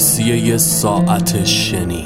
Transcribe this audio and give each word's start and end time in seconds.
مرسیه 0.00 0.56
ساعت 0.56 1.44
شنی. 1.44 2.04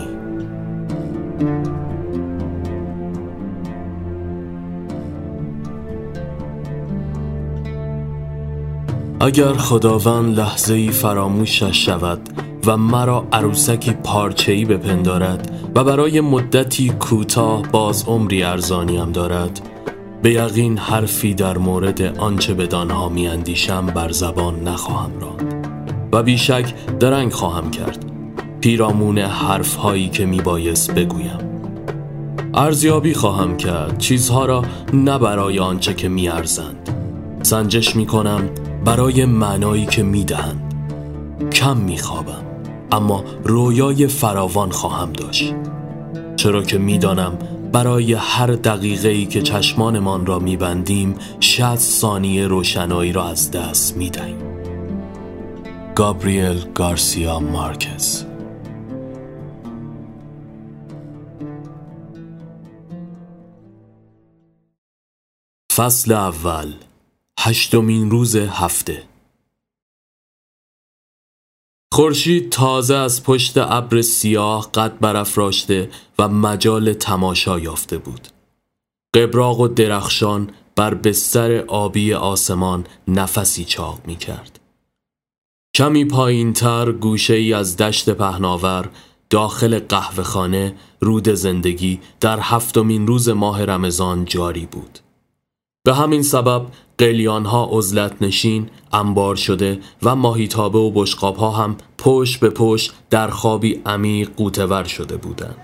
اگر 9.20 9.52
خداوند 9.52 10.38
لحظه 10.38 10.74
ای 10.74 10.88
فراموشش 10.88 11.86
شود 11.86 12.20
و 12.66 12.76
مرا 12.76 13.24
عروسکی 13.32 13.92
پارچه‌ای 13.92 14.64
بپندارد 14.64 15.50
و 15.74 15.84
برای 15.84 16.20
مدتی 16.20 16.88
کوتاه 16.88 17.62
باز 17.62 18.04
عمری 18.08 18.42
ارزانیم 18.42 19.12
دارد 19.12 19.60
به 20.22 20.32
یقین 20.32 20.78
حرفی 20.78 21.34
در 21.34 21.58
مورد 21.58 22.02
آنچه 22.02 22.54
بدانها 22.54 23.08
میاندیشم 23.08 23.86
بر 23.86 24.12
زبان 24.12 24.68
نخواهم 24.68 25.20
راند. 25.20 25.53
و 26.14 26.23
بیشک 26.23 26.74
درنگ 27.00 27.32
خواهم 27.32 27.70
کرد. 27.70 28.04
پیرامون 28.60 29.18
حرف 29.18 29.74
هایی 29.74 30.08
که 30.08 30.27
میبایست 30.27 30.94
بگویم. 30.94 31.38
ارزیابی 32.55 33.14
خواهم 33.14 33.56
کرد. 33.56 33.98
چیزها 33.98 34.47
را 34.47 34.64
نه 34.92 35.19
برای 35.19 35.58
آنچه 35.58 35.94
که 35.94 36.08
میارزند. 36.08 36.91
سنجش 37.42 37.97
می‌کنم 37.97 38.48
برای 38.84 39.25
معنایی 39.25 39.86
که 39.86 40.03
می‌دهند. 40.03 40.75
کم 41.53 41.77
میخوابم 41.77 42.44
اما 42.92 43.25
رویای 43.44 44.06
فراوان 44.06 44.70
خواهم 44.70 45.12
داشت. 45.12 45.55
چرا 46.36 46.62
که 46.62 46.78
می‌دانم 46.78 47.38
برای 47.72 48.12
هر 48.12 48.47
دقیقه 48.47 49.08
ای 49.08 49.27
که 49.27 49.42
چشمانمان 49.42 50.27
را 50.27 50.38
میبندیم 50.38 51.14
شد 51.41 51.77
ثانیه 51.77 52.47
روشنایی 52.47 53.12
را 53.12 53.28
از 53.28 53.50
دست 53.50 53.97
می‌دهیم. 53.97 54.53
گابریل 55.97 56.73
گارسیا 56.73 57.41
مارکز 57.41 58.25
فصل 65.72 66.12
اول. 66.12 66.72
هشتمین 67.41 68.11
روز 68.11 68.37
هفته. 68.37 69.03
خورشید 71.92 72.53
تازه 72.53 72.95
از 72.95 73.22
پشت 73.25 73.59
ابر 73.59 74.03
سیاه 74.03 74.70
قد 74.72 74.98
برافراشته 74.98 75.91
و 76.19 76.28
مجال 76.28 76.92
تماشا 76.92 77.59
یافته 77.59 77.98
بود. 77.98 78.28
قبراق 79.15 79.61
و 79.61 79.69
درخشان 79.69 80.50
بر 80.77 80.95
بستر 80.95 81.59
آبی 81.59 82.15
آسمان 82.15 82.87
نفسی 83.09 83.65
چاق 83.65 84.00
می 84.06 84.17
کرد 84.17 84.63
کمی 85.77 86.05
پایین 86.05 86.53
تر 86.53 86.92
گوشه 86.92 87.34
ای 87.34 87.53
از 87.53 87.77
دشت 87.77 88.11
پهناور 88.11 88.89
داخل 89.30 89.78
قهوه 89.78 90.22
خانه 90.22 90.75
رود 91.00 91.28
زندگی 91.28 92.00
در 92.20 92.39
هفتمین 92.41 93.06
روز 93.06 93.28
ماه 93.28 93.64
رمضان 93.64 94.25
جاری 94.25 94.66
بود 94.66 94.98
به 95.84 95.94
همین 95.94 96.22
سبب 96.22 96.66
قلیان 96.98 97.44
ها 97.44 97.69
عزلت 97.72 98.12
نشین 98.21 98.71
انبار 98.93 99.37
شده 99.37 99.81
و 100.03 100.16
ماهیتابه 100.16 100.78
و 100.78 100.91
بشقاب 100.91 101.37
ها 101.37 101.50
هم 101.50 101.77
پشت 101.98 102.41
به 102.41 102.50
پشت 102.50 102.93
در 103.10 103.28
خوابی 103.28 103.82
عمیق 103.87 104.31
قوتور 104.37 104.84
شده 104.84 105.16
بودند. 105.16 105.56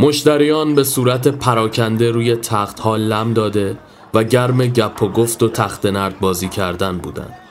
مشتریان 0.00 0.74
به 0.74 0.84
صورت 0.84 1.28
پراکنده 1.28 2.10
روی 2.10 2.36
تخت 2.36 2.80
ها 2.80 2.96
لم 2.96 3.32
داده 3.32 3.78
و 4.14 4.24
گرم 4.24 4.66
گپ 4.66 5.02
و 5.02 5.08
گفت 5.08 5.42
و 5.42 5.48
تخت 5.48 5.86
نرد 5.86 6.20
بازی 6.20 6.48
کردن 6.48 6.98
بودند. 6.98 7.49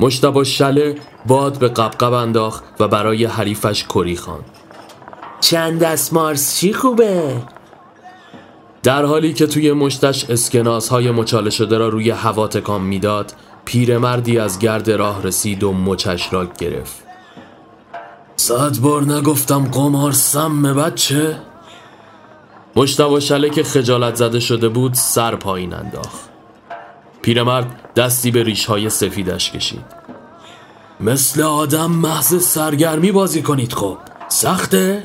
مشتبا 0.00 0.44
شله 0.44 0.94
باد 1.26 1.58
به 1.58 1.68
قبقب 1.68 2.12
انداخت 2.12 2.64
و 2.80 2.88
برای 2.88 3.24
حریفش 3.24 3.84
کری 3.84 4.16
خان 4.16 4.40
چند 5.40 5.78
دست 5.78 6.12
مارس 6.12 6.56
چی 6.56 6.72
خوبه؟ 6.72 7.42
در 8.82 9.04
حالی 9.04 9.32
که 9.32 9.46
توی 9.46 9.72
مشتش 9.72 10.30
اسکناس 10.30 10.88
های 10.88 11.10
مچاله 11.10 11.50
شده 11.50 11.78
را 11.78 11.88
روی 11.88 12.10
هوا 12.10 12.48
تکان 12.48 12.82
می‌داد 12.82 13.32
پیرمردی 13.64 14.38
از 14.38 14.58
گرد 14.58 14.90
راه 14.90 15.22
رسید 15.22 15.62
و 15.62 15.72
مچش 15.72 16.32
را 16.32 16.46
گرفت. 16.58 17.02
صد 18.36 18.78
بار 18.78 19.02
نگفتم 19.02 19.64
قمار 19.64 20.12
سم 20.12 20.62
بچه. 20.74 21.36
مشتبه 22.76 23.20
شله 23.20 23.50
که 23.50 23.62
خجالت 23.62 24.14
زده 24.14 24.40
شده 24.40 24.68
بود 24.68 24.94
سر 24.94 25.36
پایین 25.36 25.74
انداخت. 25.74 26.29
پیرمرد 27.22 27.92
دستی 27.96 28.30
به 28.30 28.42
ریش 28.42 28.66
های 28.66 28.90
سفیدش 28.90 29.50
کشید. 29.50 29.84
مثل 31.00 31.42
آدم 31.42 31.90
محض 31.90 32.42
سرگرمی 32.42 33.12
بازی 33.12 33.42
کنید 33.42 33.72
خب. 33.72 33.98
سخته؟ 34.28 35.02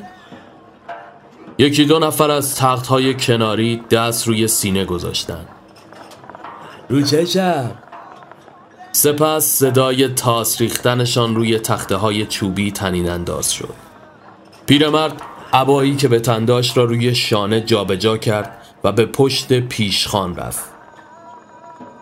یکی 1.58 1.86
دو 1.86 2.00
نفر 2.00 2.32
از 2.32 2.56
تخت 2.56 2.88
های 2.88 3.14
کناری 3.14 3.82
دست 3.92 4.28
روی 4.28 4.48
سینه 4.48 4.86
گذاشتن 4.86 5.46
رو 6.90 7.02
چشم 7.02 7.72
سپس 8.92 9.46
صدای 9.46 10.08
تاس 10.08 10.62
ریختنشان 10.62 11.36
روی 11.36 11.60
تخته 11.60 11.96
های 11.96 12.26
چوبی 12.26 12.72
تنین 12.72 13.10
انداز 13.10 13.54
شد. 13.54 13.74
پیرمرد 14.66 15.22
عبایی 15.54 15.96
که 15.96 16.08
به 16.08 16.20
تنداش 16.20 16.78
را 16.78 16.84
روی 16.84 17.16
شانه 17.16 17.62
جابجا 17.62 17.96
جا 17.96 18.18
کرد 18.18 18.58
و 18.84 18.92
به 18.92 19.06
پشت 19.06 19.54
پیشخان 19.60 20.36
رفت. 20.36 20.75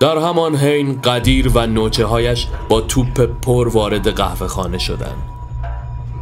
در 0.04 0.18
همان 0.18 0.56
حین 0.56 1.02
قدیر 1.02 1.52
و 1.54 1.68
نوچه 1.68 2.06
هایش 2.06 2.48
با 2.70 2.82
توپ 2.82 3.30
پر 3.42 3.68
وارد 3.68 4.16
قهوه 4.16 4.48
خانه 4.48 4.78
شدند 4.78 5.24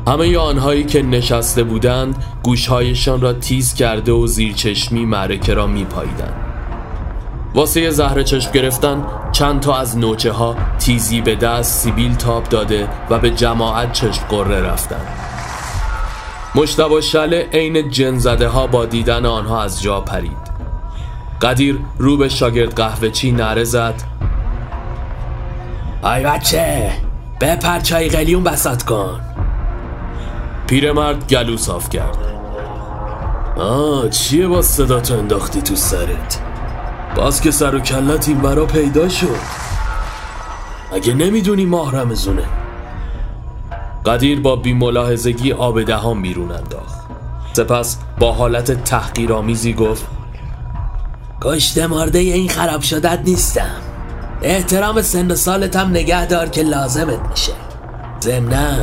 همه 0.08 0.38
آنهایی 0.38 0.84
که 0.84 1.02
نشسته 1.02 1.64
بودند 1.64 2.24
گوشهایشان 2.44 3.22
را 3.22 3.34
تیز 3.34 3.74
کرده 3.74 4.12
و 4.12 4.28
زیر 4.28 4.54
چشمی 4.54 5.06
معرکه 5.06 5.54
را 5.54 5.68
می 5.68 5.86
پاییدند. 5.86 6.34
واسه 7.56 7.90
زهر 7.90 8.24
چشم 8.24 8.52
گرفتن 8.52 9.06
چند 9.32 9.60
تا 9.60 9.78
از 9.78 9.98
نوچه 9.98 10.32
ها 10.32 10.56
تیزی 10.80 11.22
به 11.22 11.36
دست 11.36 11.84
سیبیل 11.84 12.16
تاب 12.16 12.44
داده 12.44 12.88
و 13.10 13.20
به 13.20 13.30
جماعت 13.30 13.94
چشم 13.94 14.26
قره 14.30 14.62
رفتند. 14.62 15.08
مشتبه 16.56 17.02
شله 17.02 17.50
عین 17.54 17.90
جن 17.90 18.18
زده 18.18 18.48
ها 18.48 18.68
با 18.68 18.86
دیدن 18.86 19.26
آنها 19.26 19.62
از 19.62 19.82
جا 19.82 20.02
پرید 20.02 20.41
قدیر 21.42 21.80
رو 21.98 22.18
به 22.18 22.30
شاگرد 22.30 22.76
قهوه 22.76 23.10
چی 23.10 23.32
نره 23.32 23.64
زد. 23.64 23.94
آی 26.02 26.24
بچه 26.24 26.92
بپر 27.42 27.80
چای 27.80 28.10
قلیون 28.10 28.44
بسات 28.44 28.84
کن. 28.84 29.22
پیرمرد 30.68 31.28
گلو 31.28 31.58
صاف 31.58 31.90
کرد. 31.90 32.18
آه 33.58 34.10
چیه 34.10 34.48
با 34.48 34.62
صدا 34.62 35.00
تو 35.00 35.14
انداختی 35.14 35.62
تو 35.62 35.76
سرت؟ 35.76 36.42
باز 37.16 37.42
که 37.42 37.52
سر 37.52 37.76
و 37.76 37.80
کلت 37.80 38.28
این 38.28 38.38
برا 38.38 38.66
پیدا 38.66 39.10
شد. 39.10 39.62
اگه 40.94 41.14
نمی‌دونی 41.14 41.66
ماه 41.66 41.96
رمزونه 41.96 42.44
قدیر 44.06 44.42
با 44.42 44.56
بیملاحظگی 44.56 45.52
آب 45.52 45.84
دهان 45.84 46.22
بیرون 46.22 46.52
انداخت. 46.52 47.02
سپس 47.54 47.98
با 48.20 48.32
حالت 48.32 48.84
تحقیرآمیزی 48.84 49.74
گفت 49.74 50.08
کشت 51.42 51.78
مرده 51.78 52.20
این 52.20 52.50
خراب 52.50 52.82
شدت 52.82 53.20
نیستم. 53.26 53.82
احترام 54.42 55.02
سن 55.02 55.32
و 55.32 55.36
سالتم 55.36 55.90
نگه 55.90 56.26
دار 56.26 56.50
که 56.50 56.64
لازمت 56.64 57.30
میشه. 57.30 57.54
ضمناً 58.22 58.76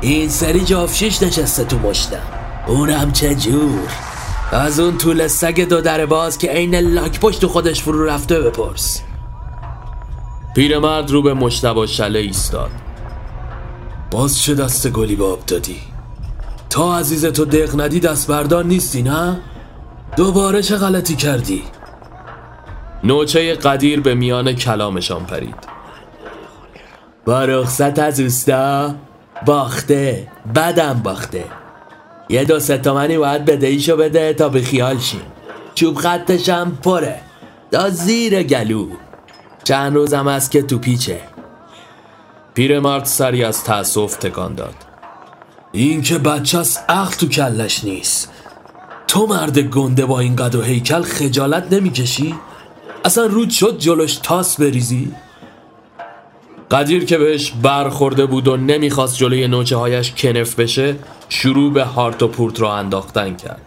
این 0.00 0.28
سری 0.28 0.60
جافشیش 0.60 1.22
نشسته 1.22 1.64
تو 1.64 1.78
مشتم. 1.78 2.22
اونم 2.66 3.12
چه 3.12 3.34
جور؟ 3.34 3.88
از 4.52 4.80
اون 4.80 4.98
طول 4.98 5.26
سگ 5.26 5.60
دو 5.68 5.80
در 5.80 6.06
باز 6.06 6.38
که 6.38 6.50
عین 6.50 6.74
لاک 6.74 7.20
پشت 7.20 7.46
خودش 7.46 7.82
فرو 7.82 8.04
رفته 8.04 8.40
بپرس. 8.40 9.00
پیرمرد 10.54 11.10
رو 11.10 11.22
به 11.22 11.34
مشتبا 11.34 11.86
شله 11.86 12.18
ایستاد. 12.18 12.70
باز 14.10 14.38
چه 14.38 14.54
دست 14.54 14.88
گلی 14.88 15.16
به 15.16 15.24
آب 15.24 15.46
دادی؟ 15.46 15.80
تا 16.70 16.98
عزیز 16.98 17.24
تو 17.24 17.44
دق 17.44 17.80
ندی 17.80 18.00
دست 18.00 18.28
بردار 18.28 18.64
نیستی 18.64 19.02
نه؟ 19.02 19.40
دوباره 20.16 20.62
چه 20.62 20.76
غلطی 20.76 21.16
کردی؟ 21.16 21.62
نوچه 23.04 23.54
قدیر 23.54 24.00
به 24.00 24.14
میان 24.14 24.52
کلامشان 24.52 25.26
پرید. 25.26 25.54
با 27.24 27.44
رخصت 27.44 27.98
از 27.98 28.20
اوستا 28.20 28.94
باخته 29.46 30.28
بدم 30.54 31.00
باخته. 31.04 31.44
یه 32.28 32.44
دو 32.44 32.60
ستامنی 32.60 33.18
باید 33.18 33.44
بدهیشو 33.44 33.96
بده 33.96 34.34
تا 34.34 34.48
به 34.48 34.62
خیال 34.62 34.98
شیم. 34.98 35.22
چوب 35.74 35.96
خطشم 35.96 36.78
پره 36.82 37.20
دا 37.70 37.90
زیر 37.90 38.42
گلو. 38.42 38.88
چند 39.64 39.94
روزم 39.94 40.28
است 40.28 40.50
که 40.50 40.62
تو 40.62 40.78
پیچه. 40.78 41.20
پیرمرد 42.54 43.04
سری 43.04 43.44
از 43.44 43.64
تأسف 43.64 44.16
تکان 44.16 44.54
داد. 44.54 44.74
این 45.72 46.02
که 46.02 46.18
بچه 46.18 46.58
از 46.58 46.78
عقل 46.88 47.14
تو 47.14 47.28
کلش 47.28 47.84
نیست. 47.84 48.32
تو 49.08 49.26
مرد 49.26 49.58
گنده 49.58 50.06
با 50.06 50.20
این 50.20 50.36
قد 50.36 50.54
و 50.54 50.62
هیکل 50.62 51.02
خجالت 51.02 51.72
نمی‌کشی؟ 51.72 52.34
اصلا 53.04 53.26
رود 53.26 53.50
شد 53.50 53.78
جلوش 53.78 54.16
تاس 54.16 54.60
بریزی؟ 54.60 55.12
قدیر 56.70 57.04
که 57.04 57.18
بهش 57.18 57.52
برخورده 57.62 58.26
بود 58.26 58.48
و 58.48 58.56
نمی‌خواست 58.56 59.16
جلوی 59.16 59.48
نوچه 59.48 59.76
هایش 59.76 60.12
کنف 60.12 60.54
بشه 60.54 60.96
شروع 61.28 61.72
به 61.72 61.84
هارت 61.84 62.22
و 62.22 62.28
پورت 62.28 62.60
را 62.60 62.76
انداختن 62.76 63.36
کرد. 63.36 63.60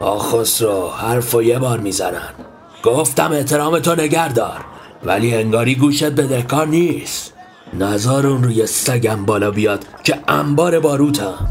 آخوس 0.00 0.62
رو 0.62 0.90
حرف 0.90 1.34
و 1.34 1.42
یه 1.42 1.58
بار 1.58 1.78
می‌زنن. 1.78 2.34
گفتم 2.82 3.32
احترام 3.32 3.78
تو 3.78 3.94
نگردار 3.94 4.64
ولی 5.04 5.34
انگاری 5.34 5.74
گوشت 5.74 6.04
بدهکار 6.04 6.66
نیست. 6.66 7.32
نظار 7.78 8.26
اون 8.26 8.44
روی 8.44 8.66
سگم 8.66 9.24
بالا 9.24 9.50
بیاد 9.50 9.84
که 10.04 10.18
انبار 10.28 10.80
باروتم. 10.80 11.48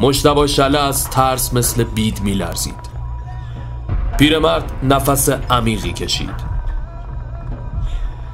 مشتبا 0.00 0.46
شله 0.46 0.78
از 0.78 1.10
ترس 1.10 1.54
مثل 1.54 1.84
بید 1.84 2.20
میلرزید. 2.22 2.95
پیرمرد 4.18 4.72
نفس 4.82 5.28
عمیقی 5.28 5.92
کشید. 5.92 6.56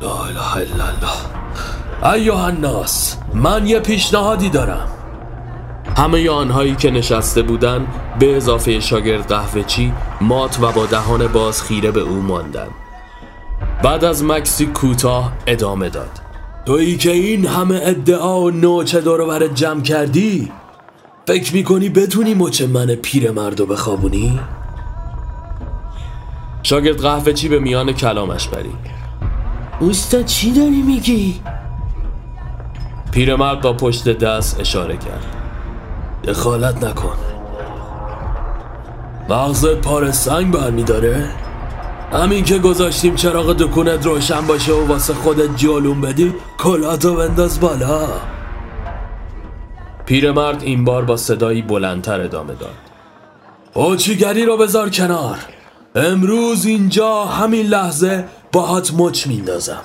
لا 0.01 0.25
اله 0.25 0.57
الا 0.57 0.85
الله. 2.03 2.45
الناس 2.45 3.17
من 3.35 3.67
یه 3.67 3.81
پیشنهادی 3.81 4.49
دارم. 4.49 4.89
همه 5.97 6.31
آنهایی 6.31 6.75
که 6.75 6.91
نشسته 6.91 7.43
بودند 7.43 7.87
به 8.19 8.37
اضافه 8.37 8.81
شاگرد 8.81 9.27
قهوه 9.29 9.63
چی 9.63 9.93
مات 10.21 10.61
و 10.61 10.73
با 10.73 10.87
دهان 10.87 11.27
باز 11.27 11.63
خیره 11.63 11.91
به 11.91 12.01
او 12.01 12.21
ماندند 12.21 12.71
بعد 13.83 14.05
از 14.05 14.25
مکسی 14.25 14.67
کوتاه 14.67 15.33
ادامه 15.47 15.89
داد. 15.89 16.11
تویی 16.67 16.97
که 16.97 17.11
این 17.11 17.47
همه 17.47 17.81
ادعا 17.83 18.41
و 18.41 18.51
نوچه 18.51 19.01
دور 19.01 19.49
جمع 19.49 19.81
کردی 19.81 20.53
فکر 21.27 21.55
می‌کنی 21.55 21.89
بتونی 21.89 22.35
مچ 22.35 22.63
من 22.63 22.95
پیرمردو 22.95 23.67
بخوابونی؟ 23.67 24.41
شاگرد 26.63 27.01
قهوه 27.01 27.33
چی 27.33 27.49
به 27.49 27.59
میان 27.59 27.93
کلامش 27.93 28.49
برید؟ 28.49 29.03
اوستا 29.81 30.23
چی 30.23 30.53
داری 30.53 30.83
میگی؟ 30.83 31.41
پیرمرد 33.11 33.61
با 33.61 33.73
پشت 33.73 34.09
دست 34.09 34.61
اشاره 34.61 34.97
کرد. 34.97 35.27
دخالت 36.25 36.85
نکن. 36.85 37.17
مغزت 39.29 39.75
پار 39.75 40.11
سنگ 40.11 40.51
برمیداره؟ 40.53 41.31
همین 42.13 42.45
که 42.45 42.59
گذاشتیم 42.59 43.15
چراغ 43.15 43.53
دکونت 43.53 44.07
روشن 44.07 44.47
باشه 44.47 44.73
و 44.73 44.87
واسه 44.87 45.15
خودت 45.15 45.57
جالون 45.57 46.01
بدی 46.01 46.35
کلاتو 46.59 47.15
بنداز 47.17 47.61
بالا. 47.61 48.09
پیرمرد 50.07 50.63
این 50.63 50.85
بار 50.85 51.05
با 51.05 51.17
صدایی 51.17 51.63
بلندتر 51.63 52.21
ادامه 52.21 52.55
داد. 52.55 52.75
اوچیگری 53.75 54.45
رو 54.45 54.57
بذار 54.57 54.91
کنار. 54.91 55.39
امروز 55.95 56.67
اینجا 56.67 57.25
همین 57.25 57.67
لحظه 57.67 58.25
باهات 58.53 58.95
مچ 58.95 59.27
میندازم. 59.27 59.83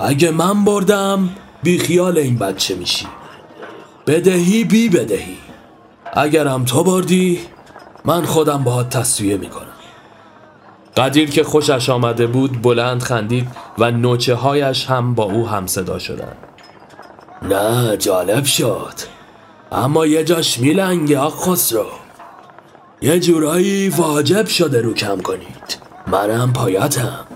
اگه 0.00 0.30
من 0.30 0.64
بردم 0.64 1.28
بی 1.62 1.78
خیال 1.78 2.18
این 2.18 2.38
بچه 2.38 2.74
میشی. 2.74 3.06
بدهی 4.06 4.64
بی 4.64 4.88
بدهی. 4.88 5.36
اگرم 6.12 6.64
تو 6.64 6.84
بردی 6.84 7.40
من 8.04 8.24
خودم 8.24 8.64
باهات 8.64 8.90
تصویه 8.90 9.36
می‌کنم. 9.36 9.66
قدیر 10.96 11.30
که 11.30 11.44
خوشش 11.44 11.90
آمده 11.90 12.26
بود 12.26 12.62
بلند 12.62 13.02
خندید 13.02 13.48
و 13.78 13.90
نوچه 13.90 14.34
هایش 14.34 14.86
هم 14.86 15.14
با 15.14 15.24
او 15.24 15.48
هم 15.48 15.66
صدا 15.66 15.98
شدن 15.98 16.32
نه 17.42 17.96
جالب 17.96 18.44
شد. 18.44 18.94
اما 19.72 20.06
یه 20.06 20.24
جاش 20.24 20.58
میلنگه 20.58 21.18
آق 21.18 21.34
خسرو 21.34 21.86
یه 23.02 23.20
جورایی 23.20 23.88
واجب 23.88 24.46
شده 24.46 24.80
رو 24.80 24.94
کم 24.94 25.20
کنید. 25.20 25.78
منم 26.06 26.52
پایتم. 26.52 27.26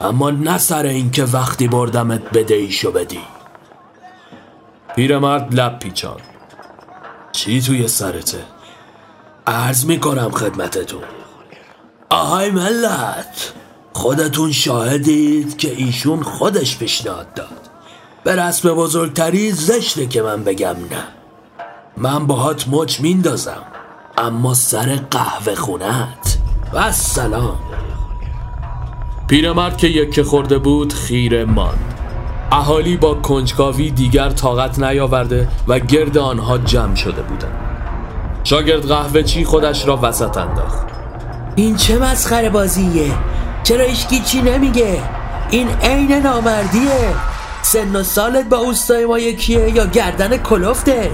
اما 0.00 0.30
نه 0.30 0.58
سر 0.58 0.86
اینکه 0.86 1.24
وقتی 1.24 1.68
بردمت 1.68 2.30
بدهیشو 2.30 2.92
بدی. 2.92 3.20
پیرمرد 4.96 5.54
لب 5.54 5.78
پیچان. 5.78 6.20
چی 7.32 7.60
توی 7.60 7.88
سرته؟ 7.88 8.44
عرض 9.46 9.84
می‌کنم 9.84 10.30
خدمتتون. 10.30 11.02
آهای 12.10 12.50
ملت 12.50 13.52
خودتون 13.92 14.52
شاهدید 14.52 15.56
که 15.56 15.74
ایشون 15.76 16.22
خودش 16.22 16.78
پیشنهاد 16.78 17.34
داد. 17.34 17.70
به 18.24 18.36
رسم 18.36 18.74
بزرگتری 18.74 19.52
زشته 19.52 20.06
که 20.06 20.22
من 20.22 20.44
بگم 20.44 20.76
نه. 20.90 21.04
من 21.96 22.26
باهات 22.26 22.68
مچ 22.68 23.00
میندازم. 23.00 23.62
اما 24.18 24.54
سر 24.54 25.00
قهوه 25.10 25.54
خونت 25.54 26.38
و 26.72 26.92
سلام. 26.92 27.58
پیرمرد 29.28 29.76
که 29.76 29.86
یکه 29.86 30.24
خورده 30.24 30.58
بود 30.58 30.92
خیره 30.92 31.44
ماند. 31.44 31.94
اهالی 32.52 32.96
با 32.96 33.14
کنجکاوی 33.14 33.90
دیگر 33.90 34.30
طاقت 34.30 34.78
نیاورده 34.78 35.48
و 35.68 35.78
گرد 35.78 36.18
آنها 36.18 36.58
جمع 36.58 36.94
شده 36.94 37.22
بودند. 37.22 37.58
شاگرد 38.44 38.88
قهوه 38.88 39.22
چی 39.22 39.44
خودش 39.44 39.86
را 39.88 39.98
وسط 40.02 40.36
انداخت. 40.36 40.86
این 41.56 41.76
چه 41.76 41.98
مسخره 41.98 42.50
بازیه؟ 42.50 43.12
چرا 43.62 43.84
ایشکی 43.84 44.20
چی 44.20 44.42
نمیگه؟ 44.42 45.02
این 45.50 45.68
عین 45.68 46.12
نامردیه. 46.12 47.14
سن 47.62 47.96
و 47.96 48.02
سالت 48.02 48.48
با 48.48 48.56
اوستای 48.56 49.06
ما 49.06 49.18
یکیه 49.18 49.70
یا 49.70 49.86
گردن 49.86 50.36
کلفتت؟ 50.36 51.10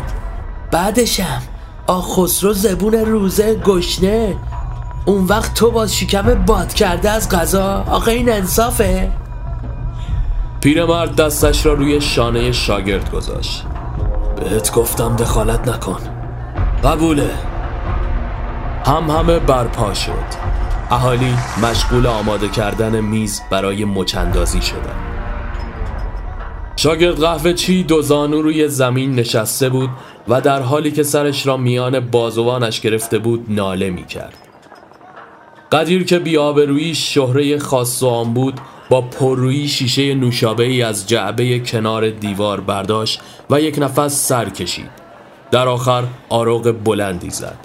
بعدشم. 0.70 1.42
آخ 1.88 2.20
خسرو 2.20 2.52
زبون 2.52 2.94
روزه 2.94 3.54
گشنه. 3.54 4.36
اون 5.04 5.24
وقت 5.24 5.54
تو 5.54 5.70
باز 5.70 5.96
شکم 5.96 6.34
باد 6.34 6.74
کرده 6.74 7.10
از 7.10 7.28
غذا. 7.28 7.84
آقا 7.90 8.10
این 8.10 8.32
انصافه. 8.32 9.12
پیرمرد 10.60 11.16
دستش 11.16 11.66
را 11.66 11.72
روی 11.72 12.00
شانه 12.00 12.52
شاگرد 12.52 13.10
گذاشت. 13.10 13.64
بهت 14.36 14.72
گفتم 14.72 15.16
دخالت 15.16 15.68
نکن. 15.68 16.00
قبوله. 16.84 17.30
هم 18.86 19.10
همه 19.10 19.38
برپا 19.38 19.94
شد. 19.94 20.12
اهالی 20.90 21.34
مشغول 21.62 22.06
آماده 22.06 22.48
کردن 22.48 23.00
میز 23.00 23.40
برای 23.50 23.84
مچندازی 23.84 24.62
شدن. 24.62 25.17
شاگرد 26.78 27.20
قهوه 27.20 27.52
چی 27.52 27.82
دو 27.82 28.02
زانو 28.02 28.42
روی 28.42 28.68
زمین 28.68 29.14
نشسته 29.14 29.68
بود 29.68 29.90
و 30.28 30.40
در 30.40 30.62
حالی 30.62 30.90
که 30.90 31.02
سرش 31.02 31.46
را 31.46 31.56
میان 31.56 32.00
بازوانش 32.00 32.80
گرفته 32.80 33.18
بود 33.18 33.46
ناله 33.48 33.90
می 33.90 34.06
کرد 34.06 34.34
قدیر 35.72 36.04
که 36.04 36.18
بیابرویی 36.18 36.94
شهره 36.94 37.58
خاص 37.58 38.02
و 38.02 38.06
آن 38.08 38.34
بود 38.34 38.60
با 38.90 39.00
پررویی 39.00 39.68
شیشه 39.68 40.14
نوشابه 40.14 40.64
ای 40.64 40.82
از 40.82 41.08
جعبه 41.08 41.58
کنار 41.58 42.10
دیوار 42.10 42.60
برداشت 42.60 43.20
و 43.50 43.60
یک 43.60 43.78
نفس 43.78 44.28
سر 44.28 44.48
کشید. 44.48 44.90
در 45.50 45.68
آخر 45.68 46.04
آروغ 46.28 46.74
بلندی 46.84 47.30
زد. 47.30 47.58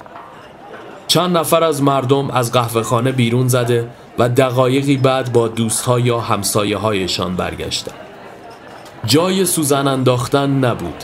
چند 1.08 1.38
نفر 1.38 1.64
از 1.64 1.82
مردم 1.84 2.30
از 2.30 2.52
قهوه 2.52 2.84
خانه 2.84 3.12
بیرون 3.12 3.48
زده 3.48 3.90
و 4.20 4.30
دقایقی 4.30 4.98
بعد 4.98 5.34
با 5.34 5.48
دوستها 5.48 6.00
یا 6.00 6.20
همسایه 6.20 6.78
هایشان 6.78 7.36
برگشتند. 7.36 8.03
جای 9.06 9.46
سوزن 9.46 9.88
انداختن 9.88 10.50
نبود 10.50 11.04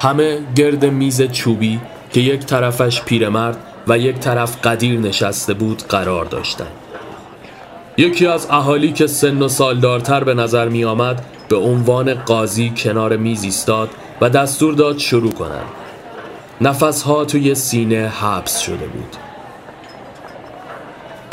همه 0.00 0.38
گرد 0.54 0.84
میز 0.84 1.22
چوبی 1.22 1.80
که 2.12 2.20
یک 2.20 2.40
طرفش 2.40 3.02
پیرمرد 3.02 3.56
و 3.88 3.98
یک 3.98 4.18
طرف 4.18 4.66
قدیر 4.66 5.00
نشسته 5.00 5.54
بود 5.54 5.82
قرار 5.82 6.24
داشتند. 6.24 6.72
یکی 7.96 8.26
از 8.26 8.46
اهالی 8.50 8.92
که 8.92 9.06
سن 9.06 9.42
و 9.42 9.48
سالدارتر 9.48 10.24
به 10.24 10.34
نظر 10.34 10.68
می 10.68 10.84
آمد 10.84 11.24
به 11.48 11.56
عنوان 11.56 12.14
قاضی 12.14 12.72
کنار 12.76 13.16
میز 13.16 13.44
ایستاد 13.44 13.90
و 14.20 14.30
دستور 14.30 14.74
داد 14.74 14.98
شروع 14.98 15.32
کنند. 15.32 15.66
نفسها 16.60 17.24
توی 17.24 17.54
سینه 17.54 18.08
حبس 18.08 18.60
شده 18.60 18.86
بود. 18.86 19.16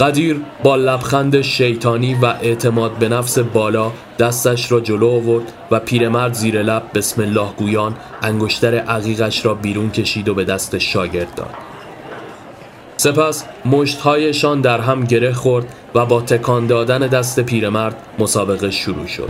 قدیر 0.01 0.41
با 0.63 0.75
لبخند 0.75 1.41
شیطانی 1.41 2.13
و 2.13 2.25
اعتماد 2.25 2.91
به 2.91 3.09
نفس 3.09 3.39
بالا 3.39 3.91
دستش 4.19 4.71
را 4.71 4.79
جلو 4.79 5.09
آورد 5.09 5.53
و 5.71 5.79
پیرمرد 5.79 6.33
زیر 6.33 6.63
لب 6.63 6.83
بسم 6.93 7.21
الله 7.21 7.47
گویان 7.57 7.95
انگشتر 8.21 8.75
عقیقش 8.75 9.45
را 9.45 9.53
بیرون 9.53 9.91
کشید 9.91 10.29
و 10.29 10.33
به 10.33 10.43
دست 10.45 10.77
شاگرد 10.77 11.35
داد. 11.35 11.53
سپس 12.97 13.45
مشتهایشان 13.65 14.61
در 14.61 14.79
هم 14.79 15.03
گره 15.03 15.33
خورد 15.33 15.65
و 15.95 16.05
با 16.05 16.21
تکان 16.21 16.67
دادن 16.67 16.99
دست 16.99 17.39
پیرمرد 17.39 17.95
مسابقه 18.19 18.71
شروع 18.71 19.07
شد. 19.07 19.29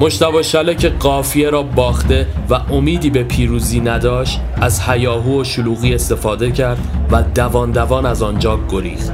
مشتبه 0.00 0.42
شله 0.42 0.74
که 0.74 0.88
قافیه 0.88 1.50
را 1.50 1.62
باخته 1.62 2.26
و 2.50 2.60
امیدی 2.72 3.10
به 3.10 3.22
پیروزی 3.22 3.80
نداشت 3.80 4.40
از 4.60 4.80
حیاهو 4.80 5.40
و 5.40 5.44
شلوغی 5.44 5.94
استفاده 5.94 6.50
کرد 6.50 6.78
و 7.10 7.22
دوان 7.22 7.70
دوان 7.70 8.06
از 8.06 8.22
آنجا 8.22 8.60
گریخت. 8.68 9.12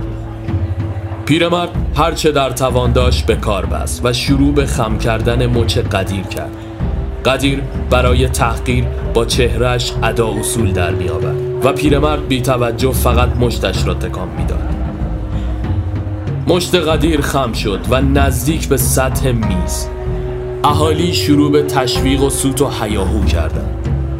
پیرمرد 1.24 1.70
هرچه 1.96 2.32
در 2.32 2.50
توان 2.50 2.92
داشت 2.92 3.26
به 3.26 3.36
کار 3.36 3.66
بست 3.66 4.04
و 4.04 4.12
شروع 4.12 4.54
به 4.54 4.66
خم 4.66 4.98
کردن 4.98 5.46
مچ 5.46 5.78
قدیر 5.78 6.22
کرد. 6.22 6.50
قدیر 7.24 7.62
برای 7.90 8.28
تحقیر 8.28 8.84
با 9.14 9.24
چهرش 9.24 9.92
ادا 10.02 10.28
اصول 10.28 10.72
در 10.72 10.90
می 10.90 11.10
و 11.64 11.72
پیرمرد 11.72 12.28
بی 12.28 12.42
توجه 12.42 12.92
فقط 12.92 13.36
مشتش 13.36 13.86
را 13.86 13.94
تکان 13.94 14.28
می‌داد. 14.28 14.74
مشت 16.48 16.74
قدیر 16.74 17.20
خم 17.20 17.52
شد 17.52 17.80
و 17.90 18.00
نزدیک 18.00 18.68
به 18.68 18.76
سطح 18.76 19.32
میز. 19.32 19.88
اهالی 20.64 21.12
شروع 21.12 21.52
به 21.52 21.62
تشویق 21.62 22.23
و 22.23 22.30
سوت 22.30 22.62
و 22.62 22.68
حیاهو 22.68 23.25
کردن. 23.25 23.76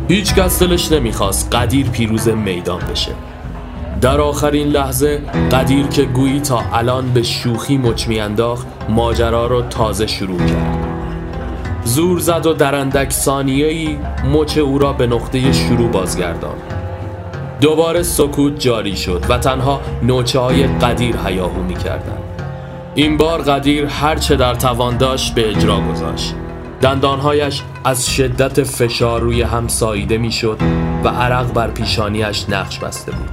هیچ 0.09 0.35
کس 0.35 0.63
دلش 0.63 0.93
نمی‌خواست 0.93 1.55
قدیر 1.55 1.89
پیروز 1.89 2.29
میدان 2.29 2.81
بشه. 2.91 3.13
در 4.01 4.21
آخرین 4.21 4.69
لحظه 4.69 5.23
قدیر 5.53 5.87
که 5.87 6.03
گویی 6.03 6.41
تا 6.41 6.63
الان 6.73 7.13
به 7.13 7.23
شوخی 7.23 7.77
مچ 7.77 8.09
میانداخت 8.09 8.67
ماجرا 8.89 9.47
رو 9.47 9.63
تازه 9.63 10.07
شروع 10.07 10.39
کرد. 10.39 10.87
زور 11.85 12.19
زد 12.19 12.47
و 12.47 12.53
در 12.53 12.75
اندک 12.75 13.11
ثانیه‌ای 13.13 13.99
مچ 14.33 14.59
او 14.59 14.79
را 14.79 14.93
به 14.93 15.07
نقطه 15.07 15.53
شروع 15.53 15.89
بازگردان. 15.89 16.57
دوباره 17.61 18.03
سکوت 18.03 18.61
جاری 18.61 18.97
شد 18.97 19.25
و 19.29 19.39
تنها 19.39 19.81
نوچه 20.03 20.39
های 20.39 20.67
قدیر 20.67 21.17
حیاهو 21.17 21.63
می 21.63 21.75
کردن. 21.75 22.24
این 22.97 23.17
بار 23.17 23.43
قدیر 23.43 23.87
هرچه 23.87 24.37
در 24.37 24.55
توان 24.55 24.97
داشت 24.97 25.35
به 25.35 25.51
اجرا 25.51 25.81
گذاشت. 25.81 26.35
دندانهایش 26.81 27.63
از 27.85 28.11
شدت 28.11 28.63
فشار 28.63 29.21
روی 29.21 29.43
هم 29.43 29.69
ساییده 29.69 30.19
می‌شد 30.19 30.59
و 31.05 31.09
عرق 31.09 31.53
بر 31.53 31.71
پیشانیش 31.71 32.49
نقش 32.49 32.79
بسته 32.79 33.13
بود. 33.13 33.29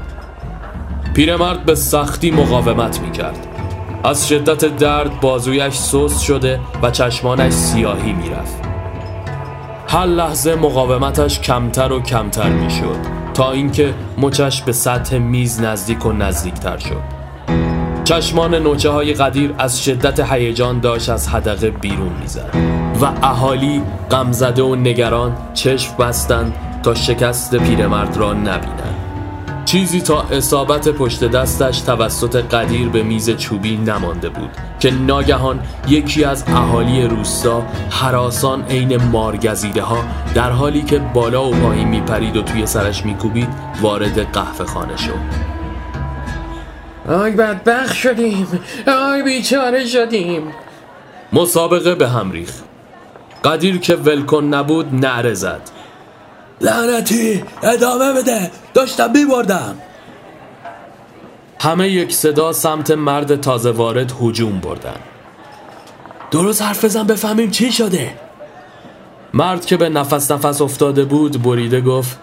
پیرمرد 1.13 1.65
به 1.65 1.75
سختی 1.75 2.31
مقاومت 2.31 2.99
می 2.99 3.11
کرد 3.11 3.47
از 4.03 4.29
شدت 4.29 4.77
درد 4.77 5.19
بازویش 5.19 5.73
سست 5.73 6.23
شده 6.23 6.59
و 6.81 6.91
چشمانش 6.91 7.53
سیاهی 7.53 8.13
می‌رفت. 8.13 8.61
هر 9.87 10.05
لحظه 10.05 10.55
مقاومتش 10.55 11.39
کمتر 11.39 11.91
و 11.91 12.01
کمتر 12.01 12.49
می‌شد 12.49 12.97
تا 13.33 13.51
اینکه 13.51 13.93
مچش 14.17 14.61
به 14.61 14.71
سطح 14.71 15.17
میز 15.17 15.61
نزدیک 15.61 16.05
و 16.05 16.11
نزدیکتر 16.11 16.77
شد. 16.77 17.20
چشمان 18.03 18.55
نوچه 18.55 18.89
های 18.89 19.13
قدیر 19.13 19.53
از 19.57 19.83
شدت 19.83 20.31
هیجان 20.31 20.79
داشت 20.79 21.09
از 21.09 21.27
حدقه 21.27 21.71
بیرون 21.71 22.13
می‌زد 22.21 22.55
و 23.01 23.05
اهالی 23.23 23.81
غمزده 24.11 24.63
و 24.63 24.75
نگران 24.75 25.37
چشم 25.53 25.97
بستند 25.97 26.53
تا 26.83 26.93
شکست 26.93 27.55
پیرمرد 27.55 28.17
را 28.17 28.33
نبینند. 28.33 28.95
چیزی 29.65 30.01
تا 30.01 30.21
اصابت 30.21 30.89
پشت 30.89 31.23
دستش 31.23 31.81
توسط 31.81 32.35
قدیر 32.35 32.89
به 32.89 33.03
میز 33.03 33.29
چوبی 33.29 33.77
نمانده 33.77 34.29
بود 34.29 34.49
که 34.79 34.91
ناگهان 34.91 35.59
یکی 35.87 36.23
از 36.23 36.43
اهالی 36.47 37.03
روستا 37.03 37.63
حراسان 37.89 38.63
عین 38.63 38.97
مارگزیده 38.97 39.81
ها 39.81 40.03
در 40.35 40.51
حالی 40.51 40.81
که 40.81 40.99
بالا 40.99 41.47
و 41.47 41.51
پایین 41.51 41.87
میپرید 41.87 42.37
و 42.37 42.41
توی 42.41 42.65
سرش 42.65 43.05
میکوبید 43.05 43.49
وارد 43.81 44.31
قهوه 44.31 44.65
خانه 44.65 44.97
شد. 44.97 45.50
آی 47.09 47.31
بدبخ 47.31 47.93
شدیم 47.93 48.47
آی 48.87 49.21
بیچاره 49.21 49.85
شدیم. 49.85 50.53
مسابقه 51.33 51.95
به 51.95 52.09
هم 52.09 52.31
ریخ 52.31 52.51
قدیر 53.43 53.79
که 53.79 53.95
ولکن 53.95 54.43
نبود 54.43 54.95
نعره 55.05 55.33
زد. 55.33 55.61
لعنتی 56.61 57.43
ادامه 57.63 58.13
بده. 58.13 58.51
داشتم 58.73 59.13
بیبردم 59.13 59.75
همه 61.61 61.89
یک 61.89 62.13
صدا 62.13 62.53
سمت 62.53 62.91
مرد 62.91 63.41
تازه 63.41 63.71
وارد 63.71 64.13
هجوم 64.21 64.59
بردن. 64.59 64.95
درست 66.31 66.61
حرف 66.61 66.85
بزن 66.85 67.03
بفهمیم 67.03 67.51
چی 67.51 67.71
شده. 67.71 68.13
مرد 69.33 69.65
که 69.65 69.77
به 69.77 69.89
نفس 69.89 70.31
نفس 70.31 70.61
افتاده 70.61 71.05
بود 71.05 71.41
بریده 71.41 71.81
گفت 71.81 72.19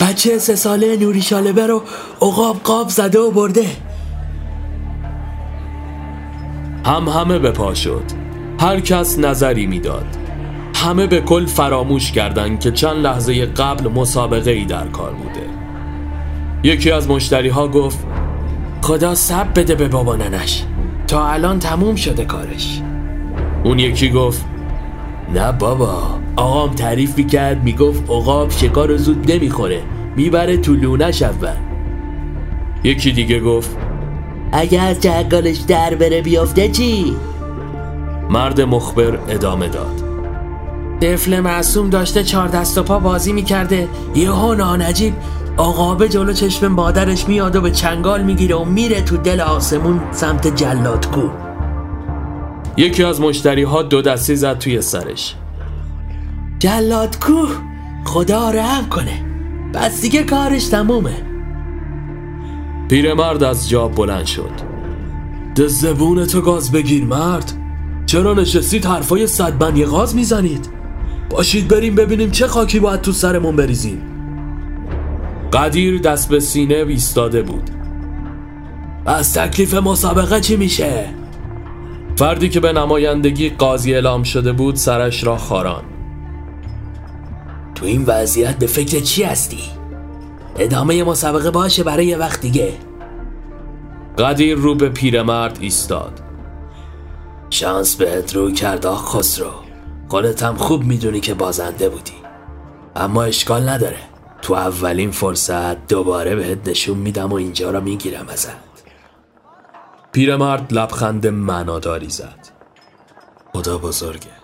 بچه 0.00 0.38
سه 0.38 0.56
ساله 0.56 0.96
نوری 0.96 1.22
شالبه 1.22 1.66
رو 1.66 1.82
اقاب 2.22 2.56
قاب 2.64 2.88
زده 2.88 3.18
و 3.18 3.30
برده. 3.30 3.66
هم 6.84 7.08
همه 7.08 7.38
به 7.38 7.50
پا 7.50 7.74
شد. 7.74 8.02
هر 8.60 8.80
کس 8.80 9.18
نظری 9.18 9.66
می‌داد. 9.66 10.06
همه 10.74 11.06
به 11.06 11.20
کل 11.20 11.46
فراموش 11.46 12.12
کردند 12.12 12.60
که 12.60 12.70
چند 12.70 12.96
لحظه 12.96 13.46
قبل 13.46 13.88
مسابقه 13.88 14.50
ای 14.50 14.64
در 14.64 14.88
کار 14.88 15.12
بوده. 15.12 15.46
یکی 16.62 16.90
از 16.90 17.08
مشتری 17.08 17.48
ها 17.48 17.68
گفت 17.68 17.98
خدا 18.82 19.14
سب 19.14 19.58
بده 19.58 19.74
به 19.74 19.88
بابا 19.88 20.16
ننش. 20.16 20.64
تا 21.06 21.28
الان 21.28 21.58
تموم 21.58 21.96
شده 21.96 22.24
کارش. 22.24 22.82
اون 23.64 23.78
یکی 23.78 24.10
گفت 24.10 24.44
نه 25.34 25.52
بابا. 25.52 26.18
آقام 26.36 26.70
تعریف 26.70 27.18
می‌کرد 27.18 27.64
می‌گفت 27.64 28.02
عقاب 28.10 28.50
شکار 28.50 28.96
زود 28.96 29.32
نمی‌خوره. 29.32 29.82
می‌بره 30.16 30.56
تو 30.56 30.74
لونش 30.74 31.22
اول 31.22 31.56
یکی 32.84 33.12
دیگه 33.12 33.40
گفت 33.40 33.76
اگه 34.52 34.82
از 34.82 35.00
جنگالش 35.00 35.58
در 35.58 35.94
بره 35.94 36.22
بیافته 36.22 36.68
چی؟ 36.68 37.16
مرد 38.30 38.60
مخبر 38.60 39.18
ادامه 39.28 39.68
داد. 39.68 40.02
طفل 41.00 41.40
معصوم 41.40 41.90
داشته 41.90 42.22
چهار 42.24 42.48
دست 42.48 42.78
و 42.78 42.82
پا 42.82 42.98
بازی 42.98 43.32
می‌کرده. 43.32 43.88
یهو 44.14 44.54
نانجیب 44.54 45.14
آقابه 45.56 46.08
جلو 46.08 46.32
چشم 46.32 46.66
مادرش 46.66 47.28
میاد 47.28 47.56
و 47.56 47.60
به 47.60 47.70
چنگال 47.70 48.22
می‌گیره 48.22 48.56
و 48.56 48.64
میره 48.64 49.00
تو 49.00 49.16
دل 49.16 49.40
آسمون 49.40 50.00
سمت 50.12 50.56
جلادکو 50.56 51.49
یکی 52.80 53.04
از 53.04 53.20
مشتری 53.20 53.62
ها 53.62 53.82
دو 53.82 54.02
دستی 54.02 54.36
زد 54.36 54.58
توی 54.58 54.82
سرش. 54.82 55.34
جلادکو 56.58 57.46
خدا 58.04 58.50
رحم 58.50 58.88
کنه. 58.88 59.24
پس 59.74 60.00
دیگه 60.00 60.22
کارش 60.22 60.66
تمومه. 60.66 61.16
پیرمرد 62.88 63.42
از 63.42 63.68
جا 63.68 63.88
بلند 63.88 64.26
شد. 64.26 64.50
ده 65.54 65.66
زبون 65.66 66.26
تو 66.26 66.40
گاز 66.40 66.72
بگیر 66.72 67.04
مرد. 67.04 67.52
چرا 68.06 68.34
نشستید 68.34 68.84
حرفای 68.84 69.26
صدبنی 69.26 69.84
غاز 69.84 70.16
می‌زنید؟ 70.16 70.68
باشید 71.30 71.68
بریم 71.68 71.94
ببینیم 71.94 72.30
چه 72.30 72.46
خاکی 72.46 72.80
باید 72.80 73.00
تو 73.00 73.12
سرمون 73.12 73.56
بریزیم. 73.56 74.02
قدیر 75.52 75.98
دست 75.98 76.28
به 76.28 76.40
سینه 76.40 76.74
ایستاده 76.74 77.42
بود. 77.42 77.70
از 79.06 79.34
تکلیف 79.34 79.74
مسابقه 79.74 80.40
چی 80.40 80.56
میشه؟ 80.56 81.19
فردی 82.20 82.48
که 82.48 82.60
به 82.60 82.72
نمایندگی 82.72 83.50
قاضی 83.50 83.94
اعلام 83.94 84.22
شده 84.22 84.52
بود 84.52 84.76
سرش 84.76 85.24
را 85.24 85.36
خاران. 85.36 85.82
تو 87.74 87.86
این 87.86 88.04
وضعیت 88.06 88.58
به 88.58 88.66
فکر 88.66 89.00
چی 89.00 89.22
هستی؟ 89.22 89.60
ادامه 90.58 91.04
مسابقه 91.04 91.50
باشه 91.50 91.82
برای 91.82 92.06
یه 92.06 92.16
وقت 92.16 92.40
دیگه. 92.40 92.72
قدیر 94.18 94.56
رو 94.56 94.74
به 94.74 94.88
پیرمرد 94.88 95.58
ایستاد. 95.60 96.20
شانس 97.50 97.96
بهت 97.96 98.36
رو 98.36 98.50
کرد 98.50 98.86
آخ 98.86 99.16
خسرو. 99.16 99.50
خودت 100.08 100.42
هم 100.42 100.56
خوب 100.56 100.84
می‌دونی 100.84 101.20
که 101.20 101.34
بازنده 101.34 101.88
بودی. 101.88 102.12
اما 102.96 103.22
اشکال 103.22 103.68
نداره. 103.68 103.98
تو 104.42 104.54
اولین 104.54 105.10
فرصت 105.10 105.86
دوباره 105.86 106.36
بهت 106.36 106.68
نشون 106.68 106.98
میدم 106.98 107.28
و 107.28 107.34
اینجا 107.34 107.70
را 107.70 107.80
می‌گیرم 107.80 108.26
ازت. 108.28 108.69
پیرمرد 110.12 110.72
لبخند 110.72 111.26
معناداری 111.26 112.08
زد. 112.08 112.48
خدا 113.52 113.78
بزرگه. 113.78 114.40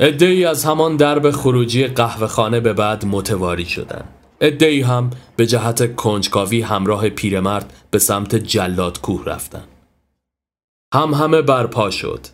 ادهی 0.00 0.44
از 0.44 0.64
همان 0.64 0.96
درب 0.96 1.30
خروجی 1.30 1.86
قهوه 1.86 2.26
خانه 2.26 2.60
به 2.60 2.72
بعد 2.72 3.06
متواری 3.06 3.64
شدن. 3.64 4.04
ادهی 4.40 4.80
هم 4.80 5.10
به 5.36 5.46
جهت 5.46 5.96
کنجکاوی 5.96 6.60
همراه 6.60 7.08
پیرمرد 7.08 7.72
به 7.90 7.98
سمت 7.98 8.34
جلاد 8.34 9.00
کوه 9.00 9.24
رفتن. 9.24 9.64
هم 10.94 11.14
همه 11.14 11.42
برپا 11.42 11.90
شد. 11.90 12.26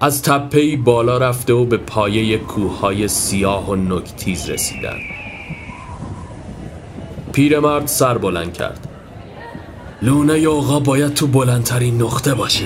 از 0.00 0.22
تپهی 0.22 0.76
بالا 0.76 1.18
رفته 1.18 1.52
و 1.52 1.64
به 1.64 1.76
پایه 1.76 2.38
کوههای 2.38 3.08
سیاه 3.08 3.68
و 3.68 3.76
نکتیز 3.76 4.50
رسیدن. 4.50 4.98
پیرمرد 7.32 7.86
سر 7.86 8.18
بلند 8.18 8.52
کرد. 8.52 8.88
لونه 10.02 10.48
آقا 10.48 10.80
باید 10.80 11.14
تو 11.14 11.26
بلندترین 11.26 12.02
نقطه 12.02 12.34
باشه. 12.34 12.64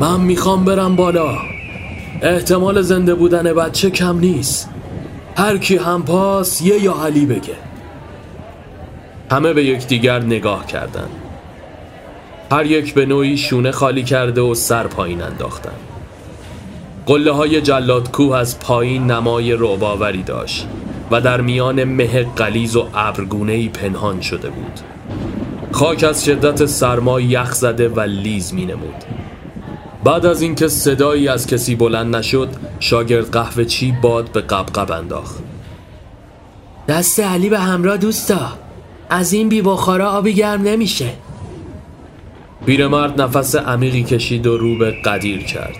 من 0.00 0.20
می‌خوام 0.20 0.64
برم 0.64 0.96
بالا. 0.96 1.38
احتمال 2.22 2.82
زنده 2.82 3.14
بودن 3.14 3.42
بچه 3.42 3.90
کم 3.90 4.18
نیست. 4.18 4.70
هر 5.36 5.58
کی 5.58 5.76
هم 5.76 6.02
پاس 6.02 6.62
یه 6.62 6.82
یا 6.82 6.94
علی 7.04 7.26
بگه. 7.26 7.56
همه 9.30 9.52
به 9.52 9.64
یکدیگر 9.64 10.22
نگاه 10.22 10.66
کردند. 10.66 11.10
هر 12.52 12.66
یک 12.66 12.94
به 12.94 13.06
نوعی 13.06 13.36
شونه 13.36 13.70
خالی 13.70 14.02
کرده 14.02 14.40
و 14.40 14.54
سر 14.54 14.86
پایین 14.86 15.22
انداختن. 15.22 15.72
قله 17.06 17.32
های 17.32 17.60
جلاد 17.60 18.10
کوه 18.10 18.36
از 18.36 18.58
پایین 18.58 19.10
نمای 19.10 19.52
رعباوری 19.52 20.22
داشت. 20.22 20.66
و 21.10 21.20
در 21.20 21.40
میان 21.40 21.84
مه 21.84 22.24
قلیز 22.36 22.76
و 22.76 22.86
ابرگونه 22.94 23.68
پنهان 23.68 24.20
شده 24.20 24.50
بود. 24.50 24.80
خاک 25.72 26.04
از 26.04 26.24
شدت 26.24 26.66
سرما 26.66 27.20
یخ 27.20 27.54
زده 27.54 27.88
و 27.88 28.00
لیز 28.00 28.54
می 28.54 28.66
نمود 28.66 29.04
بعد 30.04 30.26
از 30.26 30.42
اینکه 30.42 30.68
صدایی 30.68 31.28
از 31.28 31.46
کسی 31.46 31.74
بلند 31.74 32.16
نشد 32.16 32.48
شاگرد 32.80 33.30
قهوه 33.30 33.64
چی 33.64 33.94
باد 34.02 34.32
به 34.32 34.40
قبقب 34.40 34.92
انداخت. 34.92 35.38
دست 36.88 37.20
علی 37.20 37.48
به 37.48 37.58
همراه 37.58 37.96
دوستا 37.96 38.52
از 39.10 39.32
این 39.32 39.48
بی 39.48 39.62
بخارا 39.62 40.10
آبی 40.10 40.34
گرم 40.34 40.62
نمیشه. 40.62 41.12
پیرمرد 42.66 43.20
نفس 43.20 43.54
عمیقی 43.54 44.02
کشید 44.02 44.46
و 44.46 44.58
رو 44.58 44.78
به 44.78 44.90
قدیر 44.90 45.42
کرد. 45.42 45.76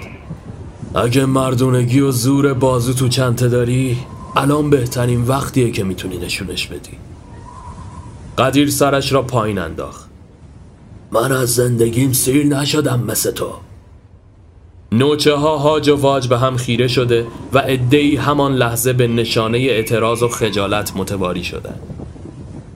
اگه 0.94 1.26
مردونگی 1.26 2.00
و 2.00 2.10
زور 2.10 2.54
بازو 2.54 2.92
تو 2.92 3.08
چنته 3.08 3.48
داری 3.48 3.98
الان 4.36 4.70
بهترین 4.70 5.22
وقتیه 5.22 5.70
که 5.70 5.84
می‌تونی 5.84 6.18
نشونش 6.18 6.66
بدی 6.66 6.98
قدیر 8.38 8.70
سرش 8.70 9.12
را 9.12 9.22
پایین 9.22 9.58
انداخت 9.58 10.10
من 11.12 11.32
از 11.32 11.54
زندگیم 11.54 12.12
سیر 12.12 12.46
نشدم 12.46 13.00
مثل 13.00 13.30
تو 13.30 13.52
نوچه 14.92 15.34
ها 15.34 15.56
هاج 15.56 15.88
و 15.88 15.96
واج 15.96 16.28
به 16.28 16.38
هم 16.38 16.56
خیره 16.56 16.88
شده 16.88 17.26
و 17.52 17.62
ادهی 17.66 18.16
همان 18.16 18.54
لحظه 18.54 18.92
به 18.92 19.06
نشانه 19.06 19.58
اعتراض 19.58 20.22
و 20.22 20.28
خجالت 20.28 20.92
متواری 20.96 21.44
شدند. 21.44 21.80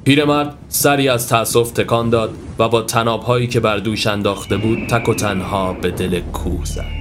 پیرمرد 0.04 0.54
سری 0.68 1.08
از 1.08 1.28
تأسف 1.28 1.70
تکان 1.70 2.10
داد 2.10 2.30
و 2.58 2.68
با 2.68 2.82
تنابهایی 2.82 3.46
که 3.46 3.60
بر 3.60 3.78
دوش 3.78 4.06
انداخته 4.06 4.56
بود 4.56 4.86
تک 4.86 5.08
و 5.08 5.14
تنها 5.14 5.72
به 5.72 5.90
دل 5.90 6.20
کوه 6.20 6.64
زد. 6.64 6.95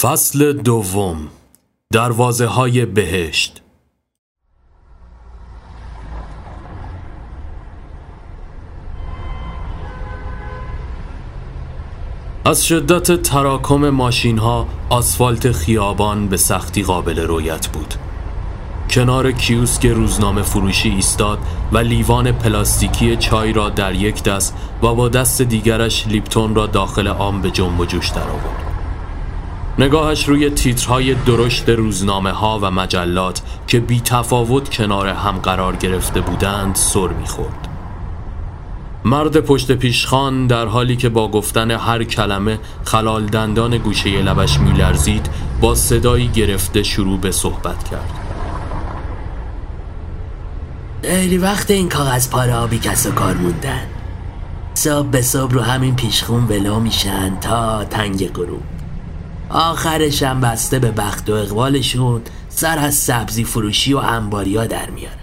فصل 0.00 0.52
دوم. 0.52 1.28
دروازه 1.92 2.46
های 2.46 2.86
بهشت. 2.86 3.62
از 12.44 12.66
شدت 12.66 13.22
تراکم 13.22 13.90
ماشین 13.90 14.38
ها 14.38 14.66
آسفالت 14.90 15.52
خیابان 15.52 16.28
به 16.28 16.36
سختی 16.36 16.82
قابل 16.82 17.18
رویت 17.18 17.68
بود. 17.68 17.94
کنار 18.90 19.32
کیوسک 19.32 19.86
روزنامه 19.86 20.42
فروشی 20.42 20.88
ایستاد 20.88 21.38
و 21.72 21.78
لیوان 21.78 22.32
پلاستیکی 22.32 23.16
چای 23.16 23.52
را 23.52 23.68
در 23.68 23.94
یک 23.94 24.22
دست 24.22 24.54
و 24.82 24.94
با 24.94 25.08
دست 25.08 25.42
دیگرش 25.42 26.06
لیپتون 26.06 26.54
را 26.54 26.66
داخل 26.66 27.08
آم 27.08 27.42
به 27.42 27.50
جنب 27.50 27.80
و 27.80 27.84
جوش 27.84 28.08
درآورد. 28.08 28.75
نگاهش 29.78 30.28
روی 30.28 30.50
تیترهای 30.50 31.14
درشت 31.14 31.68
روزنامه 31.68 32.30
ها 32.30 32.58
و 32.62 32.70
مجلات 32.70 33.42
که 33.66 33.80
بی 33.80 34.00
تفاوت 34.00 34.68
کنار 34.68 35.08
هم 35.08 35.38
قرار 35.38 35.76
گرفته 35.76 36.20
بودند 36.20 36.74
سر 36.74 37.08
می‌خورد. 37.08 37.68
مرد 39.04 39.40
پشت 39.40 39.72
پیشخان 39.72 40.46
در 40.46 40.66
حالی 40.66 40.96
که 40.96 41.08
با 41.08 41.28
گفتن 41.28 41.70
هر 41.70 42.04
کلمه 42.04 42.58
خلال 42.84 43.26
دندان 43.26 43.78
گوشه 43.78 44.22
لبش 44.22 44.60
میلرزید 44.60 45.28
با 45.60 45.74
صدایی 45.74 46.28
گرفته 46.28 46.82
شروع 46.82 47.18
به 47.18 47.30
صحبت 47.30 47.90
کرد. 47.90 48.10
خیلی 51.02 51.38
وقت 51.38 51.70
این 51.70 51.88
کاغذ 51.88 52.30
پاره 52.30 52.54
آبی 52.54 52.78
کس 52.78 53.06
و 53.06 53.12
کار 53.12 53.34
موندن 53.34 53.86
صبح 54.74 55.06
به 55.06 55.22
صبح 55.22 55.52
رو 55.52 55.60
همین 55.60 55.96
پیشخون 55.96 56.44
ولو 56.44 56.80
میشن 56.80 57.40
تا 57.40 57.84
تنگ 57.84 58.32
غروب 58.32 58.75
آخرشم 59.50 60.40
بسته 60.40 60.78
به 60.78 60.90
بخت 60.90 61.30
و 61.30 61.32
اقبالشون 61.32 62.22
سر 62.48 62.78
از 62.78 62.94
سبزی 62.94 63.44
فروشی 63.44 63.94
و 63.94 63.98
انباریا 63.98 64.66
در 64.66 64.90
میارن. 64.90 65.16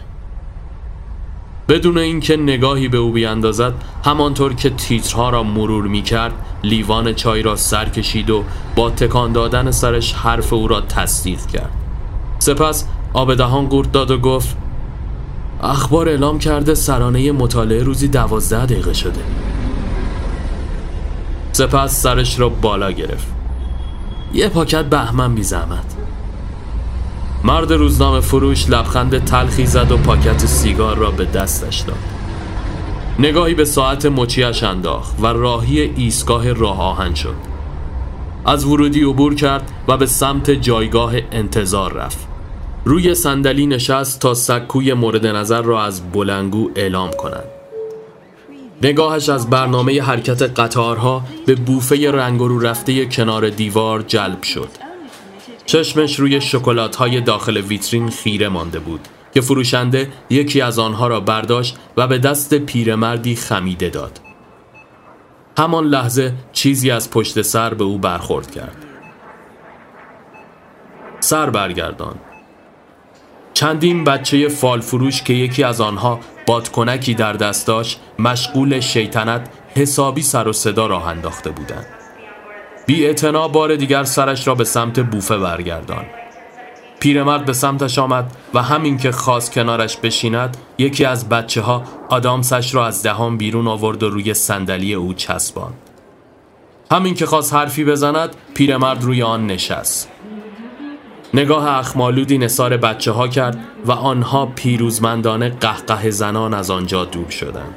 بدون 1.69 1.97
اینکه 1.97 2.37
نگاهی 2.37 2.87
به 2.87 2.97
او 2.97 3.11
بیاندازد 3.11 3.73
همانطور 4.05 4.53
که 4.53 4.69
تیترها 4.69 5.29
را 5.29 5.43
مرور 5.43 5.87
می 5.87 6.01
کرد 6.01 6.33
لیوان 6.63 7.13
چای 7.13 7.41
را 7.41 7.55
سر 7.55 7.89
کشید 7.89 8.29
و 8.29 8.43
با 8.75 8.89
تکان 8.89 9.31
دادن 9.31 9.71
سرش 9.71 10.13
حرف 10.13 10.53
او 10.53 10.67
را 10.67 10.81
تصدیق 10.81 11.45
کرد. 11.45 11.71
سپس 12.39 12.85
آب 13.13 13.35
دهان 13.35 13.67
قورت 13.69 13.91
داد 13.91 14.11
و 14.11 14.17
گفت 14.17 14.57
اخبار 15.63 16.09
اعلام 16.09 16.39
کرده 16.39 16.75
سرانه 16.75 17.31
مطالعه 17.31 17.83
روزی 17.83 18.07
دوازده 18.07 18.65
دقیقه 18.65 18.93
شده. 18.93 19.21
سپس 21.51 22.01
سرش 22.01 22.39
را 22.39 22.49
بالا 22.49 22.91
گرفت. 22.91 23.32
یه 24.33 24.49
پاکت 24.49 24.85
بهمن 24.85 25.35
بی 25.35 25.43
زحمت. 25.43 25.95
مرد 27.43 27.73
روزنامه 27.73 28.19
فروش 28.19 28.69
لبخند 28.69 29.25
تلخی 29.25 29.65
زد 29.65 29.91
و 29.91 29.97
پاکت 29.97 30.45
سیگار 30.45 30.97
را 30.97 31.11
به 31.11 31.25
دستش 31.25 31.79
داد. 31.79 31.97
نگاهی 33.19 33.53
به 33.53 33.65
ساعت 33.65 34.05
مچیش 34.05 34.63
انداخت 34.63 35.15
و 35.21 35.25
راهی 35.27 35.81
ایستگاه 35.81 36.53
راه 36.53 36.81
آهن 36.81 37.13
شد. 37.13 37.35
از 38.45 38.65
ورودی 38.65 39.03
عبور 39.03 39.35
کرد 39.35 39.71
و 39.87 39.97
به 39.97 40.05
سمت 40.05 40.51
جایگاه 40.51 41.13
انتظار 41.31 41.93
رفت. 41.93 42.27
روی 42.85 43.15
صندلی 43.15 43.67
نشست 43.67 44.19
تا 44.19 44.33
سکوی 44.33 44.93
مورد 44.93 45.27
نظر 45.27 45.61
را 45.61 45.83
از 45.83 46.11
بلنگو 46.11 46.69
اعلام 46.75 47.11
کند. 47.11 47.52
نگاهش 48.81 49.29
از 49.29 49.49
برنامه 49.49 50.01
حرکت 50.01 50.59
قطارها 50.59 51.23
به 51.45 51.55
بوفه 51.55 52.11
رنگ 52.11 52.39
رو 52.39 52.59
رفته 52.59 53.05
کنار 53.05 53.49
دیوار 53.49 54.01
جلب 54.01 54.43
شد. 54.43 54.69
چشمش 55.65 56.19
روی 56.19 56.41
شکلات 56.41 56.95
های 56.95 57.21
داخل 57.21 57.57
ویترین 57.57 58.09
خیره 58.09 58.49
مانده 58.49 58.79
بود 58.79 59.07
که 59.33 59.41
فروشنده 59.41 60.09
یکی 60.29 60.61
از 60.61 60.79
آنها 60.79 61.07
را 61.07 61.19
برداشت 61.19 61.77
و 61.97 62.07
به 62.07 62.17
دست 62.17 62.53
پیرمردی 62.53 63.35
خمیده 63.35 63.89
داد. 63.89 64.19
همان 65.57 65.85
لحظه 65.85 66.33
چیزی 66.53 66.91
از 66.91 67.11
پشت 67.11 67.41
سر 67.41 67.73
به 67.73 67.83
او 67.83 67.97
برخورد 67.97 68.51
کرد. 68.51 68.77
سر 71.19 71.49
برگردان 71.49 72.15
چندین 73.53 74.03
بچه 74.03 74.47
فال 74.47 74.81
فروش 74.81 75.23
که 75.23 75.33
یکی 75.33 75.63
از 75.63 75.81
آنها 75.81 76.19
بادکنکی 76.45 77.13
در 77.13 77.33
دست 77.33 77.67
داشت 77.67 77.99
مشغول 78.19 78.79
شیطنت 78.79 79.49
حسابی 79.75 80.21
سر 80.21 80.47
و 80.47 80.53
صدا 80.53 80.87
راه 80.87 81.07
انداخته 81.07 81.51
بودند. 81.51 81.85
بی 82.85 83.13
بار 83.53 83.75
دیگر 83.75 84.03
سرش 84.03 84.47
را 84.47 84.55
به 84.55 84.63
سمت 84.63 84.99
بوفه 84.99 85.37
برگردان 85.37 86.05
پیرمرد 86.99 87.45
به 87.45 87.53
سمتش 87.53 87.99
آمد 87.99 88.31
و 88.53 88.61
همین 88.61 88.97
که 88.97 89.11
خواست 89.11 89.51
کنارش 89.51 89.97
بشیند 89.97 90.57
یکی 90.77 91.05
از 91.05 91.29
بچه 91.29 91.61
ها 91.61 91.83
آدامسش 92.09 92.75
را 92.75 92.87
از 92.87 93.03
دهان 93.03 93.37
بیرون 93.37 93.67
آورد 93.67 94.03
و 94.03 94.09
روی 94.09 94.33
صندلی 94.33 94.93
او 94.93 95.13
چسباند. 95.13 95.73
همین 96.91 97.13
که 97.13 97.25
خواست 97.25 97.53
حرفی 97.53 97.85
بزند 97.85 98.35
پیرمرد 98.53 99.03
روی 99.03 99.23
آن 99.23 99.47
نشست. 99.47 100.12
نگاه 101.33 101.67
اخمالودی 101.67 102.37
نصار 102.37 102.77
بچه 102.77 103.11
ها 103.11 103.27
کرد 103.27 103.57
و 103.85 103.91
آنها 103.91 104.45
پیروزمندانه 104.45 105.49
قهقه 105.49 106.09
زنان 106.09 106.53
از 106.53 106.71
آنجا 106.71 107.05
دور 107.05 107.29
شدند. 107.29 107.75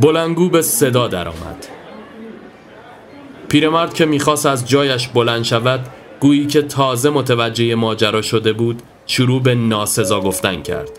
بلنگو 0.00 0.48
به 0.48 0.62
صدا 0.62 1.08
درآمد. 1.08 1.66
پیرمرد 3.48 3.94
که 3.94 4.06
می‌خواست 4.06 4.46
از 4.46 4.68
جایش 4.68 5.08
بلند 5.08 5.44
شود 5.44 5.86
گویی 6.20 6.46
که 6.46 6.62
تازه 6.62 7.10
متوجه 7.10 7.74
ماجرا 7.74 8.22
شده 8.22 8.52
بود 8.52 8.82
شروع 9.06 9.42
به 9.42 9.54
ناسزا 9.54 10.20
گفتن 10.20 10.62
کرد 10.62 10.90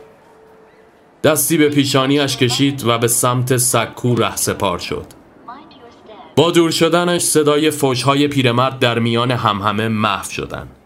دستی 1.23 1.57
به 1.57 1.69
پیشانیش 1.69 2.37
کشید 2.37 2.83
و 2.87 2.97
به 2.97 3.07
سمت 3.07 3.57
سکو 3.57 4.15
ره 4.15 4.35
سپار 4.35 4.79
شد 4.79 5.05
با 6.35 6.51
دور 6.51 6.71
شدنش 6.71 7.21
صدای 7.21 7.71
فوشهای 7.71 8.27
پیرمرد 8.27 8.79
در 8.79 8.99
میان 8.99 9.31
همهمه 9.31 9.87
محو 9.87 10.31
شدند 10.31 10.76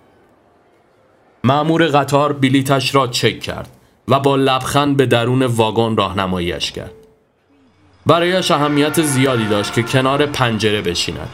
معمور 1.44 1.88
قطار 1.88 2.34
بلیتش 2.34 2.96
را 2.96 3.08
چک 3.08 3.40
کرد 3.40 3.70
و 4.08 4.20
با 4.20 4.36
لبخند 4.36 4.98
به 4.98 5.06
درون 5.06 5.44
واگن 5.44 5.96
راهنماییش 5.96 6.72
کرد. 6.72 6.92
برایش 8.06 8.52
اهمیت 8.52 9.02
زیادی 9.02 9.46
داشت 9.46 9.74
که 9.74 9.84
کنار 9.84 10.26
پنجره 10.26 10.82
بشیند. 10.82 11.30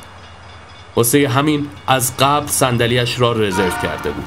واسه 0.96 1.28
همین 1.28 1.67
از 1.88 2.17
قبل 2.17 2.48
صندلیاش 2.48 3.20
را 3.20 3.32
رزرو 3.32 3.70
کرده 3.82 4.12
بود. 4.12 4.26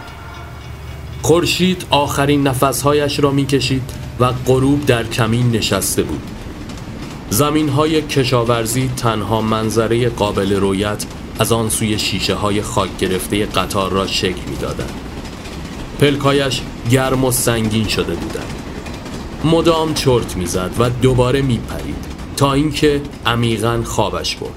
خورشید 1.22 1.86
آخرین 1.90 2.46
نفسهایش 2.46 3.20
را 3.20 3.30
می‌کشید 3.30 3.82
و 4.20 4.32
غروب 4.46 4.86
در 4.86 5.04
کمین 5.04 5.50
نشسته 5.50 6.02
بود. 6.02 6.22
زمین 7.30 7.68
های 7.68 8.02
کشاورزی 8.02 8.90
تنها 8.96 9.40
منظره 9.40 10.08
قابل 10.08 10.52
رویت 10.52 11.06
از 11.38 11.52
آن 11.52 11.68
سوی 11.68 11.98
شیشه 11.98 12.34
های 12.34 12.62
خاک 12.62 12.98
گرفته 12.98 13.46
قطار 13.46 13.90
را 13.90 14.06
شکل 14.06 14.50
می‌دادند. 14.50 15.09
پلکایش 16.00 16.62
گرم 16.90 17.24
و 17.24 17.30
سنگین 17.30 17.88
شده 17.88 18.14
بودند. 18.14 18.54
مدام 19.44 19.94
چرت 19.94 20.36
می‌زد 20.36 20.70
و 20.78 20.90
دوباره 20.90 21.42
میپرید 21.42 22.04
تا 22.36 22.52
اینکه 22.52 23.00
عمیقا 23.26 23.82
خوابش 23.84 24.36
برد. 24.36 24.50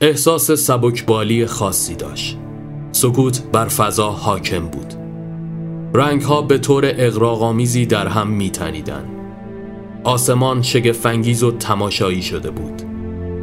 احساس 0.00 0.50
سبکبالی 0.50 1.46
خاصی 1.46 1.94
داشت. 1.94 2.38
سکوت 2.92 3.42
بر 3.52 3.68
فضا 3.68 4.10
حاکم 4.10 4.66
بود. 4.66 4.94
رنگ 5.94 6.22
ها 6.22 6.42
به 6.42 6.58
طور 6.58 6.84
اقراغامیزی 6.86 7.86
در 7.86 8.08
هم 8.08 8.28
میتنیدن 8.28 9.04
آسمان 10.04 10.62
شگفنگیز 10.62 11.42
و 11.42 11.50
تماشایی 11.50 12.22
شده 12.22 12.50
بود. 12.50 12.82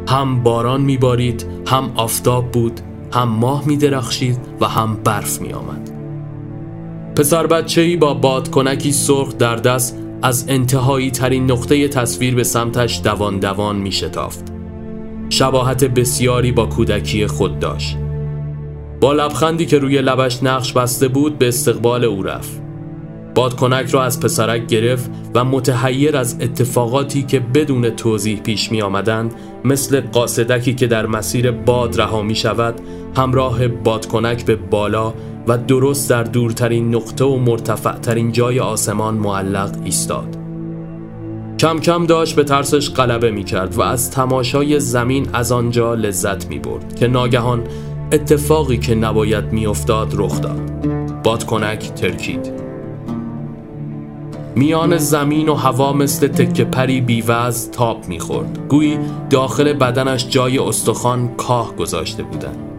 هم 0.08 0.42
باران 0.42 0.80
میبارید 0.80 1.46
هم 1.66 1.92
آفتاب 1.96 2.50
بود 2.50 2.80
هم 3.12 3.28
ماه 3.28 3.66
میدرخشید 3.66 4.38
و 4.60 4.68
هم 4.68 4.96
برف 4.96 5.40
میآمد. 5.40 5.93
پسر 7.16 7.46
بچه 7.46 7.80
ای 7.80 7.96
با 7.96 8.14
بادکنکی 8.14 8.92
سرخ 8.92 9.36
در 9.36 9.56
دست 9.56 9.98
از 10.22 10.44
انتهایی 10.48 11.10
ترین 11.10 11.50
نقطه 11.50 11.88
تصویر 11.88 12.34
به 12.34 12.44
سمتش 12.44 13.00
دوان 13.04 13.38
دوان 13.38 13.76
می 13.76 13.92
شتافت. 13.92 14.44
شباهت 15.30 15.84
بسیاری 15.84 16.52
با 16.52 16.66
کودکی 16.66 17.26
خود 17.26 17.58
داشت. 17.58 17.96
با 19.00 19.12
لبخندی 19.12 19.66
که 19.66 19.78
روی 19.78 20.02
لبش 20.02 20.42
نقش 20.42 20.72
بسته 20.72 21.08
بود 21.08 21.38
به 21.38 21.48
استقبال 21.48 22.04
او 22.04 22.22
رفت. 22.22 22.62
بادکنک 23.34 23.90
را 23.90 24.04
از 24.04 24.20
پسرک 24.20 24.66
گرفت 24.66 25.10
و 25.34 25.44
متحیر 25.44 26.16
از 26.16 26.36
اتفاقاتی 26.40 27.22
که 27.22 27.40
بدون 27.40 27.90
توضیح 27.90 28.40
پیش 28.40 28.72
می 28.72 28.82
آمدند 28.82 29.34
مثل 29.64 30.00
قاصدکی 30.00 30.74
که 30.74 30.86
در 30.86 31.06
مسیر 31.06 31.50
باد 31.50 32.00
رها 32.00 32.22
می 32.22 32.34
شود 32.34 32.74
همراه 33.16 33.68
بادکنک 33.68 34.44
به 34.44 34.56
بالا 34.56 35.14
و 35.48 35.58
درست 35.58 36.10
در 36.10 36.22
دورترین 36.22 36.94
نقطه 36.94 37.24
و 37.24 37.36
مرتفعترین 37.36 38.32
جای 38.32 38.60
آسمان 38.60 39.14
معلق 39.14 39.70
ایستاد. 39.84 40.36
کم 41.58 41.78
کم 41.78 42.06
داشت 42.06 42.36
به 42.36 42.44
ترسش 42.44 42.90
غلبه 42.90 43.30
می 43.30 43.44
کرد 43.44 43.74
و 43.74 43.82
از 43.82 44.10
تماشای 44.10 44.80
زمین 44.80 45.28
از 45.32 45.52
آنجا 45.52 45.94
لذت 45.94 46.48
می 46.48 46.58
برد 46.58 46.96
که 46.96 47.08
ناگهان 47.08 47.64
اتفاقی 48.12 48.78
که 48.78 48.94
نباید 48.94 49.52
می 49.52 49.66
افتاد 49.66 50.12
رخ 50.16 50.40
داد. 50.40 50.60
بادکنک 51.22 51.78
ترکید. 51.78 52.52
میان 54.56 54.96
زمین 54.96 55.48
و 55.48 55.54
هوا 55.54 55.92
مثل 55.92 56.28
تکه 56.28 56.64
پری 56.64 57.00
بیوز 57.00 57.70
تاب 57.70 58.08
می‌خورد. 58.08 58.58
گویی 58.68 58.98
داخل 59.30 59.72
بدنش 59.72 60.28
جای 60.28 60.58
استخوان 60.58 61.28
کاه 61.28 61.76
گذاشته 61.76 62.22
بودند. 62.22 62.73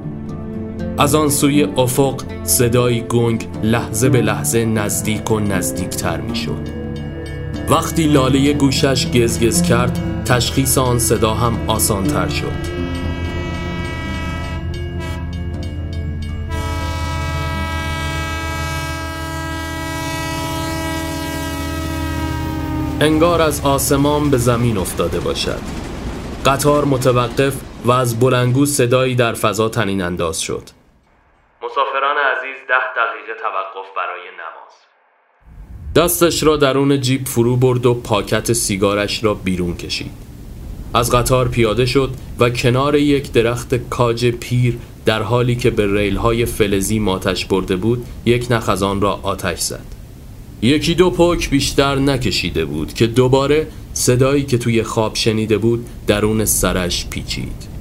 از 0.97 1.15
آن 1.15 1.29
سوی 1.29 1.63
افق 1.63 2.21
صدای 2.43 3.01
گنگ 3.01 3.47
لحظه 3.63 4.09
به 4.09 4.21
لحظه 4.21 4.65
نزدیک 4.65 5.31
و 5.31 5.39
نزدیکتر 5.39 6.21
می‌شد. 6.21 6.67
وقتی 7.69 8.03
لاله 8.03 8.53
گوشش 8.53 9.07
گزگز 9.11 9.61
کرد 9.61 10.23
تشخیص 10.25 10.77
آن 10.77 10.99
صدا 10.99 11.33
هم 11.33 11.57
آسانتر 11.67 12.29
شد. 12.29 12.75
انگار 23.01 23.41
از 23.41 23.61
آسمان 23.61 24.29
به 24.29 24.37
زمین 24.37 24.77
افتاده 24.77 25.19
باشد. 25.19 25.59
قطار 26.45 26.85
متوقف 26.85 27.53
و 27.85 27.91
از 27.91 28.19
بلنگو 28.19 28.65
صدایی 28.65 29.15
در 29.15 29.33
فضا 29.33 29.69
تنین 29.69 30.01
انداز 30.01 30.41
شد. 30.41 30.74
مسافران 31.65 32.17
عزیز 32.17 32.57
ده 32.67 32.85
دقیقه 32.97 33.33
توقف 33.41 33.87
برای 33.97 34.23
نماز. 34.41 34.73
دستش 35.95 36.43
را 36.43 36.57
درون 36.57 37.01
جیب 37.01 37.27
فرو 37.27 37.55
برد 37.55 37.85
و 37.85 37.93
پاکت 37.93 38.53
سیگارش 38.53 39.23
را 39.23 39.33
بیرون 39.33 39.77
کشید. 39.77 40.11
از 40.93 41.11
قطار 41.11 41.47
پیاده 41.47 41.85
شد 41.85 42.09
و 42.39 42.49
کنار 42.49 42.95
یک 42.95 43.31
درخت 43.31 43.75
کاج 43.89 44.25
پیر 44.25 44.77
در 45.05 45.21
حالی 45.21 45.55
که 45.55 45.69
به 45.69 45.93
ریل 45.93 46.15
های 46.15 46.45
فلزی 46.45 46.99
ماتش 46.99 47.45
برده 47.45 47.75
بود 47.75 48.05
یک 48.25 48.47
نخزان 48.49 49.01
را 49.01 49.19
آتش 49.23 49.59
زد. 49.59 49.85
یکی 50.61 50.95
دو 50.95 51.11
پک 51.11 51.49
بیشتر 51.49 51.95
نکشیده 51.95 52.65
بود 52.65 52.93
که 52.93 53.07
دوباره 53.07 53.67
صدایی 53.93 54.43
که 54.43 54.57
توی 54.57 54.83
خواب 54.83 55.15
شنیده 55.15 55.57
بود 55.57 55.85
درون 56.07 56.45
سرش 56.45 57.07
پیچید. 57.09 57.74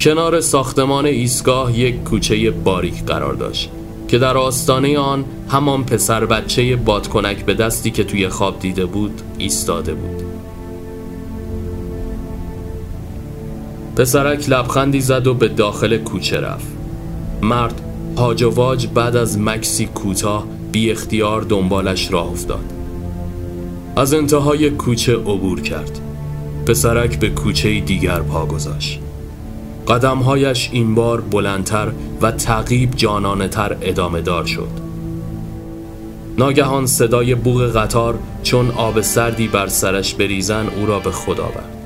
کنار 0.00 0.40
ساختمان 0.40 1.06
ایستگاه 1.06 1.78
یک 1.78 2.04
کوچه 2.04 2.50
باریک 2.50 3.04
قرار 3.04 3.34
داشت 3.34 3.70
که 4.08 4.18
در 4.18 4.36
آستانه 4.36 4.98
آن 4.98 5.24
همان 5.48 5.84
پسر 5.84 6.26
بچه 6.26 6.76
بادکنک 6.76 7.44
به 7.44 7.54
دستی 7.54 7.90
که 7.90 8.04
توی 8.04 8.28
خواب 8.28 8.58
دیده 8.58 8.86
بود 8.86 9.22
ایستاده 9.38 9.94
بود. 9.94 10.22
پسرک 13.96 14.48
لبخندی 14.48 15.00
زد 15.00 15.26
و 15.26 15.34
به 15.34 15.48
داخل 15.48 15.98
کوچه 15.98 16.40
رفت. 16.40 16.66
مرد 17.42 17.80
هاج 18.16 18.42
و 18.42 18.50
واج 18.50 18.86
بعد 18.86 19.16
از 19.16 19.38
مکسی 19.38 19.86
کوتاه 19.86 20.46
بی 20.72 20.90
اختیار 20.90 21.42
دنبالش 21.42 22.12
راه 22.12 22.30
افتاد. 22.30 22.72
از 23.96 24.14
انتهای 24.14 24.70
کوچه 24.70 25.16
عبور 25.16 25.60
کرد. 25.60 26.00
پسرک 26.66 27.20
به 27.20 27.30
کوچه 27.30 27.80
دیگر 27.80 28.20
پا 28.20 28.46
گذاشت. 28.46 29.00
قدمهایش 29.88 30.68
این 30.72 30.94
بار 30.94 31.20
بلندتر 31.20 31.92
و 32.22 32.30
تعقیب 32.30 32.90
جانانه 32.96 33.48
تر 33.48 33.76
ادامه 33.82 34.20
دار 34.20 34.44
شد. 34.44 34.68
ناگهان 36.38 36.86
صدای 36.86 37.34
بوغ 37.34 37.76
قطار 37.76 38.18
چون 38.42 38.70
آب 38.70 39.00
سردی 39.00 39.48
بر 39.48 39.66
سرش 39.66 40.14
بریزن 40.14 40.66
او 40.66 40.86
را 40.86 40.98
به 40.98 41.10
خدا 41.10 41.44
آورد. 41.44 41.76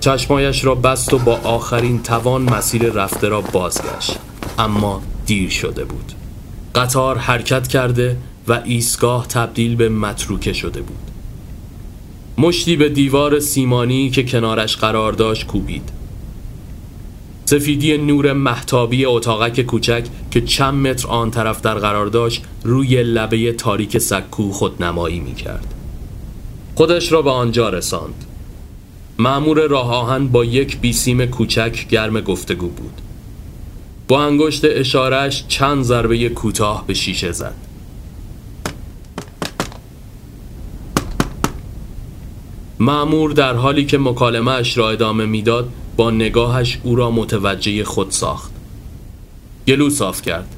چشمایش 0.00 0.64
را 0.64 0.74
بست 0.74 1.12
و 1.12 1.18
با 1.18 1.36
آخرین 1.36 2.02
توان 2.02 2.42
مسیر 2.42 2.92
رفته 2.92 3.28
را 3.28 3.40
بازگشت. 3.40 4.18
اما 4.58 5.02
دیر 5.26 5.50
شده 5.50 5.84
بود. 5.84 6.12
قطار 6.74 7.18
حرکت 7.18 7.68
کرده 7.68 8.16
و 8.48 8.60
ایستگاه 8.64 9.26
تبدیل 9.26 9.76
به 9.76 9.88
متروکه 9.88 10.52
شده 10.52 10.80
بود. 10.80 11.10
مشتی 12.38 12.76
به 12.76 12.88
دیوار 12.88 13.40
سیمانی 13.40 14.10
که 14.10 14.22
کنارش 14.22 14.76
قرار 14.76 15.12
داشت 15.12 15.46
کوبید. 15.46 15.99
سفیدی 17.50 17.98
نور 17.98 18.32
محتابی 18.32 19.04
اتاقک 19.04 19.60
کوچک 19.60 20.04
که 20.30 20.40
چند 20.40 20.86
متر 20.86 21.08
آن 21.08 21.30
طرف 21.30 21.60
در 21.60 21.74
قرار 21.74 22.06
داشت 22.06 22.42
روی 22.64 23.02
لبه 23.02 23.52
تاریک 23.52 23.98
سکو 23.98 24.50
خود 24.52 24.82
نمایی 24.82 25.20
می 25.20 25.34
کرد. 25.34 25.74
خودش 26.74 27.12
را 27.12 27.22
به 27.22 27.30
آنجا 27.30 27.68
رساند. 27.68 28.24
معمور 29.18 29.66
راه 29.66 29.94
آهن 29.94 30.28
با 30.28 30.44
یک 30.44 30.78
بیسیم 30.80 31.26
کوچک 31.26 31.88
گرم 31.88 32.20
گفتگو 32.20 32.68
بود. 32.68 33.00
با 34.08 34.22
انگشت 34.22 34.64
اشارش 34.64 35.44
چند 35.48 35.82
ضربه 35.82 36.28
کوتاه 36.28 36.84
به 36.86 36.94
شیشه 36.94 37.32
زد. 37.32 37.54
معمور 42.80 43.32
در 43.32 43.54
حالی 43.54 43.84
که 43.84 43.98
مکالمه 43.98 44.50
اش 44.50 44.78
را 44.78 44.90
ادامه 44.90 45.26
می‌داد 45.26 45.68
با 46.00 46.10
نگاهش 46.10 46.78
او 46.82 46.96
را 46.96 47.10
متوجه 47.10 47.84
خود 47.84 48.10
ساخت. 48.10 48.50
گلو 49.68 49.90
صاف 49.90 50.22
کرد. 50.22 50.54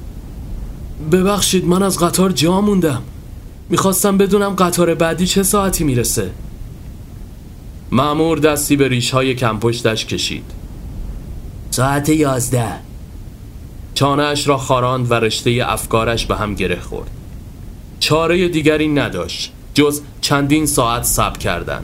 ببخشید 1.11 1.65
من 1.65 1.83
از 1.83 1.99
قطار 1.99 2.31
جا 2.31 2.61
موندم. 2.61 3.01
می‌خواستم 3.69 4.17
بدونم 4.17 4.49
قطار 4.49 4.95
بعدی 4.95 5.27
چه 5.27 5.43
ساعتی 5.43 5.83
می‌رسه. 5.83 6.31
معمور 7.91 8.39
دستی 8.39 8.75
به 8.75 8.87
ریش 8.87 9.11
های 9.11 9.35
کمپشتش 9.35 10.05
کشید. 10.05 10.45
ساعت 11.69 12.09
یازده. 12.09 12.73
چانهش 13.93 14.47
را 14.47 14.57
خاراند 14.57 15.11
و 15.11 15.13
رشته 15.13 15.65
افکارش 15.67 16.25
به 16.25 16.35
هم 16.35 16.55
گره 16.55 16.79
خورد. 16.79 17.09
چاره 17.99 18.47
دیگری 18.47 18.87
نداشت 18.87 19.51
جز 19.73 20.01
چندین 20.21 20.65
ساعت 20.65 21.03
صبر 21.03 21.37
کردن. 21.37 21.83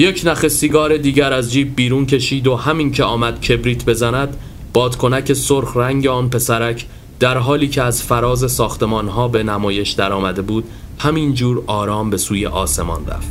یک 0.00 0.22
نخ 0.24 0.48
سیگار 0.48 0.96
دیگر 0.96 1.32
از 1.32 1.52
جیب 1.52 1.76
بیرون 1.76 2.06
کشید 2.06 2.46
و 2.46 2.56
همین 2.56 2.92
که 2.92 3.04
آمد 3.04 3.40
کبریت 3.40 3.84
بزند 3.84 4.36
بادکنک 4.72 5.32
سرخ 5.32 5.76
رنگ 5.76 6.06
آن 6.06 6.30
پسرک 6.30 6.86
در 7.20 7.38
حالی 7.38 7.68
که 7.68 7.82
از 7.82 8.02
فراز 8.02 8.52
ساختمان 8.52 9.08
ها 9.08 9.28
به 9.28 9.42
نمایش 9.42 9.90
در 9.90 10.12
آمده 10.12 10.42
بود 10.42 10.64
همین 10.98 11.34
جور 11.34 11.62
آرام 11.66 12.10
به 12.10 12.16
سوی 12.16 12.46
آسمان 12.46 13.06
رفت. 13.06 13.28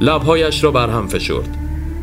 لبهایش 0.00 0.64
را 0.64 0.70
بر 0.70 0.90
هم 0.90 1.08
فشرد. 1.08 1.56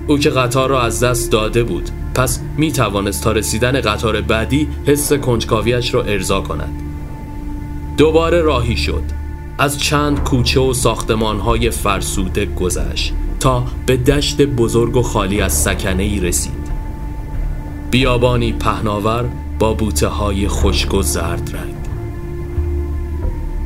او 0.07 0.17
که 0.17 0.29
قطار 0.29 0.69
را 0.69 0.81
از 0.81 1.03
دست 1.03 1.31
داده 1.31 1.63
بود 1.63 1.89
پس 2.15 2.39
می 2.57 2.71
توانست 2.71 3.23
تا 3.23 3.31
رسیدن 3.31 3.81
قطار 3.81 4.21
بعدی 4.21 4.67
حس 4.85 5.13
کنجکاویش 5.13 5.93
را 5.93 6.03
ارضا 6.03 6.41
کند. 6.41 6.81
دوباره 7.97 8.41
راهی 8.41 8.77
شد. 8.77 9.03
از 9.57 9.79
چند 9.79 10.23
کوچه 10.23 10.59
و 10.59 10.73
ساختمان 10.73 11.39
های 11.39 11.69
فرسوده 11.69 12.45
گذشت. 12.45 13.13
تا 13.41 13.63
به 13.85 13.97
دشت 13.97 14.41
بزرگ 14.41 14.97
و 14.97 15.01
خالی 15.01 15.41
از 15.41 15.53
سکنه 15.53 16.03
ای 16.03 16.19
رسید. 16.19 16.71
بیابانی 17.91 18.53
پهناور 18.53 19.25
با 19.59 19.73
بوته 19.73 20.07
های 20.07 20.47
خشک 20.47 20.93
و 20.93 21.01
زرد 21.01 21.51
رنگ. 21.53 21.75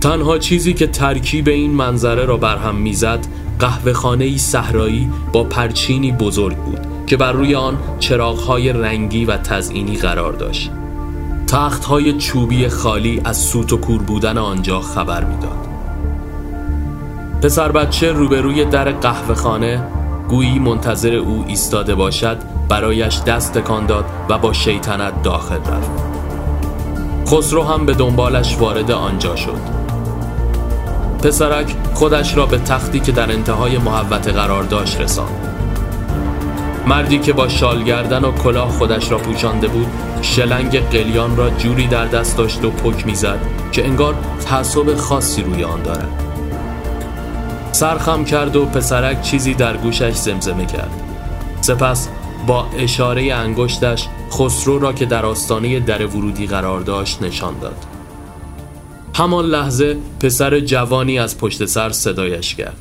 تنها 0.01 0.37
چیزی 0.37 0.73
که 0.73 0.87
ترکیب 0.87 1.47
این 1.47 1.71
منظره 1.71 2.25
را 2.25 2.37
برهم 2.37 2.75
می‌زد 2.75 3.27
قهوه 3.59 3.93
خانه 3.93 4.37
صحرایی 4.37 5.09
با 5.33 5.43
پرچینی 5.43 6.11
بزرگ 6.11 6.57
بود 6.57 6.79
که 7.07 7.17
بر 7.17 7.31
روی 7.31 7.55
آن 7.55 7.77
چراغهای 7.99 8.73
رنگی 8.73 9.25
و 9.25 9.37
تزئینی 9.37 9.97
قرار 9.97 10.33
داشت. 10.33 10.71
تختهای 11.47 12.13
چوبی 12.13 12.67
خالی 12.67 13.21
از 13.23 13.37
سوت 13.37 13.73
و 13.73 13.77
کور 13.77 14.01
بودن 14.01 14.37
آنجا 14.37 14.79
خبر 14.79 15.23
می‌داد. 15.23 15.64
پسر 17.41 17.71
بچه 17.71 18.11
روبروی 18.11 18.65
در 18.65 18.91
قهوه 18.91 19.35
خانه 19.35 19.83
گویی 20.29 20.59
منتظر 20.59 21.13
او 21.15 21.45
ایستاده 21.47 21.95
باشد 21.95 22.37
برایش 22.69 23.21
دست 23.21 23.53
تکان 23.53 23.85
داد 23.85 24.05
و 24.29 24.37
با 24.37 24.53
شیطنت 24.53 25.23
داخل 25.23 25.55
رفت. 25.55 25.91
خسرو 27.27 27.63
هم 27.63 27.85
به 27.85 27.93
دنبالش 27.93 28.57
وارد 28.57 28.91
آنجا 28.91 29.35
شد. 29.35 29.75
پسرک 31.23 31.75
خودش 31.93 32.37
را 32.37 32.45
به 32.45 32.57
تختی 32.57 32.99
که 32.99 33.11
در 33.11 33.31
انتهای 33.31 33.77
محوت 33.77 34.27
قرار 34.27 34.63
داشت 34.63 35.01
رساند. 35.01 35.55
مردی 36.87 37.19
که 37.19 37.33
با 37.33 37.47
شال 37.47 37.83
گردن 37.83 38.23
و 38.23 38.31
کلاه 38.31 38.69
خودش 38.69 39.11
را 39.11 39.17
پوشانده 39.17 39.67
بود 39.67 39.87
شلنگ 40.21 40.89
قلیان 40.89 41.37
را 41.37 41.49
جوری 41.49 41.87
در 41.87 42.05
دست 42.05 42.37
داشت 42.37 42.65
و 42.65 42.71
پک 42.71 43.05
می‌زد 43.05 43.39
که 43.71 43.85
انگار 43.85 44.15
تعصب 44.45 44.95
خاصی 44.95 45.43
روی 45.43 45.63
آن 45.63 45.81
دارد. 45.81 46.24
سرخم 47.75 48.25
کرد 48.25 48.55
و 48.55 48.65
پسرک 48.65 49.21
چیزی 49.21 49.53
در 49.53 49.77
گوشش 49.77 50.13
زمزمه 50.13 50.65
کرد. 50.65 50.91
سپس 51.61 52.07
با 52.47 52.67
اشاره 52.77 53.33
انگشتش 53.33 54.07
خسرو 54.31 54.79
را 54.79 54.93
که 54.93 55.05
در 55.05 55.25
آستانه 55.25 55.79
در 55.79 56.05
ورودی 56.05 56.47
قرار 56.47 56.81
داشت 56.81 57.21
نشان 57.21 57.59
داد. 57.59 57.85
همان 59.15 59.45
لحظه 59.45 59.97
پسر 60.19 60.59
جوانی 60.59 61.19
از 61.19 61.37
پشت 61.37 61.65
سر 61.65 61.89
صدایش 61.89 62.55
کرد. 62.55 62.77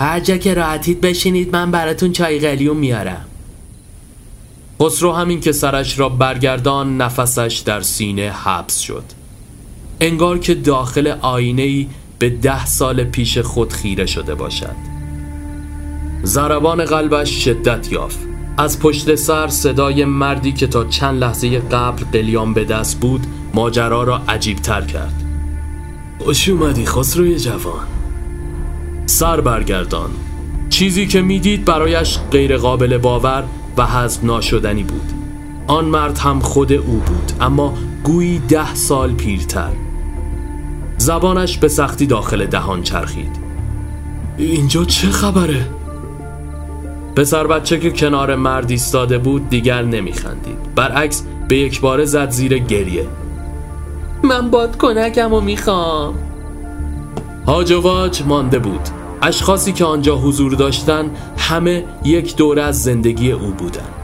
هر 0.00 0.20
جا 0.20 0.36
که 0.36 0.54
راحتید 0.54 1.00
بشینید 1.00 1.56
من 1.56 1.70
براتون 1.70 2.12
چای 2.12 2.38
قلیون 2.38 2.76
میارم. 2.76 3.24
خسرو 4.82 5.12
همین 5.12 5.40
که 5.40 5.52
سرش 5.52 5.98
را 5.98 6.08
برگردان 6.08 6.96
نفسش 6.96 7.62
در 7.64 7.80
سینه 7.80 8.30
حبس 8.30 8.78
شد. 8.78 9.04
انگار 10.00 10.38
که 10.38 10.54
داخل 10.54 11.14
آینه 11.22 11.62
ای 11.62 11.86
به 12.18 12.30
ده 12.30 12.66
سال 12.66 13.04
پیش 13.04 13.38
خود 13.38 13.72
خیره 13.72 14.06
شده 14.06 14.34
باشد. 14.34 14.76
زربان 16.22 16.84
قلبش 16.84 17.44
شدت 17.44 17.92
یافت. 17.92 18.18
از 18.58 18.80
پشت 18.80 19.14
سر 19.14 19.48
صدای 19.48 20.04
مردی 20.04 20.52
که 20.52 20.66
تا 20.66 20.84
چند 20.84 21.20
لحظه 21.20 21.58
قبل 21.58 22.04
قلیان 22.12 22.54
به 22.54 22.64
دست 22.64 23.00
بود 23.00 23.26
ماجرا 23.54 24.02
را 24.02 24.16
عجیب 24.28 24.56
تر 24.56 24.82
کرد. 24.82 25.22
خوش 26.18 26.48
اومدی 26.48 26.86
خسروی 26.86 27.38
جوان. 27.38 27.86
سر 29.06 29.40
برگردان. 29.40 30.10
چیزی 30.70 31.06
که 31.06 31.20
می‌دید 31.22 31.64
برایش 31.64 32.18
غیر 32.30 32.56
قابل 32.56 32.98
باور 32.98 33.44
و 33.76 33.86
حذف 33.86 34.24
ناشدنی 34.24 34.82
بود. 34.82 35.12
آن 35.66 35.84
مرد 35.84 36.18
هم 36.18 36.40
خود 36.40 36.72
او 36.72 37.02
بود 37.06 37.32
اما 37.40 37.74
گویی 38.04 38.38
ده 38.38 38.74
سال 38.74 39.14
پیرتر. 39.14 39.85
زبانش 41.06 41.58
به 41.58 41.68
سختی 41.68 42.06
داخل 42.06 42.46
دهان 42.46 42.82
چرخید. 42.82 43.36
اینجا 44.38 44.84
چه 44.84 45.08
خبره؟ 45.08 45.66
پسر 47.16 47.46
بچه 47.46 47.78
که 47.78 47.90
کنار 47.90 48.34
مرد 48.34 48.70
ایستاده 48.70 49.18
بود 49.18 49.48
دیگر 49.48 49.82
نمیخندید. 49.82 50.74
برعکس 50.74 51.22
به 51.48 51.56
یک 51.56 51.80
بار 51.80 52.04
زد 52.04 52.30
زیر 52.30 52.58
گریه. 52.58 53.06
من 54.22 54.50
باد 54.50 54.76
کنکم 54.76 55.32
و 55.32 55.40
می‌خوام. 55.40 56.14
هاج 57.46 57.72
و 57.72 57.80
واج 57.80 58.22
مانده 58.22 58.58
بود. 58.58 58.88
اشخاصی 59.22 59.72
که 59.72 59.84
آنجا 59.84 60.16
حضور 60.16 60.52
داشتن 60.54 61.10
همه 61.38 61.84
یک 62.04 62.36
دوره 62.36 62.62
از 62.62 62.82
زندگی 62.82 63.32
او 63.32 63.50
بودند. 63.50 63.94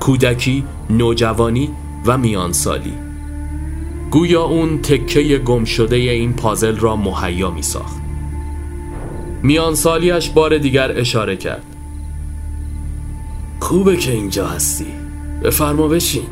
کودکی، 0.00 0.64
نوجوانی 0.90 1.70
و 2.06 2.18
میانسالی. 2.18 3.07
گویا 4.10 4.42
اون 4.42 4.82
تکه 4.82 5.38
گم 5.38 5.64
شده 5.64 5.96
این 5.96 6.32
پازل 6.32 6.76
را 6.76 6.96
مهیا 6.96 7.50
می 7.50 7.62
ساخت. 7.62 7.96
میانسالیش 9.42 10.30
بار 10.30 10.58
دیگر 10.58 10.98
اشاره 10.98 11.36
کرد. 11.36 11.64
خوبه 13.60 13.96
که 13.96 14.12
اینجا 14.12 14.46
هستی. 14.46 14.86
بفرما 15.44 15.88
بشین. 15.88 16.26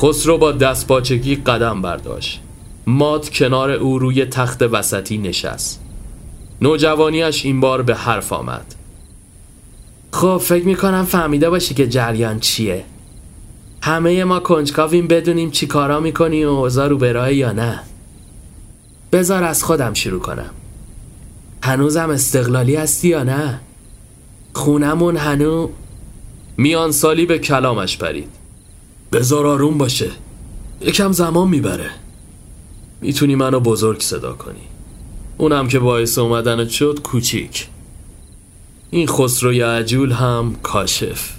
خسرو 0.00 0.38
با 0.38 0.52
دست 0.52 0.86
باچگی 0.86 1.34
قدم 1.36 1.82
برداشت. 1.82 2.40
مات 2.86 3.30
کنار 3.30 3.70
او 3.70 3.98
روی 3.98 4.24
تخت 4.24 4.62
وسطی 4.62 5.18
نشست. 5.18 5.82
نوجوانیش 6.62 7.44
این 7.44 7.60
بار 7.60 7.82
به 7.82 7.94
حرف 7.94 8.32
آمد. 8.32 8.74
خب 10.12 10.36
فکر 10.36 10.64
می‌کنم 10.64 11.04
فهمیده 11.04 11.50
باشی 11.50 11.74
که 11.74 11.86
جریان 11.86 12.40
چیه. 12.40 12.84
همه 13.86 14.24
ما 14.24 14.40
کنجکاویم 14.40 15.06
بدونیم 15.06 15.50
چی 15.50 15.66
کارا 15.66 16.00
می‌کنی 16.00 16.44
و 16.44 16.48
اوضاع 16.48 16.88
رو 16.88 16.98
برای 16.98 17.36
یا 17.36 17.52
نه. 17.52 17.80
بذار 19.12 19.44
از 19.44 19.64
خودم 19.64 19.94
شروع 19.94 20.20
کنم. 20.20 20.50
هنوزم 21.62 22.10
استقلالی 22.10 22.76
هستی 22.76 23.08
یا 23.08 23.22
نه؟ 23.22 23.60
خونمون 24.52 25.16
هنو 25.16 25.68
میان 26.56 26.92
سالی 26.92 27.26
به 27.26 27.38
کلامش 27.38 27.98
پرید. 27.98 28.28
بذار 29.12 29.46
آروم 29.46 29.78
باشه. 29.78 30.10
یکم 30.80 31.12
زمان 31.12 31.48
می‌بره. 31.48 31.90
می‌تونی 33.00 33.34
منو 33.34 33.60
بزرگ 33.60 34.00
صدا 34.00 34.32
کنی. 34.32 34.66
اونم 35.38 35.68
که 35.68 35.78
باعث 35.78 36.18
اومدنت 36.18 36.68
شد 36.68 37.00
کوچیک. 37.02 37.68
این 38.90 39.06
خسرو 39.06 39.64
عجول 39.64 40.12
هم 40.12 40.56
کاشف. 40.62 41.32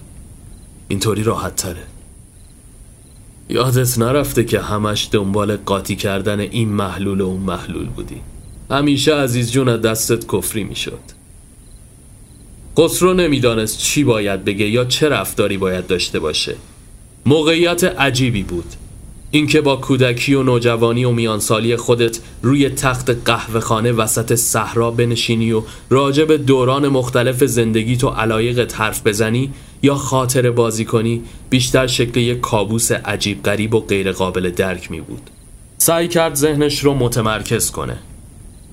اینطوری 0.87 1.23
راحت 1.23 1.55
تره. 1.55 1.83
یادت 3.49 3.97
نرفته 3.97 4.43
که 4.43 4.59
همش 4.59 5.09
دنبال 5.11 5.57
قاطی 5.57 5.95
کردن 5.95 6.39
این 6.39 6.69
محلول 6.69 7.21
و 7.21 7.25
اون 7.25 7.41
محلول 7.41 7.85
بودی. 7.85 8.21
همیشه 8.71 9.15
عزیز 9.15 9.51
جون 9.51 9.77
دستت 9.77 10.25
کفری 10.27 10.63
می‌شد. 10.63 10.99
خسرو 12.79 13.13
نمی‌دانست 13.13 13.79
چی 13.79 14.03
باید 14.03 14.45
بگه 14.45 14.67
یا 14.67 14.85
چه 14.85 15.09
رفتاری 15.09 15.57
باید 15.57 15.87
داشته 15.87 16.19
باشه. 16.19 16.55
موقعیت 17.25 17.83
عجیبی 17.83 18.43
بود. 18.43 18.65
اینکه 19.31 19.61
با 19.61 19.75
کودکی 19.75 20.33
و 20.33 20.43
نوجوانی 20.43 21.05
و 21.05 21.11
میانسالی 21.11 21.75
خودت 21.75 22.19
روی 22.41 22.69
تخت 22.69 23.09
قهوه 23.25 23.59
خانه 23.59 23.91
وسط 23.91 24.35
صحرا 24.35 24.91
بنشینی 24.91 25.51
و 25.51 25.61
راجع 25.89 26.25
به 26.25 26.37
دوران 26.37 26.87
مختلف 26.87 27.43
زندگی 27.43 27.97
تو 27.97 28.09
علایقت 28.09 28.79
حرف 28.79 29.07
بزنی 29.07 29.53
یا 29.81 29.95
خاطر 29.95 30.51
بازی 30.51 30.85
کنی 30.85 31.23
بیشتر 31.49 31.87
شکل 31.87 32.19
یک 32.19 32.39
کابوس 32.39 32.91
عجیب 32.91 33.43
غریب 33.43 33.73
و 33.75 33.79
غیر 33.79 34.11
قابل 34.11 34.49
درک 34.49 34.91
می 34.91 35.01
بود. 35.01 35.29
سعی 35.77 36.07
کرد 36.07 36.35
ذهنش 36.35 36.79
رو 36.79 36.93
متمرکز 36.93 37.71
کنه. 37.71 37.97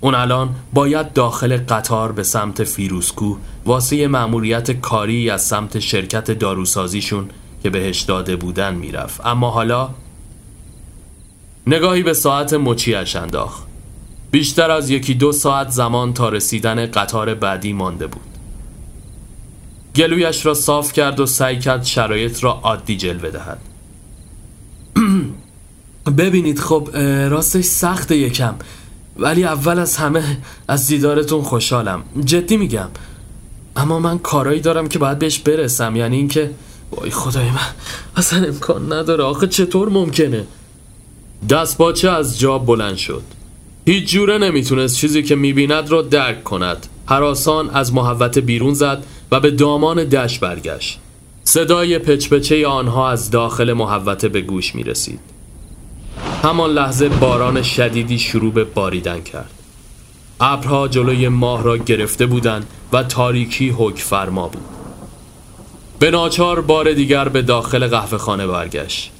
اون 0.00 0.14
الان 0.14 0.54
باید 0.72 1.12
داخل 1.12 1.56
قطار 1.68 2.12
به 2.12 2.22
سمت 2.22 2.64
فیروسکو 2.64 3.36
واسه 3.66 4.08
مأموریت 4.08 4.70
کاری 4.70 5.30
از 5.30 5.42
سمت 5.42 5.78
شرکت 5.78 6.30
داروسازیشون 6.30 7.28
که 7.62 7.70
بهش 7.70 8.00
داده 8.00 8.36
بودن 8.36 8.74
می‌رفت. 8.74 9.26
اما 9.26 9.50
حالا 9.50 9.90
نگاهی 11.66 12.02
به 12.02 12.14
ساعت 12.14 12.52
مچیش 12.52 13.16
انداخت. 13.16 13.62
بیشتر 14.30 14.70
از 14.70 14.90
یکی 14.90 15.14
دو 15.14 15.32
ساعت 15.32 15.68
زمان 15.70 16.14
تا 16.14 16.28
رسیدن 16.28 16.86
قطار 16.86 17.34
بعدی 17.34 17.72
مانده 17.72 18.06
بود. 18.06 18.33
گلویش 19.96 20.46
را 20.46 20.54
صاف 20.54 20.92
کرد 20.92 21.20
و 21.20 21.26
سعی 21.26 21.58
کرد 21.58 21.84
شرایط 21.84 22.44
را 22.44 22.52
عادی 22.52 22.96
جلوه 22.96 23.30
دهد 23.30 23.58
ببینید 26.18 26.58
خب 26.58 26.88
راستش 27.30 27.64
سخت 27.64 28.10
یکم 28.10 28.54
ولی 29.16 29.44
اول 29.44 29.78
از 29.78 29.96
همه 29.96 30.38
از 30.68 30.86
دیدارتون 30.86 31.42
خوشحالم. 31.42 32.02
جدی 32.24 32.56
میگم 32.56 32.88
اما 33.76 33.98
من 33.98 34.18
کارایی 34.18 34.60
دارم 34.60 34.88
که 34.88 34.98
باید 34.98 35.18
بهش 35.18 35.38
برسم 35.38 35.96
یعنی 35.96 36.16
اینکه 36.16 36.50
وای 36.90 37.10
خدای 37.10 37.50
من 37.50 37.72
اصلا 38.16 38.46
امکان 38.46 38.92
نداره. 38.92 39.24
آخه 39.24 39.46
چطور 39.46 39.88
ممکنه؟ 39.88 40.46
دست 41.50 41.78
باچه 41.78 42.10
از 42.10 42.38
جا 42.38 42.58
بلند 42.58 42.96
شد. 42.96 43.22
هیچ 43.86 44.10
جوره 44.10 44.38
نمی‌تونست 44.38 44.96
چیزی 44.96 45.22
که 45.22 45.34
می‌بیند 45.34 45.90
را 45.90 46.02
درک 46.02 46.44
کند. 46.44 46.86
حراسان 47.06 47.70
از 47.70 47.94
محوت 47.94 48.38
بیرون 48.38 48.74
زد 48.74 49.04
و 49.30 49.40
به 49.40 49.50
دامان 49.50 50.04
دش 50.04 50.38
برگشت. 50.38 50.98
صدای 51.44 51.98
پچپچه 51.98 52.66
آنها 52.66 53.10
از 53.10 53.30
داخل 53.30 53.72
محوته 53.72 54.28
به 54.28 54.40
گوش 54.40 54.74
می‌رسید. 54.74 55.20
همان 56.42 56.70
لحظه 56.70 57.08
باران 57.08 57.62
شدیدی 57.62 58.18
شروع 58.18 58.52
به 58.52 58.64
باریدن 58.64 59.20
کرد. 59.20 59.50
ابرها 60.40 60.88
جلوی 60.88 61.28
ماه 61.28 61.62
را 61.62 61.76
گرفته 61.76 62.26
بودند 62.26 62.66
و 62.92 63.02
تاریکی 63.02 63.68
حک 63.78 63.98
فرما 63.98 64.48
بود. 64.48 64.64
به 65.98 66.10
ناچار 66.10 66.60
بار 66.60 66.92
دیگر 66.92 67.28
به 67.28 67.42
داخل 67.42 67.86
قهوه 67.86 68.18
خانه 68.18 68.46
برگشت. 68.46 69.10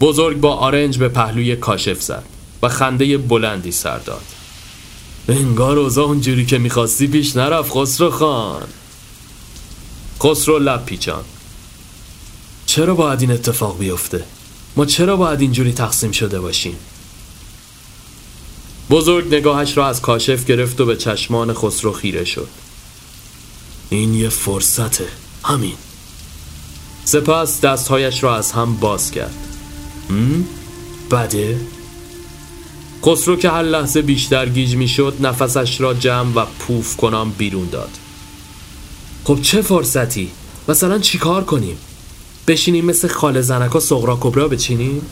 بزرگ 0.00 0.40
با 0.40 0.54
آرنج 0.54 0.98
به 0.98 1.08
پهلوی 1.08 1.56
کاشف 1.56 2.02
زد 2.02 2.24
و 2.62 2.68
خنده 2.68 3.18
بلندی 3.18 3.72
سر 3.72 3.98
داد. 3.98 4.22
انگار 5.28 5.78
اوضاع 5.78 6.04
اونجوری 6.04 6.46
که 6.46 6.58
می‌خواستی 6.58 7.06
پیش 7.06 7.36
نرفت 7.36 7.70
خسرو 7.70 8.10
خان 8.10 8.68
خسرو 10.22 10.58
لب 10.58 10.84
پیچان 10.84 11.24
چرا 12.66 12.94
باید 12.94 13.20
این 13.20 13.30
اتفاق 13.30 13.78
بیفته؟ 13.78 14.24
ما 14.76 14.86
چرا 14.86 15.16
باید 15.16 15.40
اینجوری 15.40 15.72
تقسیم 15.72 16.12
شده 16.12 16.40
باشیم؟ 16.40 16.76
بزرگ 18.90 19.34
نگاهش 19.34 19.76
را 19.76 19.86
از 19.86 20.00
کاشف 20.00 20.44
گرفت 20.44 20.80
و 20.80 20.86
به 20.86 20.96
چشمان 20.96 21.54
خسرو 21.54 21.92
خیره 21.92 22.24
شد 22.24 22.48
این 23.90 24.14
یه 24.14 24.28
فرصته 24.28 25.08
همین 25.44 25.74
سپس 27.04 27.60
دستهایش 27.60 28.22
را 28.22 28.36
از 28.36 28.52
هم 28.52 28.76
باز 28.76 29.10
کرد 29.10 29.34
بده؟ 31.10 31.60
خسرو 33.04 33.36
که 33.36 33.50
هر 33.50 33.62
لحظه 33.62 34.02
بیشتر 34.02 34.48
گیج 34.48 34.76
می 34.76 34.88
شد 34.88 35.16
نفسش 35.20 35.80
را 35.80 35.94
جمع 35.94 36.34
و 36.34 36.44
پوف 36.58 36.96
کنم 36.96 37.30
بیرون 37.38 37.68
داد 37.72 37.90
خب 39.24 39.38
چه 39.42 39.62
فرصتی؟ 39.62 40.30
مثلا 40.68 40.98
چیکار 40.98 41.44
کنیم؟ 41.44 41.76
بشینیم 42.46 42.84
مثل 42.84 43.08
خاله 43.08 43.40
زنکا 43.40 43.80
سغرا 43.80 44.18
کبرا 44.20 44.48
بچینیم؟ 44.48 45.02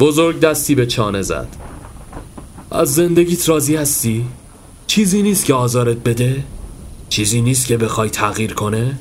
بزرگ 0.00 0.40
دستی 0.40 0.74
به 0.74 0.86
چانه 0.86 1.22
زد 1.22 1.48
از 2.70 2.94
زندگیت 2.94 3.48
راضی 3.48 3.76
هستی؟ 3.76 4.24
چیزی 4.86 5.22
نیست 5.22 5.44
که 5.44 5.54
آزارت 5.54 5.96
بده؟ 5.96 6.44
چیزی 7.08 7.40
نیست 7.40 7.66
که 7.66 7.76
بخوای 7.76 8.10
تغییر 8.10 8.54
کنه؟ 8.54 8.98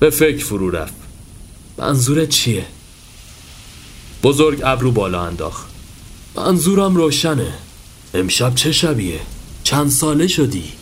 به 0.00 0.10
فکر 0.10 0.44
فرو 0.44 0.70
رفت 0.70 0.94
منظورت 1.78 2.28
چیه؟ 2.28 2.66
بزرگ 4.22 4.60
ابرو 4.64 4.92
بالا 4.92 5.22
انداخت 5.22 5.66
منظورم 6.36 6.96
روشنه 6.96 7.54
امشب 8.14 8.54
چه 8.54 8.72
شبیه؟ 8.72 9.20
چند 9.64 9.90
ساله 9.90 10.26
شدی؟ 10.26 10.72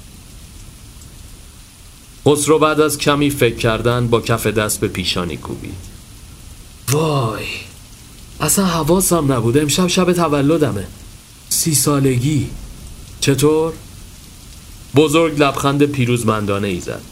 خسرو 2.27 2.59
بعد 2.59 2.81
از 2.81 2.99
کمی 2.99 3.31
فکر 3.31 3.57
کردن 3.57 4.09
با 4.09 4.21
کف 4.21 4.47
دست 4.47 4.81
به 4.81 4.89
پیشانی 4.89 5.37
کوبید 5.37 5.75
وای 6.93 7.45
اصلا 8.41 8.67
حواسم 8.67 9.33
نبود 9.33 9.59
امشب 9.59 9.87
شب 9.87 10.13
تولدمه 10.13 10.87
سی 11.49 11.75
سالگی 11.75 12.51
چطور؟ 13.21 13.73
بزرگ 14.97 15.43
لبخند 15.43 15.83
پیروزمندانه 15.83 16.69
ای 16.69 16.81
زد 16.81 17.03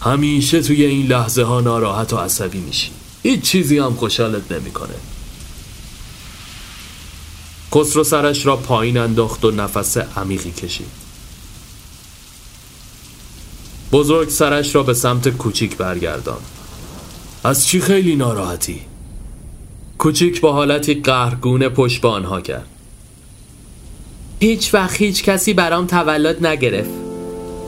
همیشه 0.00 0.60
توی 0.62 0.84
این 0.84 1.06
لحظه 1.06 1.42
ها 1.42 1.60
ناراحت 1.60 2.12
و 2.12 2.16
عصبی 2.16 2.58
میشی 2.58 2.90
هیچ 3.22 3.40
چیزی 3.40 3.78
هم 3.78 3.94
خوشحالت 3.94 4.52
نمی‌کنه. 4.52 4.94
خسرو 7.74 8.04
سرش 8.04 8.46
را 8.46 8.56
پایین 8.56 8.98
انداخت 8.98 9.44
و 9.44 9.50
نفس 9.50 9.96
عمیقی 9.96 10.50
کشید. 10.50 10.86
بزرگ 13.92 14.28
سرش 14.28 14.74
را 14.74 14.82
به 14.82 14.94
سمت 14.94 15.28
کوچیک 15.28 15.76
برگردان. 15.76 16.40
از 17.44 17.66
چی 17.66 17.80
خیلی 17.80 18.16
ناراحتی؟ 18.16 18.80
کوچیک 19.98 20.40
با 20.40 20.52
حالتی 20.52 20.94
قهرگونه 20.94 21.68
پشت 21.68 22.00
به 22.00 22.08
آنها 22.08 22.40
کرد. 22.40 22.66
هیچ 24.40 24.74
وقت 24.74 24.96
هیچ 24.96 25.24
کسی 25.24 25.54
برام 25.54 25.86
تولد 25.86 26.46
نگرفت. 26.46 26.90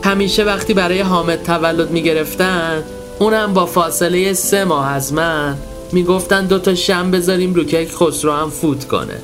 همیشه 0.04 0.44
وقتی 0.44 0.74
برای 0.74 1.00
حامد 1.00 1.42
تولد 1.42 1.90
می‌گرفتن 1.90 2.82
اونم 3.18 3.54
با 3.54 3.66
فاصله 3.66 4.32
سه 4.32 4.64
ماه 4.64 4.88
از 4.88 5.12
من 5.12 5.58
می‌گفتن 5.92 6.46
دوتا 6.46 6.74
شم 6.74 7.10
بذاریم 7.10 7.54
رو 7.54 7.64
کیک 7.64 7.92
خسرو 7.92 8.32
هم 8.32 8.50
فوت 8.50 8.88
کنه. 8.88 9.20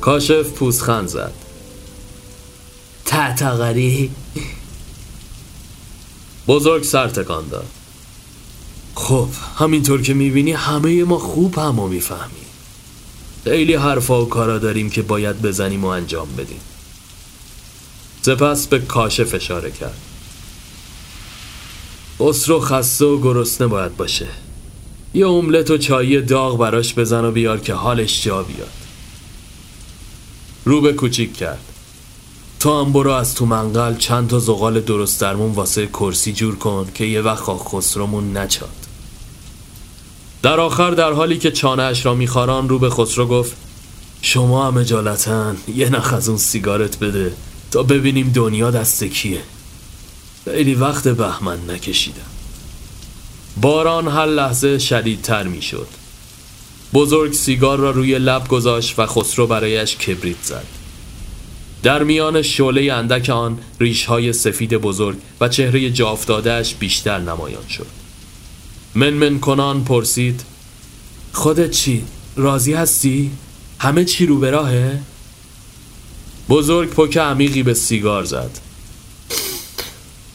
کاشف 0.00 0.48
پوزخند 0.50 1.08
زد. 1.08 1.32
تعتقری 3.04 4.10
بزرگ 6.48 6.82
سر 6.82 7.08
تکان 7.08 7.48
داد. 7.48 7.66
خب 8.94 9.28
همینطور 9.58 10.02
که 10.02 10.14
می‌بینی 10.14 10.52
همه 10.52 11.04
ما 11.04 11.18
خوب 11.18 11.58
همو 11.58 11.88
می‌فهمیم. 11.88 12.46
خیلی 13.44 13.74
حرفا 13.74 14.22
و 14.22 14.28
کارا 14.28 14.58
داریم 14.58 14.90
که 14.90 15.02
باید 15.02 15.42
بزنیم 15.42 15.84
و 15.84 15.88
انجام 15.88 16.28
بدیم. 16.38 16.60
سپس 18.22 18.66
به 18.66 18.78
کاشف 18.78 19.34
اشاره 19.34 19.70
کرد. 19.70 20.00
اسرو 22.20 22.60
خسته 22.60 23.04
و 23.04 23.20
گرسنه 23.20 23.66
باید 23.66 23.96
باشه. 23.96 24.26
یه 25.14 25.28
املت 25.28 25.70
و 25.70 25.78
چایی 25.78 26.22
داغ 26.22 26.58
براش 26.58 26.94
بزن 26.94 27.24
و 27.24 27.30
بیار 27.30 27.60
که 27.60 27.74
حالش 27.74 28.24
جا 28.24 28.42
بیاد. 28.42 28.79
رو 30.64 30.80
به 30.80 30.92
کوچیک 30.92 31.36
کرد. 31.36 31.60
تو 32.60 32.80
هم 32.80 32.92
برو 32.92 33.10
از 33.10 33.34
تو 33.34 33.46
منقل 33.46 33.96
چند 33.96 34.28
تا 34.28 34.38
زغال 34.38 34.80
درست 34.80 35.20
درمون 35.20 35.52
واسه 35.52 35.86
کرسی 35.86 36.32
جور 36.32 36.56
کن 36.56 36.88
که 36.94 37.04
یه 37.04 37.20
وقت 37.20 37.42
خاک 37.42 37.60
خسرومون 37.60 38.36
نچاد. 38.36 38.68
در 40.42 40.60
آخر 40.60 40.90
در 40.90 41.12
حالی 41.12 41.38
که 41.38 41.50
چانه 41.50 41.82
اش 41.82 42.06
را 42.06 42.14
میخاران 42.14 42.68
رو 42.68 42.78
به 42.78 42.90
خسرو 42.90 43.26
گفت 43.26 43.56
شما 44.22 44.66
هم 44.66 44.76
اجالتن 44.76 45.56
یه 45.74 45.90
نخ 45.90 46.12
از 46.12 46.28
اون 46.28 46.38
سیگارت 46.38 46.98
بده 46.98 47.32
تا 47.70 47.82
ببینیم 47.82 48.32
دنیا 48.34 48.70
دست 48.70 49.04
کیه. 49.04 49.42
خیلی 50.44 50.74
وقت 50.74 51.08
بهمن 51.08 51.70
نکشیدم. 51.70 52.20
باران 53.60 54.08
هر 54.08 54.26
لحظه 54.26 54.78
شدیدتر 54.78 55.42
می‌شد. 55.42 55.99
بزرگ 56.94 57.32
سیگار 57.32 57.78
را 57.78 57.90
روی 57.90 58.18
لب 58.18 58.48
گذاشت 58.48 58.98
و 58.98 59.06
خسرو 59.06 59.46
برایش 59.46 59.96
کبریت 59.96 60.42
زد 60.42 60.66
در 61.82 62.02
میان 62.02 62.42
شعله 62.42 62.92
اندک 62.92 63.30
آن 63.30 63.58
ریشهای 63.80 64.32
سفید 64.32 64.74
بزرگ 64.74 65.16
و 65.40 65.48
چهره 65.48 65.90
جافتادهش 65.90 66.74
بیشتر 66.74 67.18
نمایان 67.18 67.68
شد 67.68 67.86
منمن 68.94 69.38
کنان 69.38 69.84
پرسید 69.84 70.42
خودت 71.32 71.70
چی؟ 71.70 72.04
راضی 72.36 72.72
هستی؟ 72.72 73.30
همه 73.78 74.04
چی 74.04 74.26
رو 74.26 74.38
به 74.38 74.50
راهه؟ 74.50 75.00
بزرگ 76.48 76.90
پک 76.90 77.16
عمیقی 77.16 77.62
به 77.62 77.74
سیگار 77.74 78.24
زد 78.24 78.50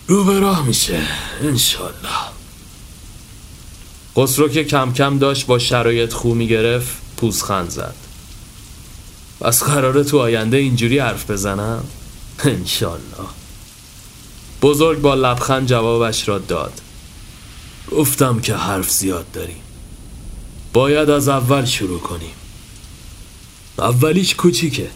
رو 0.07 0.23
به 0.23 0.39
راه 0.39 0.67
میشه 0.67 1.01
انشالله 1.41 2.34
خسرو 4.17 4.49
که 4.49 4.63
کم 4.63 4.93
کم 4.93 5.17
داشت 5.17 5.45
با 5.45 5.59
شرایط 5.59 6.13
خو 6.13 6.33
می‌گرفت 6.33 6.95
پوزخند 7.17 7.69
زد. 7.69 7.95
پس 9.39 9.63
قراره 9.63 10.03
تو 10.03 10.19
آینده 10.19 10.57
اینجوری 10.57 10.99
حرف 10.99 11.31
بزنم؟ 11.31 11.83
انشالله. 12.43 13.27
بزرگ 14.61 15.01
با 15.01 15.15
لبخند 15.15 15.67
جوابش 15.67 16.27
را 16.27 16.37
داد. 16.37 16.81
گفتم 17.91 18.39
که 18.39 18.55
حرف 18.55 18.91
زیاد 18.91 19.31
داریم. 19.33 19.61
باید 20.73 21.09
از 21.09 21.27
اول 21.27 21.65
شروع 21.65 21.99
کنیم. 21.99 22.33
اولیش 23.79 24.35
کوچیکه. 24.35 24.89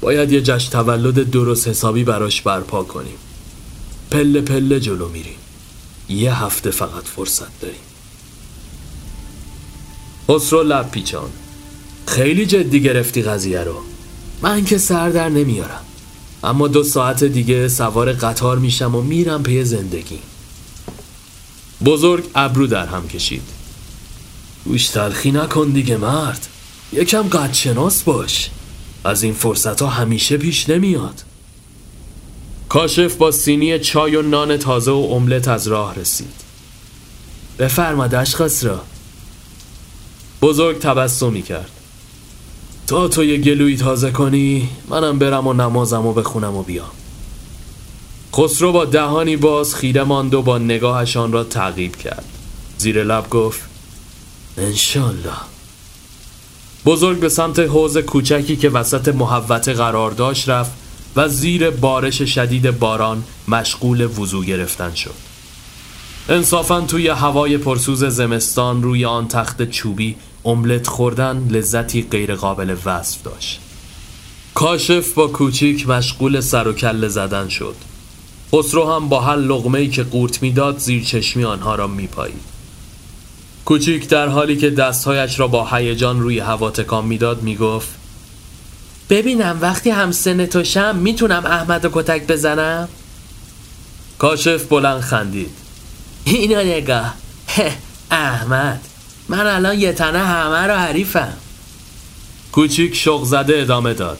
باید 0.00 0.32
یه 0.32 0.40
جشن 0.40 0.70
تولد 0.70 1.30
درست 1.30 1.68
حسابی 1.68 2.04
براش 2.04 2.42
برپا 2.42 2.82
کنیم. 2.82 3.18
پله 4.10 4.40
پله 4.40 4.80
جلو 4.80 5.08
میریم. 5.08 5.36
یه 6.08 6.44
هفته 6.44 6.70
فقط 6.70 7.04
فرصت 7.04 7.60
داریم. 7.60 7.80
خسرو 10.28 10.62
لب 10.62 10.90
پیچان 10.90 11.30
خیلی 12.06 12.46
جدی 12.46 12.80
گرفتی 12.80 13.22
قضیه 13.22 13.60
رو. 13.60 13.76
من 14.42 14.64
که 14.64 14.78
سر 14.78 15.10
در 15.10 15.28
نمیارم. 15.28 15.84
اما 16.44 16.68
دو 16.68 16.84
ساعت 16.84 17.24
دیگه 17.24 17.68
سوار 17.68 18.12
قطار 18.12 18.58
میشم 18.58 18.94
و 18.94 19.02
میرم 19.02 19.42
پی 19.42 19.64
زندگی. 19.64 20.18
بزرگ 21.84 22.24
ابرو 22.34 22.66
در 22.66 22.86
هم 22.86 23.08
کشید. 23.08 23.42
گوش 24.64 24.88
تلخی 24.88 25.30
نکن 25.30 25.68
دیگه 25.68 25.96
مرد. 25.96 26.46
یکم 26.92 27.22
قدشناس 27.22 28.02
باش. 28.02 28.50
از 29.04 29.22
این 29.22 29.34
فرصت 29.34 29.82
ها 29.82 29.88
همیشه 29.88 30.36
پیش 30.36 30.68
نمیاد. 30.68 31.22
کاشف 32.68 33.14
با 33.14 33.30
سینی 33.30 33.78
چای 33.78 34.16
و 34.16 34.22
نان 34.22 34.56
تازه 34.56 34.90
و 34.90 35.08
املت 35.12 35.48
از 35.48 35.68
راه 35.68 35.94
رسید. 35.94 36.34
بفرماد 37.58 38.14
اشخاص 38.14 38.64
را. 38.64 38.80
بزرگ 40.42 40.78
تبسمی 40.78 41.42
کرد 41.42 41.70
تا 42.86 43.08
تو 43.08 43.24
یه 43.24 43.36
گلوی 43.36 43.76
تازه 43.76 44.10
کنی 44.10 44.68
منم 44.88 45.18
برم 45.18 45.46
و 45.46 45.52
نمازم 45.52 46.06
و 46.06 46.12
بخونم 46.12 46.54
و 46.54 46.62
بیام. 46.62 46.90
خسرو 48.34 48.72
با 48.72 48.84
دهانی 48.84 49.36
باز 49.36 49.74
خیره 49.74 50.04
ماند 50.04 50.34
و 50.34 50.42
با 50.42 50.58
نگاهشان 50.58 51.32
را 51.32 51.44
تعقیب 51.44 51.96
کرد. 51.96 52.24
زیر 52.78 53.04
لب 53.04 53.30
گفت 53.30 53.60
انشالله 54.58 55.36
بزرگ 56.86 57.20
به 57.20 57.28
سمت 57.28 57.58
حوز 57.58 57.98
کوچکی 57.98 58.56
که 58.56 58.68
وسط 58.68 59.08
محوته 59.08 59.72
قرار 59.72 60.10
داشت 60.10 60.48
رفت 60.48 60.72
و 61.16 61.28
زیر 61.28 61.70
بارش 61.70 62.22
شدید 62.22 62.78
باران 62.78 63.24
مشغول 63.48 64.06
وضوع 64.20 64.44
گرفتن 64.44 64.94
شد. 64.94 65.25
انصافا 66.28 66.80
توی 66.80 67.08
هوای 67.08 67.58
پرسوز 67.58 68.04
زمستان 68.04 68.82
روی 68.82 69.04
آن 69.04 69.28
تخت 69.28 69.70
چوبی 69.70 70.16
املت 70.44 70.86
خوردن 70.86 71.48
لذتی 71.50 72.02
غیرقابل 72.02 72.76
وصف 72.84 73.22
داشت. 73.22 73.60
کاشف 74.54 75.12
با 75.12 75.26
کوچیک 75.26 75.88
مشغول 75.88 76.40
سر 76.40 76.68
و 76.68 76.72
کله 76.72 77.08
زدن 77.08 77.48
شد. 77.48 77.74
خسرو 78.52 78.92
هم 78.92 79.08
با 79.08 79.20
هر 79.20 79.36
لغمه 79.36 79.86
که 79.86 80.02
قورت 80.02 80.42
می‌داد 80.42 80.78
زیر 80.78 81.04
چشمی 81.04 81.44
آنها 81.44 81.74
را 81.74 81.86
میپایید. 81.86 82.40
کوچیک 83.64 84.08
در 84.08 84.28
حالی 84.28 84.56
که 84.56 84.70
دستهایش 84.70 85.40
را 85.40 85.48
با 85.48 85.66
هیجان 85.66 86.20
روی 86.20 86.38
هوا 86.38 86.70
تکان 86.70 87.04
می‌داد 87.04 87.42
می‌گفت 87.42 87.88
ببینم 89.10 89.58
وقتی 89.60 89.90
هم 89.90 90.12
سن 90.12 90.46
تو 90.46 90.64
شم 90.64 90.96
می‌تونم 90.96 91.46
احمد 91.46 91.84
و 91.84 91.88
کتک 91.92 92.26
بزنم؟ 92.26 92.88
کاشف 94.18 94.64
بلند 94.64 95.00
خندید. 95.00 95.65
اینو 96.26 96.62
نگاه. 96.64 97.14
احمد. 98.10 98.80
من 99.28 99.46
الان 99.46 99.78
یه 99.78 99.92
تنه 99.92 100.18
همه 100.18 100.66
رو 100.66 100.74
حریفم. 100.74 101.32
کوچیک 102.52 102.94
شوق 102.94 103.24
زده 103.24 103.60
ادامه 103.60 103.94
داد. 103.94 104.18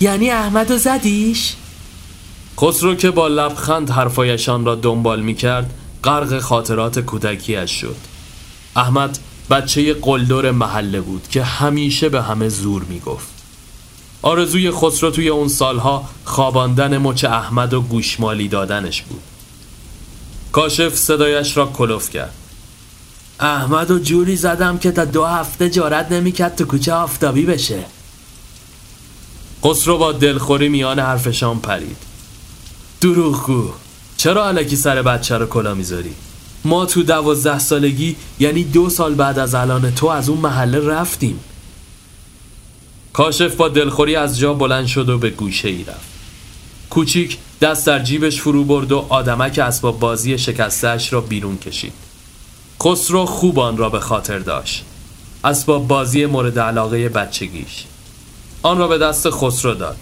یعنی 0.00 0.30
احمد 0.30 0.72
رو 0.72 0.78
زدیش؟ 0.78 1.54
خسرو 2.60 2.94
که 2.94 3.10
با 3.10 3.28
لبخند 3.28 3.90
حرفایشان 3.90 4.64
را 4.64 4.74
دنبال 4.74 5.20
می 5.20 5.34
کرد 5.34 5.74
غرق 6.04 6.38
خاطرات 6.40 6.98
کودکیش 6.98 7.70
شد. 7.70 7.96
احمد 8.76 9.18
بچه 9.50 9.94
قلدر 9.94 10.50
محله 10.50 11.00
بود 11.00 11.28
که 11.30 11.44
همیشه 11.44 12.08
به 12.08 12.22
همه 12.22 12.48
زور 12.48 12.84
می 12.84 13.00
گفت 13.00 13.28
آرزوی 14.22 14.70
خسرو 14.70 15.10
توی 15.10 15.28
اون 15.28 15.48
سالها 15.48 16.04
خواباندن 16.24 16.98
مچ 16.98 17.24
احمد 17.24 17.74
و 17.74 17.80
گوشمالی 17.80 18.48
دادنش 18.48 19.02
بود. 19.02 19.33
کاشف 20.54 20.96
صدایش 20.96 21.56
را 21.56 21.66
کلوف 21.66 22.10
کرد. 22.10 22.34
احمد 23.40 23.90
و 23.90 23.98
جوری 23.98 24.36
زدم 24.36 24.78
که 24.78 24.90
تا 24.90 25.04
دو 25.04 25.24
هفته 25.24 25.70
جارت 25.70 26.12
نمی‌کرد 26.12 26.56
تو 26.56 26.64
کوچه 26.64 26.92
آفتابی 26.92 27.42
بشه. 27.42 27.84
خسرو 29.64 29.98
با 29.98 30.12
دلخوری 30.12 30.68
میان 30.68 30.98
حرفشان 30.98 31.58
پرید. 31.58 31.96
دروغگو 33.00 33.70
چرا 34.16 34.48
علکی 34.48 34.76
سر 34.76 35.02
بچه 35.02 35.38
رو 35.38 35.46
کلا 35.46 35.74
می‌ذاری؟ 35.74 36.14
ما 36.64 36.86
تو 36.86 37.02
دوازده 37.02 37.58
سالگی 37.58 38.16
یعنی 38.38 38.64
دو 38.64 38.90
سال 38.90 39.14
بعد 39.14 39.38
از 39.38 39.54
الان 39.54 39.94
تو 39.94 40.06
از 40.06 40.28
اون 40.28 40.38
محله 40.38 40.88
رفتیم. 40.88 41.40
کاشف 43.12 43.54
با 43.54 43.68
دلخوری 43.68 44.16
از 44.16 44.38
جا 44.38 44.54
بلند 44.54 44.86
شد 44.86 45.08
و 45.08 45.18
به 45.18 45.30
گوشه 45.30 45.68
ای 45.68 45.84
رفت. 45.84 46.08
کوچیک 46.90 47.38
دست 47.64 47.86
در 47.86 48.02
جیبش 48.02 48.40
فرو 48.40 48.64
برد 48.64 48.92
و 48.92 49.06
آدمک 49.08 49.58
اسباب 49.58 49.98
بازی 49.98 50.38
شکستش 50.38 51.12
را 51.12 51.20
بیرون 51.20 51.58
کشید. 51.58 51.92
خسرو 52.82 53.26
خوب 53.26 53.58
آن 53.58 53.76
را 53.76 53.90
به 53.90 54.00
خاطر 54.00 54.38
داشت. 54.38 54.84
اسباب 55.44 55.88
بازی 55.88 56.26
مورد 56.26 56.58
علاقه 56.58 57.08
بچگیش. 57.08 57.84
آن 58.62 58.78
را 58.78 58.88
به 58.88 58.98
دست 58.98 59.30
خسرو 59.30 59.74
داد. 59.74 59.96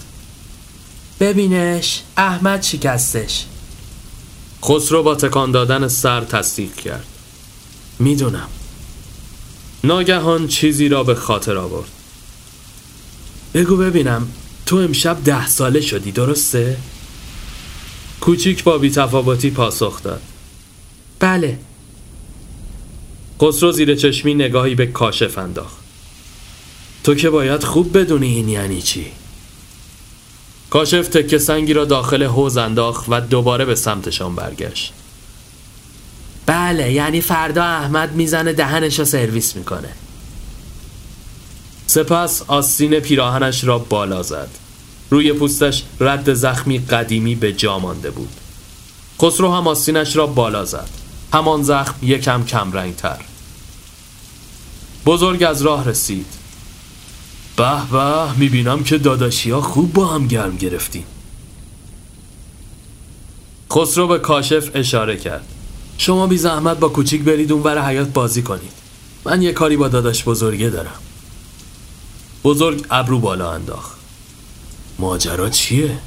ببینش 1.20 2.02
احمد 2.16 2.62
شکستش. 2.62 3.44
خسرو 4.64 5.02
با 5.02 5.14
تکان 5.14 5.50
دادن 5.50 5.88
سر 5.88 6.20
تصدیق 6.20 6.74
کرد. 6.74 7.06
می‌دونم. 7.98 8.48
ناگهان 9.84 10.48
چیزی 10.48 10.88
را 10.88 11.04
به 11.04 11.14
خاطر 11.14 11.58
آورد. 11.58 11.90
بگو 13.54 13.76
ببینم 13.76 14.28
تو 14.66 14.76
امشب 14.76 15.24
ده 15.24 15.46
ساله 15.46 15.80
شدی 15.80 16.12
درسته؟ 16.12 16.76
کوچیک 18.22 18.64
با 18.64 18.78
بیتفاوتی 18.78 19.50
پاسخ 19.50 20.02
داد. 20.02 20.22
بله. 21.20 21.58
خسرو 23.42 23.72
زیر 23.72 23.94
چشمی 23.94 24.34
نگاهی 24.34 24.74
به 24.74 24.86
کاشف 24.86 25.38
انداخت. 25.38 25.76
تو 27.04 27.14
که 27.14 27.30
باید 27.30 27.64
خوب 27.64 27.98
بدونی 27.98 28.34
این 28.34 28.48
یعنی 28.48 28.82
چی؟ 28.82 29.06
کاشف 30.70 31.08
تکه 31.08 31.38
سنگی 31.38 31.72
را 31.72 31.84
داخل 31.84 32.22
حوز 32.22 32.56
انداخت 32.56 33.04
و 33.08 33.20
دوباره 33.20 33.64
به 33.64 33.74
سمتشان 33.74 34.34
برگشت. 34.34 34.92
بله 36.46 36.92
یعنی 36.92 37.20
فردا 37.20 37.64
احمد 37.64 38.12
می‌زنه 38.12 38.52
دهنش 38.52 38.98
رو 38.98 39.04
سرویس 39.04 39.56
می‌کنه. 39.56 39.92
سپس 41.86 42.42
آستین 42.42 43.00
پیراهنش 43.00 43.64
را 43.64 43.78
بالا 43.78 44.22
زد. 44.22 44.48
روی 45.12 45.32
پوستش 45.32 45.82
رد 46.00 46.34
زخمی 46.34 46.78
قدیمی 46.78 47.34
به 47.34 47.52
جا 47.52 47.78
مانده 47.78 48.10
بود. 48.10 48.28
خسرو 49.22 49.52
هم 49.52 49.68
آستینش 49.68 50.16
را 50.16 50.26
بالا 50.26 50.64
زد. 50.64 50.88
همان 51.32 51.62
زخم 51.62 51.94
یکم 52.02 52.44
کم 52.44 52.92
تر 52.92 53.18
بزرگ 55.06 55.42
از 55.42 55.62
راه 55.62 55.88
رسید. 55.88 56.26
به 57.56 57.86
به 57.92 58.32
می‌بینم 58.32 58.84
که 58.84 58.98
داداشی 58.98 59.50
ها 59.50 59.60
خوب 59.60 59.92
با 59.92 60.06
هم 60.06 60.26
گرم 60.26 60.56
گرفتیم. 60.56 61.04
خسرو 63.72 64.06
به 64.06 64.18
کاشف 64.18 64.70
اشاره 64.74 65.16
کرد. 65.16 65.44
شما 65.98 66.26
بی 66.26 66.38
زحمت 66.38 66.78
با 66.78 66.88
کوچیک 66.88 67.22
برید 67.22 67.52
اون 67.52 67.62
بر 67.62 67.88
حیات 67.88 68.08
بازی 68.08 68.42
کنید. 68.42 68.72
من 69.24 69.42
یه 69.42 69.52
کاری 69.52 69.76
با 69.76 69.88
داداش 69.88 70.24
بزرگه 70.24 70.68
دارم. 70.70 71.00
بزرگ 72.44 72.86
ابرو 72.90 73.18
بالا 73.18 73.52
انداخت. 73.52 74.01
ماجرا 75.02 75.50
چیه؟ 75.50 75.98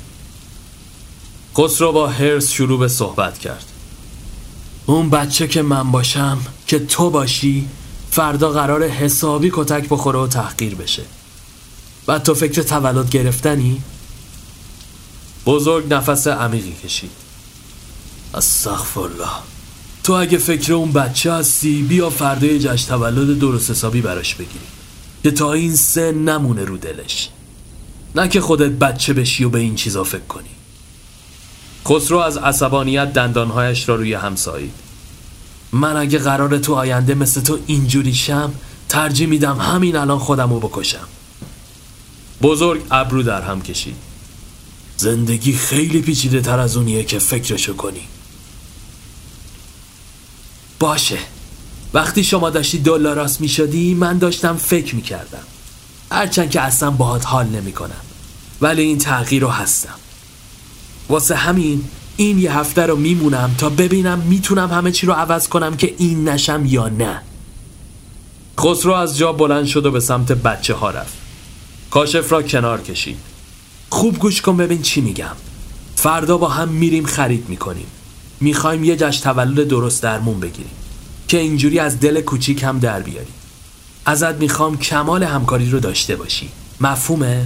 خسرو 1.58 1.92
با 1.92 2.08
هرس 2.08 2.52
شروع 2.52 2.80
به 2.80 2.88
صحبت 2.88 3.40
کرد. 3.40 3.66
اون 4.86 5.10
بچه 5.10 5.48
که 5.48 5.62
من 5.62 5.92
باشم 5.92 6.38
که 6.68 6.80
تو 6.80 7.10
باشی 7.10 7.68
فردا 8.12 8.50
قرار 8.50 8.88
حسابی 8.88 9.52
کتک 9.54 9.90
بخوره 9.90 10.20
و 10.20 10.28
تحقیر 10.28 10.76
بشه. 10.76 11.04
و 12.08 12.20
تو 12.20 12.34
فکر 12.34 12.62
تولد 12.62 13.10
گرفتنی؟ 13.10 13.82
بزرگ 15.46 15.94
نفس 15.94 16.28
عمیقی 16.28 16.74
کشید. 16.84 17.12
الله 18.34 19.30
تو 20.04 20.14
اگه 20.14 20.38
فکر 20.38 20.74
اون 20.74 20.92
بچه 20.92 21.34
هستی 21.34 21.84
بیا 21.84 22.10
فردای 22.10 22.60
جشن 22.60 22.88
تولد 22.88 23.40
درست 23.40 23.72
حسابی 23.72 24.02
براش 24.02 24.36
بگیری. 24.36 24.66
که 25.24 25.32
تا 25.32 25.54
این 25.54 25.76
سن 25.76 26.14
نمونه 26.14 26.66
رو 26.66 26.78
دلش. 26.78 27.30
نه 28.16 28.28
که 28.28 28.42
خودت 28.42 28.72
بچه 28.72 29.14
بشی 29.14 29.44
و 29.44 29.50
به 29.50 29.60
این 29.60 29.76
چیزا 29.76 30.04
فکر 30.04 30.26
کنی. 30.30 30.50
خسرو 31.88 32.18
از 32.18 32.38
عصبانیت 32.38 33.14
دندانهایش 33.14 33.90
را 33.90 33.96
روی 33.96 34.14
هم 34.14 34.36
سایید. 34.36 34.74
من 35.72 35.98
اگه 35.98 36.20
قرار 36.20 36.58
تو 36.58 36.74
آینده 36.74 37.16
مثل 37.16 37.42
تو 37.42 37.60
اینجوری 37.68 38.14
شم 38.14 38.54
ترجیح 38.90 39.28
میدم 39.28 39.58
همین 39.58 39.96
الان 39.96 40.20
خودم 40.20 40.54
رو 40.54 40.60
بکشم. 40.60 41.08
بزرگ 42.42 42.82
ابرو 42.92 43.24
در 43.24 43.42
هم 43.42 43.62
کشید. 43.62 43.96
زندگی 44.98 45.54
خیلی 45.54 46.02
پیچیده 46.02 46.42
تر 46.42 46.60
از 46.60 46.78
اونیه 46.78 47.04
که 47.04 47.20
فکرشو 47.20 47.76
کنی. 47.76 48.08
باشه. 50.80 51.18
وقتی 51.94 52.24
شما 52.24 52.50
داشتی 52.50 52.78
دلاراست 52.78 53.42
می 53.42 53.50
شدی 53.50 53.94
من 53.94 54.18
داشتم 54.18 54.58
فکر 54.58 54.96
می 54.96 55.02
کردم 55.02 55.44
هرچند 56.12 56.50
که 56.50 56.62
اصلا 56.62 56.92
باهات 56.92 57.26
حال 57.26 57.46
نمی 57.46 57.72
کنم 57.72 58.02
ولی 58.62 58.82
این 58.82 58.98
تغییر 58.98 59.42
رو 59.42 59.50
هستم. 59.50 59.96
واسه 61.10 61.36
همین 61.36 61.84
این 62.18 62.40
یه 62.40 62.58
هفته 62.58 62.86
رو 62.86 62.96
میمونم 62.96 63.56
تا 63.58 63.70
ببینم 63.70 64.20
می‌تونم 64.20 64.70
همه 64.72 64.92
چی 64.92 65.06
رو 65.06 65.14
عوض 65.14 65.48
کنم 65.48 65.78
که 65.78 65.96
این 65.98 66.30
نشم 66.30 66.66
یا 66.66 66.90
نه. 66.90 67.22
خسرو 68.60 68.94
از 68.94 69.18
جا 69.18 69.34
بلند 69.34 69.66
شد 69.66 69.86
و 69.86 69.92
به 69.92 70.00
سمت 70.00 70.32
بچه 70.32 70.74
ها 70.74 70.90
رفت. 70.90 71.14
کاشف 71.92 72.32
را 72.32 72.42
کنار 72.42 72.82
کشید. 72.82 73.18
خوب 73.90 74.18
گوش 74.18 74.42
کن 74.42 74.58
ببین 74.58 74.82
چی 74.82 75.02
میگم. 75.02 75.36
فردا 75.96 76.38
با 76.38 76.50
هم 76.50 76.70
میریم 76.70 77.06
خرید 77.06 77.50
می‌کنیم. 77.50 77.88
می‌خوایم 78.40 78.84
یه 78.84 78.96
جشن 78.96 79.24
تولد 79.24 79.68
درست 79.68 80.04
درمون 80.04 80.40
بگیریم. 80.40 80.72
که 81.28 81.38
اینجوری 81.38 81.80
از 81.80 82.00
دل 82.00 82.22
کوچیک 82.22 82.64
هم 82.64 82.80
در 82.80 83.02
بیاری 83.02 83.28
ازت 84.06 84.36
می‌خوام 84.36 84.78
کمال 84.78 85.24
همکاری 85.24 85.70
رو 85.70 85.80
داشته 85.80 86.16
باشی. 86.16 86.50
مفهومه؟ 86.82 87.46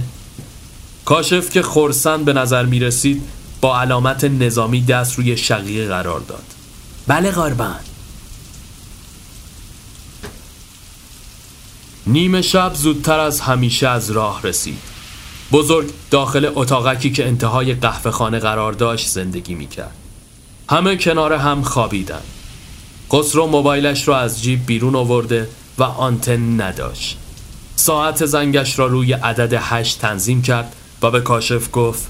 کاشف 1.04 1.50
که 1.50 1.62
خورسند 1.62 2.24
به 2.24 2.32
نظر 2.32 2.64
می‌رسید 2.64 3.22
با 3.60 3.80
علامت 3.80 4.24
نظامی 4.24 4.80
دست 4.80 5.18
روی 5.18 5.36
شقیقه 5.36 5.88
قرار 5.88 6.20
داد. 6.20 6.44
بله 7.06 7.30
قربان. 7.30 7.80
نیمه 12.06 12.42
شب 12.42 12.74
زودتر 12.74 13.18
از 13.20 13.40
همیشه 13.40 13.88
از 13.88 14.10
راه 14.10 14.42
رسید. 14.42 14.78
بزرگ 15.52 15.90
داخل 16.10 16.50
اتاقکی 16.54 17.10
که 17.10 17.26
انتهای 17.26 17.74
قهوه 17.74 18.10
خانه 18.10 18.38
قرار 18.38 18.72
داشت 18.72 19.08
زندگی 19.08 19.54
می‌کرد. 19.54 19.94
همه 20.70 20.96
کنار 20.96 21.32
هم 21.32 21.62
خوابیدن. 21.62 22.22
خسرو 23.12 23.46
موبایلش 23.46 24.08
را 24.08 24.18
از 24.18 24.42
جیب 24.42 24.66
بیرون 24.66 24.94
آورده 24.94 25.48
و 25.80 25.82
آنتن 25.82 26.60
نداشت. 26.60 27.18
ساعت 27.76 28.26
زنگش 28.26 28.78
را 28.78 28.86
روی 28.86 29.12
عدد 29.12 29.58
هشت 29.60 30.00
تنظیم 30.00 30.42
کرد 30.42 30.76
و 31.02 31.10
به 31.10 31.20
کاشف 31.20 31.68
گفت 31.72 32.06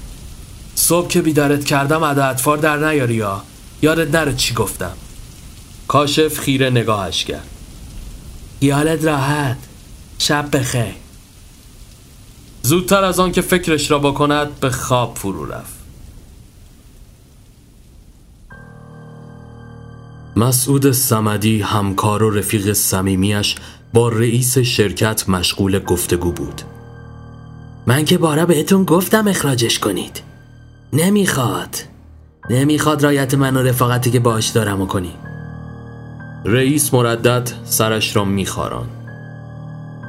صبح 0.75 1.07
که 1.07 1.21
بیدارت 1.21 1.65
کردم 1.65 2.03
عددفار 2.03 2.57
در 2.57 2.77
نیاری 2.77 3.15
یا؟ 3.15 3.43
یادت 3.81 4.15
نره 4.15 4.35
چی 4.35 4.53
گفتم. 4.53 4.93
کاشف 5.87 6.39
خیره 6.39 6.69
نگاهش 6.69 7.25
کرد. 7.25 7.47
یالت 8.61 9.05
راحت 9.05 9.57
شب 10.19 10.57
بخیر. 10.57 10.95
زودتر 12.61 13.03
از 13.03 13.19
آن 13.19 13.31
که 13.31 13.41
فکرش 13.41 13.91
را 13.91 13.99
بکند 13.99 14.59
به 14.59 14.69
خواب 14.69 15.17
فرو 15.17 15.45
رفت. 15.45 15.80
مسعود 20.41 20.91
سمدی 20.91 21.61
همکار 21.61 22.23
و 22.23 22.29
رفیق 22.29 22.73
صمیمیش 22.73 23.55
با 23.93 24.09
رئیس 24.09 24.57
شرکت 24.57 25.29
مشغول 25.29 25.79
گفتگو 25.79 26.31
بود. 26.31 26.61
من 27.87 28.05
که 28.05 28.17
بارا 28.17 28.45
بهتون 28.45 28.83
گفتم 28.83 29.27
اخراجش 29.27 29.79
کنید. 29.79 30.21
نمی‌خواد. 30.93 31.75
نمی‌خواد 32.49 33.03
رایت 33.03 33.33
من 33.33 33.57
و 33.57 33.63
رفاقتی 33.63 34.11
که 34.11 34.19
باش 34.19 34.47
دارم 34.47 34.81
و 34.81 34.85
کنی. 34.85 35.13
رئیس 36.45 36.93
مردد 36.93 37.51
سرش 37.65 38.15
را 38.15 38.25
میخاران. 38.25 38.89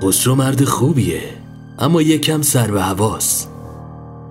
خسرو 0.02 0.34
مرد 0.34 0.64
خوبیه 0.64 1.22
اما 1.78 2.02
یکم 2.02 2.42
سر 2.42 2.70
به 2.70 2.82
هواست 2.82 3.50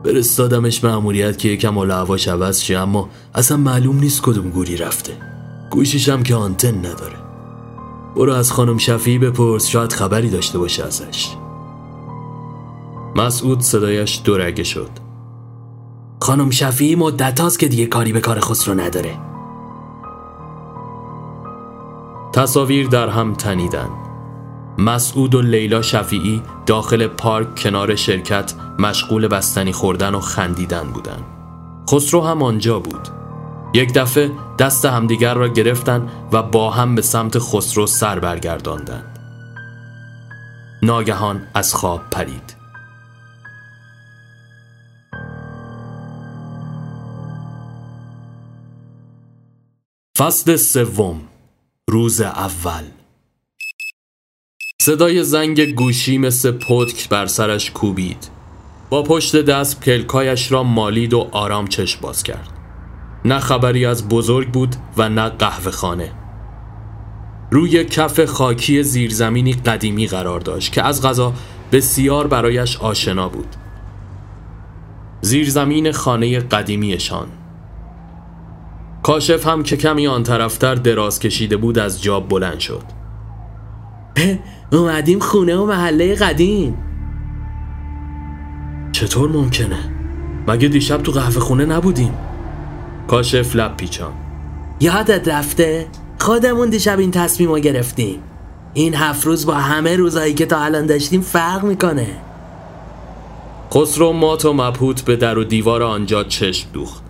فرستادمش 0.03 0.83
معمولیت 0.83 1.37
که 1.37 1.49
یکم 1.49 1.75
حال 1.75 1.91
هواش 1.91 2.27
عوض 2.27 2.61
شه 2.61 2.77
اما 2.77 3.09
اصلا 3.35 3.57
معلوم 3.57 3.99
نیست 3.99 4.21
کدوم 4.21 4.49
گوری 4.49 4.77
رفته. 4.77 5.31
گوشیشم 5.71 6.23
که 6.23 6.35
آنتن 6.35 6.77
نداره. 6.77 7.17
برو 8.15 8.33
از 8.33 8.51
خانم 8.51 8.77
شفیعی 8.77 9.17
بپرس 9.17 9.67
شاید 9.67 9.93
خبری 9.93 10.29
داشته 10.29 10.59
باشه 10.59 10.83
ازش. 10.83 11.35
مسعود 13.15 13.61
صدایش 13.61 14.21
دورگه 14.23 14.63
شد. 14.63 14.89
خانم 16.19 16.49
شفیعی 16.49 16.95
مدت 16.95 17.39
هاست 17.39 17.59
که 17.59 17.67
دیگه 17.67 17.85
کاری 17.85 18.13
به 18.13 18.19
کار 18.19 18.39
خسرو 18.39 18.73
نداره. 18.73 19.17
تصاویر 22.33 22.87
در 22.87 23.09
هم 23.09 23.33
تنیدن 23.33 23.89
مسعود 24.77 25.35
و 25.35 25.41
لیلا 25.41 25.81
شفیعی 25.81 26.41
داخل 26.65 27.07
پارک 27.07 27.55
کنار 27.55 27.95
شرکت 27.95 28.53
مشغول 28.79 29.27
بستنی 29.27 29.71
خوردن 29.71 30.15
و 30.15 30.19
خندیدن 30.19 30.83
بودن 30.83 31.19
خسرو 31.89 32.21
هم 32.21 32.43
آنجا 32.43 32.79
بود. 32.79 33.20
یک 33.73 33.93
دفعه 33.93 34.31
دست 34.59 34.85
همدیگر 34.85 35.33
را 35.33 35.47
گرفتن 35.47 36.09
و 36.31 36.43
با 36.43 36.71
هم 36.71 36.95
به 36.95 37.01
سمت 37.01 37.39
خسرو 37.39 37.87
سر 37.87 38.19
برگرداندند. 38.19 39.19
ناگهان 40.83 41.47
از 41.53 41.73
خواب 41.73 42.01
پرید. 42.11 42.55
فصل 50.17 50.55
سوم 50.55 51.21
روز 51.89 52.21
اول. 52.21 52.83
صدای 54.81 55.23
زنگ 55.23 55.61
گوشی 55.61 56.17
مثل 56.17 56.51
پتک 56.51 57.09
بر 57.09 57.25
سرش 57.25 57.71
کوبید. 57.71 58.29
با 58.89 59.03
پشت 59.03 59.35
دست 59.35 59.83
کلکایش 59.83 60.51
را 60.51 60.63
مالید 60.63 61.13
و 61.13 61.29
آرام 61.31 61.67
چشم 61.67 62.01
باز 62.01 62.23
کرد. 62.23 62.50
نه 63.25 63.39
خبری 63.39 63.85
از 63.85 64.07
بزرگ 64.07 64.51
بود 64.51 64.75
و 64.97 65.09
نه 65.09 65.29
قهوه 65.29 65.71
خانه. 65.71 66.11
روی 67.51 67.85
کف 67.85 68.25
خاکی 68.25 68.83
زیرزمینی 68.83 69.53
قدیمی 69.53 70.07
قرار 70.07 70.39
داشت 70.39 70.71
که 70.71 70.83
از 70.83 71.05
غذا 71.05 71.33
بسیار 71.71 72.27
برایش 72.27 72.77
آشنا 72.77 73.29
بود. 73.29 73.55
زیرزمین 75.21 75.91
خانه 75.91 76.39
قدیمیشان. 76.39 77.27
کاشف 79.03 79.47
هم 79.47 79.63
که 79.63 79.77
کمی 79.77 80.07
آن 80.07 80.23
طرفتر 80.23 80.75
دراز 80.75 81.19
کشیده 81.19 81.57
بود 81.57 81.79
از 81.79 82.01
جاب 82.01 82.29
بلند 82.29 82.59
شد. 82.59 82.83
اومدیم 84.73 85.19
خونه 85.19 85.55
و 85.55 85.65
محله 85.65 86.15
قدیم. 86.15 86.77
چطور 88.91 89.29
ممکنه؟ 89.29 89.79
مگه 90.47 90.67
دیشب 90.67 91.03
تو 91.03 91.11
قهوه 91.11 91.39
خونه 91.39 91.65
نبودیم؟ 91.65 92.13
کاشف 93.07 93.55
لب 93.55 93.77
پیچان. 93.77 94.13
یادت 94.79 95.27
رفته؟ 95.27 95.87
خودمون 96.19 96.69
دیشب 96.69 96.99
این 96.99 97.11
تصمیم 97.11 97.49
رو 97.49 97.59
گرفتیم. 97.59 98.19
این 98.73 98.95
هفت 98.95 99.25
روز 99.25 99.45
با 99.45 99.53
همه 99.53 99.95
روزایی 99.95 100.33
که 100.33 100.45
تا 100.45 100.59
الان 100.59 100.85
داشتیم 100.85 101.21
فرق 101.21 101.63
می‌کنه. 101.63 102.07
خسرو 103.73 104.13
مات 104.13 104.45
و 104.45 104.53
مبهوت 104.53 105.01
به 105.01 105.15
در 105.15 105.37
و 105.37 105.43
دیوار 105.43 105.83
آنجا 105.83 106.23
چشم 106.23 106.69
دوخت. 106.73 107.03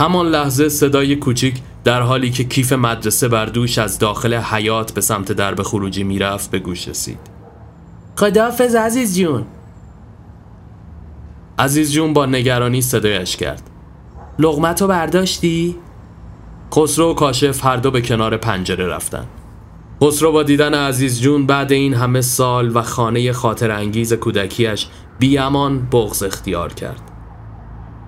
همان 0.00 0.26
لحظه 0.26 0.68
صدای 0.68 1.16
کوچیک 1.16 1.54
در 1.84 2.02
حالی 2.02 2.30
که 2.30 2.44
کیف 2.44 2.72
مدرسه 2.72 3.28
بر 3.28 3.46
دوش 3.46 3.78
از 3.78 3.98
داخل 3.98 4.34
حیات 4.34 4.92
به 4.92 5.00
سمت 5.00 5.32
درب 5.32 5.62
خروجی 5.62 6.04
می‌رفت 6.04 6.50
به 6.50 6.58
گوش 6.58 6.88
رسید. 6.88 7.18
خداحافظ 8.16 8.74
عزیز 8.74 9.18
جون. 9.18 9.44
عزیز 11.58 11.92
جون 11.92 12.12
با 12.12 12.26
نگرانی 12.26 12.82
صدایش 12.82 13.36
کرد. 13.36 13.69
لغمتو 14.40 14.86
برداشتی؟ 14.86 15.76
خسرو 16.74 17.10
و 17.10 17.14
کاشف 17.14 17.64
هر 17.64 17.76
دو 17.76 17.90
به 17.90 18.02
کنار 18.02 18.36
پنجره 18.36 18.86
رفتن. 18.86 19.26
خسرو 20.02 20.32
با 20.32 20.42
دیدن 20.42 20.74
عزیز 20.74 21.20
جون 21.20 21.46
بعد 21.46 21.72
این 21.72 21.94
همه 21.94 22.20
سال 22.20 22.76
و 22.76 22.82
خانه 22.82 23.32
خاطر 23.32 23.70
انگیز 23.70 24.12
کودکیش 24.12 24.86
بیامان 25.18 25.88
بغز 25.92 26.22
اختیار 26.22 26.72
کرد. 26.72 27.00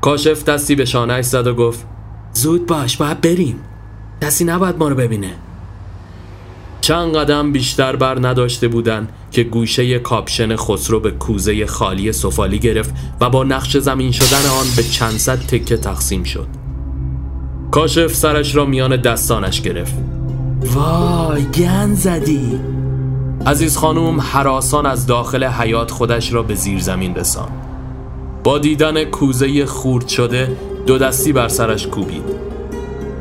کاشف 0.01 0.45
دستی 0.45 0.75
به 0.75 0.85
شانهش 0.85 1.25
زد 1.25 1.47
و 1.47 1.55
گفت 1.55 1.87
زود 2.33 2.67
باش 2.67 2.97
باید 2.97 3.21
بریم. 3.21 3.61
کسی 4.23 4.45
نباید 4.45 4.79
ما 4.79 4.89
رو 4.89 4.95
ببینه. 4.95 5.35
چند 6.83 7.17
قدم 7.17 7.53
بیشتر 7.53 7.97
بر 7.97 8.19
نداشته 8.29 8.69
بودن 8.69 9.09
که 9.31 9.43
گوشه 9.43 9.99
کاپشن 9.99 10.57
خسرو 10.57 11.01
به 11.01 11.11
کوزه 11.11 11.67
خالی 11.67 12.13
سفالی 12.13 12.59
گرفت 12.59 12.95
و 13.21 13.31
با 13.31 13.45
نقش 13.45 13.77
زمین 13.77 14.13
شدن 14.13 14.51
آن 14.51 14.67
به 14.77 14.83
چند 14.83 15.17
صد 15.17 15.39
تکه 15.39 15.77
تقسیم 15.77 16.25
شد. 16.25 16.47
کاشف 17.71 18.15
سرش 18.15 18.55
را 18.55 18.65
میان 18.65 18.97
دستانش 18.97 19.61
گرفت. 19.61 19.95
وای 20.63 21.45
گن 21.45 21.95
زدی. 21.95 22.61
عزیز 23.47 23.77
خانوم 23.77 24.21
حراسان 24.21 24.87
از 24.87 25.07
داخل 25.07 25.45
حیات 25.45 25.91
خودش 25.91 26.33
را 26.33 26.43
به 26.43 26.55
زیر 26.55 26.81
زمین 26.81 27.15
رسان 27.15 27.49
با 28.45 28.59
دیدن 28.59 29.05
کوزه 29.05 29.67
خورد 29.67 30.09
شده 30.09 30.57
دو 30.87 30.99
دستی 30.99 31.33
بر 31.33 31.49
سرش 31.49 31.87
کوبید. 31.87 32.52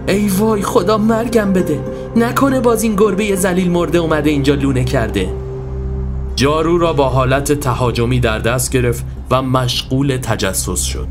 ای 0.07 0.27
وای 0.27 0.61
خدا 0.61 0.97
مرگم 0.97 1.53
بده. 1.53 1.79
نکنه 2.15 2.59
باز 2.59 2.83
این 2.83 2.95
گربه 2.95 3.35
زلیل 3.35 3.71
مرده 3.71 3.97
اومده 3.97 4.29
اینجا 4.29 4.55
لونه 4.55 4.83
کرده. 4.83 5.33
جارو 6.35 6.77
را 6.77 6.93
با 6.93 7.09
حالت 7.09 7.51
تهاجمی 7.51 8.19
در 8.19 8.39
دست 8.39 8.71
گرفت 8.71 9.05
و 9.31 9.41
مشغول 9.41 10.17
تجسس 10.17 10.81
شد. 10.83 11.07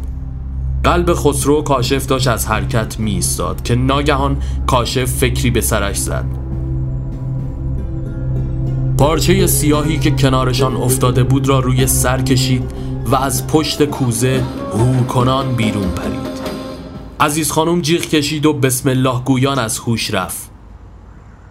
قلب 0.85 1.15
خسرو 1.15 1.63
کاشف 1.63 2.07
داشت 2.07 2.29
از 2.29 2.47
حرکت 2.47 3.01
می 3.01 3.11
ایستاد 3.11 3.63
که 3.63 3.75
ناگهان 3.75 4.37
کاشف 4.67 5.05
فکری 5.05 5.51
به 5.51 5.61
سرش 5.61 5.97
زد. 5.97 6.25
پارچه 8.99 9.47
سیاهی 9.47 9.99
که 9.99 10.11
کنارشان 10.11 10.77
افتاده 10.77 11.23
بود 11.23 11.49
را 11.49 11.59
روی 11.59 11.87
سر 11.87 12.23
کشید 12.23 12.71
و 13.07 13.17
از 13.17 13.47
پشت 13.47 13.85
کوزه 13.85 14.43
هو 14.73 15.05
کنان 15.05 15.53
بیرون 15.57 15.89
پرید. 15.89 16.30
عزیز 17.21 17.51
خانم 17.51 17.81
جیغ 17.81 18.01
کشید 18.01 18.47
و 18.47 18.53
بسم 18.53 18.89
الله 18.89 19.21
گویان 19.25 19.59
از 19.59 19.79
هوش 19.79 20.15
رفت. 20.15 20.51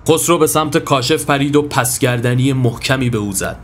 خسرو 0.08 0.38
به 0.38 0.48
سمت 0.48 0.78
کاشف 0.78 1.26
پرید 1.26 1.56
و 1.56 1.62
پسگردنی 1.62 2.54
محکمی 2.54 3.10
به 3.10 3.18
او 3.18 3.32
زد. 3.32 3.60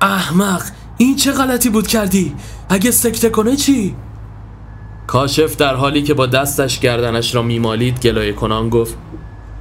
احمق 0.00 0.62
این 0.98 1.16
چه 1.16 1.32
غلطی 1.32 1.70
بود 1.70 1.86
کردی؟ 1.86 2.34
اگه 2.68 2.90
سکته 2.90 3.30
کنه 3.30 3.56
چی؟ 3.56 3.94
کاشف 5.06 5.56
در 5.56 5.74
حالی 5.74 6.02
که 6.02 6.14
با 6.14 6.26
دستش 6.26 6.80
گردنش 6.80 7.34
را 7.34 7.42
میمالید 7.42 8.00
گلایه 8.00 8.32
کنان 8.32 8.68
گفت 8.68 8.96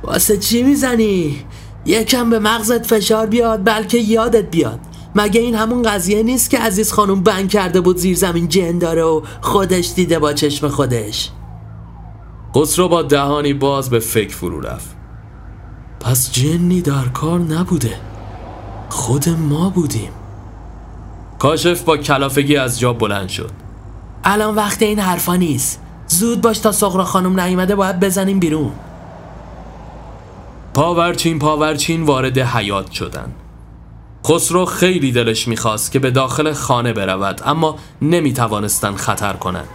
واسه 0.03 0.37
چی 0.37 0.63
می‌زنی؟ 0.63 1.45
یکم 1.85 2.29
به 2.29 2.39
مغزت 2.39 2.85
فشار 2.85 3.27
بیاد 3.27 3.65
بلکه 3.65 3.97
یادت 3.97 4.51
بیاد. 4.51 4.79
مگه 5.15 5.41
این 5.41 5.55
همون 5.55 5.83
قضیه 5.83 6.23
نیست 6.23 6.49
که 6.49 6.59
عزیز 6.59 6.91
خانم 6.91 7.23
بند 7.23 7.49
کرده 7.49 7.81
بود 7.81 7.97
زیر 7.97 8.17
زمین 8.17 8.47
جن 8.47 8.77
داره 8.77 9.03
و 9.03 9.21
خودش 9.41 9.91
دیده 9.95 10.19
با 10.19 10.33
چشم 10.33 10.67
خودش؟ 10.67 11.31
خسرو 12.55 12.87
با 12.87 13.01
دهانی 13.01 13.53
باز 13.53 13.89
به 13.89 13.99
فکر 13.99 14.35
فرو 14.35 14.61
رفت. 14.61 14.95
پس 15.99 16.31
جنی 16.31 16.81
در 16.81 17.05
کار 17.13 17.39
نبوده. 17.39 17.93
خود 18.89 19.29
ما 19.29 19.69
بودیم. 19.69 20.11
کاشف 21.39 21.81
با 21.81 21.97
کلافگی 21.97 22.57
از 22.57 22.79
جا 22.79 22.93
بلند 22.93 23.29
شد. 23.29 23.51
الان 24.23 24.55
وقت 24.55 24.81
این 24.81 24.99
حرفا 24.99 25.35
نیست. 25.35 25.81
زود 26.07 26.41
باش 26.41 26.59
تا 26.59 26.71
سغرا 26.71 27.03
خانم 27.03 27.39
نیومده 27.39 27.75
باید 27.75 27.99
بزنیم 27.99 28.39
بیرون. 28.39 28.71
پاورچین 30.73 31.39
پاورچین 31.39 32.03
وارد 32.03 32.37
حیات 32.37 32.91
شدند 32.91 33.35
خسرو 34.27 34.65
خیلی 34.65 35.11
دلش 35.11 35.47
می‌خواست 35.47 35.91
که 35.91 35.99
به 35.99 36.11
داخل 36.11 36.53
خانه 36.53 36.93
برود 36.93 37.41
اما 37.45 37.75
نمی‌توانستن 38.01 38.95
خطر 38.95 39.33
کنند 39.33 39.67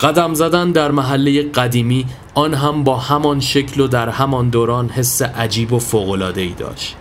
قدم 0.00 0.34
زدن 0.34 0.72
در 0.72 0.90
محله 0.90 1.42
قدیمی 1.42 2.06
آن 2.34 2.54
هم 2.54 2.84
با 2.84 2.96
همان 2.96 3.40
شکل 3.40 3.80
و 3.80 3.88
در 3.88 4.08
همان 4.08 4.48
دوران 4.48 4.88
حس 4.88 5.22
عجیب 5.22 5.72
و 5.72 5.78
فوقلاده 5.78 6.40
ای 6.40 6.52
داشت. 6.52 6.96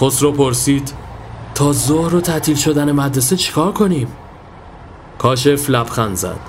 خسرو 0.00 0.32
پرسید 0.32 0.92
تا 1.54 1.72
ظهر 1.72 2.14
و 2.14 2.20
تعطیل 2.20 2.56
شدن 2.56 2.92
مدرسه 2.92 3.36
چیکار 3.36 3.72
کنیم؟ 3.72 4.08
کاشف 5.18 5.70
لبخند 5.70 6.16
زد. 6.16 6.40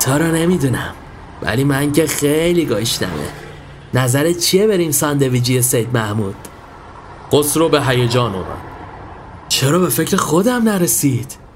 تا 0.00 0.16
رو 0.16 0.26
نمی‌دونم 0.26 0.94
ولی 1.42 1.64
من 1.64 1.92
که 1.92 2.06
خیلی 2.06 2.66
گشتمه 2.66 3.28
نظرت 3.94 4.38
چیه 4.38 4.66
بریم 4.66 4.90
ساندویجی 4.90 5.62
سید 5.62 5.88
محمود؟ 5.94 6.34
خسرو 7.32 7.68
به 7.68 7.82
هیجان 7.82 8.34
اومد 8.34 8.46
چرا 9.48 9.78
به 9.78 9.88
فکر 9.88 10.16
خودم 10.16 10.62
نرسید؟ 10.62 11.47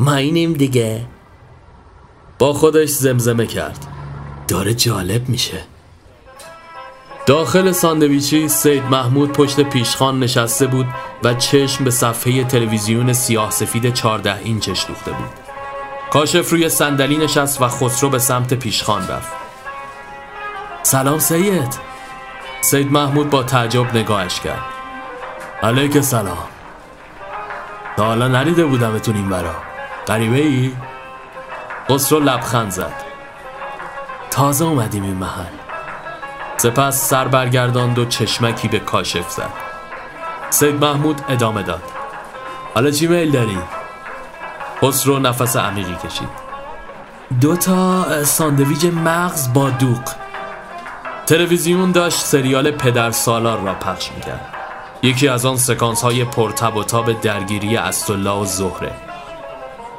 ما 0.00 0.14
اینیم 0.14 0.52
دیگه. 0.52 1.04
با 2.38 2.52
خودش 2.52 2.88
زمزمه 2.88 3.46
کرد. 3.46 3.86
داره 4.48 4.74
جالب 4.74 5.28
میشه. 5.28 5.60
داخل 7.26 7.72
ساندویچی 7.72 8.48
سید 8.48 8.84
محمود 8.84 9.32
پشت 9.32 9.60
پیشخان 9.60 10.18
نشسته 10.20 10.66
بود 10.66 10.86
و 11.24 11.34
چشم 11.34 11.84
به 11.84 11.90
صفحه 11.90 12.44
تلویزیون 12.44 13.12
سیاه 13.12 13.50
سفید 13.50 13.94
14 13.94 14.40
اینچش 14.44 14.86
دوخته 14.88 15.10
بود. 15.10 15.30
کاشف 16.10 16.50
روی 16.50 16.68
صندلی 16.68 17.16
نشست 17.16 17.62
و 17.62 17.68
خسرو 17.68 18.10
به 18.10 18.18
سمت 18.18 18.54
پیشخان 18.54 19.08
رفت. 19.08 19.32
سلام 20.82 21.18
سید. 21.18 21.74
سید 22.60 22.92
محمود 22.92 23.30
با 23.30 23.42
تعجب 23.42 23.96
نگاهش 23.96 24.40
کرد. 24.40 24.64
علیک 25.62 26.00
سلام. 26.00 26.48
تا 27.96 28.04
حالا 28.04 28.28
نریده 28.28 28.64
بودمتون 28.64 29.16
این 29.16 29.28
برا 29.28 29.69
غریبه 30.10 30.36
ای؟ 30.36 30.72
خسرو 31.90 32.20
لبخند 32.20 32.70
زد. 32.70 32.92
تازه 34.30 34.64
اومدیم 34.64 35.02
این 35.02 35.16
محل. 35.16 35.52
سپس 36.56 37.08
سر 37.08 37.28
برگرداند 37.28 37.98
و 37.98 38.04
چشمکی 38.04 38.68
به 38.68 38.78
کاشف 38.78 39.30
زد. 39.30 39.50
سید 40.50 40.84
محمود 40.84 41.20
ادامه 41.28 41.62
داد. 41.62 41.82
حالا 42.74 42.90
چی 42.90 43.06
میل 43.06 43.30
داری؟ 43.30 43.58
خسرو 44.82 45.18
نفس 45.18 45.56
عمیقی 45.56 45.94
کشید. 45.94 46.28
دو 47.40 47.56
تا 47.56 48.24
ساندویج 48.24 48.86
مغز 48.86 49.52
با 49.52 49.70
دوق 49.70 50.08
تلویزیون 51.26 51.92
داشت 51.92 52.18
سریال 52.18 52.70
پدر 52.70 53.10
سالار 53.10 53.60
را 53.60 53.74
پخش 53.74 54.12
می‌کرد. 54.12 54.54
یکی 55.02 55.28
از 55.28 55.46
آن 55.46 55.56
سکانس 55.56 56.02
های 56.02 56.24
پرتب 56.24 56.76
و 56.76 56.84
تاب 56.84 57.20
درگیری 57.20 57.76
استالله 57.76 58.30
و 58.30 58.44
زهره. 58.44 59.09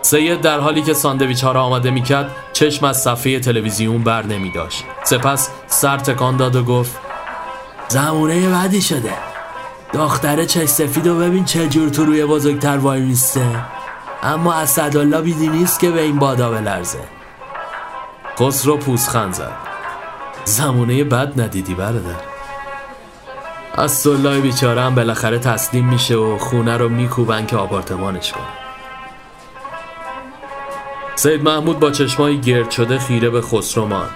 سید 0.02 0.42
در 0.42 0.60
حالی 0.60 0.82
که 0.82 0.94
ساندویچ 0.94 1.44
ها 1.44 1.52
را 1.52 1.64
آماده 1.64 1.92
می‌کرد 1.92 2.32
چشم 2.54 2.86
از 2.86 3.02
صفحه 3.02 3.40
تلویزیون 3.40 4.04
بر 4.04 4.26
نمی 4.26 4.52
داشت 4.52 4.84
سپس 5.04 5.50
سر 5.68 5.98
تکان 5.98 6.38
داد 6.38 6.56
و 6.56 6.64
گفت 6.64 7.00
زمونه 7.88 8.50
بدی 8.50 8.82
شده. 8.82 9.14
دختره 9.94 10.46
چش 10.46 10.70
سفید 10.70 11.08
و 11.08 11.20
ببین 11.20 11.46
چه 11.46 11.68
جور 11.68 11.90
تو 11.90 12.06
روی 12.06 12.26
بزرگتر 12.26 12.78
وای 12.78 13.02
میسته. 13.02 13.46
اما 14.24 14.54
اسدالله 14.54 15.22
بیدی 15.22 15.48
نیست 15.48 15.80
که 15.80 15.92
به 15.92 16.02
این 16.02 16.20
بادا 16.20 16.52
بلرزه. 16.52 17.00
خسرو 18.40 18.78
پوزخند 18.78 19.34
زد. 19.34 19.52
زمونه 20.46 21.04
بد 21.04 21.42
ندیدی 21.42 21.74
برادر. 21.74 22.16
اسدالله 23.78 24.42
بیچاره 24.42 24.82
هم 24.82 24.96
بالاخره 24.96 25.40
تسلیم 25.40 25.86
میشه 25.86 26.16
و 26.16 26.38
خونه 26.38 26.78
رو 26.78 26.90
میکوبن 26.90 27.46
که 27.46 27.58
آپارتمانش 27.58 28.32
کنه. 28.32 28.61
سید 31.22 31.44
محمود 31.44 31.80
با 31.80 31.92
چشمایی 31.92 32.38
گرد 32.38 32.72
شده 32.72 33.00
خیره 33.00 33.30
به 33.30 33.42
خسرو 33.42 33.86
مان 33.86 34.10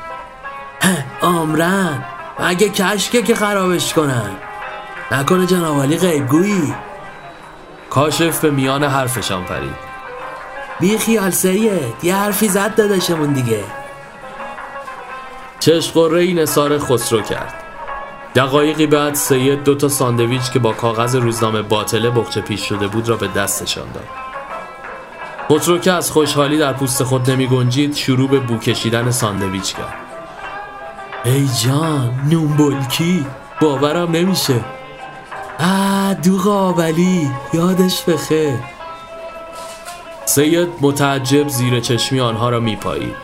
آمرن 1.21 2.05
مگه 2.39 2.69
کشکه 2.69 3.21
که 3.21 3.35
خرابش 3.35 3.93
کنن. 3.93 4.29
نکنه 5.11 5.45
جنابالی 5.45 5.97
غیبگویی. 5.97 6.73
کاشف 7.89 8.39
به 8.39 8.51
میان 8.51 8.83
حرفشان 8.83 9.43
پرید. 9.43 9.75
بی 10.79 10.97
خیال 10.97 11.29
سید 11.31 11.95
یه 12.03 12.15
حرفی 12.15 12.47
زد 12.47 12.75
داداشمون 12.75 13.33
دیگه. 13.33 13.63
چشم 15.59 15.91
قره 15.91 16.21
ای 16.21 16.33
نصار 16.33 16.79
خسرو 16.79 17.21
کرد. 17.21 17.53
دقایقی 18.35 18.87
بعد 18.87 19.13
سید 19.13 19.63
دو 19.63 19.75
تا 19.75 19.87
ساندویچ 19.87 20.51
که 20.51 20.59
با 20.59 20.73
کاغذ 20.73 21.15
روزنامه 21.15 21.61
باطله 21.61 22.09
بخچه 22.09 22.41
پیش 22.41 22.69
شده 22.69 22.87
بود 22.87 23.09
را 23.09 23.15
به 23.15 23.27
دستشان 23.27 23.91
داد. 23.93 24.24
خسرو 25.51 25.77
که 25.77 25.91
از 25.91 26.11
خوشحالی 26.11 26.57
در 26.57 26.73
پوست 26.73 27.03
خود 27.03 27.31
نمی 27.31 27.47
گنجید 27.47 27.95
شروع 27.95 28.29
به 28.29 28.39
بو 28.39 28.57
کشیدن 28.57 29.11
ساندویچ 29.11 29.75
کرد. 29.75 29.93
ای 31.25 31.47
جان 31.63 32.19
نون 32.29 32.57
بلکی؟ 32.57 33.25
باورم 33.61 34.11
نمیشه. 34.11 34.65
آه 35.59 36.13
دوغ 36.13 36.47
آبلی 36.47 37.31
یادش 37.53 38.03
بخیر. 38.03 38.59
سید 40.25 40.69
متعجب 40.81 41.47
زیر 41.47 41.79
چشمی 41.79 42.19
آنها 42.19 42.49
را 42.49 42.59
میپایید. 42.59 43.15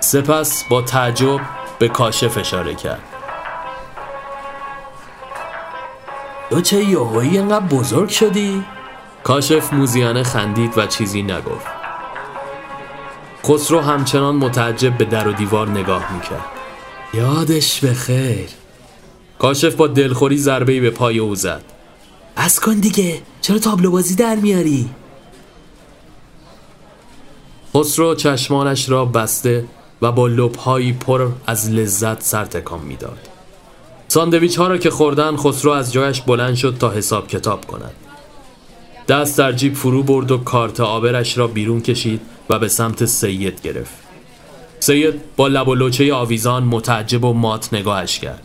سپس 0.00 0.64
با 0.64 0.82
تعجب 0.82 1.40
به 1.78 1.88
کاشف 1.88 2.38
اشاره 2.38 2.74
کرد. 2.74 3.02
تو 6.50 6.60
چه 6.60 6.84
یهویی 6.84 7.38
انقدر 7.38 7.66
بزرگ 7.66 8.08
شدی؟ 8.08 8.64
کاشف 9.26 9.72
موزیانه 9.72 10.22
خندید 10.22 10.78
و 10.78 10.86
چیزی 10.86 11.22
نگفت 11.22 11.66
خسرو 13.44 13.80
همچنان 13.80 14.36
متعجب 14.36 14.98
به 14.98 15.04
در 15.04 15.28
و 15.28 15.32
دیوار 15.32 15.68
نگاه 15.68 16.12
می‌کرد 16.14 16.44
یادش 17.14 17.80
به 17.80 17.94
خیر 17.94 18.48
کاشف 19.38 19.74
با 19.74 19.86
دلخوری 19.86 20.38
ضربه‌ای 20.38 20.80
به 20.80 20.90
پای 20.90 21.18
او 21.18 21.34
زد 21.34 21.62
از 22.36 22.60
کن 22.60 22.74
دیگه 22.74 23.22
چرا 23.40 23.58
تابلو 23.58 23.90
بازی 23.90 24.14
در 24.14 24.34
میاری؟ 24.34 24.90
خسرو 27.74 28.14
چشمانش 28.14 28.88
را 28.88 29.04
بسته 29.04 29.64
و 30.02 30.12
با 30.12 30.26
لبهایی 30.26 30.92
پر 30.92 31.28
از 31.46 31.70
لذت 31.70 32.22
سر 32.22 32.44
تکان 32.44 32.80
می‌داد. 32.80 33.18
ساندویچ 34.08 34.58
ها 34.58 34.66
را 34.66 34.78
که 34.78 34.90
خوردن 34.90 35.36
خسرو 35.36 35.70
از 35.70 35.92
جایش 35.92 36.20
بلند 36.20 36.54
شد 36.54 36.76
تا 36.80 36.90
حساب 36.90 37.28
کتاب 37.28 37.66
کند. 37.66 37.94
دست 39.08 39.38
در 39.38 39.52
جیب 39.52 39.74
فرو 39.74 40.02
برد 40.02 40.30
و 40.30 40.38
کارت 40.38 40.80
آبرش 40.80 41.38
را 41.38 41.46
بیرون 41.46 41.80
کشید 41.80 42.20
و 42.50 42.58
به 42.58 42.68
سمت 42.68 43.04
سید 43.04 43.60
گرفت. 43.60 43.94
سید 44.80 45.14
با 45.36 45.48
لب 45.48 45.68
و 45.68 45.74
لوچه 45.74 46.14
آویزان 46.14 46.64
متعجب 46.64 47.24
و 47.24 47.32
مات 47.32 47.74
نگاهش 47.74 48.18
کرد. 48.18 48.42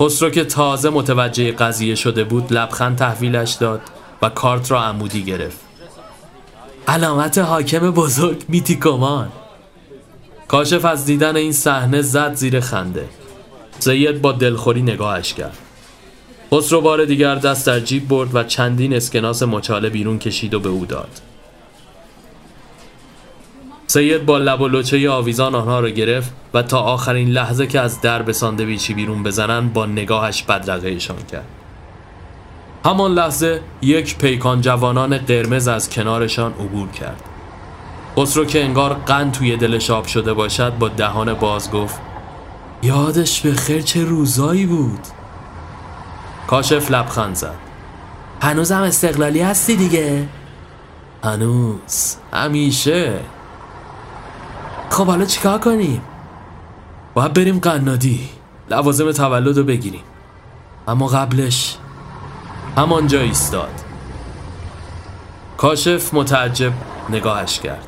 خسرو 0.00 0.30
که 0.30 0.44
تازه 0.44 0.90
متوجه 0.90 1.52
قضیه 1.52 1.94
شده 1.94 2.24
بود 2.24 2.52
لبخند 2.52 2.96
تحویلش 2.96 3.52
داد 3.52 3.80
و 4.22 4.28
کارت 4.28 4.70
را 4.70 4.82
عمودی 4.82 5.24
گرفت. 5.24 5.70
علامت 6.88 7.38
حاکم 7.38 7.90
بزرگ 7.90 8.44
میتیکومان 8.48 9.28
کاشف 10.48 10.84
از 10.84 11.04
دیدن 11.04 11.36
این 11.36 11.52
صحنه 11.52 12.02
زد 12.02 12.34
زیر 12.34 12.60
خنده 12.60 13.08
سید 13.78 14.22
با 14.22 14.32
دلخوری 14.32 14.82
نگاهش 14.82 15.34
کرد 15.34 15.58
خسرو 16.52 16.80
بار 16.80 17.04
دیگر 17.04 17.34
دست 17.34 17.66
در 17.66 17.80
جیب 17.80 18.08
برد 18.08 18.34
و 18.34 18.42
چندین 18.42 18.94
اسکناس 18.94 19.42
مچاله 19.42 19.88
بیرون 19.88 20.18
کشید 20.18 20.54
و 20.54 20.60
به 20.60 20.68
او 20.68 20.86
داد. 20.86 21.20
سید 23.86 24.26
با 24.26 24.38
لب 24.38 24.60
و 24.60 24.68
لچه 24.68 25.10
آویزان 25.10 25.54
آنها 25.54 25.80
را 25.80 25.90
گرفت 25.90 26.32
و 26.54 26.62
تا 26.62 26.80
آخرین 26.80 27.28
لحظه 27.28 27.66
که 27.66 27.80
از 27.80 28.00
درب 28.00 28.32
ساندویچی 28.32 28.94
بیرون 28.94 29.22
بزنن 29.22 29.68
با 29.68 29.86
نگاهش 29.86 30.42
بدرقهشان 30.42 31.22
کرد. 31.32 31.46
همان 32.84 33.14
لحظه 33.14 33.60
یک 33.82 34.18
پیکان 34.18 34.60
جوانان 34.60 35.18
قرمز 35.18 35.68
از 35.68 35.90
کنارشان 35.90 36.52
عبور 36.52 36.88
کرد. 36.90 37.22
خسرو 38.16 38.44
که 38.44 38.64
انگار 38.64 38.94
قند 38.94 39.32
توی 39.32 39.56
دلش 39.56 39.90
آب 39.90 40.06
شده 40.06 40.32
باشد 40.32 40.78
با 40.78 40.88
دهان 40.88 41.34
باز 41.34 41.70
گفت 41.70 42.00
یادش 42.82 43.40
به 43.40 43.54
خیر 43.54 43.82
چه 43.82 44.04
روزایی 44.04 44.66
بود؟ 44.66 45.00
کاشف 46.50 46.90
لبخند 46.90 47.34
زد. 47.34 47.54
هنوزم 48.42 48.82
استقلالی 48.82 49.40
هستی 49.40 49.76
دیگه؟ 49.76 50.28
هنوز. 51.24 52.16
همیشه. 52.32 53.20
خب 54.90 55.06
حالا 55.06 55.24
چیکار 55.24 55.58
کنیم؟ 55.58 56.02
باید 57.14 57.32
بریم 57.32 57.58
قنادی. 57.58 58.28
لوازم 58.70 59.12
تولد 59.12 59.58
رو 59.58 59.64
بگیریم. 59.64 60.02
اما 60.88 61.06
قبلش 61.06 61.76
همانجا 62.76 63.20
ایستاد. 63.20 63.84
کاشف 65.56 66.14
متعجب 66.14 66.72
نگاهش 67.10 67.60
کرد. 67.60 67.86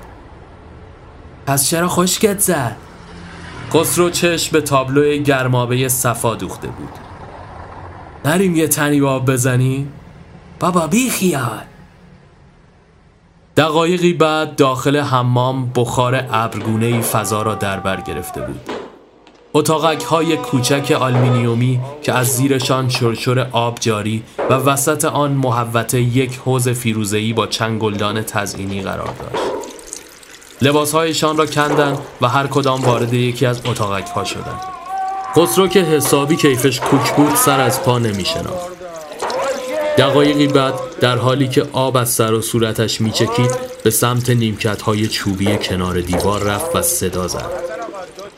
پس 1.47 1.69
چرا 1.69 1.89
خشکت 1.89 2.39
زد؟ 2.39 2.77
خسرو 3.75 4.11
چشم 4.11 4.53
به 4.53 4.61
تابلوی 4.61 5.23
گرمابه 5.23 5.89
صفا 5.89 6.35
دوخته 6.35 6.69
بود. 6.69 7.12
نریم 8.25 8.57
یه 8.57 8.69
تنی 8.69 9.01
آب 9.01 9.31
بزنی؟ 9.31 9.89
بابا 10.61 10.87
بی 10.87 11.11
خیال 11.11 11.61
دقایقی 13.57 14.13
بعد 14.13 14.57
داخل 14.57 14.97
حمام 14.97 15.73
بخار 15.75 16.25
ابرگونه 16.31 16.87
ای 16.87 17.03
فضا 17.03 17.43
را 17.43 17.55
در 17.55 17.81
بر 17.81 18.01
گرفته 18.01 18.41
بود 18.41 18.61
اتاقک 19.55 20.03
های 20.03 20.37
کوچک 20.37 20.97
آلمینیومی 21.01 21.81
که 22.03 22.13
از 22.13 22.27
زیرشان 22.27 22.89
شرشر 22.89 23.47
آب 23.53 23.79
جاری 23.81 24.23
و 24.51 24.55
وسط 24.55 25.05
آن 25.05 25.33
محوطه 25.33 26.01
یک 26.01 26.41
حوز 26.45 26.69
فیروزه‌ای 26.69 27.33
با 27.33 27.47
چند 27.47 27.81
گلدان 27.81 28.23
تزئینی 28.23 28.83
قرار 28.83 29.15
داشت. 29.21 29.45
لباسهایشان 30.63 31.37
را 31.37 31.47
کندند 31.47 31.99
و 32.21 32.29
هر 32.29 32.47
کدام 32.47 32.81
وارد 32.81 33.15
یکی 33.15 33.47
از 33.47 33.61
اتاقک 33.67 34.07
ها 34.07 34.25
شدند. 34.25 34.72
خسرو 35.37 35.69
که 35.69 35.81
حسابی 35.81 36.37
کیفش 36.37 36.81
کوک 36.81 37.13
بود 37.17 37.35
سر 37.35 37.61
از 37.61 37.83
پا 37.83 37.99
نمی 37.99 38.25
شناخت. 38.25 38.73
دقایقی 39.99 40.47
بعد 40.47 40.75
در 41.01 41.17
حالی 41.17 41.49
که 41.49 41.67
آب 41.73 41.97
از 41.97 42.11
سر 42.11 42.33
و 42.33 42.43
صورتش 42.43 43.01
میچکید 43.01 43.51
به 43.85 43.91
سمت 43.91 44.31
نیمکت 44.31 44.83
های 44.83 45.07
چوبی 45.07 45.57
کنار 45.57 46.01
دیوار 46.01 46.43
رفت 46.43 46.77
و 46.77 46.83
صدا 46.83 47.29
زد. 47.29 47.51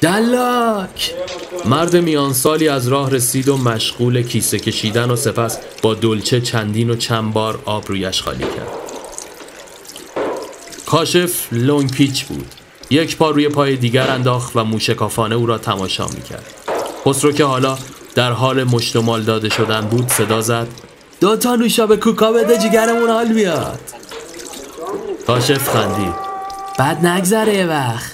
دلاک! 0.01 1.15
مرد 1.65 1.97
میان 1.97 2.33
سالی 2.33 2.69
از 2.69 2.89
راه 2.89 3.11
رسید 3.11 3.49
و 3.49 3.57
مشغول 3.57 4.23
کیسه 4.23 4.59
کشیدن 4.59 5.11
و 5.11 5.17
سپس 5.17 5.59
با 5.83 5.95
دلچه 5.95 6.41
چندین 6.41 6.91
و 6.91 6.97
چند 6.97 7.33
بار 7.33 7.59
آب 7.65 7.85
رویش 7.89 8.23
خالی 8.23 8.45
کرد. 8.45 8.69
کاشف 10.87 11.47
لونگ 11.53 11.91
پیچ 11.91 12.25
بود. 12.25 12.47
یک 12.91 13.17
پا 13.17 13.31
روی 13.31 13.49
پای 13.49 13.77
دیگر 13.77 14.11
انداخت 14.11 14.57
و 14.57 14.65
موشکافانه 14.65 15.35
او 15.35 15.47
را 15.47 15.59
تماشا 15.59 16.07
می‌کرد. 16.07 16.74
خسرو 17.05 17.33
که 17.33 17.45
حالا 17.45 17.79
در 18.15 18.33
حال 18.33 18.65
مشتمال 18.65 19.23
داده 19.23 19.49
شدن 19.49 19.81
بود 19.81 20.09
صدا 20.09 20.41
زد. 20.41 20.69
دو 21.21 21.37
تا 21.37 21.57
نوشابه 21.57 21.97
کوکا 21.97 22.33
بده 22.33 22.59
جگرمون 22.59 23.11
حال 23.11 23.33
بیاد. 23.33 23.81
کاشف 25.27 25.69
خندید. 25.69 26.15
بعد 26.79 27.07
نگذره 27.07 27.55
یه 27.55 27.67
وقت. 27.67 28.11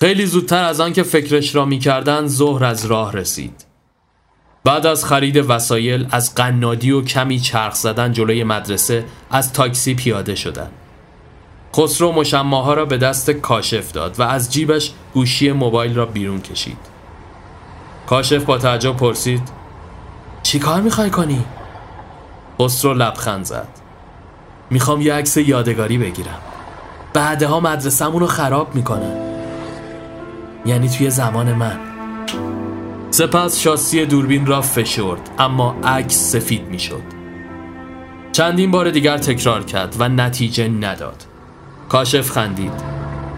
خیلی 0.00 0.26
زودتر 0.26 0.64
از 0.64 0.80
آن 0.80 0.92
که 0.92 1.02
فکرش 1.02 1.54
را 1.54 1.64
می‌کردن 1.64 2.26
ظهر 2.26 2.64
از 2.64 2.86
راه 2.86 3.12
رسید. 3.12 3.64
بعد 4.64 4.86
از 4.86 5.04
خرید 5.04 5.36
وسایل 5.50 6.06
از 6.10 6.34
قنادی 6.34 6.90
و 6.90 7.02
کمی 7.02 7.40
چرخ 7.40 7.74
زدن 7.74 8.12
جلوی 8.12 8.44
مدرسه 8.44 9.04
از 9.30 9.52
تاکسی 9.52 9.94
پیاده 9.94 10.34
شدن. 10.34 10.70
خسرو 11.76 12.12
مشماها 12.12 12.74
را 12.74 12.84
به 12.84 12.98
دست 12.98 13.30
کاشف 13.30 13.92
داد 13.92 14.20
و 14.20 14.22
از 14.22 14.52
جیبش 14.52 14.92
گوشی 15.14 15.52
موبایل 15.52 15.94
را 15.94 16.06
بیرون 16.06 16.40
کشید. 16.40 16.78
کاشف 18.06 18.44
با 18.44 18.58
تعجب 18.58 18.96
پرسید 18.96 19.48
چی 20.42 20.58
کار 20.58 20.80
می‌خوای 20.80 21.10
کنی؟ 21.10 21.44
خسرو 22.60 22.94
لبخند 22.94 23.44
زد. 23.44 23.68
می‌خوام 24.70 25.00
یه 25.00 25.14
عکس 25.14 25.36
یادگاری 25.36 25.98
بگیرم. 25.98 26.38
بعدها 27.12 27.60
مدرسهمون 27.60 28.20
رو 28.20 28.26
خراب 28.26 28.74
می‌کنن. 28.74 29.16
یعنی 30.66 30.88
توی 30.88 31.10
زمان 31.10 31.52
من. 31.52 31.78
سپس 33.10 33.60
شاسی 33.60 34.06
دوربین 34.06 34.46
را 34.46 34.60
فشرد 34.60 35.30
اما 35.38 35.76
عکس 35.84 36.32
سفید 36.32 36.68
می‌شد. 36.68 37.02
چندین 38.32 38.70
بار 38.70 38.90
دیگر 38.90 39.18
تکرار 39.18 39.64
کرد 39.64 39.96
و 39.98 40.08
نتیجه 40.08 40.68
نداد. 40.68 41.24
کاشف 41.88 42.30
خندید. 42.30 42.72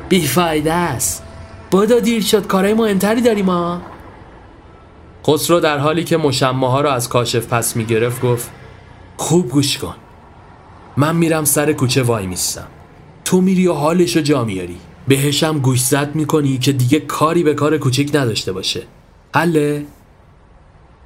بیفایده 0.08 0.72
است. 0.72 1.22
بودو 1.70 2.00
دیر 2.00 2.22
شد 2.22 2.46
کارهای 2.46 2.74
مهمتری 2.74 3.20
داریم 3.20 3.44
ما 3.44 3.82
خسرو 5.26 5.60
در 5.60 5.78
حالی 5.78 6.04
که 6.04 6.16
مشماها 6.16 6.80
را 6.80 6.92
از 6.92 7.08
کاشف 7.08 7.46
پس 7.46 7.76
می 7.76 7.84
گرفت 7.84 8.22
گفت 8.22 8.50
خوب 9.16 9.48
گوش 9.48 9.78
کن. 9.78 9.94
من 10.96 11.16
میرم 11.16 11.44
سر 11.44 11.72
کوچه 11.72 12.02
وای 12.02 12.26
میستم. 12.26 12.66
تو 13.24 13.40
میری 13.40 13.66
و 13.66 13.72
حالش 13.72 14.16
رو 14.16 14.22
جا 14.22 14.44
میاری. 14.44 14.76
بهشم 15.08 15.58
گوش 15.58 15.80
زد 15.80 16.14
می‌کنی 16.14 16.58
که 16.58 16.72
دیگه 16.72 17.00
کاری 17.00 17.42
به 17.42 17.54
کار 17.54 17.78
کوچیک 17.78 18.10
نداشته 18.14 18.52
باشه. 18.52 18.82
حله؟ 19.34 19.86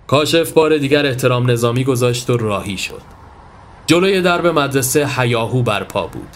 کاشف 0.07 0.53
بار 0.53 0.79
دیگر 0.79 1.07
احترام 1.07 1.51
نظامی 1.51 1.85
گذاشت 1.85 2.31
و 2.31 2.37
راهی 2.37 2.79
شد. 2.79 3.03
جلوی 3.87 4.23
درب 4.23 4.47
مدرسه 4.47 5.07
حیاهو 5.07 5.63
برپا 5.63 6.07
بود. 6.07 6.29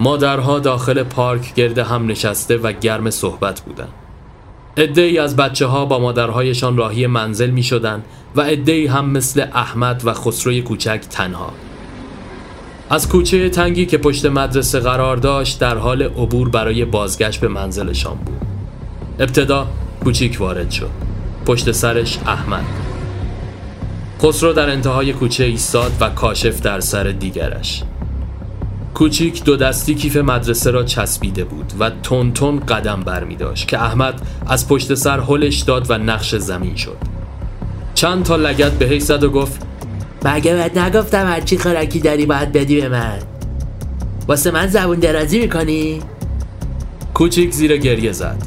مادرها 0.00 0.58
داخل 0.58 1.02
پارک 1.02 1.54
گرده 1.54 1.84
هم 1.84 2.06
نشسته 2.06 2.56
و 2.56 2.72
گرم 2.72 3.10
صحبت 3.10 3.60
بودند. 3.60 3.92
ای 4.76 5.18
از 5.18 5.36
بچه 5.36 5.66
ها 5.66 5.84
با 5.84 5.98
مادرهایشان 5.98 6.76
راهی 6.76 7.06
منزل 7.06 7.50
می 7.50 7.62
شدن 7.62 8.02
و 8.36 8.40
ای 8.40 8.86
هم 8.86 9.10
مثل 9.10 9.46
احمد 9.52 10.02
و 10.04 10.12
خسروی 10.12 10.62
کوچک 10.62 11.00
تنها. 11.10 11.52
از 12.90 13.08
کوچه 13.08 13.48
تنگی 13.48 13.86
که 13.86 13.98
پشت 13.98 14.26
مدرسه 14.26 14.80
قرار 14.80 15.16
داشت 15.16 15.60
در 15.60 15.78
حال 15.78 16.02
عبور 16.02 16.48
برای 16.48 16.84
بازگشت 16.84 17.40
به 17.40 17.48
منزلشان 17.48 18.16
بود. 18.16 18.40
ابتدا 19.20 19.66
کوچیک 20.04 20.40
وارد 20.40 20.70
شد. 20.70 20.90
پشت 21.46 21.72
سرش 21.72 22.18
احمد. 22.26 22.64
خسرو 24.22 24.52
در 24.52 24.70
انتهای 24.70 25.12
کوچه 25.12 25.44
ایستاد 25.44 25.92
و 26.00 26.10
کاشف 26.10 26.60
در 26.60 26.80
سر 26.80 27.04
دیگرش. 27.04 27.82
کوچیک 28.94 29.44
دو 29.44 29.56
دستی 29.56 29.94
کیف 29.94 30.16
مدرسه 30.16 30.70
را 30.70 30.84
چسبیده 30.84 31.44
بود 31.44 31.72
و 31.80 31.90
تون 32.02 32.32
تون 32.32 32.60
قدم 32.60 33.00
بر 33.00 33.24
می 33.24 33.36
داشت 33.36 33.68
که 33.68 33.82
احمد 33.82 34.20
از 34.46 34.68
پشت 34.68 34.94
سر 34.94 35.20
هلش 35.20 35.60
داد 35.60 35.90
و 35.90 35.98
نقش 35.98 36.34
زمین 36.34 36.76
شد. 36.76 36.96
چند 37.94 38.24
تا 38.24 38.36
لگت 38.36 38.72
به 38.72 38.98
زد 38.98 39.24
و 39.24 39.30
گفت 39.30 39.62
مگه 40.24 40.54
بهت 40.54 40.78
نگفتم 40.78 41.26
هرچی 41.26 41.58
خورکی 41.58 42.00
داری 42.00 42.26
باید 42.26 42.52
بدی 42.52 42.80
به 42.80 42.88
من؟ 42.88 43.18
واسه 44.28 44.50
من 44.50 44.66
زبون 44.66 44.98
درازی 44.98 45.38
می‌کنی؟ 45.38 46.00
کوچیک 47.14 47.52
زیر 47.52 47.76
گریه 47.76 48.12
زد. 48.12 48.42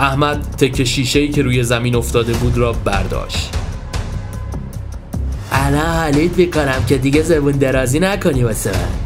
احمد 0.00 0.40
تک 0.40 0.84
شیشه 0.84 1.28
که 1.28 1.42
روی 1.42 1.62
زمین 1.62 1.94
افتاده 1.94 2.32
بود 2.32 2.58
را 2.58 2.72
برداشت. 2.72 3.54
الان 5.52 5.96
حالیت 5.96 6.38
می‌کنم 6.38 6.84
که 6.88 6.98
دیگه 6.98 7.22
زبون 7.22 7.52
درازی 7.52 8.00
نکنی 8.00 8.44
واسه 8.44 8.70
من. 8.70 9.05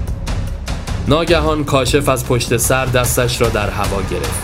ناگهان 1.09 1.65
کاشف 1.65 2.09
از 2.09 2.27
پشت 2.27 2.57
سر 2.57 2.87
دستش 2.87 3.41
را 3.41 3.49
در 3.49 3.71
هوا 3.71 4.03
گرفت. 4.11 4.43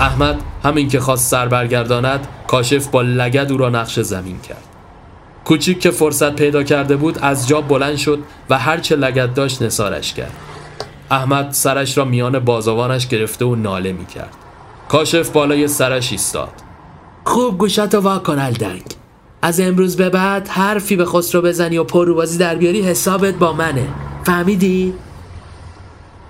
احمد 0.00 0.40
همین 0.64 0.88
که 0.88 1.00
خواست 1.00 1.30
سر 1.30 1.48
برگرداند 1.48 2.28
کاشف 2.46 2.86
با 2.86 3.02
لگد 3.02 3.52
او 3.52 3.58
را 3.58 3.68
نقش 3.68 4.00
زمین 4.00 4.40
کرد. 4.40 4.64
کوچیک 5.44 5.80
که 5.80 5.90
فرصت 5.90 6.36
پیدا 6.36 6.62
کرده 6.62 6.96
بود 6.96 7.18
از 7.22 7.48
جا 7.48 7.60
بلند 7.60 7.96
شد 7.96 8.18
و 8.50 8.58
هرچه 8.58 8.96
لگد 8.96 9.34
داشت 9.34 9.62
نسارش 9.62 10.14
کرد. 10.14 10.32
احمد 11.10 11.52
سرش 11.52 11.98
را 11.98 12.04
میان 12.04 12.38
بازوانش 12.38 13.06
گرفته 13.06 13.44
و 13.44 13.54
ناله 13.54 13.92
می 13.92 14.06
کرد 14.06 14.34
کاشف 14.88 15.30
بالای 15.30 15.68
سرش 15.68 16.12
ایستاد. 16.12 16.52
خوب 17.24 17.58
گوشتو 17.58 18.00
وا 18.00 18.18
کن 18.18 18.38
الدنگ. 18.38 18.82
از 19.42 19.60
امروز 19.60 19.96
به 19.96 20.10
بعد 20.10 20.48
حرفی 20.48 20.96
به 20.96 21.04
خسرو 21.04 21.42
بزنی 21.42 21.78
و 21.78 21.84
پروبازی 21.84 22.38
در 22.38 22.54
بیاری 22.54 22.82
حسابت 22.82 23.34
با 23.34 23.52
منه. 23.52 23.88
فهمیدی؟ 24.24 24.94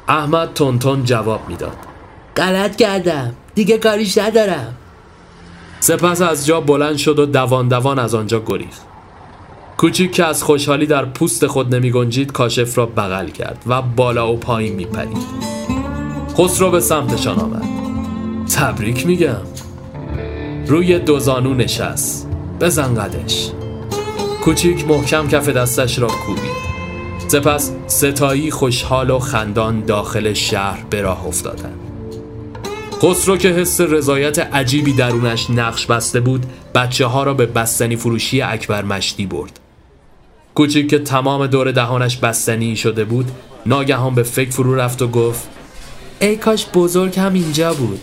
احمد 0.09 0.54
تون 0.54 1.04
جواب 1.04 1.40
می‌داد. 1.48 1.76
غلط 2.36 2.76
کردم. 2.76 3.34
دیگه 3.54 3.78
کاریش 3.78 4.18
ندارم. 4.18 4.74
سپس 5.80 6.20
از 6.20 6.46
جا 6.46 6.61
بلند 6.61 6.96
شد 6.96 7.18
و 7.18 7.26
دوان 7.26 7.68
دوان 7.68 7.98
از 7.98 8.14
آنجا 8.14 8.42
گریخت. 8.46 8.82
کوچیک 9.76 10.12
که 10.12 10.24
از 10.24 10.42
خوشحالی 10.42 10.86
در 10.86 11.04
پوست 11.04 11.46
خود 11.46 11.74
نمی 11.74 11.90
گنجید 11.90 12.32
کاشف 12.32 12.78
را 12.78 12.86
بغل 12.86 13.28
کرد 13.28 13.62
و 13.66 13.82
بالا 13.82 14.32
و 14.32 14.36
پایین 14.36 14.74
می 14.74 14.84
پرید 14.84 15.46
خسرو 16.38 16.70
به 16.70 16.80
سمتشان 16.80 17.38
آمد. 17.38 17.64
تبریک 18.57 19.07
میگم. 19.07 19.42
روی 20.66 20.98
دو 20.98 21.18
زانو 21.18 21.54
نشست. 21.54 22.28
بزن 22.61 22.94
قدش 22.94 23.50
کوچیک 24.44 24.88
محکم 24.88 25.28
کف 25.28 25.48
دستش 25.48 25.98
را 25.98 26.09
کوبید. 26.09 26.65
سپس 27.29 27.72
ستایی 27.87 28.51
خوشحال 28.51 29.11
و 29.11 29.18
خندان 29.18 29.85
داخل 29.85 30.33
شهر 30.33 30.85
به 30.91 31.01
راه 31.01 31.27
افتادند. 31.27 31.81
خسرو 33.03 33.37
که 33.37 33.49
حس 33.49 33.81
رضایت 33.81 34.39
عجیبی 34.39 34.93
درونش 34.93 35.51
نقش 35.51 35.87
بسته 35.87 36.20
بود 36.20 36.47
بچه 36.74 37.07
ها 37.07 37.22
را 37.22 37.35
به 37.35 37.47
بستنی 37.47 37.97
فروشی 37.97 38.43
اکبر 38.43 38.85
مشتی 38.85 39.27
برد. 39.27 39.61
کوچیک 40.55 40.91
که 40.91 40.99
تمام 40.99 41.47
دور 41.47 41.70
دهانش 41.70 42.16
بستنی 42.16 42.77
شده 42.77 43.05
بود 43.05 43.31
ناگهان 43.66 44.14
به 44.14 44.22
فکر 44.22 44.51
فرو 44.51 44.74
رفت 44.74 45.03
و 45.03 45.09
گفت 45.09 45.49
ای 46.20 46.37
کاش 46.37 46.66
بزرگ 46.74 47.18
هم 47.18 47.35
اینجا 47.35 47.74
بود. 47.74 48.01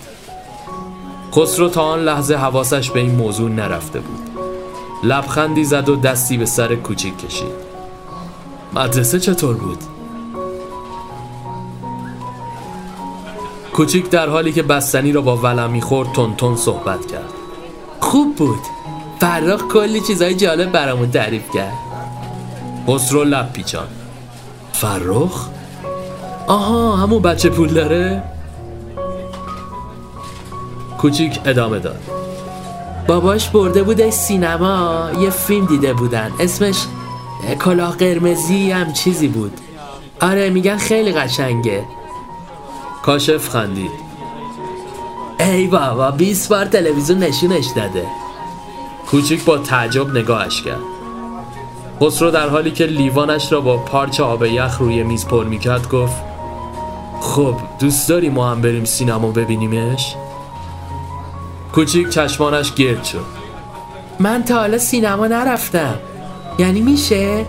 خسرو 1.31 1.69
تا 1.69 1.81
آن 1.81 1.99
لحظه 1.99 2.35
حواسش 2.35 2.91
به 2.91 2.99
این 2.99 3.15
موضوع 3.15 3.49
نرفته 3.49 3.99
بود. 3.99 4.29
لبخندی 5.03 5.63
زد 5.63 5.89
و 5.89 5.95
دستی 5.95 6.37
به 6.37 6.45
سر 6.45 6.75
کوچیک 6.75 7.27
کشید. 7.27 7.62
مدرسه 8.75 9.19
چطور 9.19 9.55
بود؟ 9.55 9.77
کوچیک 13.73 14.09
در 14.09 14.29
حالی 14.29 14.51
که 14.51 14.63
بستنی 14.63 15.11
را 15.11 15.21
با 15.21 15.37
ولم 15.37 15.71
می‌خورد 15.71 16.11
تون 16.37 16.55
صحبت 16.55 17.05
کرد 17.05 17.33
خوب 17.99 18.35
بود 18.35 18.59
فرخ 19.19 19.67
کلی 19.67 20.01
چیزای 20.01 20.35
جالب 20.35 20.71
برامون 20.71 21.11
تعریف 21.11 21.43
کرد 21.53 21.73
خسرو 22.87 23.23
لب 23.23 23.53
پیچان 23.53 23.87
فرخ؟ 24.73 25.47
آها 26.47 26.95
همون 26.95 27.21
بچه 27.21 27.49
پول 27.49 27.73
داره؟ 27.73 28.23
کوچیک 30.97 31.39
ادامه 31.45 31.79
داد 31.79 31.99
باباش 33.07 33.49
برده 33.49 33.83
بوده 33.83 34.11
سینما 34.11 35.09
یه 35.19 35.29
فیلم 35.29 35.65
دیده 35.65 35.93
بودن 35.93 36.31
اسمش 36.39 36.85
کلاه 37.59 37.97
قرمزی 37.97 38.71
هم 38.71 38.93
چیزی 38.93 39.27
بود. 39.27 39.59
آره 40.21 40.49
میگن 40.49 40.77
خیلی 40.77 41.11
قشنگه. 41.11 41.83
کاشف 43.03 43.49
خندید 43.49 43.91
ای 45.39 45.67
بابا 45.67 46.11
20 46.11 46.49
بار 46.49 46.65
تلویزیون 46.65 47.19
نشونش 47.19 47.65
داده. 47.75 48.05
کوچیک 49.07 49.45
با 49.45 49.57
تعجب 49.57 50.17
نگاهش 50.17 50.61
کرد. 50.61 50.83
خسرو 52.01 52.31
در 52.31 52.49
حالی 52.49 52.71
که 52.71 52.85
لیوانش 52.85 53.51
را 53.51 53.61
با 53.61 53.77
پارچ 53.77 54.19
آب 54.19 54.45
یخ 54.45 54.77
روی 54.77 55.03
میز 55.03 55.25
پر 55.25 55.43
می‌کرد 55.45 55.89
گفت 55.89 56.15
خب 57.21 57.55
دوست 57.79 58.09
داری 58.09 58.29
ما 58.29 58.51
هم 58.51 58.61
بریم 58.61 58.85
سینما 58.85 59.31
ببینیمش؟ 59.31 60.15
کوچیک 61.73 62.09
چشمانش 62.09 62.73
گرد 62.73 63.03
شد. 63.03 63.25
من 64.19 64.43
تا 64.43 64.55
حالا 64.55 64.77
سینما 64.77 65.27
نرفتم. 65.27 65.99
یعنی 66.57 66.81
میشه؟ 66.81 67.45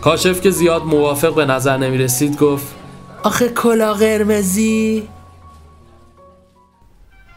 کاشف 0.00 0.40
که 0.40 0.50
زیاد 0.50 0.84
موافق 0.84 1.34
به 1.34 1.44
نظر 1.44 1.76
نمی 1.76 1.98
رسید 1.98 2.38
گفت 2.38 2.66
آخه 3.22 3.48
کلا 3.48 3.94
قرمزی 3.94 5.08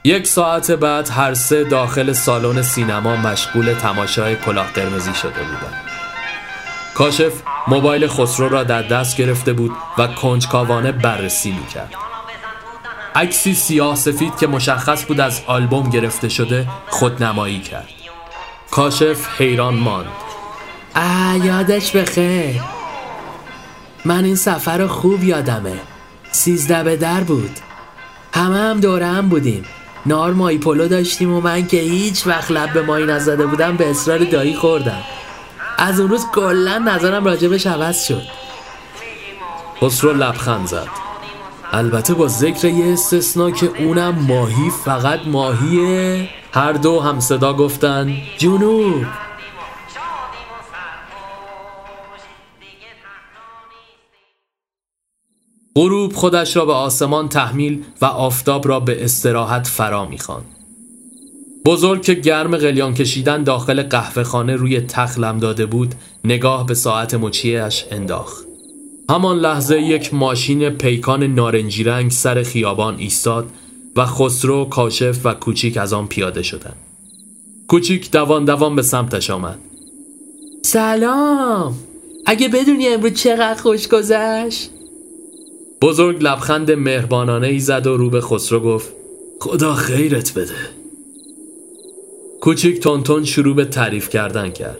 یک 0.03 0.27
ساعت 0.27 0.71
بعد 0.71 1.09
هر 1.09 1.33
سه 1.33 1.63
داخل 1.63 2.13
سالن 2.13 2.61
سینما 2.61 3.15
مشغول 3.15 3.73
تماشای 3.73 4.35
کلاه 4.35 4.71
قرمزی 4.73 5.13
شده 5.13 5.31
بودند. 5.31 5.83
کاشف 6.95 7.33
موبایل 7.67 8.07
خسرو 8.07 8.49
را 8.49 8.63
در 8.63 8.81
دست 8.81 9.17
گرفته 9.17 9.53
بود 9.53 9.71
و 9.97 10.07
کنجکاوانه 10.07 10.91
بررسی 10.91 11.51
می‌کرد. 11.51 11.93
عکسی 13.15 13.53
سیاه 13.53 13.95
سفید 13.95 14.37
که 14.37 14.47
مشخص 14.47 15.05
بود 15.05 15.19
از 15.19 15.41
آلبوم 15.47 15.89
گرفته 15.89 16.29
شده 16.29 16.67
خودنمایی 16.89 17.59
کرد. 17.59 17.89
کاشف 18.71 19.27
حیران 19.41 19.75
ماند. 19.75 20.22
آه 20.95 21.45
یادش 21.45 21.95
بخیر. 21.95 22.61
من 24.05 24.23
این 24.23 24.35
سفر 24.35 24.77
رو 24.77 24.87
خوب 24.87 25.23
یادمه. 25.23 25.79
سیزده 26.31 26.83
به 26.83 26.97
در 26.97 27.21
بود. 27.21 27.59
همه 28.33 28.57
هم 28.57 28.79
دوره 28.79 29.07
هم 29.07 29.29
بودیم. 29.29 29.65
نار 30.05 30.33
مایی 30.33 30.57
پلو 30.57 30.87
داشتیم 30.87 31.33
و 31.33 31.41
من 31.41 31.67
که 31.67 31.77
هیچ 31.77 32.27
وقت 32.27 32.51
لب 32.51 32.73
به 32.73 32.81
مایی 32.81 33.05
نزده 33.05 33.45
بودم 33.45 33.77
به 33.77 33.89
اصرار 33.89 34.17
دایی 34.17 34.55
خوردم. 34.55 35.01
از 35.77 35.99
اون 35.99 36.09
روز 36.09 36.25
کلا 36.33 36.77
نظرم 36.77 37.25
راجبش 37.25 37.67
عوض 37.67 38.03
شد. 38.03 38.21
خسرو 39.81 40.13
لبخند 40.13 40.67
زد. 40.67 40.87
البته 41.71 42.13
با 42.13 42.27
ذکر 42.27 42.67
یه 42.67 42.93
استثنا 42.93 43.51
که 43.51 43.71
اونم 43.79 44.25
ماهی 44.27 44.71
فقط 44.85 45.19
ماهیه 45.27 46.29
هر 46.53 46.73
دو 46.73 46.99
هم 46.99 47.19
صدا 47.19 47.53
گفتن. 47.53 48.13
جنوب. 48.37 49.05
غروب 55.75 56.13
خودش 56.13 56.55
را 56.55 56.65
به 56.65 56.73
آسمان 56.73 57.29
تحمیل 57.29 57.83
و 58.01 58.05
آفتاب 58.05 58.67
را 58.67 58.79
به 58.79 59.03
استراحت 59.03 59.67
فرا 59.67 60.05
می‌خواند. 60.05 60.45
بزرگ 61.65 62.01
که 62.01 62.13
گرم 62.13 62.57
قلیان 62.57 62.93
کشیدن 62.93 63.43
داخل 63.43 63.83
قهوه 63.83 64.23
خانه 64.23 64.55
روی 64.55 64.81
تخلم 64.81 65.39
داده 65.39 65.65
بود 65.65 65.95
نگاه 66.25 66.65
به 66.65 66.73
ساعت 66.73 67.13
مچیش 67.13 67.85
انداخت. 67.91 68.45
همان 69.09 69.37
لحظه 69.37 69.81
یک 69.81 70.13
ماشین 70.13 70.69
پیکان 70.69 71.23
نارنجی 71.23 71.83
رنگ 71.83 72.11
سر 72.11 72.43
خیابان 72.43 72.95
ایستاد 72.97 73.49
و 73.95 74.05
خسرو 74.05 74.65
کاشف 74.65 75.19
و 75.23 75.33
کوچیک 75.33 75.77
از 75.77 75.93
آن 75.93 76.07
پیاده 76.07 76.43
شدند. 76.43 76.75
کوچیک 77.67 78.11
دوان 78.11 78.45
دوان 78.45 78.75
به 78.75 78.81
سمتش 78.81 79.29
آمد. 79.29 79.59
سلام 80.61 81.75
اگه 82.25 82.47
بدونی 82.47 82.87
امروز 82.87 83.13
چقدر 83.13 83.61
خوش 83.61 83.87
گذشت 83.87 84.69
بزرگ 85.83 86.23
لبخند 86.23 86.71
مهربانانه 86.71 87.47
ای 87.47 87.59
زد 87.59 87.87
و 87.87 87.97
رو 87.97 88.09
به 88.09 88.21
خسرو 88.21 88.59
گفت 88.59 88.93
خدا 89.39 89.73
خیرت 89.73 90.33
بده. 90.33 90.55
کوچیک 92.41 92.79
تونتون 92.79 93.23
شروع 93.23 93.55
به 93.55 93.65
تعریف 93.65 94.09
کردن 94.09 94.49
کرد. 94.49 94.79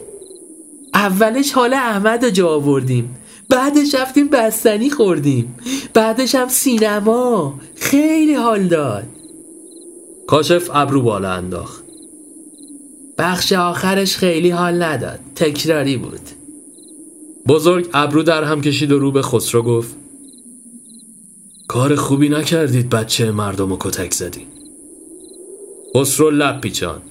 اولش 0.94 1.52
حال 1.52 1.74
احمد 1.74 2.26
رو 2.26 2.32
جا 2.32 2.50
آوردیم 2.50 3.16
بعدش 3.50 3.96
رفتیم 3.96 4.28
بستنی 4.28 4.90
خوردیم 4.90 5.56
بعدش 5.94 6.36
هم 6.36 6.48
سینما 6.48 7.60
خیلی 7.76 8.34
حال 8.34 8.64
داد. 8.64 9.04
کاشف 10.28 10.70
ابرو 10.74 11.02
بالا 11.02 11.32
انداخت. 11.32 11.84
بخش 13.18 13.54
آخرش 13.54 14.18
خیلی 14.18 14.50
حال 14.50 14.84
نداد 14.84 15.20
تکراری 15.36 15.98
بود. 15.98 16.22
بزرگ 17.48 17.90
ابرو 17.94 18.24
در 18.24 18.44
هم 18.44 18.62
کشید 18.62 18.92
و 18.92 19.00
رو 19.00 19.12
به 19.12 19.22
خسرو 19.22 19.64
گفت 19.64 20.03
کار 21.68 21.96
خوبی 21.96 22.30
نکردید 22.30 22.90
بچه 22.90 23.32
مردم 23.32 23.72
و 23.72 23.78
کتک 23.80 24.14
زدین. 24.14 24.48
خسرو 25.98 26.30
لب 26.32 26.62
پیچان. 26.62 27.02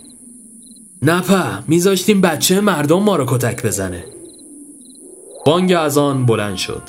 نپا 1.03 1.45
میذاشتیم 1.69 2.21
بچه 2.21 2.61
مردم 2.61 3.03
ما 3.03 3.17
رو 3.17 3.25
کتک 3.29 3.63
بزنه. 3.63 4.05
بانگ 5.47 5.73
از 5.73 5.99
آن 5.99 6.27
بلند 6.27 6.57
شد. 6.57 6.83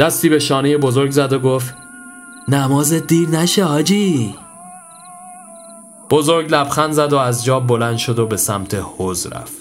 دستی 0.00 0.28
به 0.28 0.38
شانه 0.38 0.78
بزرگ 0.78 1.10
زد 1.10 1.32
و 1.32 1.38
گفت 1.38 1.74
نماز 2.48 2.92
دیر 2.92 3.28
نشه 3.28 3.64
حاجی 3.64 4.34
بزرگ 6.10 6.54
لبخند 6.54 6.92
زد 6.92 7.12
و 7.12 7.16
از 7.16 7.44
جا 7.44 7.60
بلند 7.60 7.96
شد 7.96 8.18
و 8.18 8.26
به 8.26 8.36
سمت 8.36 8.74
حوز 8.74 9.26
رفت. 9.26 9.56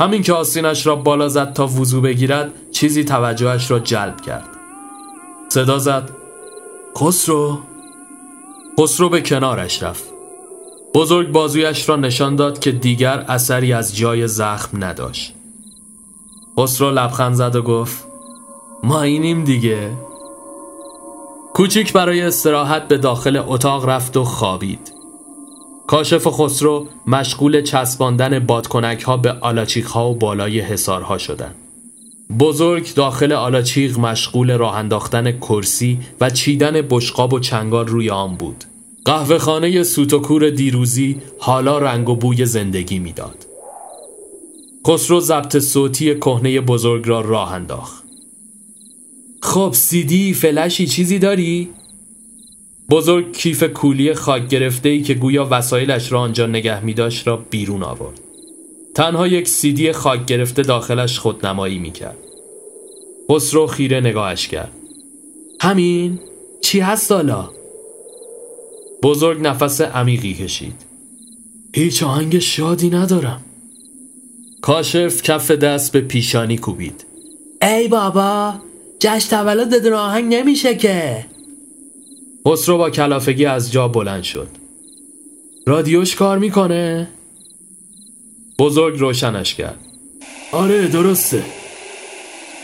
همین 0.00 0.22
که 0.22 0.32
آسینش 0.32 0.86
را 0.86 0.96
بالا 0.96 1.28
زد 1.28 1.52
تا 1.52 1.66
وضو 1.66 2.00
بگیرد 2.00 2.50
چیزی 2.72 3.04
توجهش 3.04 3.70
را 3.70 3.78
جلب 3.78 4.20
کرد. 4.20 4.48
صدا 5.48 5.78
زد 5.78 6.23
خسرو؟ 6.98 7.58
خسرو 8.80 9.08
به 9.08 9.20
کنارش 9.20 9.82
رفت. 9.82 10.04
بزرگ 10.94 11.32
بازویش 11.32 11.88
را 11.88 11.96
نشان 11.96 12.36
داد 12.36 12.58
که 12.58 12.72
دیگر 12.72 13.18
اثری 13.28 13.72
از 13.72 13.96
جای 13.96 14.28
زخم 14.28 14.84
نداشت. 14.84 15.34
خسرو 16.58 16.90
لبخند 16.90 17.34
زد 17.34 17.56
و 17.56 17.62
گفت 17.62 18.04
ما 18.82 19.02
اینیم 19.02 19.44
دیگه. 19.44 19.90
کوچیک 21.54 21.92
برای 21.92 22.22
استراحت 22.22 22.88
به 22.88 22.98
داخل 22.98 23.42
اتاق 23.46 23.88
رفت 23.88 24.16
و 24.16 24.24
خوابید. 24.24 24.92
کاشف 25.86 26.26
خسرو 26.26 26.86
مشغول 27.06 27.62
چسباندن 27.62 28.38
بادکنک 28.38 29.02
ها 29.02 29.16
به 29.16 29.32
آلاچیق 29.40 29.86
ها 29.86 30.10
و 30.10 30.14
بالای 30.14 30.60
حسارها 30.60 31.18
شدند. 31.18 31.63
بزرگ 32.38 32.94
داخل 32.94 33.32
آلاچیق 33.32 33.98
مشغول 33.98 34.58
راه 34.58 34.76
انداختن 34.76 35.32
کرسی 35.32 35.98
و 36.20 36.30
چیدن 36.30 36.82
بشقاب 36.90 37.32
و 37.32 37.40
چنگال 37.40 37.86
روی 37.86 38.10
آن 38.10 38.34
بود. 38.34 38.64
قهوه 39.04 39.38
خانه 39.38 39.82
سوتوکور 39.82 40.50
دیروزی 40.50 41.20
حالا 41.38 41.78
رنگ 41.78 42.08
و 42.08 42.16
بوی 42.16 42.46
زندگی 42.46 42.98
می‌داد. 42.98 43.46
خسرو 44.86 45.20
ضبط 45.20 45.58
صوتی 45.58 46.14
کهنه 46.14 46.60
بزرگ 46.60 47.08
را 47.08 47.20
راه 47.20 47.52
انداخت. 47.52 48.04
خب 49.42 49.70
سیدی 49.74 50.34
فلشی 50.34 50.86
چیزی 50.86 51.18
داری؟ 51.18 51.68
بزرگ 52.90 53.32
کیف 53.32 53.62
کولی 53.62 54.14
خاک 54.14 54.48
گرفته 54.48 54.88
ای 54.88 55.02
که 55.02 55.14
گویا 55.14 55.48
وسایلش 55.50 56.12
را 56.12 56.20
آنجا 56.20 56.46
نگه 56.46 56.84
می 56.84 56.94
داشت 56.94 57.26
را 57.26 57.36
بیرون 57.36 57.82
آورد. 57.82 58.23
تنها 58.94 59.26
یک 59.26 59.48
سیدی 59.48 59.92
خاک 59.92 60.26
گرفته 60.26 60.62
داخلش 60.62 61.18
خودنمایی 61.18 61.78
می 61.78 61.90
کرد. 61.90 62.16
خسرو 63.30 63.66
خیره 63.66 64.00
نگاهش 64.00 64.48
کرد. 64.48 64.72
همین؟ 65.60 66.18
چی 66.60 66.80
هست 66.80 67.12
حالا؟ 67.12 67.50
بزرگ 69.02 69.40
نفس 69.40 69.80
عمیقی 69.80 70.34
کشید. 70.34 70.74
هیچ 71.74 72.02
آهنگ 72.02 72.38
شادی 72.38 72.90
ندارم. 72.90 73.44
کاشف 74.62 75.22
کف 75.22 75.50
دست 75.50 75.92
به 75.92 76.00
پیشانی 76.00 76.58
کوبید. 76.58 77.04
ای 77.62 77.88
بابا 77.88 78.54
جشن 79.00 79.30
تولد 79.30 79.70
بدون 79.70 79.92
آهنگ 79.92 80.34
نمیشه 80.34 80.74
که 80.74 81.26
خسرو 82.48 82.78
با 82.78 82.90
کلافگی 82.90 83.44
از 83.46 83.72
جا 83.72 83.88
بلند 83.88 84.22
شد. 84.22 84.48
رادیوش 85.66 86.16
کار 86.16 86.38
می‌کنه؟ 86.38 87.08
بزرگ 88.58 88.98
روشنش 88.98 89.54
کرد. 89.54 89.78
آره 90.52 90.86
درسته. 90.86 91.42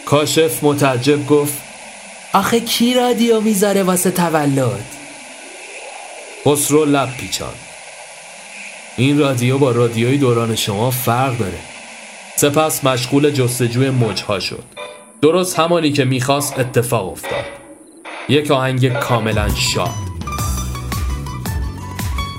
کاشف 0.06 0.64
متعجب 0.64 1.26
گفت 1.26 1.58
آخه 2.32 2.60
کی 2.60 2.94
رادیو 2.94 3.40
می‌ذاره 3.40 3.82
واسه 3.82 4.10
تولد؟ 4.10 4.84
خسرو 6.44 6.84
لب 6.84 7.16
پیچان 7.16 7.54
این 8.96 9.18
رادیو 9.18 9.58
با 9.58 9.70
رادیوی 9.70 10.18
دوران 10.18 10.56
شما 10.56 10.90
فرق 10.90 11.38
داره. 11.38 11.58
سپس 12.36 12.84
مشغول 12.84 13.30
جستجوی 13.30 13.90
موجها 13.90 14.40
شد. 14.40 14.64
درست 15.22 15.58
همانی 15.58 15.92
که 15.92 16.04
می‌خواست 16.04 16.58
اتفاق 16.58 17.12
افتاد. 17.12 17.44
یک 18.28 18.50
آهنگ 18.50 18.92
کاملا 18.92 19.48
شاد. 19.48 19.94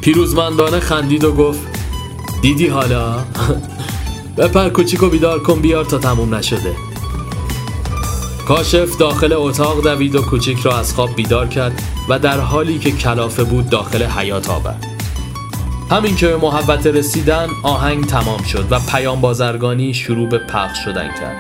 پیروزمندانه 0.02 0.80
خندید 0.80 1.24
و 1.24 1.32
گفت 1.32 1.71
دیدی 2.42 2.68
حالا؟ 2.68 3.26
بپر 4.38 4.70
کوچیک 4.70 5.04
و 5.04 5.10
بیدار 5.10 5.40
کن 5.40 5.62
بیار 5.62 5.86
تا 5.86 5.98
تموم 5.98 6.36
نشده 6.36 6.76
کاشف 8.48 8.98
داخل 8.98 9.34
اتاق 9.34 9.84
دوید 9.84 10.16
و 10.16 10.22
کوچیک 10.22 10.60
را 10.60 10.78
از 10.78 10.94
خواب 10.94 11.16
بیدار 11.16 11.48
کرد 11.48 11.82
و 12.10 12.20
در 12.20 12.40
حالی 12.40 12.80
که 12.80 12.92
کلافه 12.92 13.44
بود 13.44 13.70
داخل 13.70 14.04
حیات 14.04 14.50
آورد 14.50 14.86
همین 15.92 16.16
که 16.16 16.38
محبت 16.42 16.88
رسیدن 16.88 17.48
آهنگ 17.64 18.06
تمام 18.06 18.44
شد 18.44 18.66
و 18.72 18.80
پیام 18.80 19.22
بازرگانی 19.22 19.94
شروع 19.94 20.30
به 20.30 20.38
پخش 20.38 20.84
شدن 20.86 21.08
کرد 21.20 21.38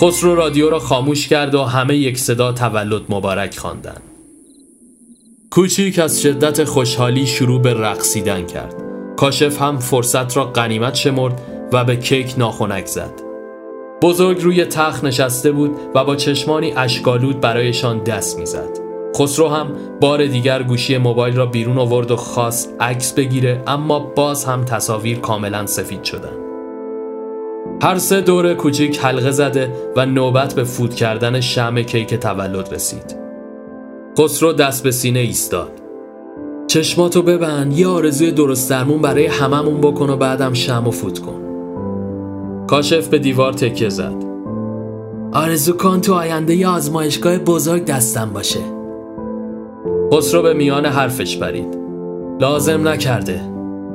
خسرو 0.00 0.34
رادیو 0.34 0.70
را 0.70 0.78
خاموش 0.78 1.28
کرد 1.28 1.54
و 1.54 1.64
همه 1.64 1.96
یک 1.96 2.18
صدا 2.18 2.52
تولد 2.52 3.02
مبارک 3.08 3.58
خواندند. 3.58 4.02
کوچیک 5.50 5.98
از 5.98 6.22
شدت 6.22 6.64
خوشحالی 6.64 7.26
شروع 7.26 7.62
به 7.62 7.74
رقصیدن 7.74 8.46
کرد 8.46 8.91
کاشف 9.22 9.62
هم 9.62 9.78
فرصت 9.78 10.36
را 10.36 10.44
غنیمت 10.44 10.94
شمرد 10.94 11.40
و 11.72 11.84
به 11.84 11.96
کیک 11.96 12.34
ناخونک 12.38 12.86
زد. 12.86 13.12
بزرگ 14.02 14.42
روی 14.42 14.64
تخت 14.64 15.04
نشسته 15.04 15.52
بود 15.52 15.76
و 15.94 16.04
با 16.04 16.16
چشمانی 16.16 16.72
اشکالود 16.76 17.40
برایشان 17.40 17.98
دست 17.98 18.38
می‌زد. 18.38 18.78
خسرو 19.16 19.48
هم 19.48 19.72
بار 20.00 20.26
دیگر 20.26 20.62
گوشی 20.62 20.98
موبایل 20.98 21.36
را 21.36 21.46
بیرون 21.46 21.78
آورد 21.78 22.10
و 22.10 22.16
خواست 22.16 22.74
عکس 22.80 23.12
بگیره 23.12 23.62
اما 23.66 24.00
باز 24.00 24.44
هم 24.44 24.64
تصاویر 24.64 25.18
کاملا 25.18 25.66
سفید 25.66 26.04
شدن 26.04 26.36
هر 27.82 27.98
سه 27.98 28.20
دور 28.20 28.54
کوچیک 28.54 28.98
حلقه 28.98 29.30
زده 29.30 29.72
و 29.96 30.06
نوبت 30.06 30.54
به 30.54 30.64
فود 30.64 30.94
کردن 30.94 31.40
شم 31.40 31.82
کیک 31.82 32.14
تولد 32.14 32.74
رسید. 32.74 33.16
خسرو 34.18 34.52
دست 34.52 34.82
به 34.82 34.90
سینه 34.90 35.20
ایستاد. 35.20 35.81
چشماتو 36.72 37.22
ببند 37.22 37.78
یه 37.78 37.88
آرزوی 37.88 38.30
درست 38.30 38.70
درمون 38.70 39.02
برای 39.02 39.26
هممون 39.26 39.80
بکن 39.80 40.10
و 40.10 40.16
بعدم 40.16 40.52
شم 40.52 40.88
و 40.88 40.90
فوت 40.90 41.18
کن. 41.18 41.40
کاشف 42.66 43.08
به 43.08 43.18
دیوار 43.18 43.52
تکه 43.52 43.88
زد. 43.88 44.14
آرزو 45.32 45.72
کن 45.72 46.00
تو 46.00 46.14
آینده 46.14 46.54
یه 46.54 46.68
آزمایشگاه 46.68 47.38
بزرگ 47.38 47.84
دستم 47.84 48.30
باشه. 48.34 48.60
خسرو 50.12 50.42
به 50.42 50.54
میان 50.54 50.86
حرفش 50.86 51.36
برید 51.36 51.78
لازم 52.40 52.88
نکرده. 52.88 53.40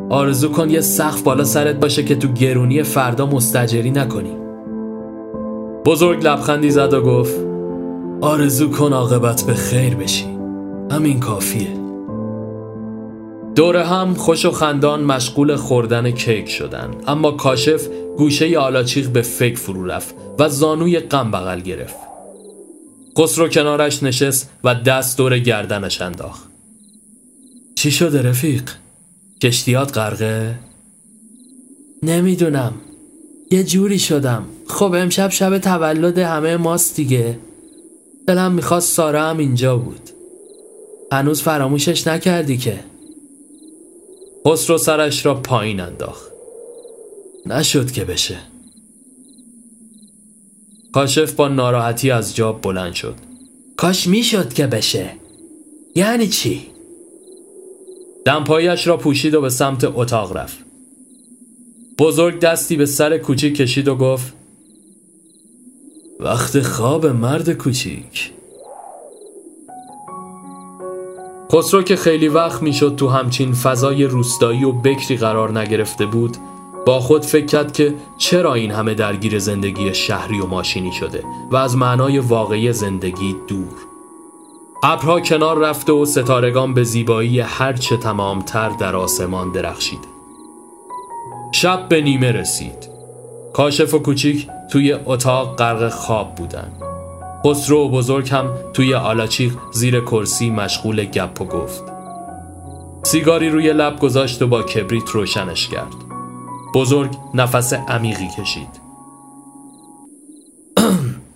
آرزو 0.09 0.49
کن 0.49 0.69
یه 0.69 0.81
سقف 0.81 1.21
بالا 1.21 1.43
سرت 1.43 1.79
باشه 1.79 2.03
که 2.03 2.15
تو 2.15 2.27
گرونی 2.27 2.83
فردا 2.83 3.25
مستجری 3.25 3.91
نکنی. 3.91 4.37
بزرگ 5.85 6.27
لبخندی 6.27 6.71
زد 6.71 6.93
و 6.93 7.01
گفت 7.01 7.35
آرزو 8.21 8.69
کن 8.69 8.93
عاقبت 8.93 9.43
به 9.47 9.53
خیر 9.53 9.95
بشی. 9.95 10.37
همین 10.91 11.19
کافیه. 11.19 11.86
دور 13.57 13.77
هم 13.77 14.13
خوش 14.13 14.45
و 14.45 14.51
خندان 14.51 15.03
مشغول 15.03 15.55
خوردن 15.55 16.11
کیک 16.11 16.49
شدن. 16.49 16.91
اما 17.07 17.31
کاشف 17.31 17.87
گوشه 18.17 18.57
آلاچیق 18.57 19.09
به 19.09 19.21
فکر 19.21 19.55
فرو 19.55 19.85
رفت 19.85 20.15
و 20.39 20.49
زانوی 20.49 20.99
غم 20.99 21.31
بغل 21.31 21.59
گرفت. 21.59 21.95
خسرو 23.17 23.47
کنارش 23.47 24.03
نشست 24.03 24.49
و 24.63 24.75
دست 24.75 25.17
دور 25.17 25.39
گردنش 25.39 26.01
انداخت. 26.01 26.49
چی 27.75 27.91
شده 27.91 28.21
رفیق؟ 28.21 28.63
کشتیات 29.41 29.97
غرقه؟ 29.97 30.59
نمی‌دونم. 32.03 32.73
یه 33.51 33.63
جوری 33.63 33.99
شدم. 33.99 34.45
خب 34.67 34.93
امشب 34.93 35.29
شب 35.29 35.57
تولد 35.57 36.17
همه 36.17 36.57
ماست 36.57 36.95
دیگه. 36.95 37.39
دلم 38.27 38.51
می‌خواست 38.51 38.93
سارا 38.93 39.29
هم 39.29 39.37
اینجا 39.37 39.77
بود. 39.77 40.09
هنوز 41.11 41.41
فراموشش 41.41 42.07
نکردی 42.07 42.57
که. 42.57 42.79
خسرو 44.47 44.77
سرش 44.77 45.25
را 45.25 45.33
پایین 45.33 45.79
انداخت. 45.79 46.31
نشد 47.45 47.91
که 47.91 48.05
بشه. 48.05 48.37
کاشف 50.93 51.33
با 51.33 51.47
ناراحتی 51.47 52.11
از 52.11 52.35
جا 52.35 52.51
بلند 52.51 52.93
شد. 52.93 53.15
کاش 53.77 54.07
می‌شد 54.07 54.53
که 54.53 54.67
بشه. 54.67 55.13
یعنی 55.95 56.27
چی؟ 56.27 56.67
دمپایش 58.25 58.87
را 58.87 58.97
پوشید 58.97 59.33
و 59.33 59.41
به 59.41 59.49
سمت 59.49 59.83
اتاق 59.83 60.37
رفت. 60.37 60.57
بزرگ 61.99 62.39
دستی 62.39 62.75
به 62.75 62.85
سر 62.85 63.17
کوچیک 63.17 63.55
کشید 63.55 63.87
و 63.87 63.95
گفت 63.95 64.33
وقت 66.19 66.61
خواب 66.61 67.05
مرد 67.05 67.53
کوچیک. 67.53 68.31
خسرو 71.51 71.81
که 71.81 71.95
خیلی 71.95 72.27
وقت 72.27 72.63
می‌شد 72.63 72.95
تو 72.95 73.07
همچین 73.07 73.53
فضای 73.53 74.03
روستایی 74.03 74.63
و 74.63 74.71
بکری 74.71 75.17
قرار 75.17 75.59
نگرفته 75.59 76.05
بود 76.05 76.37
با 76.85 76.99
خود 76.99 77.25
فکر 77.25 77.45
کرد 77.45 77.73
که 77.73 77.93
چرا 78.17 78.53
این 78.53 78.71
همه 78.71 78.93
درگیر 78.93 79.39
زندگی 79.39 79.93
شهری 79.93 80.39
و 80.39 80.45
ماشینی 80.45 80.91
شده 80.91 81.23
و 81.51 81.55
از 81.55 81.77
معنای 81.77 82.19
واقعی 82.19 82.73
زندگی 82.73 83.35
دور. 83.47 83.75
ابرها 84.83 85.19
کنار 85.19 85.57
رفته 85.57 85.93
و 85.93 86.05
ستارگان 86.05 86.73
به 86.73 86.83
زیبایی 86.83 87.39
هرچه 87.39 87.97
تمامتر 87.97 88.69
در 88.69 88.95
آسمان 88.95 89.51
درخشید. 89.51 90.07
شب 91.51 91.89
به 91.89 92.01
نیمه 92.01 92.31
رسید. 92.31 92.89
کاشف 93.53 93.93
و 93.93 93.99
کوچیک 93.99 94.47
توی 94.71 94.93
اتاق 95.05 95.55
غرق 95.55 95.89
خواب 95.89 96.35
بودن 96.35 96.71
خسرو 97.47 97.85
و 97.85 97.89
بزرگ 97.89 98.29
هم 98.29 98.49
توی 98.73 98.93
آلاچیق 98.93 99.53
زیر 99.73 99.99
کرسی 99.99 100.49
مشغول 100.49 101.03
گپ 101.03 101.41
و 101.41 101.45
گفت. 101.45 101.83
سیگاری 103.03 103.49
روی 103.49 103.73
لب 103.73 103.99
گذاشت 103.99 104.41
و 104.41 104.47
با 104.47 104.63
کبریت 104.63 105.09
روشنش 105.09 105.67
کرد. 105.67 105.93
بزرگ 106.73 107.11
نفس 107.33 107.73
عمیقی 107.73 108.27
کشید. 108.39 108.67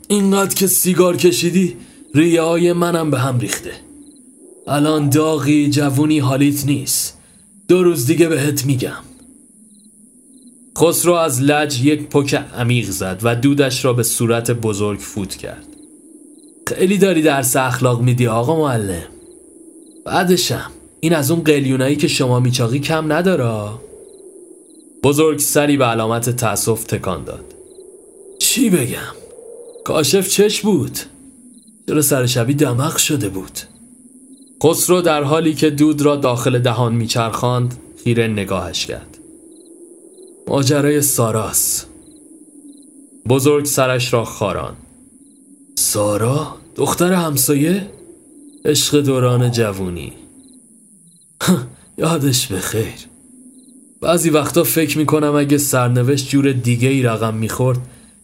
اینقدر 0.08 0.56
که 0.56 0.68
سیگار 0.68 1.18
کشیدی 1.18 1.78
ریه 2.16 2.42
های 2.42 2.74
منم 2.74 3.12
به 3.12 3.20
هم 3.20 3.40
ریخته. 3.40 3.74
الان 4.68 5.10
داغی 5.10 5.70
جوونی 5.70 6.20
حالیت 6.20 6.66
نیست. 6.66 7.18
دو 7.68 7.84
روز 7.84 8.06
دیگه 8.06 8.28
بهت 8.28 8.66
میگم. 8.66 9.04
خسرو 10.78 11.14
از 11.14 11.42
لج 11.42 11.86
یک 11.86 12.10
پک 12.10 12.34
عمیق 12.34 12.90
زد 12.90 13.20
و 13.24 13.36
دودش 13.36 13.86
را 13.86 13.94
به 13.94 14.04
صورت 14.04 14.52
بزرگ 14.52 15.00
فوت 15.00 15.36
کرد. 15.36 15.71
خیلی 16.74 16.98
داری 16.98 17.22
درس 17.22 17.56
اخلاق 17.56 18.02
میدی 18.02 18.28
آقا 18.28 18.60
معلم. 18.60 19.04
بعدشم. 20.06 20.72
این 21.00 21.16
از 21.16 21.32
اون 21.32 21.44
قلیونایی 21.44 21.96
که 21.96 22.08
شما 22.08 22.40
میچاقی 22.40 22.80
کم 22.80 23.14
نداره. 23.14 23.70
بزرگ 25.04 25.40
سری 25.40 25.78
به 25.78 25.86
علامت 25.86 26.30
تأسف 26.30 26.84
تکان 26.84 27.24
داد. 27.24 27.46
چی 28.40 28.70
بگم؟ 28.70 29.16
کاشف 29.86 30.30
چش 30.30 30.62
بود. 30.62 31.00
چرا 31.88 32.02
سر 32.02 32.26
شبی 32.26 32.54
دماغ 32.54 32.98
شده 32.98 33.30
بود؟ 33.30 33.60
خسرو 34.64 35.02
در 35.02 35.24
حالی 35.24 35.54
که 35.54 35.70
دود 35.70 36.02
را 36.02 36.16
داخل 36.16 36.60
دهان 36.60 36.94
میچرخاند 36.94 37.78
خیره 38.04 38.28
نگاهش 38.28 38.86
کرد. 38.86 39.18
ماجرای 40.48 41.02
ساراس. 41.02 41.86
بزرگ 43.30 43.66
سرش 43.66 44.14
را 44.14 44.26
خاران 44.26 44.76
سارا؟ 45.76 46.61
دختر 46.76 47.14
همسایه؟ 47.14 47.88
عشق 48.66 49.02
دوران 49.02 49.52
جوونی. 49.52 50.14
یادش 51.98 52.48
به 52.48 52.60
خیر. 52.60 53.08
بعضی 54.02 54.30
وقتا 54.30 54.64
فکر 54.64 54.98
می‌کنم 54.98 55.36
اگه 55.36 55.58
سرنوشت 55.58 56.30
جور 56.30 56.52
دیگه 56.52 56.90
ای 56.90 57.04
رقم 57.04 57.34
می‌خورد 57.34 57.80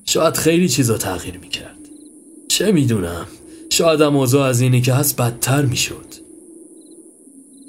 شاید 0.06 0.38
خیلی 0.38 0.70
چیزا 0.70 0.98
تغییر 0.98 1.38
می‌کرد. 1.38 1.78
چه 2.48 2.72
می‌دونم 2.72 3.26
شاید 3.70 4.02
از 4.02 4.62
اینی 4.62 4.82
که 4.82 4.94
هست 4.94 5.22
بدتر 5.22 5.66
می‌شد. 5.66 6.08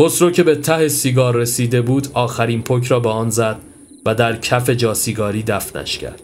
خسرو 0.00 0.30
که 0.30 0.42
به 0.42 0.54
ته 0.54 0.88
سیگار 0.88 1.36
رسیده 1.36 1.82
بود 1.82 2.08
آخرین 2.14 2.62
پک 2.62 2.86
را 2.86 3.00
به 3.00 3.08
آن 3.08 3.30
زد 3.30 3.58
و 4.06 4.14
در 4.14 4.36
کف 4.36 4.70
جاسیگاری 4.70 5.42
دفنش 5.42 5.98
کرد. 5.98 6.22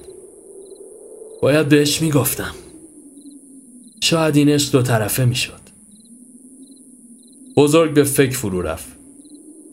باید 1.42 1.68
بهش 1.68 2.02
می‌گفتم. 2.02 2.54
شاید 4.04 4.36
این 4.36 4.48
عشق 4.48 4.72
دو 4.72 4.82
طرفه 4.82 5.24
می‌شد. 5.24 5.60
بزرگ 7.56 7.94
به 7.94 8.04
فکر 8.04 8.38
فرو 8.38 8.62
رفت. 8.62 8.88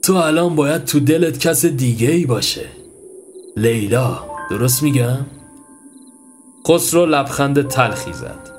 تو 0.01 0.15
الان 0.15 0.55
باید 0.55 0.85
تو 0.85 0.99
دلت 0.99 1.39
کس 1.39 1.65
دیگه 1.65 2.11
ای 2.11 2.25
باشه. 2.25 2.65
لیلا 3.57 4.19
درست 4.49 4.83
میگم؟ 4.83 5.25
خسرو 6.67 7.05
لبخند 7.05 7.67
تلخی 7.67 8.13
زد. 8.13 8.49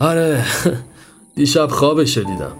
آره 0.00 0.44
دیشب 1.36 1.66
خوابش 1.66 2.18
دیدم. 2.18 2.56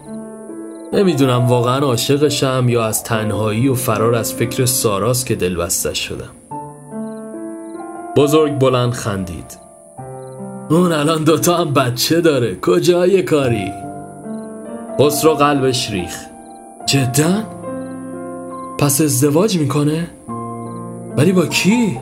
نمی‌دونم 0.93 1.47
واقعا 1.47 1.79
عاشقشم 1.79 2.67
یا 2.69 2.85
از 2.85 3.05
تنهایی 3.05 3.69
و 3.69 3.75
فرار 3.75 4.15
از 4.15 4.35
فکر 4.35 4.65
ساراس 4.65 5.25
که 5.25 5.35
دلبستش 5.35 6.09
شدم. 6.09 6.33
بزرگ 8.17 8.59
بلند 8.59 8.93
خندید. 8.93 9.66
اون 10.71 10.93
الان 10.93 11.25
دوتا 11.25 11.57
هم 11.57 11.73
بچه 11.73 12.21
داره. 12.21 12.57
کجای 12.63 13.23
کاری؟ 13.23 13.73
خسرو 15.01 15.35
قلبش 15.35 15.91
ریخ. 15.91 16.15
جدا؟ 16.87 17.45
پس 18.79 19.01
ازدواج 19.01 19.59
می‌کنه؟ 19.59 20.11
ولی 21.17 21.33
با 21.33 21.47
کی؟ 21.47 21.99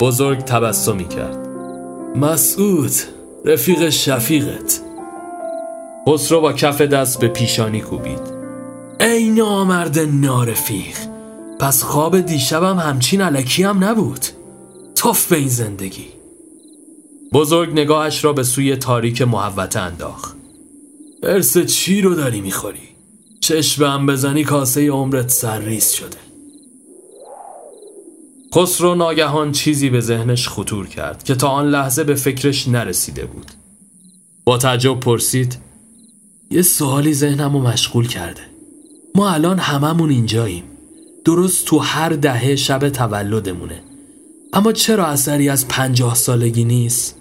بزرگ 0.00 0.38
تبسمی 0.38 1.08
کرد 1.08 1.38
مسعود 2.16 2.92
رفیق 3.44 3.88
شفیقت. 3.88 4.80
خسرو 6.08 6.40
با 6.40 6.52
کف 6.52 6.80
دست 6.80 7.20
به 7.20 7.28
پیشانی 7.28 7.80
کوبید. 7.80 8.38
ای 9.00 9.28
نامرد 9.28 9.98
نارفیق 9.98 10.96
پس 11.60 11.82
خواب 11.82 12.20
دیشبم 12.20 12.78
همچین 12.78 13.20
علکی 13.20 13.62
هم 13.62 13.84
نبود. 13.84 14.26
توف 14.94 15.26
به 15.26 15.36
این 15.36 15.48
زندگی. 15.48 16.17
بزرگ 17.32 17.72
نگاهش 17.72 18.24
را 18.24 18.32
به 18.32 18.42
سوی 18.42 18.76
تاریک 18.76 19.22
محوته 19.22 19.80
انداخت. 19.80 20.36
ارس 21.22 21.58
چی 21.58 22.00
رو 22.00 22.14
داری 22.14 22.40
می‌خوری؟ 22.40 22.88
چشم 23.40 24.06
بزنی 24.06 24.44
کاسه 24.44 24.90
عمرت 24.90 25.28
سرریز 25.28 25.90
شده. 25.90 26.16
خسرو 28.54 28.94
ناگهان 28.94 29.52
چیزی 29.52 29.90
به 29.90 30.00
ذهنش 30.00 30.48
خطور 30.48 30.86
کرد 30.86 31.22
که 31.22 31.34
تا 31.34 31.48
آن 31.48 31.70
لحظه 31.70 32.04
به 32.04 32.14
فکرش 32.14 32.68
نرسیده 32.68 33.26
بود. 33.26 33.46
با 34.44 34.58
تعجب 34.58 35.00
پرسید 35.00 35.58
یه 36.50 36.62
سوالی 36.62 37.14
ذهنم 37.14 37.52
رو 37.52 37.62
مشغول 37.62 38.06
کرده. 38.06 38.40
ما 39.14 39.30
الان 39.30 39.58
هممون 39.58 40.10
اینجاییم. 40.10 40.64
درست 41.24 41.66
تو 41.66 41.78
هر 41.78 42.08
دهه 42.08 42.56
شب 42.56 42.88
تولدمونه. 42.88 43.82
اما 44.52 44.72
چرا 44.72 45.06
اثری 45.06 45.48
از 45.48 45.68
پنجاه 45.68 46.14
سالگی 46.14 46.64
نیست؟ 46.64 47.17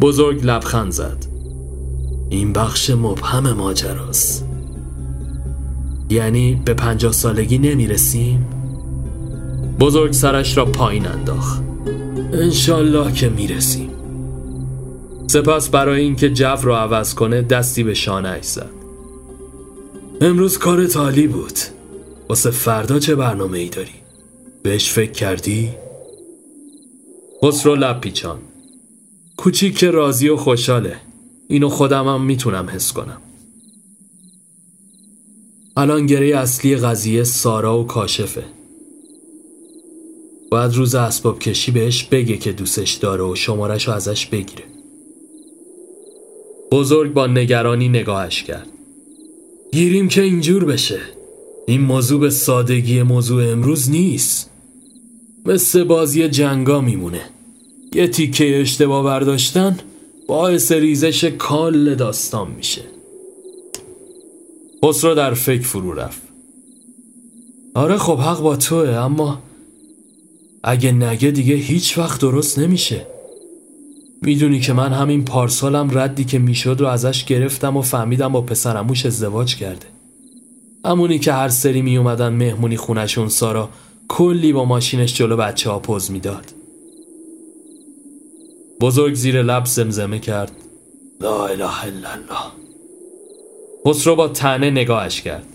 بزرگ 0.00 0.40
لبخند 0.44 0.92
زد. 0.92 1.26
این 2.30 2.52
بخش 2.52 2.90
مبهم 2.90 3.52
ماجراست. 3.52 4.44
یعنی 6.10 6.62
به 6.64 6.74
پنجاه 6.74 7.12
سالگی 7.12 7.58
نمی‌رسیم؟ 7.58 8.46
بزرگ 9.80 10.12
سرش 10.12 10.56
را 10.56 10.64
پایین 10.64 11.06
انداخت. 11.06 11.62
انشالله 12.32 13.12
که 13.12 13.28
می‌رسیم. 13.28 13.90
سپس 15.26 15.68
برای 15.68 16.02
اینکه 16.02 16.30
جو 16.30 16.56
را 16.62 16.80
عوض 16.80 17.14
کنه 17.14 17.42
دستی 17.42 17.82
به 17.82 17.94
شانهش 17.94 18.44
زد. 18.44 18.70
امروز 20.20 20.58
کار 20.58 20.86
تالی 20.86 21.26
بود. 21.26 21.58
واسه 22.28 22.50
فردا 22.50 22.98
چه 22.98 23.14
برنامه 23.14 23.58
ای 23.58 23.68
داری؟ 23.68 23.94
بهش 24.62 24.92
فکر 24.92 25.12
کردی؟ 25.12 25.70
خسرو 27.42 27.74
لب 27.74 28.00
پیچان 28.00 28.38
کوچیک 29.36 29.78
که 29.78 29.90
راضی 29.90 30.28
و 30.28 30.36
خوشحاله. 30.36 30.96
اینو 31.48 31.68
خودم 31.68 32.08
هم 32.08 32.24
می‌تونم 32.24 32.68
حس 32.70 32.92
کنم. 32.92 33.20
الان 35.76 36.06
گره 36.06 36.36
اصلی 36.36 36.76
قضیه 36.76 37.24
سارا 37.24 37.80
و 37.80 37.86
کاشفه. 37.86 38.44
باید 40.50 40.74
روز 40.74 40.94
اسباب 40.94 41.38
کشی 41.38 41.70
بهش 41.70 42.04
بگه 42.04 42.36
که 42.36 42.52
دوستش 42.52 42.92
داره 42.92 43.24
و 43.24 43.34
شمارش 43.34 43.88
رو 43.88 43.94
ازش 43.94 44.26
بگیره. 44.26 44.64
بزرگ 46.72 47.12
با 47.12 47.26
نگرانی 47.26 47.88
نگاهش 47.88 48.42
کرد. 48.42 48.68
گیریم 49.72 50.08
که 50.08 50.22
اینجور 50.22 50.64
بشه. 50.64 51.00
این 51.66 51.80
موضوع 51.80 52.20
به 52.20 52.30
سادگی 52.30 53.02
موضوع 53.02 53.50
امروز 53.50 53.90
نیست. 53.90 54.50
مثل 55.46 55.84
بازی 55.84 56.28
جنگا 56.28 56.80
میمونه. 56.80 57.33
یه 57.94 58.08
تیکه 58.08 58.60
اشتباه 58.60 59.04
برداشتن 59.04 59.78
باعث 60.26 60.72
ریزش 60.72 61.24
کال 61.24 61.94
داستان 61.94 62.50
میشه. 62.50 62.82
خسرو 64.84 65.14
در 65.14 65.34
فکر 65.34 65.62
فرو 65.62 65.92
رفت. 65.92 66.22
آره 67.74 67.96
خب 67.96 68.18
حق 68.18 68.40
با 68.40 68.56
توه 68.56 68.88
اما 68.88 69.42
اگه 70.62 70.92
نگه 70.92 71.30
دیگه 71.30 71.54
هیچ 71.54 71.98
وقت 71.98 72.20
درست 72.20 72.58
نمیشه. 72.58 73.06
می‌دونی 74.22 74.60
که 74.60 74.72
من 74.72 74.92
همین 74.92 75.24
پارسالم 75.24 75.98
ردی 75.98 76.24
که 76.24 76.38
می‌شد 76.38 76.76
رو 76.80 76.86
ازش 76.86 77.24
گرفتم 77.24 77.76
و 77.76 77.82
فهمیدم 77.82 78.32
با 78.32 78.40
پسرموش 78.40 79.06
ازدواج 79.06 79.56
کرده. 79.56 79.86
همونی 80.84 81.18
که 81.18 81.32
هر 81.32 81.48
سری 81.48 81.82
میومدن 81.82 82.32
مهمونی 82.32 82.76
خونشون 82.76 83.28
سارا 83.28 83.68
کلی 84.08 84.52
با 84.52 84.64
ماشینش 84.64 85.14
جلو 85.14 85.36
بچه 85.36 85.70
ها 85.70 85.78
پوز 85.78 86.10
می‌داد. 86.10 86.63
بزرگ 88.80 89.14
زیر 89.14 89.42
لب 89.42 89.66
زمزمه 89.66 90.18
کرد. 90.18 90.52
لا 91.20 91.46
اله 91.46 91.84
الا 91.84 92.10
الله. 92.10 92.52
خسرو 93.86 94.16
با 94.16 94.28
تنه 94.28 94.70
نگاهش 94.70 95.20
کرد. 95.20 95.46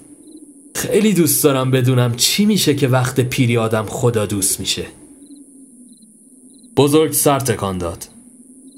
خیلی 0.75 1.13
دوست 1.13 1.43
دارم 1.43 1.71
بدونم 1.71 2.15
چی 2.15 2.45
میشه 2.45 2.75
که 2.75 2.87
وقت 2.87 3.19
پیری 3.19 3.57
آدم 3.57 3.85
خدا 3.85 4.25
دوست 4.25 4.59
میشه. 4.59 4.85
بزرگ 6.77 7.11
سر 7.11 7.39
تکان 7.39 7.77
داد. 7.77 8.05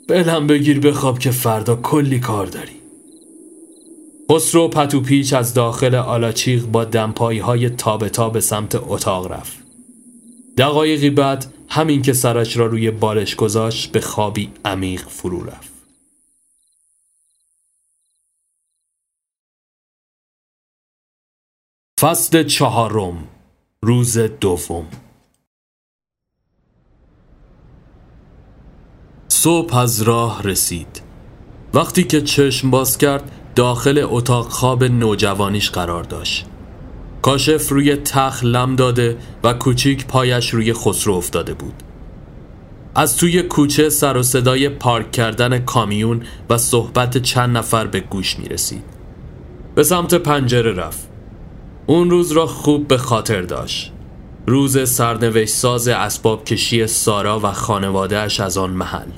بلم 0.07 0.47
بگیر 0.47 0.79
بخواب 0.79 1.19
که 1.19 1.31
فردا 1.31 1.75
کلی 1.75 2.19
کار 2.19 2.45
داری. 2.45 2.81
خسرو 4.31 4.67
پتو 4.67 5.01
پیچ 5.01 5.33
از 5.33 5.53
داخل 5.53 5.95
آلاچیق 5.95 6.65
با 6.65 6.85
دمپایی 6.85 7.39
های 7.39 7.69
تابتا 7.69 8.29
به 8.29 8.39
سمت 8.41 8.75
اتاق 8.75 9.31
رفت. 9.31 9.57
دقایقی 10.57 11.09
بعد 11.09 11.45
همین 11.73 12.01
که 12.01 12.13
سرش 12.13 12.57
را 12.57 12.65
روی 12.65 12.91
بالش 12.91 13.35
گذاشت 13.35 13.91
به 13.91 14.01
خوابی 14.01 14.53
عمیق 14.65 15.07
فرو 15.07 15.43
رفت. 15.43 15.71
فصل 21.99 22.43
چهارم 22.43 23.27
روز 23.81 24.17
دوم. 24.17 24.87
صبح 29.27 29.77
از 29.77 30.01
راه 30.01 30.43
رسید. 30.43 31.01
وقتی 31.73 32.03
که 32.03 32.21
چشم 32.21 32.71
باز 32.71 32.97
کرد 32.97 33.53
داخل 33.55 34.05
اتاق 34.09 34.49
خواب 34.49 34.83
نوجوانیش 34.83 35.69
قرار 35.69 36.03
داشت. 36.03 36.50
کاشف 37.21 37.69
روی 37.69 37.95
تخ 37.95 38.43
لم 38.43 38.75
داده 38.75 39.17
و 39.43 39.53
کوچیک 39.53 40.07
پایش 40.07 40.49
روی 40.49 40.73
خسرو 40.73 41.13
افتاده 41.13 41.53
بود. 41.53 41.73
از 42.95 43.17
توی 43.17 43.43
کوچه 43.43 43.89
سر 43.89 44.17
و 44.17 44.23
صدای 44.23 44.69
پارک 44.69 45.11
کردن 45.11 45.59
کامیون 45.59 46.21
و 46.49 46.57
صحبت 46.57 47.17
چند 47.17 47.57
نفر 47.57 47.87
به 47.87 47.99
گوش 47.99 48.39
می 48.39 48.45
رسید 48.45 48.83
به 49.75 49.83
سمت 49.83 50.13
پنجره 50.13 50.73
رفت. 50.73 51.09
اون 51.87 52.09
روز 52.09 52.31
را 52.31 52.45
خوب 52.45 52.87
به 52.87 52.97
خاطر 52.97 53.41
داشت. 53.41 53.91
روز 54.47 54.89
سرنوشت 54.89 55.53
ساز 55.53 55.87
اسباب 55.87 56.45
کشی 56.45 56.87
سارا 56.87 57.39
و 57.39 57.51
خانوادهش 57.51 58.39
از 58.39 58.57
آن 58.57 58.69
محل. 58.69 59.11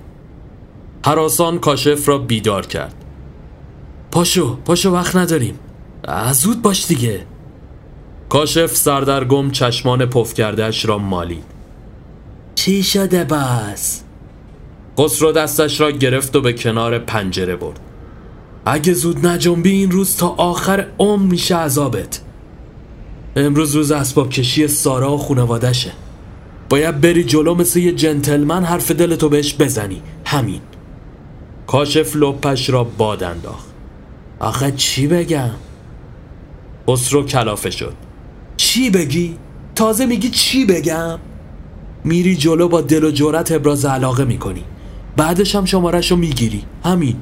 حراسان 1.06 1.60
کاشف 1.60 2.10
را 2.10 2.18
بیدار 2.18 2.66
کرد. 2.66 2.96
پاشو 4.12 4.56
پاشو 4.56 4.92
وقت 4.92 5.16
نداریم. 5.16 5.60
زود 6.32 6.62
باش 6.62 6.88
دیگه. 6.88 7.26
کاشف 8.34 8.76
سردرگم 8.76 9.52
چشمان 9.52 10.06
پف 10.06 10.34
کردهش 10.34 10.86
را 10.86 10.98
مالید. 10.98 11.44
چی 12.56 12.84
شده 12.84 13.24
بس؟ 13.24 14.04
خسرو 15.00 15.32
دستش 15.32 15.82
را 15.82 15.92
گرفت 15.92 16.36
و 16.36 16.42
به 16.42 16.54
کنار 16.54 17.00
پنجره 17.00 17.56
برد. 17.56 17.80
اگه 18.66 18.94
زود 18.94 19.28
نجنبی 19.28 19.72
این 19.72 19.92
روز 19.92 20.16
تا 20.16 20.28
آخر 20.28 20.86
عمر 21.00 21.32
میشه 21.32 21.56
عذابت. 21.56 22.22
امروز 23.36 23.76
روز 23.76 23.92
اسباب 23.92 24.30
کشی 24.30 24.68
سارا 24.68 25.14
و 25.14 25.18
خونوادشه 25.18 25.92
باید 26.70 27.02
بری 27.02 27.24
جلو 27.24 27.56
مثل 27.56 27.80
یه 27.80 27.92
جنتلمن 27.92 28.64
حرف 28.64 28.92
دلتو 28.92 29.30
بهش 29.30 29.56
بزنی. 29.60 30.02
همین. 30.26 30.62
کاشف 31.68 32.16
لپش 32.16 32.70
را 32.70 32.84
باد 32.84 33.24
انداخت. 33.24 33.68
آخه 34.40 34.72
چی 34.72 35.08
بگم؟ 35.08 35.52
خسرو 36.88 37.24
کلافه 37.26 37.70
شد. 37.70 37.94
چی 38.64 38.90
بگی؟ 38.90 39.38
تازه 39.76 40.06
میگی 40.06 40.30
چی 40.30 40.66
بگم؟ 40.66 41.20
میری 42.04 42.36
جلو 42.36 42.68
با 42.68 42.82
دل 42.82 43.04
و 43.04 43.12
جورت 43.12 43.52
ابراز 43.52 43.86
علاقه 43.86 44.26
می‌کنی. 44.26 44.64
بعدش 45.18 45.56
هم 45.56 45.66
شمارش 45.66 46.12
رو 46.12 46.18
می‌گیری. 46.18 46.64
همین. 46.84 47.16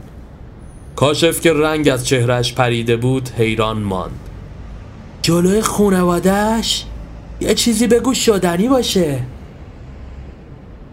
کاشف 0.95 1.41
که 1.41 1.53
رنگ 1.53 1.89
از 1.89 2.07
چهرش 2.07 2.53
پریده 2.53 2.97
بود 2.97 3.29
حیران 3.37 3.77
ماند. 3.77 4.19
جلوی 5.21 5.61
خونوادهش 5.61 6.85
یه 7.39 7.53
چیزی 7.53 7.87
بگو 7.87 8.13
شدنی 8.13 8.67
باشه. 8.67 9.19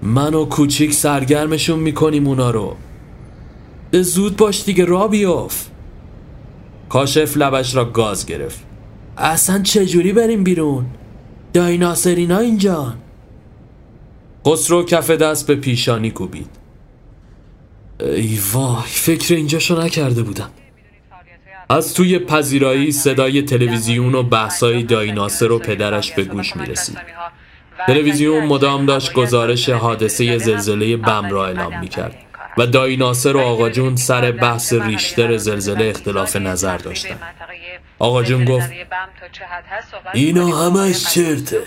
من 0.02 0.34
و 0.34 0.44
کوچیک 0.44 0.92
سرگرمشون 0.94 1.78
می‌کنیم 1.78 2.26
اونا 2.26 2.50
رو. 2.50 2.76
زود 3.92 4.36
باش 4.36 4.64
دیگه 4.64 4.84
را 4.84 5.08
بیاف 5.08 5.66
کاشف 6.88 7.36
لبش 7.36 7.74
را 7.74 7.84
گاز 7.84 8.26
گرفت. 8.26 8.67
اصلا 9.18 9.62
چجوری 9.62 10.12
بریم 10.12 10.44
بیرون؟ 10.44 10.86
دای 11.52 11.78
ناصرینا 11.78 12.38
اینجا. 12.38 12.94
خسرو 14.46 14.84
کف 14.84 15.10
دست 15.10 15.46
به 15.46 15.54
پیشانی 15.54 16.10
کوبید. 16.10 16.50
ای 18.00 18.38
وای 18.52 18.82
فکر 18.86 19.34
اینجاشو 19.34 19.82
نکرده 19.82 20.22
بودم. 20.22 20.50
از 21.70 21.94
توی 21.94 22.18
پذیرایی 22.18 22.92
صدای 22.92 23.42
تلویزیون 23.42 24.14
و 24.14 24.22
بحثای 24.22 24.82
دایناسر 24.82 25.52
و 25.52 25.58
پدرش 25.58 26.12
به 26.12 26.24
گوش 26.24 26.56
می 26.56 26.66
رسید. 26.66 26.98
تلویزیون 27.86 28.46
مدام 28.46 28.86
داشت 28.86 29.12
گزارش 29.12 29.68
حادثه 29.68 30.38
زلزله 30.38 30.96
بم 30.96 31.28
را 31.30 31.46
اعلام 31.46 31.80
می 31.80 31.88
کرد 31.88 32.16
و 32.56 32.66
دایی 32.66 32.96
ناصر 32.96 33.36
و 33.36 33.40
آقا 33.40 33.70
جون 33.70 33.96
سر 33.96 34.32
بحث 34.32 34.72
ریشتر 34.72 35.36
زلزله 35.36 35.84
اختلاف 35.84 36.36
نظر 36.36 36.76
داشتن. 36.76 37.18
آقا 37.98 38.22
جون 38.22 38.44
گفت 38.44 38.70
اینا 40.12 40.46
همش 40.46 41.04
چرته. 41.14 41.62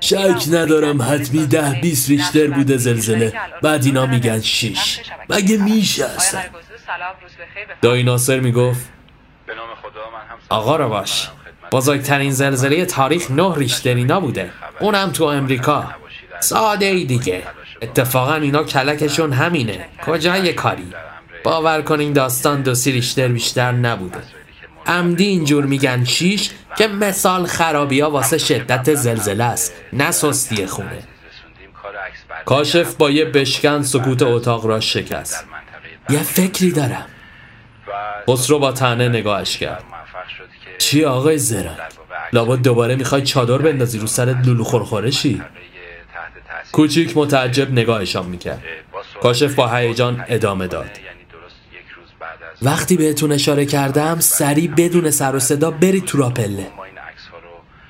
شک 0.00 0.44
ندارم 0.50 1.02
حتمی 1.02 1.46
ده 1.46 1.78
بیس 1.82 2.08
ریشتر 2.08 2.46
بوده 2.46 2.76
زلزله. 2.76 3.32
بعد 3.62 3.84
اینا 3.84 4.06
میگن 4.06 4.40
شیش. 4.40 5.00
مگه 5.28 5.56
میشه 5.56 6.04
اصلا؟ 6.04 6.40
دایی 7.82 8.02
ناصر 8.02 8.40
می‌گفت 8.40 8.88
آقا 10.48 10.76
رو 10.76 10.88
باش 10.88 11.28
بزرگترین 11.72 12.30
زلزله 12.30 12.86
تاریخ 12.86 13.30
نه 13.30 13.54
ریشترینا 13.56 14.20
بوده. 14.20 14.50
اونم 14.80 15.10
تو 15.10 15.24
امریکا. 15.24 15.94
ساده 16.40 16.86
ای 16.86 17.04
دیگه. 17.04 17.42
اتفاقا 17.82 18.34
اینا 18.34 18.64
کلکشون 18.64 19.32
همینه. 19.32 19.84
کجای 20.06 20.52
کاری. 20.52 20.92
باور 21.44 21.82
کنین 21.82 22.12
داستان 22.12 22.62
دو 22.62 22.74
سی 22.74 22.92
ریشتر 22.92 23.28
بیشتر 23.28 23.72
نبوده. 23.72 24.18
عمدی 24.86 25.24
اینجور 25.24 25.66
میگن 25.66 26.04
شیش 26.04 26.50
که 26.78 26.88
مثال 26.88 27.46
خرابی 27.46 28.00
ها 28.00 28.10
واسه 28.10 28.38
شدت 28.38 28.94
زلزله 28.94 29.44
است 29.44 29.72
نه 29.92 30.10
سستی 30.10 30.66
خونه. 30.66 31.02
کاشف 32.44 32.94
با 32.94 33.10
یه 33.10 33.24
بشکن 33.24 33.82
سکوت 33.82 34.22
اتاق 34.22 34.66
را 34.66 34.80
شکست. 34.80 35.44
یه 36.10 36.22
فکری 36.22 36.70
دارم. 36.72 37.06
خسرو 38.30 38.58
با 38.58 38.72
تنه 38.72 39.08
نگاهش 39.08 39.56
کرد. 39.56 39.84
چی 40.78 41.04
آقای 41.04 41.38
زران 41.38 41.76
لابد 42.32 42.62
دوباره 42.62 42.96
می‌خوای 42.96 43.22
چادر 43.22 43.58
بندازی 43.58 43.98
رو 43.98 44.06
سرت 44.06 44.46
لولو 44.46 44.64
خورخورشی؟ 44.64 45.42
کوچیک 46.72 47.16
متعجب 47.16 47.72
نگاهشان 47.72 48.26
می‌کرد. 48.26 48.62
کاشف 49.22 49.54
با 49.54 49.68
هیجان 49.68 50.24
ادامه 50.28 50.66
داد. 50.66 50.90
وقتی 52.62 52.96
بهتون 52.96 53.32
اشاره 53.32 53.66
کردم 53.66 54.20
سریع 54.20 54.70
بدون 54.76 55.10
سر 55.10 55.36
و 55.36 55.38
صدا 55.38 55.70
برید 55.70 56.04
تو 56.04 56.18
راپله 56.18 56.66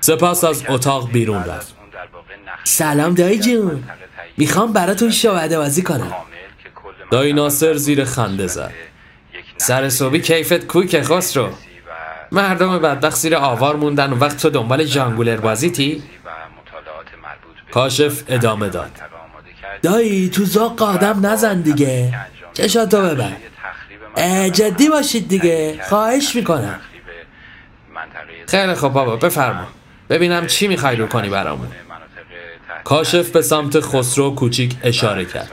سپس 0.01 0.45
از 0.45 0.63
اتاق 0.69 1.11
بیرون 1.13 1.45
رفت. 1.45 1.75
سلام 2.65 3.15
دایی 3.15 3.39
جون. 3.39 3.85
می‌خوام 4.37 4.73
براتون 4.73 5.11
شاهده 5.11 5.59
بازی 5.59 5.83
کنم. 5.83 6.13
دایی 7.11 7.33
ناصر 7.33 7.75
زیر 7.75 8.05
خنده 8.05 8.47
زد. 8.47 8.73
سر 9.57 9.89
صبحی 9.89 10.21
کیفت 10.21 10.67
کوی 10.67 11.03
خسرو. 11.03 11.49
مردم 12.33 12.79
بدبخت 12.79 13.17
زیر 13.17 13.37
آوار 13.37 13.77
موندن. 13.77 14.13
وقت 14.13 14.37
تو 14.37 14.51
دنبال 14.51 14.85
جانگولر 14.85 15.37
بازیتی 15.37 16.03
کاشف 17.77 18.23
ادامه 18.29 18.69
داد. 18.69 18.91
دایی 19.83 20.29
تو 20.29 20.45
زاق 20.45 20.83
آدم 20.83 21.27
نزن 21.27 21.61
دیگه. 21.61 22.15
چشاتو 22.53 23.03
ببر. 23.03 23.33
جدی 24.49 24.89
باشید 24.89 25.29
دیگه. 25.29 25.81
خواهش 25.89 26.35
می‌کنم. 26.35 26.79
خیلی 28.47 28.75
خب 28.75 28.89
بابا 28.89 29.17
بفرما. 29.17 29.67
ببینم 30.11 30.47
چی 30.47 30.69
می‌خوای 30.69 30.97
رو 30.97 31.07
کنی 31.07 31.29
برامون. 31.29 31.69
کاشف 32.85 33.31
به 33.31 33.43
سمت 33.43 33.81
خسرو 33.81 34.35
کوچیک 34.35 34.77
اشاره 34.83 35.25
کرد. 35.25 35.51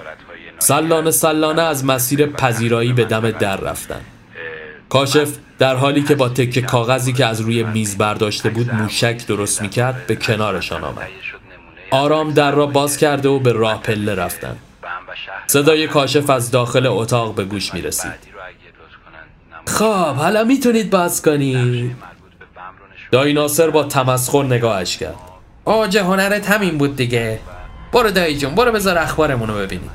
سلانه 0.60 1.12
سلانه 1.12 1.62
از 1.62 1.86
مسیر 1.86 2.26
پذیرایی 2.26 2.94
به 2.94 3.06
دم 3.06 3.32
در 3.32 3.58
رفتن. 3.58 4.02
کاشف 4.90 5.30
در 5.60 5.76
حالی 5.76 6.04
که 6.04 6.16
با 6.16 6.30
تکه 6.30 6.62
کاغذی 6.62 7.14
که 7.14 7.26
از 7.26 7.41
روی 7.41 7.64
میز 7.64 7.98
برداشته 7.98 8.50
بود 8.50 8.74
موشک 8.74 9.28
درست 9.28 9.62
می‌کرد 9.62 10.08
به 10.08 10.16
کنارشان 10.16 10.84
آمد. 10.84 11.08
آرام 11.94 12.32
در 12.32 12.52
را 12.52 12.65
باز 12.65 12.98
کرده 12.98 13.30
و 13.30 13.40
به 13.40 13.52
راه 13.52 13.82
پله 13.82 14.15
رفتن. 14.15 14.57
صدای 15.48 15.88
کاشف 15.88 16.30
از 16.30 16.52
داخل 16.52 16.86
اتاق 16.88 17.36
به 17.36 17.45
گوش 17.45 17.74
می 17.74 17.82
رسید. 17.82 18.11
خب 19.68 20.15
حالا 20.15 20.44
می‌تونید 20.44 20.90
باز 20.90 21.22
کنید. 21.22 21.95
دایی 23.11 23.34
ناصر 23.34 23.70
با 23.70 23.84
تمسخر 23.84 24.44
نگاهش 24.44 24.98
کرد. 24.98 25.15
آجه 25.65 26.03
هنرت 26.03 26.49
همین 26.49 26.78
بود 26.78 26.95
دیگه. 26.95 27.40
برو 27.91 28.11
دایی 28.11 28.38
جون 28.38 28.56
برو 28.56 28.72
بذار 28.72 28.98
اخبارمون 28.98 29.49
رو 29.49 29.56
ببینیم. 29.56 29.91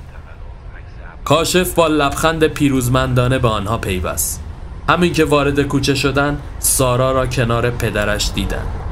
کاشف 1.24 1.74
با 1.74 1.86
لبخند 1.86 2.44
پیروزمندانه 2.46 3.38
به 3.38 3.48
آنها 3.48 3.78
پیوست. 3.78 4.42
همین 4.88 5.12
که 5.12 5.24
وارد 5.24 5.62
کوچه 5.62 5.94
شدن 5.94 6.40
سارا 6.58 7.12
را 7.12 7.26
کنار 7.26 7.70
پدرش 7.70 8.30
دیدن. 8.34 8.87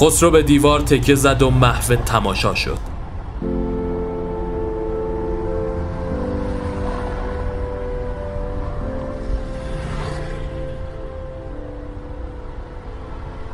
خسرو 0.00 0.30
به 0.30 0.42
دیوار 0.42 0.80
تکه 0.80 1.14
زد 1.14 1.42
و 1.42 1.50
محو 1.50 1.96
تماشا 1.96 2.54
شد. 2.54 2.78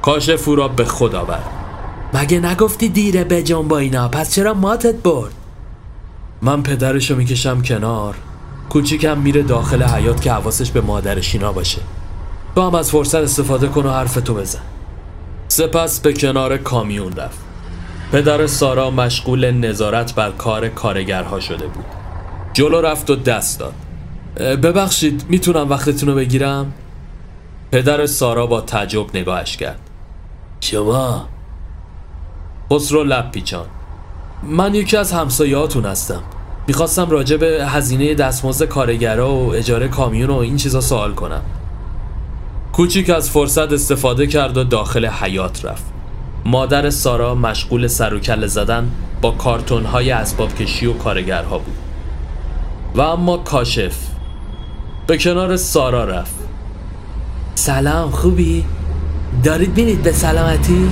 کاشف 0.02 0.48
او 0.48 0.54
را 0.56 0.68
به 0.68 0.84
خود 0.84 1.14
آورد. 1.14 1.50
مگه 2.14 2.40
نگفتی 2.40 2.88
دیره 2.88 3.24
بجان 3.24 3.68
با 3.68 3.78
اینا؟ 3.78 4.08
پس 4.08 4.34
چرا 4.34 4.54
ماتت 4.54 4.94
برد؟ 4.94 5.32
من 6.42 6.62
پدرشو 6.62 7.16
می‌کشم 7.16 7.62
کنار. 7.62 8.14
کوچیکم 8.70 9.18
میره 9.18 9.42
داخل 9.42 9.82
حیات 9.82 10.20
که 10.20 10.32
حواسش 10.32 10.70
به 10.70 10.80
مادرش 10.80 11.34
اینا 11.34 11.52
باشه. 11.52 11.80
تو 12.54 12.62
هم 12.62 12.74
از 12.74 12.90
فرصت 12.90 13.14
استفاده 13.14 13.68
کن 13.68 13.86
و 13.86 13.90
حرفتو 13.90 14.34
بزن. 14.34 14.60
سپس 15.48 16.00
به 16.00 16.12
کنار 16.12 16.56
کامیون 16.56 17.12
رفت. 17.12 17.38
پدر 18.12 18.46
سارا 18.46 18.90
مشغول 18.90 19.50
نظارت 19.50 20.14
بر 20.14 20.30
کار 20.30 20.68
کارگرها 20.68 21.40
شده 21.40 21.66
بود. 21.66 21.84
جلو 22.52 22.80
رفت 22.80 23.10
و 23.10 23.16
دست 23.16 23.60
داد. 23.60 23.74
ببخشید 24.56 25.24
می‌تونم 25.28 25.70
وقتتون 25.70 26.08
رو 26.08 26.14
بگیرم؟ 26.14 26.72
پدر 27.72 28.06
سارا 28.06 28.46
با 28.46 28.60
تعجب 28.60 29.16
نگاهش 29.16 29.56
کرد. 29.56 29.80
شما؟ 30.60 31.28
خسرو 32.72 33.04
لب 33.04 33.30
پیچان 33.30 33.66
من 34.42 34.74
یکی 34.74 34.96
از 34.96 35.12
همسایهاتون 35.12 35.84
هستم. 35.84 36.22
می‌خواستم 36.66 37.10
راجع 37.10 37.36
به 37.36 37.66
هزینه 37.66 38.14
دستمزد 38.14 38.64
کارگرها 38.64 39.34
و 39.34 39.54
اجاره 39.54 39.88
کامیون 39.88 40.30
و 40.30 40.36
این 40.36 40.56
چیزا 40.56 40.80
سوال 40.80 41.14
کنم. 41.14 41.42
کوچیک 42.78 43.10
از 43.10 43.30
فرصت 43.30 43.72
استفاده 43.72 44.26
کرد 44.26 44.56
و 44.56 44.64
داخل 44.64 45.06
حیات 45.06 45.64
رفت 45.64 45.84
مادر 46.44 46.90
سارا 46.90 47.34
مشغول 47.34 47.86
سر 47.86 48.14
و 48.14 48.18
کله 48.18 48.46
زدن 48.46 48.90
با 49.20 49.30
کارتون 49.30 49.84
های 49.84 50.10
اسباب 50.10 50.54
کشی 50.54 50.86
و 50.86 50.92
کارگرها 50.92 51.58
بود 51.58 51.76
و 52.94 53.00
اما 53.00 53.36
کاشف 53.36 53.96
به 55.06 55.18
کنار 55.18 55.56
سارا 55.56 56.04
رفت 56.04 56.34
سلام 57.54 58.10
خوبی؟ 58.10 58.64
دارید 59.44 59.74
بینید 59.74 60.02
به 60.02 60.12
سلامتی؟ 60.12 60.88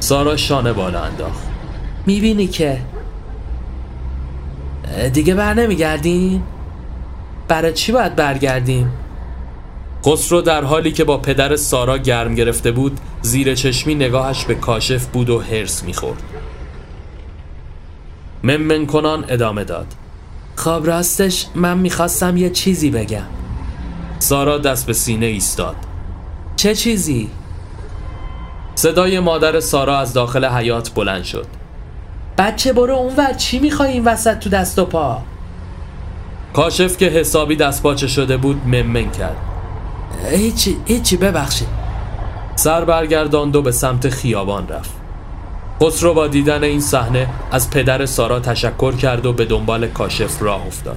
سارا 0.00 0.36
شانه 0.36 0.72
بالا 0.72 1.00
انداخت 1.02 1.48
می‌بینی 2.06 2.46
که 2.46 2.78
دیگه 5.12 5.34
بر 5.34 5.54
نمیگردیم؟ 5.54 6.42
برای 7.48 7.72
چی 7.72 7.92
باید 7.92 8.16
برگردیم؟ 8.16 8.92
خسرو 10.06 10.42
در 10.42 10.64
حالی 10.64 10.92
که 10.92 11.04
با 11.04 11.18
پدر 11.18 11.56
سارا 11.56 11.98
گرم 11.98 12.34
گرفته 12.34 12.72
بود 12.72 13.00
زیر 13.22 13.54
چشمی 13.54 13.94
نگاهش 13.94 14.44
به 14.44 14.54
کاشف 14.54 15.06
بود 15.06 15.30
و 15.30 15.40
هرس 15.40 15.84
می‌خورد. 15.84 16.22
ممن 18.44 18.86
کنان 18.86 19.24
ادامه 19.28 19.64
داد. 19.64 19.86
خب 20.56 20.80
راستش 20.84 21.46
من 21.54 21.78
می‌خواستم 21.78 22.36
یه 22.36 22.50
چیزی 22.50 22.90
بگم. 22.90 23.26
سارا 24.18 24.58
دست 24.58 24.86
به 24.86 24.92
سینه 24.92 25.26
ایستاد. 25.26 25.76
چه 26.56 26.74
چیزی؟ 26.74 27.30
صدای 28.74 29.20
مادر 29.20 29.60
سارا 29.60 29.98
از 29.98 30.12
داخل 30.12 30.44
حیات 30.44 30.94
بلند 30.94 31.24
شد. 31.24 31.46
بچه 32.38 32.72
برو 32.72 32.94
اونور 32.94 33.32
چی 33.32 33.58
می‌خوای 33.58 33.90
این 33.92 34.04
وسط 34.04 34.38
تو 34.38 34.50
دست 34.50 34.78
و 34.78 34.84
پا؟ 34.84 35.22
کاشف 36.54 36.96
که 36.96 37.06
حسابی 37.06 37.56
دست 37.56 37.82
باچه 37.82 38.06
شده 38.06 38.36
بود 38.36 38.62
ممن 38.66 39.10
کرد. 39.10 39.36
هیچی 40.30 40.76
هیچی 40.86 41.16
ببخشید. 41.16 41.68
سر 42.56 42.84
برگرداند 42.84 43.56
و 43.56 43.62
به 43.62 43.72
سمت 43.72 44.08
خیابان 44.08 44.68
رفت. 44.68 44.90
خسرو 45.82 46.14
با 46.14 46.26
دیدن 46.26 46.64
این 46.64 46.80
صحنه 46.80 47.28
از 47.52 47.70
پدر 47.70 48.06
سارا 48.06 48.40
تشکر 48.40 48.92
کرد 48.92 49.26
و 49.26 49.32
به 49.32 49.44
دنبال 49.44 49.88
کاشف 49.88 50.42
راه 50.42 50.66
افتاد. 50.66 50.96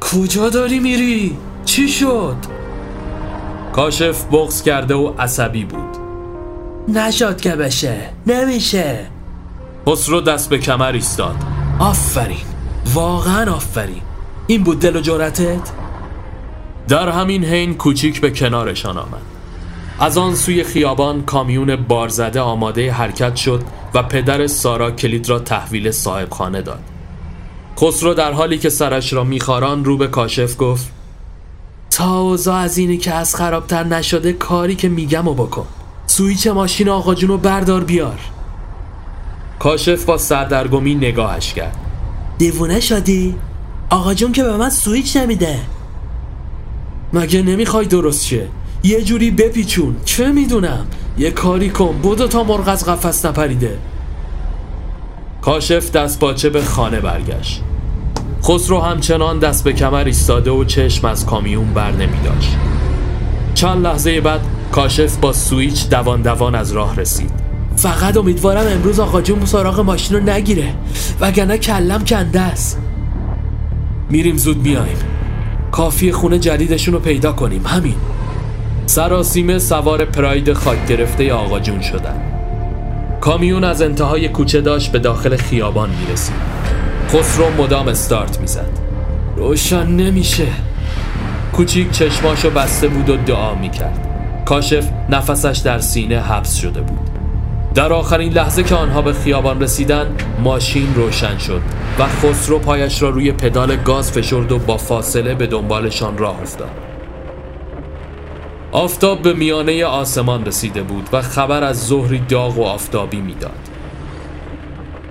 کجا 0.00 0.48
داری 0.48 0.78
میری؟ 0.78 1.36
چی 1.64 1.88
شد؟ 1.88 2.36
کاشف 3.72 4.24
بغز 4.24 4.62
کرده 4.62 4.94
و 4.94 5.12
عصبی 5.18 5.64
بود. 5.64 5.96
نشد 6.88 7.40
که 7.40 7.50
بشه. 7.50 7.96
نمیشه. 8.26 9.06
خسرو 9.88 10.20
دست 10.20 10.50
به 10.50 10.58
کمر 10.58 10.92
ایستاد. 10.92 11.36
آفرین. 11.78 12.36
واقعا 12.94 13.52
آفرین. 13.52 14.02
این 14.46 14.64
بود 14.64 14.80
دل 14.80 14.96
و؟ 15.02 15.72
در 16.88 17.08
همین 17.08 17.44
حین 17.44 17.74
کوچیک 17.74 18.20
به 18.20 18.30
کنارشان 18.30 18.98
آمد. 18.98 19.22
از 20.00 20.18
آن 20.18 20.34
سوی 20.34 20.64
خیابان 20.64 21.22
کامیون 21.22 21.76
بارزده 21.76 22.40
آماده 22.40 22.92
حرکت 22.92 23.36
شد 23.36 23.62
و 23.94 24.02
پدر 24.02 24.46
سارا 24.46 24.90
کلید 24.90 25.28
را 25.28 25.38
تحویل 25.38 25.90
صاحب 25.90 26.30
خانه 26.30 26.62
داد. 26.62 26.80
خسرو 27.80 28.14
در 28.14 28.32
حالی 28.32 28.58
که 28.58 28.68
سرش 28.70 29.12
را 29.12 29.24
میخاران 29.24 29.84
رو 29.84 29.96
به 29.96 30.06
کاشف 30.06 30.54
گفت 30.58 30.92
تا 31.90 32.20
اوضاع 32.20 32.56
از 32.56 32.78
اینی 32.78 32.98
که 32.98 33.14
از 33.14 33.34
خرابتر 33.34 33.84
نشده 33.84 34.32
کاری 34.32 34.76
که 34.76 34.88
میگم 34.88 35.28
و 35.28 35.34
بکن. 35.34 35.66
سویچ 36.06 36.46
ماشین 36.46 36.88
آقا 36.88 37.14
جونو 37.14 37.36
بردار 37.36 37.84
بیار. 37.84 38.18
کاشف 39.58 40.04
با 40.04 40.18
سردرگمی 40.18 40.94
نگاهش 40.94 41.54
کرد. 41.54 41.76
دیوونه 42.38 42.80
شدی؟ 42.80 43.34
آقا 43.90 44.14
جون 44.14 44.32
که 44.32 44.42
به 44.42 44.56
من 44.56 44.70
سویچ 44.70 45.16
نمیده. 45.16 45.58
مگه 47.12 47.42
نمی‌خوای 47.42 47.86
درست 47.86 48.26
شه؟ 48.26 48.46
یه 48.82 49.02
جوری 49.02 49.30
بپیچون. 49.30 49.96
چه 50.04 50.32
می‌دونم؟ 50.32 50.86
یه 51.18 51.30
کاری 51.30 51.70
کن. 51.70 51.98
بودو 52.02 52.28
تا 52.28 52.44
مرغ 52.44 52.68
از 52.68 52.84
قفس 52.84 53.26
نپریده. 53.26 53.78
کاشف 55.42 55.92
دست 55.92 56.20
باچه 56.20 56.50
به 56.50 56.62
خانه 56.62 57.00
برگشت. 57.00 57.62
خسرو 58.44 58.80
همچنان 58.80 59.38
دست 59.38 59.64
به 59.64 59.72
کمر 59.72 60.04
ایستاده 60.04 60.50
و 60.50 60.64
چشم 60.64 61.06
از 61.06 61.26
کامیون 61.26 61.74
بر 61.74 61.90
نمی 61.90 62.20
داشت. 62.24 62.56
چند 63.54 63.86
لحظه 63.86 64.20
بعد 64.20 64.40
کاشف 64.72 65.16
با 65.16 65.32
سویچ 65.32 65.88
دوان 65.88 66.22
دوان 66.22 66.54
از 66.54 66.72
راه 66.72 66.96
رسید. 66.96 67.30
فقط 67.76 68.16
امیدوارم 68.16 68.66
امروز 68.72 69.00
آقا 69.00 69.20
جون 69.20 69.44
سراغ 69.44 69.80
ماشین 69.80 70.16
رو 70.16 70.22
نگیره. 70.22 70.74
وگرنه 71.20 71.58
کلم 71.58 72.04
کنده 72.04 72.40
است. 72.40 72.78
میریم 74.10 74.36
زود 74.36 74.62
میایم 74.62 74.96
کافی 75.78 76.12
خونه 76.12 76.38
جدیدشون 76.38 76.94
رو 76.94 77.00
پیدا 77.00 77.32
کنیم 77.32 77.66
همین. 77.66 77.94
سراسیمه 78.86 79.58
سوار 79.58 80.04
پراید 80.04 80.52
خاک 80.52 80.86
گرفته 80.86 81.32
آقا 81.32 81.60
جون 81.60 81.80
شدن. 81.80 82.20
کامیون 83.20 83.64
از 83.64 83.82
انتهای 83.82 84.28
کوچه 84.28 84.60
داشت 84.60 84.92
به 84.92 84.98
داخل 84.98 85.36
خیابان 85.36 85.90
می‌رسید. 86.00 86.34
خسرو 87.08 87.44
مدام 87.62 87.88
استارت 87.88 88.40
می‌زد. 88.40 88.78
روشن 89.36 89.86
نمیشه. 89.86 90.46
کوچیک 91.52 91.90
چشماشو 91.90 92.50
بسته 92.50 92.88
بود 92.88 93.10
و 93.10 93.16
دعا 93.16 93.54
می‌کرد. 93.54 94.06
کاشف 94.44 94.88
نفسش 95.10 95.58
در 95.58 95.78
سینه 95.78 96.20
حبس 96.20 96.56
شده 96.56 96.80
بود. 96.80 97.17
در 97.78 97.92
آخرین 97.92 98.32
لحظه 98.32 98.62
که 98.62 98.74
آنها 98.74 99.02
به 99.02 99.12
خیابان 99.12 99.62
رسیدن 99.62 100.16
ماشین 100.38 100.94
روشن 100.94 101.38
شد 101.38 101.60
و 101.98 102.06
خسرو 102.06 102.58
پایش 102.58 103.02
را 103.02 103.10
روی 103.10 103.32
پدال 103.32 103.76
گاز 103.76 104.12
فشرد 104.12 104.52
و 104.52 104.58
با 104.58 104.76
فاصله 104.76 105.34
به 105.34 105.46
دنبالشان 105.46 106.18
راه 106.18 106.42
افتاد 106.42 106.70
آفتاب 108.72 109.22
به 109.22 109.32
میانه 109.32 109.84
آسمان 109.84 110.44
رسیده 110.44 110.82
بود 110.82 111.08
و 111.12 111.22
خبر 111.22 111.64
از 111.64 111.86
ظهری 111.86 112.18
داغ 112.18 112.58
و 112.58 112.62
آفتابی 112.62 113.20
می‌داد. 113.20 113.68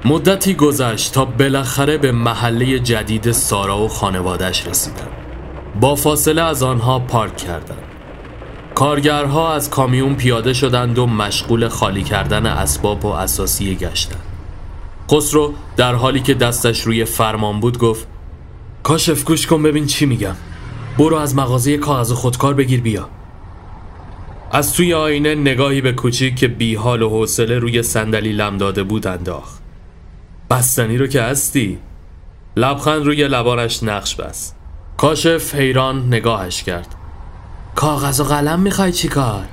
مدتی 0.06 0.54
گذشت 0.54 1.14
تا 1.14 1.26
بالاخره 1.26 1.98
به 1.98 2.12
محله 2.12 2.80
جدید 2.80 3.32
سارا 3.32 3.78
و 3.78 3.88
خانوادش 3.88 4.68
رسیدند. 4.68 5.12
با 5.82 5.96
فاصله 5.96 6.42
از 6.42 6.64
آنها 6.64 7.00
پارک 7.00 7.38
کردند. 7.38 7.87
کارگرها 8.78 9.54
از 9.54 9.70
کامیون 9.70 10.16
پیاده 10.16 10.54
شدند 10.54 10.98
و 10.98 11.06
مشغول 11.06 11.68
خالی 11.68 12.04
کردن 12.04 12.46
اسباب 12.46 13.06
و 13.06 13.08
اساسی 13.08 13.76
گشتند. 13.76 14.22
خسرو 15.12 15.54
در 15.78 15.94
حالی 15.94 16.20
که 16.20 16.34
دستش 16.34 16.82
روی 16.82 17.06
فرمان 17.06 17.60
بود 17.60 17.78
گفت 17.78 18.08
کاشف 18.84 19.24
گوش 19.24 19.48
کن 19.48 19.64
ببین 19.64 19.86
چی 19.86 20.06
میگم. 20.06 20.36
برو 20.98 21.16
از 21.16 21.36
مغازه 21.36 21.78
کاغذ 21.78 22.12
خودکار 22.12 22.54
بگیر 22.54 22.82
بیا. 22.82 23.10
از 24.52 24.74
توی 24.74 24.94
آینه 24.94 25.36
نگاهی 25.36 25.82
به 25.82 25.92
کوچیک 25.92 26.36
که 26.36 26.48
بی 26.48 26.76
حال 26.76 27.02
و 27.02 27.10
حوصله 27.10 27.60
روی 27.60 27.84
صندلی 27.84 28.34
لم 28.34 28.58
داده 28.58 28.84
بود 28.84 29.08
انداخت. 29.08 29.62
بستنی 30.50 30.98
رو 30.98 31.08
که 31.08 31.22
هستی. 31.22 31.78
لبخند 32.58 33.06
روی 33.06 33.28
لبانش 33.28 33.84
نقش 33.84 34.16
بست. 34.16 34.56
کاشف 34.98 35.56
حیران 35.56 36.08
نگاهش 36.08 36.64
کرد. 36.64 36.96
کاغذ 37.78 38.20
و 38.20 38.24
قلم 38.24 38.60
می‌خوای 38.60 38.92
چیکار؟ 38.92 39.46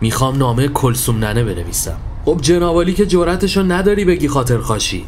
می‌خوام 0.00 0.38
نامه 0.38 0.68
کلسوم 0.68 1.24
ننه 1.24 1.44
بنویسم. 1.44 1.96
خب 2.24 2.38
جنابالی 2.42 2.94
که 2.94 3.06
جورتشو 3.06 3.62
نداری 3.62 4.04
بگی 4.04 4.28
خاطر 4.28 4.58
خاشی 4.58 5.04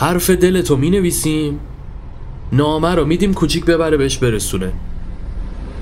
حرف 0.00 0.30
دلتو 0.30 0.76
می‌نویسیم. 0.76 1.60
نامه 2.52 2.94
رو 2.94 3.04
میدیم 3.04 3.34
کوچیک 3.34 3.64
ببره 3.64 3.96
بهش 3.96 4.18
برسونه. 4.18 4.72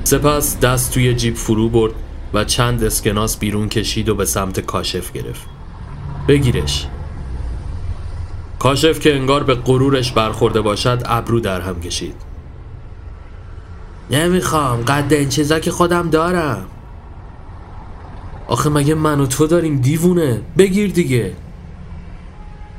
سپس 0.04 0.60
دست 0.60 0.94
توی 0.94 1.14
جیب 1.14 1.34
فرو 1.34 1.68
برد 1.68 1.92
و 2.34 2.44
چند 2.44 2.84
اسکناس 2.84 3.38
بیرون 3.38 3.68
کشید 3.68 4.08
و 4.08 4.14
به 4.14 4.24
سمت 4.24 4.60
کاشف 4.60 5.12
گرفت. 5.12 5.46
بگیرش. 6.28 6.86
کاشف 8.58 9.00
که 9.00 9.16
انگار 9.16 9.42
به 9.42 9.54
غرورش 9.54 10.12
برخورده 10.12 10.60
باشد 10.60 11.02
ابرو 11.04 11.40
در 11.40 11.60
هم 11.60 11.80
کشید. 11.80 12.31
نمی‌خوام. 14.10 14.82
قد 14.82 15.12
این 15.12 15.28
چیزا 15.28 15.58
که 15.58 15.70
خودم 15.70 16.10
دارم. 16.10 16.64
آخه 18.46 18.70
مگه 18.70 18.94
من 18.94 19.20
و 19.20 19.26
تو 19.26 19.46
داریم 19.46 19.80
دیوونه؟ 19.80 20.40
بگیر 20.58 20.90
دیگه. 20.90 21.32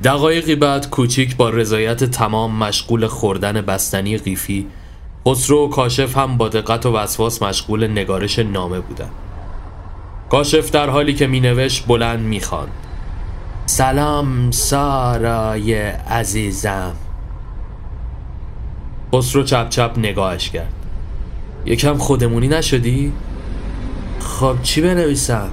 دقایقی 0.03 0.55
بعد 0.55 0.89
کوچیک 0.89 1.35
با 1.35 1.49
رضایت 1.49 2.03
تمام 2.03 2.55
مشغول 2.55 3.07
خوردن 3.07 3.61
بستنی 3.61 4.17
قیفی 4.17 4.67
خسرو 5.27 5.65
و 5.65 5.69
کاشف 5.69 6.17
هم 6.17 6.37
با 6.37 6.49
دقت 6.49 6.85
و 6.85 6.95
وسواس 6.95 7.41
مشغول 7.41 7.87
نگارش 7.87 8.39
نامه 8.39 8.79
بودند 8.79 9.11
کاشف 10.29 10.71
در 10.71 10.89
حالی 10.89 11.13
که 11.13 11.27
مینوشت 11.27 11.87
بلند 11.87 12.19
می‌خوان 12.19 12.67
سلام 13.65 14.51
سارای 14.51 15.73
عزیزم. 15.89 16.95
خسرو 19.13 19.43
چپ 19.43 19.69
چپ 19.69 19.91
نگاهش 19.97 20.49
کرد. 20.49 20.73
یکم 21.65 21.97
خودمونی 21.97 22.47
نشدی؟ 22.47 23.13
خب 24.19 24.55
چی 24.63 24.81
بنویسم؟ 24.81 25.51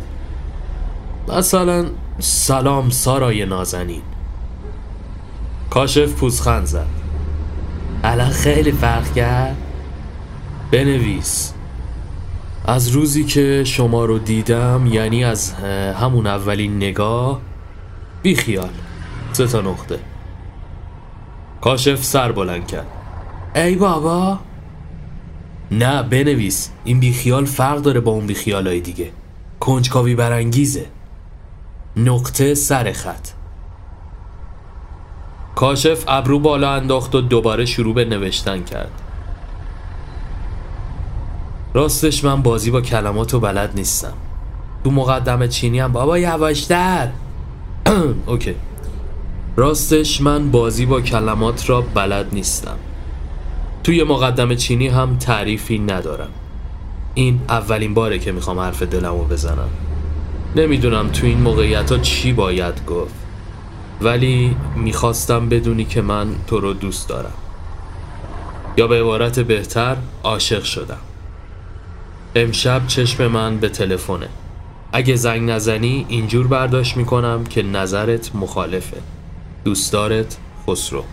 مثلا 1.28 1.86
سلام 2.18 2.90
سارای 2.90 3.46
نازنین. 3.46 4.02
کاشف 5.70 6.12
پوزخند 6.12 6.64
زد. 6.64 6.86
الان 8.04 8.30
خیلی 8.30 8.72
فرق 8.72 9.14
کرد؟ 9.14 9.56
بنویس. 10.70 11.52
از 12.66 12.88
روزی 12.88 13.24
که 13.24 13.64
شما 13.64 14.04
رو 14.04 14.18
دیدم 14.18 14.86
یعنی 14.86 15.24
از 15.24 15.52
همون 16.00 16.26
اولین 16.26 16.76
نگاه 16.76 17.40
بی 18.22 18.34
خیال 18.34 18.70
سه 19.32 19.46
تا 19.46 19.60
نقطه. 19.60 19.98
کاشف 21.60 22.04
سر 22.04 22.32
بلند 22.32 22.66
کرد. 22.66 22.86
ای 23.54 23.74
بابا! 23.74 24.38
نه 25.70 26.02
بنویس. 26.02 26.70
این 26.84 27.00
بیخیال 27.00 27.44
فرق 27.44 27.78
داره 27.78 28.00
با 28.00 28.12
اون 28.12 28.26
بیخیالای 28.26 28.80
دیگه. 28.80 29.10
کنجکاوی 29.60 30.14
برانگیزه. 30.14 30.86
نقطه 31.96 32.54
سر 32.54 32.92
خط. 32.92 33.28
کاشف 35.54 36.04
ابرو 36.08 36.38
بالا 36.38 36.72
انداخت 36.72 37.14
و 37.14 37.20
دوباره 37.20 37.64
شروع 37.64 37.94
به 37.94 38.04
نوشتن 38.04 38.62
کرد. 38.62 38.90
راستش 41.74 42.24
من 42.24 42.42
بازی 42.42 42.70
با 42.70 42.80
کلمات 42.80 43.34
و 43.34 43.40
بلد 43.40 43.72
نیستم. 43.74 44.14
تو 44.84 44.90
مقدم 44.90 45.46
چینی 45.46 45.80
هم 45.80 45.92
بابا 45.92 46.18
یواشتر. 46.18 47.08
اوکی. 48.26 48.54
راستش 49.56 50.20
من 50.20 50.50
بازی 50.50 50.86
با 50.86 51.00
کلمات 51.00 51.70
را 51.70 51.80
بلد 51.80 52.26
نیستم. 52.32 52.76
توی 53.84 54.04
مقدم 54.04 54.54
چینی 54.54 54.88
هم 54.88 55.16
تعریفی 55.16 55.78
ندارم. 55.78 56.30
این 57.14 57.40
اولین 57.48 57.94
باره 57.94 58.18
که 58.18 58.32
می‌خوام 58.32 58.58
حرف 58.58 58.82
دلمو 58.82 59.24
بزنم. 59.24 59.68
نمی‌دونم 60.56 61.08
تو 61.08 61.26
این 61.26 61.40
موقعیت 61.40 61.92
ها 61.92 61.98
چی 61.98 62.32
باید 62.32 62.84
گفت. 62.86 63.14
ولی 64.00 64.56
می‌خواستم 64.76 65.48
بدونی 65.48 65.84
که 65.84 66.02
من 66.02 66.28
تو 66.46 66.60
رو 66.60 66.72
دوست 66.72 67.08
دارم. 67.08 67.32
یا 68.76 68.86
به 68.86 69.00
عبارت 69.00 69.40
بهتر 69.40 69.96
عاشق 70.24 70.62
شدم. 70.62 70.98
امشب 72.34 72.86
چشم 72.86 73.26
من 73.26 73.56
به 73.56 73.68
تلفنه. 73.68 74.28
اگه 74.92 75.16
زنگ 75.16 75.50
نزنی 75.50 76.06
اینجور 76.08 76.46
برداشت 76.46 76.96
می‌کنم 76.96 77.44
که 77.44 77.62
نظرت 77.62 78.34
مخالفه. 78.34 78.96
دوستدارت 79.64 80.36
خسرو. 80.66 81.04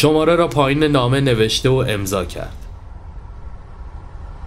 شماره 0.00 0.36
را 0.36 0.48
پایین 0.48 0.84
نامه 0.84 1.20
نوشته 1.20 1.68
و 1.68 1.84
امضا 1.88 2.24
کرد. 2.24 2.56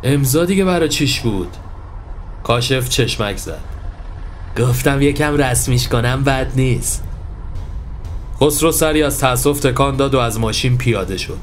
امضا 0.04 0.46
دیگه 0.46 0.66
برای 0.66 0.90
چیش 0.90 1.20
بود؟ 1.20 1.48
کاشف 2.44 2.90
چشمک 2.90 3.38
زد. 3.38 3.60
گفتم 4.58 5.02
یکم 5.02 5.38
رسمیش 5.38 5.88
کنم 5.88 6.24
بد 6.24 6.52
نیست. 6.56 7.04
خسرو 8.42 8.72
سری 8.72 9.04
از 9.04 9.20
تأسف 9.20 9.60
تکان 9.60 9.96
داد 9.96 10.14
و 10.14 10.20
از 10.20 10.40
ماشین 10.40 10.78
پیاده 10.78 11.18
شد. 11.18 11.40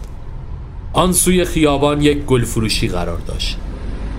آن 0.93 1.13
سوی 1.13 1.45
خیابان 1.45 2.01
یک 2.01 2.19
گل 2.19 2.45
فروشی 2.45 2.89
قرار 2.89 3.19
داشت. 3.19 3.59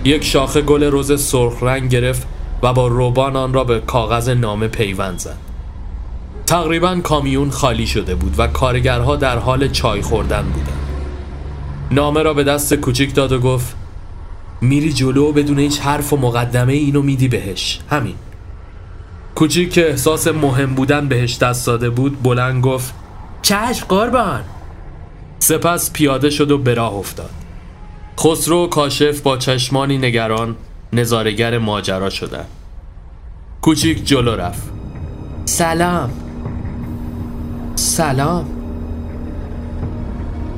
یک 0.04 0.24
شاخه 0.24 0.62
گل 0.62 0.84
روز 0.84 1.22
سرخ 1.22 1.64
رنگ 1.64 1.90
گرفت 1.90 2.28
و 2.64 2.74
با 2.74 2.88
روبان 2.88 3.36
آن 3.36 3.54
را 3.54 3.64
به 3.64 3.80
کاغذ 3.80 4.30
نامه 4.30 4.68
پیوند 4.68 5.20
زد. 5.20 5.51
تقریبا 6.46 7.00
کامیون 7.04 7.50
خالی 7.50 7.88
شده 7.88 8.16
بود 8.16 8.36
و 8.38 8.48
کارگرها 8.48 9.16
در 9.16 9.38
حال 9.38 9.68
چای 9.68 10.02
خوردن 10.02 10.44
بودند 10.44 10.82
نامه 11.92 12.24
را 12.24 12.34
به 12.34 12.44
دست 12.44 12.74
کوچیک 12.74 13.16
داد 13.16 13.32
و 13.32 13.40
گفت 13.40 13.76
میری 14.62 14.94
جلو 14.94 15.32
بدون 15.32 15.60
هیچ 15.60 15.80
حرف 15.80 16.14
و 16.14 16.18
مقدمه 16.18 16.74
اینو 16.74 17.02
میدی 17.02 17.28
بهش. 17.28 17.80
همین. 17.90 18.16
کوچیک 19.36 19.74
که 19.74 19.90
احساس 19.90 20.28
مهم 20.28 20.76
بودن 20.76 21.08
بهش 21.08 21.38
دست 21.38 21.68
داده 21.68 21.90
بود 21.90 22.24
بلند 22.24 22.64
گفت 22.64 22.94
چشم 23.42 23.86
قربان. 23.90 24.44
سپس 25.40 25.94
پیاده 25.94 26.30
شد 26.30 26.52
و 26.52 26.58
به 26.58 26.74
راه 26.74 26.94
افتاد. 26.94 27.30
خسرو 28.20 28.64
و 28.64 28.68
کاشف 28.68 29.22
با 29.22 29.38
چشمانی 29.38 29.98
نگران 29.98 30.56
نظارگر 30.94 31.58
ماجرا 31.58 32.10
شدن 32.10 32.46
کوچیک 33.62 34.06
جلو 34.06 34.36
رفت. 34.36 34.64
سلام. 35.46 36.31
سلام. 37.76 38.46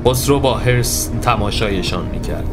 خسرو 0.07 0.39
با 0.39 0.57
هرس 0.57 1.09
تماشایشان 1.21 2.05
می‌کرد. 2.05 2.45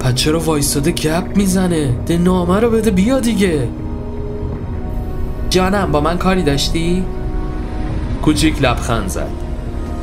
پس 0.00 0.14
چرا 0.14 0.40
وایستاده 0.40 0.90
گپ 0.90 1.36
می‌زنه؟ 1.36 1.94
ده 2.06 2.18
نامه 2.18 2.60
رو 2.60 2.70
بده 2.70 2.90
بیا 2.90 3.20
دیگه. 3.20 3.68
جانم 5.50 5.92
با 5.92 6.00
من 6.00 6.18
کاری 6.18 6.42
داشتی؟ 6.42 7.04
کوچیک 8.22 8.62
لبخند 8.62 9.08
زد. 9.08 9.30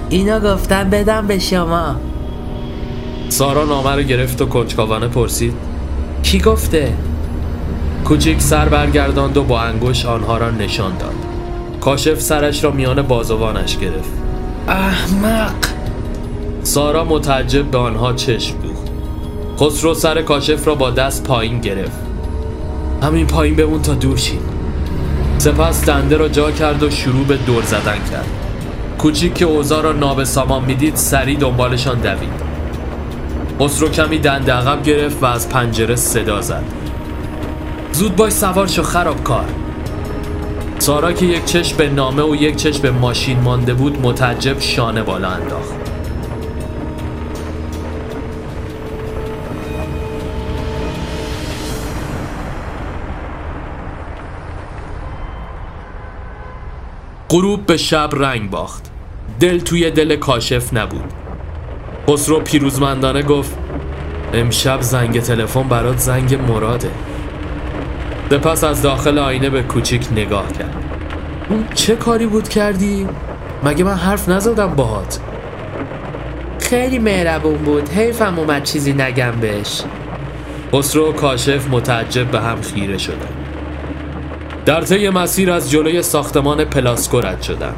اینا 0.10 0.40
گفتن 0.40 0.90
بدم 0.90 1.28
به 1.28 1.40
شما. 1.40 1.96
سارا 3.30 3.66
نامه 3.66 3.92
رو 3.96 4.02
گرفت 4.02 4.42
و 4.42 4.46
کنجکاوانه 4.46 5.08
پرسید. 5.08 5.54
کی 6.24 6.40
گفته؟ 6.40 6.94
کوچیک 8.06 8.42
سر 8.42 8.70
برگرداند 8.70 9.38
و 9.38 9.44
با 9.44 9.62
انگوش 9.62 10.06
آنها 10.06 10.38
را 10.38 10.52
نشان 10.52 10.98
داد. 10.98 11.16
کاشف 11.86 12.20
سرش 12.20 12.64
را 12.64 12.72
میان 12.72 13.02
بازوانش 13.02 13.78
گرفت. 13.78 14.10
احمق. 14.68 15.54
سارا 16.64 17.04
متعجب 17.04 17.64
به 17.64 17.78
آنها 17.78 18.14
چشم 18.14 18.56
دوخت. 18.58 18.92
خسرو 19.60 19.94
سر 19.94 20.22
کاشف 20.22 20.68
را 20.68 20.76
با 20.76 20.90
دست 20.90 21.24
پایین 21.24 21.62
گرفت. 21.62 22.00
همین 23.04 23.28
پایین 23.28 23.56
بمون 23.56 23.82
تا 23.82 23.94
دور 23.94 24.18
شیم 24.18 24.40
سپس 25.38 25.86
دنده 25.86 26.18
را 26.18 26.30
جا 26.30 26.52
کرد 26.52 26.84
و 26.84 26.90
شروع 26.90 27.26
به 27.26 27.38
دور 27.38 27.64
زدن 27.64 27.98
کرد. 28.12 28.28
کوچیک 28.98 29.34
که 29.34 29.46
اوزا 29.46 29.82
را 29.82 29.92
نابسامان 29.92 30.66
می‌دید 30.66 30.96
سری 30.96 31.36
دنبالشان 31.36 32.00
دوید. 32.00 32.42
خسرو 33.60 33.90
کمی 33.90 34.20
دنده 34.20 34.54
عقب 34.54 34.84
گرفت 34.84 35.24
و 35.24 35.26
از 35.26 35.50
پنجره 35.50 35.96
صدا 35.96 36.42
زد. 36.42 36.64
زود 37.92 38.16
باش 38.16 38.34
سوار 38.34 38.68
شو 38.68 38.84
خرابکار. 38.84 39.46
سارا 40.80 41.14
که 41.14 41.26
یک 41.26 41.46
چشم 41.46 41.78
به 41.78 41.90
نامه 41.90 42.24
و 42.24 42.36
یک 42.36 42.56
چشم 42.56 42.82
به 42.82 42.92
ماشین 42.92 43.40
مانده 43.40 43.74
بود 43.74 44.02
متعجب 44.02 44.60
شانه 44.60 45.04
بالا 45.04 45.30
انداخت. 45.30 45.74
غروب 57.30 57.66
به 57.66 57.78
شب 57.78 58.10
رنگ 58.14 58.50
باخت. 58.50 58.92
دل 59.40 59.60
توی 59.60 59.92
دل 59.92 60.16
کاشف 60.16 60.74
نبود. 60.74 61.14
خسرو 62.10 62.40
پیروزمندانه 62.40 63.22
گفت 63.24 63.58
امشب 64.34 64.82
زنگ 64.82 65.22
تلفن 65.22 65.64
برات 65.64 65.98
زنگ 65.98 66.52
مراده. 66.52 66.92
پس 68.30 68.64
از 68.64 68.82
داخل 68.82 69.20
آینه 69.20 69.50
به 69.50 69.64
کوچیک 69.64 70.08
نگاه 70.12 70.52
کرد. 70.52 70.76
اون 71.50 71.66
چه 71.74 71.96
کاری 71.96 72.26
بود 72.26 72.50
کردی؟ 72.50 73.08
مگه 73.64 73.84
من 73.84 73.96
حرف 73.96 74.30
نزدم 74.30 74.76
باهات؟ 74.76 75.20
خیلی 76.60 77.00
مهربون 77.00 77.58
بود. 77.58 77.90
حیفم 77.90 78.40
اومد 78.40 78.64
چیزی 78.64 78.94
نگم 78.94 79.32
بهش. 79.42 79.82
خسرو 80.74 81.10
و 81.10 81.14
کاشف 81.14 81.68
متعجب 81.70 82.32
به 82.32 82.40
هم 82.40 82.62
خیره 82.62 82.98
شدن. 82.98 83.36
در 84.66 84.82
طی 84.82 85.10
مسیر 85.10 85.52
از 85.52 85.72
جلوی 85.72 86.02
ساختمان 86.02 86.66
پلاسکو 86.66 87.20
رد 87.20 87.42
شدن. 87.42 87.74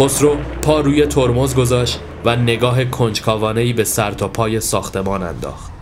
خسرو 0.00 0.36
پا 0.62 0.80
روی 0.80 1.06
ترمز 1.06 1.54
گذاشت 1.54 2.00
و 2.24 2.36
نگاه 2.36 2.84
کنجکاوانه 2.84 3.72
به 3.72 3.84
سر 3.84 4.12
تا 4.12 4.28
پای 4.28 4.60
ساختمان 4.60 5.22
انداخت. 5.22 5.73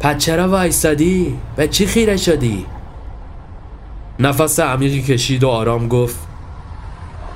پس 0.00 0.18
چرا 0.18 0.48
وایستادی؟ 0.48 1.38
به 1.56 1.68
چی 1.68 1.86
خیره 1.86 2.16
شدی؟ 2.16 2.66
نفس 4.18 4.60
عمیقی 4.60 5.02
کشید 5.02 5.44
و 5.44 5.48
آرام 5.48 5.88
گفت 5.88 6.18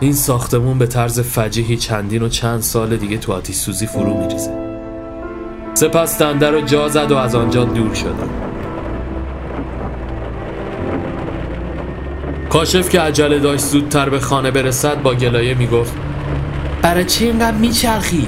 این 0.00 0.12
ساختمون 0.12 0.78
به 0.78 0.86
طرز 0.86 1.20
فجیحی 1.20 1.76
چندین 1.76 2.22
و 2.22 2.28
چند 2.28 2.60
سال 2.60 2.96
دیگه 2.96 3.18
تو 3.18 3.32
آتیش 3.32 3.56
سوزی 3.56 3.86
فرو 3.86 4.18
میریزه 4.18 4.50
سپس 5.74 6.18
دنده 6.18 6.50
رو 6.50 6.60
جا 6.60 6.88
زد 6.88 7.12
و 7.12 7.16
از 7.16 7.34
آنجا 7.34 7.64
دور 7.64 7.94
شدن 7.94 8.28
کاشف 12.50 12.88
که 12.88 13.00
عجله 13.00 13.38
داشت 13.38 13.64
زودتر 13.64 14.08
به 14.08 14.20
خانه 14.20 14.50
برسد 14.50 15.02
با 15.02 15.14
گلایه 15.14 15.54
می‌گفت 15.54 15.94
برای 16.82 17.04
چی 17.04 17.24
اینقدر 17.24 17.56
میچرخی؟ 17.56 18.26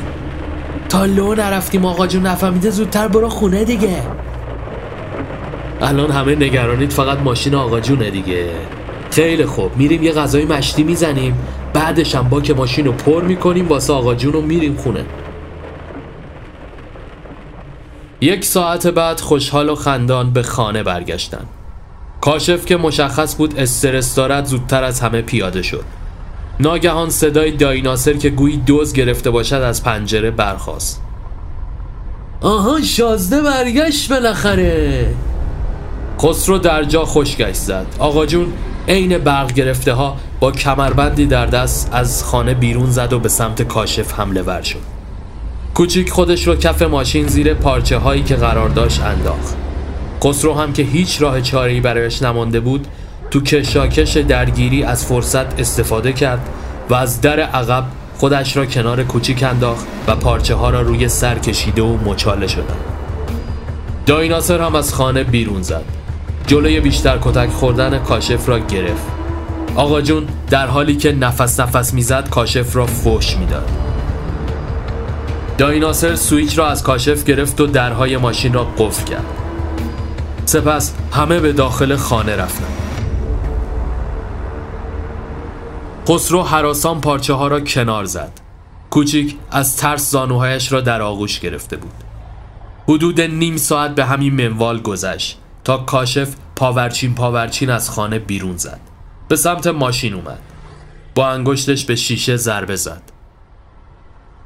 تا 0.89 1.05
لو 1.05 1.35
نرفتیم 1.35 1.85
آقا 1.85 2.07
جون 2.07 2.27
نفهمیده 2.27 2.71
زودتر 2.71 3.09
برو 3.09 3.29
خونه 3.29 3.65
دیگه 3.65 4.03
الان 5.85 6.11
همه 6.11 6.35
نگرانید 6.35 6.93
فقط 6.93 7.19
ماشین 7.19 7.55
آقا 7.55 7.81
جونه 7.81 8.11
دیگه. 8.11 8.51
خیلی 9.11 9.47
خوب. 9.47 9.77
میریم 9.77 10.03
یه 10.03 10.13
غذای 10.13 10.45
مشتی 10.45 10.83
می‌زنیم. 10.83 11.39
بعدش 11.73 12.15
هم 12.15 12.41
که 12.43 12.55
ماشین 12.55 12.87
رو 12.87 12.93
پر 12.93 13.23
می‌کنیم 13.23 13.69
واسه 13.69 13.93
آقا 13.93 14.15
جون 14.15 14.33
رو 14.33 14.41
میریم 14.41 14.77
خونه. 14.77 15.05
یک 18.21 18.45
ساعت 18.45 18.87
بعد 18.87 19.21
خوشحال 19.21 19.69
و 19.69 19.75
خندان 19.75 20.31
به 20.31 20.43
خانه 20.43 20.83
برگشتن. 20.83 21.45
کاشف 22.21 22.67
که 22.67 22.77
مشخص 22.77 23.37
بود 23.37 23.59
استرس 23.59 24.15
دارد 24.15 24.45
زودتر 24.45 24.85
از 24.85 25.01
همه 25.01 25.23
پیاده 25.23 25.63
شد. 25.63 25.85
ناگهان 26.61 27.11
صدای 27.11 27.51
دایناسر 27.51 28.13
که 28.13 28.31
گویی 28.31 28.57
دوز 28.57 28.93
گرفته 28.93 29.31
باشد 29.31 29.55
از 29.55 29.85
پنجره 29.85 30.31
برخاست. 30.31 31.03
آها 32.41 32.81
شازده 32.81 33.43
برگشت 33.43 34.13
بالاخره. 34.13 35.15
خسرو 36.21 36.59
در 36.59 36.85
جا 36.85 37.05
خشکش 37.05 37.55
زد. 37.55 37.87
آقا 37.99 38.27
جون 38.27 38.53
عین 38.89 39.19
برق 39.19 39.53
گرفته 39.53 39.93
ها 39.93 40.17
با 40.41 40.53
کمربندی 40.53 41.27
در 41.27 41.47
دست 41.47 41.89
از 41.93 42.25
خانه 42.25 42.55
بیرون 42.55 42.91
زد 42.91 43.13
و 43.13 43.19
به 43.19 43.29
سمت 43.29 43.63
کاشف 43.63 44.13
حمله 44.13 44.43
ور 44.43 44.63
شد. 44.63 44.79
کوچیک 45.75 46.11
خودش 46.11 46.47
رو 46.47 46.57
کف 46.57 46.83
ماشین 46.83 47.27
زیر 47.27 47.55
پارچه 47.55 47.99
هایی 47.99 48.23
که 48.23 48.37
قرار 48.37 48.69
داشت 48.69 49.03
انداخت. 49.03 49.57
خسرو 50.25 50.55
هم 50.55 50.73
که 50.73 50.83
هیچ 50.83 51.23
راه 51.23 51.41
چاره‌ای 51.41 51.81
برایش 51.81 52.23
نمانده 52.23 52.61
بود 52.61 52.87
تو 53.31 53.41
کشاکش 53.41 54.17
درگیری 54.17 54.83
از 54.83 55.07
فرصت 55.07 55.61
استفاده 55.61 56.13
کرد 56.13 56.49
و 56.91 56.95
از 56.95 57.21
در 57.21 57.41
عقب 57.41 57.85
خودش 58.19 58.57
را 58.57 58.67
کنار 58.67 59.03
کوچیک 59.03 59.43
انداخت 59.43 59.87
و 60.07 60.17
پارچه 60.17 60.55
ها 60.55 60.71
را 60.71 60.83
روی 60.83 61.09
سر 61.09 61.39
کشیده 61.39 61.83
و 61.83 61.97
مچاله 62.05 62.47
شدند 62.47 62.85
دایناسر 64.07 64.61
هم 64.61 64.75
از 64.75 64.95
خانه 64.95 65.25
بیرون 65.25 65.63
زد. 65.63 66.04
جلوی 66.47 66.81
بیشتر 66.81 67.19
کتک 67.23 67.49
خوردن 67.49 67.99
کاشف 67.99 68.49
را 68.49 68.59
گرفت. 68.59 69.07
آقا 69.75 70.01
جون 70.01 70.27
در 70.51 70.67
حالی 70.67 70.97
که 70.97 71.13
نفس 71.13 71.61
نفس 71.61 71.95
می‌زد 71.95 72.29
کاشف 72.29 72.77
را 72.77 72.87
فوش 72.87 73.37
می‌داد. 73.37 73.71
دایناسر 75.59 76.15
سویچ 76.15 76.59
را 76.59 76.69
از 76.69 76.83
کاشف 76.83 77.25
گرفت 77.25 77.61
و 77.61 77.67
درهای 77.67 78.17
ماشین 78.17 78.53
را 78.53 78.65
قفل 78.65 79.05
کرد. 79.05 79.25
سپس 80.45 80.95
همه 81.13 81.41
به 81.41 81.53
داخل 81.53 81.97
خانه 81.97 82.37
رفتند 82.37 82.73
خسرو 86.09 86.43
حراسان 86.43 87.01
پارچه 87.01 87.35
ها 87.35 87.49
را 87.49 87.61
کنار 87.61 88.05
زد. 88.05 88.33
کوچیک 88.91 89.37
از 89.51 89.77
ترس 89.77 90.11
زانوهایش 90.11 90.73
را 90.73 90.81
در 90.81 91.03
آغوش 91.03 91.41
گرفته 91.41 91.77
بود. 91.77 91.95
حدود 92.89 93.21
نیم 93.21 93.57
ساعت 93.57 93.95
به 93.95 94.05
همین 94.05 94.35
منوال 94.35 94.81
گذشت. 94.81 95.39
تا 95.65 95.79
کاشف 95.79 96.35
پاورچین 96.57 97.15
پاورچین 97.15 97.71
از 97.71 97.91
خانه 97.91 98.19
بیرون 98.19 98.57
زد. 98.57 98.81
به 99.29 99.37
سمت 99.37 99.67
ماشین 99.67 100.15
اومد. 100.15 100.41
با 101.15 101.29
انگشتش 101.29 101.85
به 101.85 101.97
شیشه 101.97 102.37
ضربه 102.37 102.77
زد. 102.77 103.03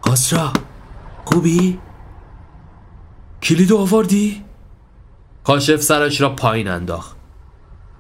خسرو 0.07 0.51
خوبی؟ 1.25 1.79
کلیدو 3.43 3.79
آوردی؟ 3.79 4.45
کاشف 5.45 5.83
سرش 5.83 6.21
را 6.21 6.35
پایین 6.35 6.69
انداخت. 6.69 7.17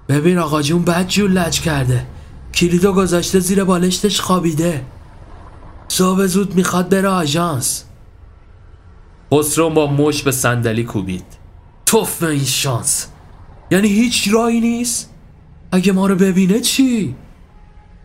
ببین 0.08 0.38
آقا 0.38 0.62
جون 0.62 0.82
بد 0.82 1.06
جون 1.06 1.32
لج 1.32 1.60
کرده. 1.60 2.06
کلیدو 2.54 2.92
گذاشته 2.92 3.40
زیر 3.40 3.64
بالشتش 3.64 4.20
خوابیده. 4.20 4.84
صبح 5.88 6.26
زود 6.26 6.54
می‌خواد 6.54 6.88
بره 6.88 7.08
آژانس. 7.08 7.84
خسرو 9.34 9.70
با 9.70 9.86
مش 9.86 10.22
به 10.22 10.32
صندلی 10.32 10.84
کوبید. 10.84 11.37
توف 11.88 12.22
این 12.22 12.44
شانس. 12.44 13.06
یعنی 13.70 13.88
هیچ 13.88 14.28
راهی 14.32 14.60
نیست؟ 14.60 15.10
اگه 15.72 15.92
ما 15.92 16.06
رو 16.06 16.14
ببینه 16.14 16.60
چی؟ 16.60 17.16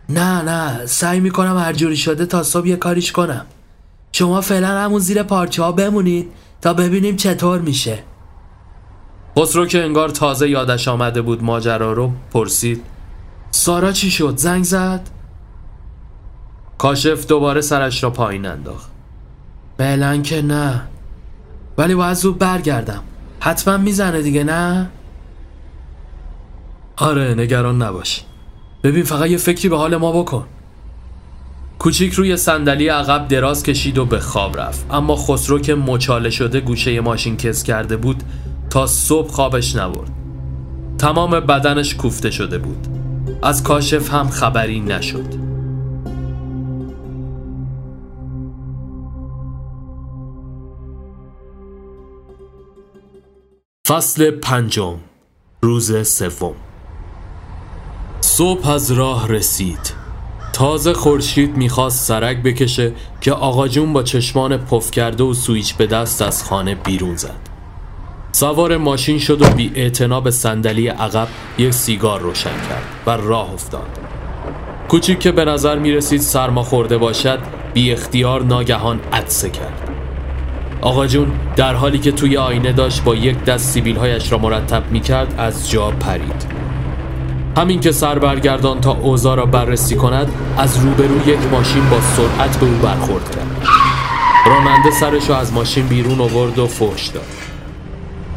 نه 0.08 0.42
نه 0.42 0.86
سعی 0.86 1.20
می‌کنم 1.20 1.58
هر 1.58 1.72
جوری 1.72 1.96
شده 1.96 2.26
تا 2.26 2.42
صبح 2.42 2.68
یه 2.68 2.76
کاریش 2.76 3.12
کنم. 3.12 3.46
شما 4.12 4.40
فعلا 4.40 4.80
همون 4.80 4.98
زیر 4.98 5.22
پارچه 5.22 5.62
ها 5.62 5.72
بمونید 5.72 6.32
تا 6.60 6.74
ببینیم 6.74 7.16
چطور 7.16 7.60
میشه. 7.60 7.98
خسرو 9.38 9.66
که 9.66 9.84
انگار 9.84 10.08
تازه 10.08 10.50
یادش 10.50 10.88
آمده 10.88 11.22
بود 11.22 11.42
ماجرا 11.42 11.92
رو 11.92 12.12
پرسید. 12.32 12.84
سارا 13.50 13.92
چی 13.92 14.10
شد؟ 14.10 14.36
زنگ 14.36 14.64
زد. 14.64 15.10
کاشف 16.78 17.26
دوباره 17.26 17.60
سرش 17.60 18.02
را 18.02 18.10
پایین 18.10 18.46
انداخت. 18.46 18.90
فعلا 19.78 20.16
که 20.16 20.42
نه. 20.42 20.82
ولی 21.78 21.94
باید 21.94 22.14
زود 22.14 22.38
برگردم. 22.38 23.02
حتما 23.44 23.76
می‌زنه 23.76 24.22
دیگه 24.22 24.44
نه؟ 24.44 24.88
آره 26.96 27.34
نگران 27.34 27.82
نباش. 27.82 28.24
ببین 28.82 29.04
فقط 29.04 29.30
یه 29.30 29.36
فکری 29.36 29.68
به 29.68 29.76
حال 29.76 29.96
ما 29.96 30.22
بکن. 30.22 30.46
کوچیک 31.78 32.12
روی 32.12 32.36
صندلی 32.36 32.88
عقب 32.88 33.28
دراز 33.28 33.62
کشید 33.62 33.98
و 33.98 34.04
به 34.04 34.20
خواب 34.20 34.60
رفت. 34.60 34.86
اما 34.90 35.16
خسرو 35.16 35.58
که 35.58 35.74
مچاله 35.74 36.30
شده 36.30 36.60
گوشه 36.60 37.00
ماشین 37.00 37.36
کس 37.36 37.62
کرده 37.62 37.96
بود 37.96 38.22
تا 38.70 38.86
صبح 38.86 39.28
خوابش 39.28 39.76
نبرد. 39.76 40.10
تمام 40.98 41.40
بدنش 41.40 41.94
کوفته 41.94 42.30
شده 42.30 42.58
بود. 42.58 42.86
از 43.42 43.62
کاشف 43.62 44.14
هم 44.14 44.28
خبری 44.28 44.80
نشد. 44.80 45.43
فصل 53.88 54.30
پنجم 54.30 54.94
روز 55.62 56.08
سوم. 56.08 56.54
صبح 58.20 58.68
از 58.68 58.92
راه 58.92 59.28
رسید. 59.28 59.94
تازه 60.52 60.92
خورشید 60.92 61.56
می‌خواست 61.56 62.06
سرک 62.06 62.42
بکشه 62.42 62.92
که 63.20 63.32
آقا 63.32 63.68
جون 63.68 63.92
با 63.92 64.02
چشمان 64.02 64.56
پف 64.56 64.90
کرده 64.90 65.24
و 65.24 65.34
سویچ 65.34 65.74
به 65.74 65.86
دست 65.86 66.22
از 66.22 66.44
خانه 66.44 66.74
بیرون 66.74 67.16
زد. 67.16 67.48
سوار 68.32 68.76
ماشین 68.76 69.18
شد 69.18 69.42
و 69.42 69.50
بی 69.50 69.90
به 70.24 70.30
صندلی 70.30 70.88
عقب 70.88 71.28
یک 71.58 71.72
سیگار 71.72 72.20
روشن 72.20 72.68
کرد 72.68 72.84
و 73.06 73.10
راه 73.10 73.52
افتاد. 73.52 73.98
کوچیک 74.88 75.18
که 75.18 75.32
به 75.32 75.44
نظر 75.44 75.78
می 75.78 75.92
رسید 75.92 76.20
سرما 76.20 76.62
خورده 76.62 76.98
باشد 76.98 77.38
بی 77.74 77.92
اختیار 77.92 78.42
ناگهان 78.42 79.00
عدسه 79.12 79.50
کرد. 79.50 79.93
آقا 80.80 81.06
جون 81.06 81.32
در 81.56 81.74
حالی 81.74 81.98
که 81.98 82.12
توی 82.12 82.36
آینه 82.36 82.72
داشت 82.72 83.04
با 83.04 83.14
یک 83.14 83.44
دست 83.44 83.68
سیبیل 83.68 83.96
هایش 83.96 84.32
را 84.32 84.38
مرتب 84.38 84.82
می 84.90 85.00
کرد 85.00 85.34
از 85.38 85.70
جا 85.70 85.90
پرید. 85.90 86.46
همین 87.56 87.80
که 87.80 87.92
سر 87.92 88.18
برگردان 88.18 88.80
تا 88.80 88.92
اوضاع 88.92 89.36
را 89.36 89.46
بررسی 89.46 89.96
کند 89.96 90.32
از 90.58 90.76
روبرو 90.76 91.28
یک 91.28 91.38
ماشین 91.52 91.90
با 91.90 92.00
سرعت 92.00 92.56
به 92.60 92.66
او 92.66 92.72
برخورد 92.72 93.30
کرد. 93.30 93.68
راننده 94.46 94.90
سرش 94.90 95.30
را 95.30 95.36
از 95.36 95.52
ماشین 95.52 95.86
بیرون 95.86 96.20
آورد 96.20 96.58
و 96.58 96.66
فحش 96.66 97.06
داد. 97.06 97.24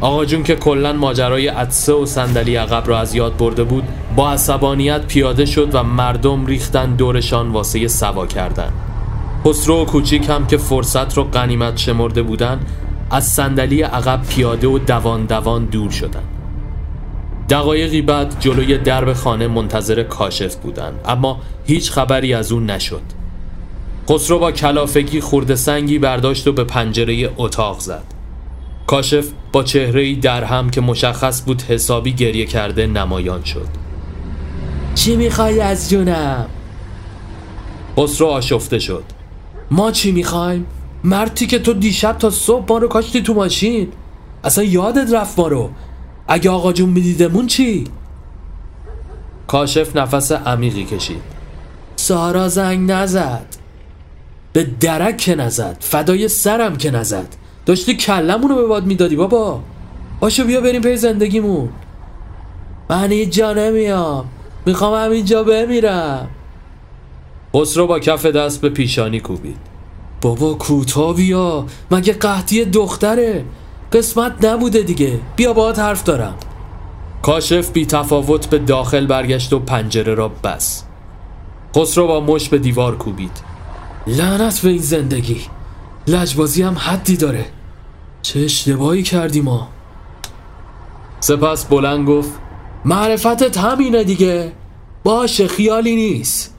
آقا 0.00 0.24
جون 0.24 0.42
که 0.42 0.56
کلا 0.56 0.92
ماجرای 0.92 1.48
عدسه 1.48 1.92
و 1.92 2.06
صندلی 2.06 2.56
عقب 2.56 2.88
را 2.88 2.98
از 2.98 3.14
یاد 3.14 3.36
برده 3.36 3.64
بود 3.64 3.84
با 4.16 4.30
عصبانیت 4.30 5.06
پیاده 5.06 5.44
شد 5.44 5.74
و 5.74 5.82
مردم 5.82 6.46
ریختن 6.46 6.94
دورشان 6.94 7.48
واسه 7.48 7.88
سوا 7.88 8.26
کردن. 8.26 8.72
خسرو 9.48 9.82
و 9.82 9.84
کوچیک 9.84 10.28
هم 10.28 10.46
که 10.46 10.56
فرصت 10.56 11.16
رو 11.16 11.24
غنیمت 11.24 11.76
شمرده 11.76 12.22
بودن 12.22 12.60
از 13.10 13.26
صندلی 13.26 13.82
عقب 13.82 14.22
پیاده 14.28 14.68
و 14.68 14.78
دوان 14.78 15.24
دوان 15.24 15.64
دور 15.64 15.90
شدن. 15.90 16.22
دقایقی 17.50 18.02
بعد 18.02 18.36
جلوی 18.40 18.78
درب 18.78 19.12
خانه 19.12 19.48
منتظر 19.48 20.02
کاشف 20.02 20.56
بودن 20.56 20.92
اما 21.04 21.40
هیچ 21.64 21.90
خبری 21.90 22.34
از 22.34 22.52
اون 22.52 22.70
نشد. 22.70 23.02
خسرو 24.10 24.38
با 24.38 24.52
کلافگی 24.52 25.20
خورده 25.20 25.54
سنگی 25.54 25.98
برداشت 25.98 26.48
و 26.48 26.52
به 26.52 26.64
پنجره 26.64 27.30
اتاق 27.36 27.78
زد. 27.80 28.04
کاشف 28.86 29.26
با 29.52 29.62
چهره 29.62 30.14
در 30.14 30.44
هم 30.44 30.70
که 30.70 30.80
مشخص 30.80 31.42
بود 31.44 31.62
حسابی 31.62 32.12
گریه 32.12 32.46
کرده 32.46 32.86
نمایان 32.86 33.44
شد. 33.44 33.68
چی 34.94 35.16
می‌خوای 35.16 35.60
از 35.60 35.90
جونم؟ 35.90 36.46
خسرو 37.96 38.26
آشفته 38.26 38.78
شد. 38.78 39.04
ما 39.70 39.90
چی 39.90 40.12
می‌خوایم؟ 40.12 40.66
مرتی 41.04 41.46
که 41.46 41.58
تو 41.58 41.72
دیشب 41.72 42.18
تا 42.18 42.30
صبح 42.30 42.64
ما 42.68 42.78
رو 42.78 42.88
کاشتی 42.88 43.22
تو 43.22 43.34
ماشین. 43.34 43.88
اصلا 44.44 44.64
یادت 44.64 45.12
رفت 45.12 45.38
ما 45.38 45.48
رو. 45.48 45.70
اگه 46.28 46.50
آقا 46.50 46.72
جون 46.72 46.88
میدیدمون 46.88 47.46
چی؟ 47.46 47.84
کاشف 49.46 49.96
نفس 49.96 50.32
عمیقی 50.32 50.84
کشید. 50.84 51.22
سارا 51.96 52.48
زنگ 52.48 52.92
نزد. 52.92 53.46
به 54.52 54.64
درک 54.80 55.16
که 55.16 55.34
نزد. 55.34 55.76
فدای 55.80 56.28
سرم 56.28 56.76
که 56.76 56.90
نزد. 56.90 57.26
داشتی 57.66 57.96
کلمونو 57.96 58.54
به 58.54 58.66
باد 58.66 58.86
می‌دادی 58.86 59.16
بابا. 59.16 59.60
باشو 60.20 60.44
بیا 60.44 60.60
بریم 60.60 60.82
پی 60.82 60.96
زندگیمون. 60.96 61.68
من 62.90 63.10
اینجا 63.10 63.52
نمیام. 63.52 64.28
می‌خوام 64.66 65.04
همینجا 65.04 65.42
بمیرم. 65.42 66.28
خسرو 67.56 67.86
با 67.86 67.98
کف 67.98 68.26
دست 68.26 68.60
به 68.60 68.68
پیشانی 68.68 69.20
کوبید. 69.20 69.56
بابا 70.20 70.54
کوتا 70.54 71.12
بیا 71.12 71.66
مگه 71.90 72.12
قحطی 72.12 72.64
دختره؟ 72.64 73.44
قسمت 73.92 74.44
نبوده 74.44 74.82
دیگه. 74.82 75.20
بیا 75.36 75.52
باهات 75.52 75.78
حرف 75.78 76.04
دارم. 76.04 76.34
کاشف 77.22 77.70
بی 77.70 77.86
تفاوت 77.86 78.46
به 78.46 78.58
داخل 78.58 79.06
برگشت 79.06 79.52
و 79.52 79.58
پنجره 79.58 80.14
را 80.14 80.28
بس 80.28 80.84
خسرو 81.76 82.06
با 82.06 82.20
مش 82.20 82.48
به 82.48 82.58
دیوار 82.58 82.96
کوبید. 82.96 83.40
لعنت 84.06 84.60
به 84.60 84.68
این 84.68 84.82
زندگی. 84.82 85.40
لجبازی 86.06 86.62
هم 86.62 86.74
حدی 86.78 87.16
داره. 87.16 87.44
چه 88.22 88.40
اشتباهی 88.40 89.02
کردی 89.02 89.40
ما. 89.40 89.68
سپس 91.20 91.64
بلند 91.64 92.08
گفت 92.08 92.30
معرفتت 92.84 93.58
همینه 93.58 94.04
دیگه. 94.04 94.52
باشه 95.04 95.48
خیالی 95.48 95.96
نیست. 95.96 96.57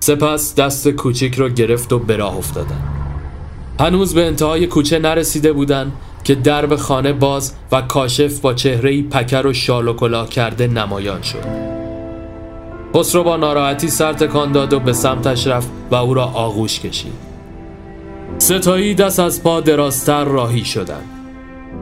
سپس 0.00 0.54
دست 0.54 0.88
کوچک 0.88 1.34
را 1.34 1.48
گرفت 1.48 1.92
و 1.92 1.98
به 1.98 2.16
راه 2.16 2.36
افتادن. 2.36 2.82
هنوز 3.80 4.14
به 4.14 4.26
انتهای 4.26 4.66
کوچه 4.66 4.98
نرسیده 4.98 5.52
بودن 5.52 5.92
که 6.24 6.34
درب 6.34 6.76
خانه 6.76 7.12
باز 7.12 7.54
و 7.72 7.82
کاشف 7.82 8.40
با 8.40 8.54
چهره 8.54 9.02
پکر 9.02 9.46
و 9.46 9.52
شال 9.52 9.88
و 9.88 9.92
کلاه 9.92 10.28
کرده 10.28 10.66
نمایان 10.66 11.22
شد. 11.22 11.68
خسرو 12.94 13.22
با 13.22 13.36
ناراحتی 13.36 13.88
سر 13.88 14.12
تکان 14.12 14.52
داد 14.52 14.72
و 14.72 14.80
به 14.80 14.92
سمتش 14.92 15.46
رفت 15.46 15.68
و 15.90 15.94
او 15.94 16.14
را 16.14 16.24
آغوش 16.24 16.80
کشید. 16.80 17.12
ستایی 18.38 18.94
دست 18.94 19.20
از 19.20 19.42
پا 19.42 19.60
دراستر 19.60 20.24
راهی 20.24 20.64
شدند 20.64 21.04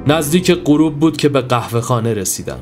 نزدیک 0.06 0.52
غروب 0.64 0.98
بود 0.98 1.16
که 1.16 1.28
به 1.28 1.40
قهوه 1.40 1.80
خانه 1.80 2.14
رسیدن. 2.14 2.60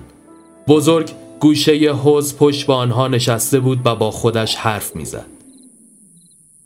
بزرگ 0.69 1.11
گوشه 1.41 1.93
حوز 1.93 2.37
پشت 2.37 2.67
با 2.67 2.77
آنها 2.77 3.09
نشسته 3.09 3.61
بود 3.61 3.81
و 3.85 3.95
با 3.97 4.11
خودش 4.11 4.57
حرف 4.57 4.97
می‌زد. 4.97 5.34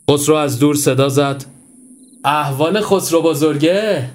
خسرو 0.09 0.35
از 0.35 0.59
دور 0.59 0.75
صدا 0.75 1.09
زد. 1.09 1.45
احوال 2.25 2.81
خسرو 2.81 3.21
بزرگه؟ 3.21 4.09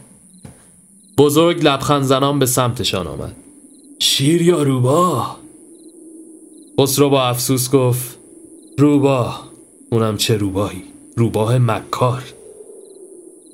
بزرگ 1.18 1.64
لبخند 1.64 2.02
زنان 2.02 2.38
به 2.38 2.46
سمتشان 2.46 3.06
آمد. 3.06 3.36
شیر 3.98 4.42
یا 4.42 4.62
روباه 4.62 5.38
خسرو 6.80 7.10
با 7.10 7.22
افسوس 7.22 7.70
گفت 7.70 8.18
روباه 8.78 9.48
اونم 9.92 10.16
چه 10.16 10.36
روباهی 10.36 10.82
روباه 11.16 11.58
مکار. 11.58 12.22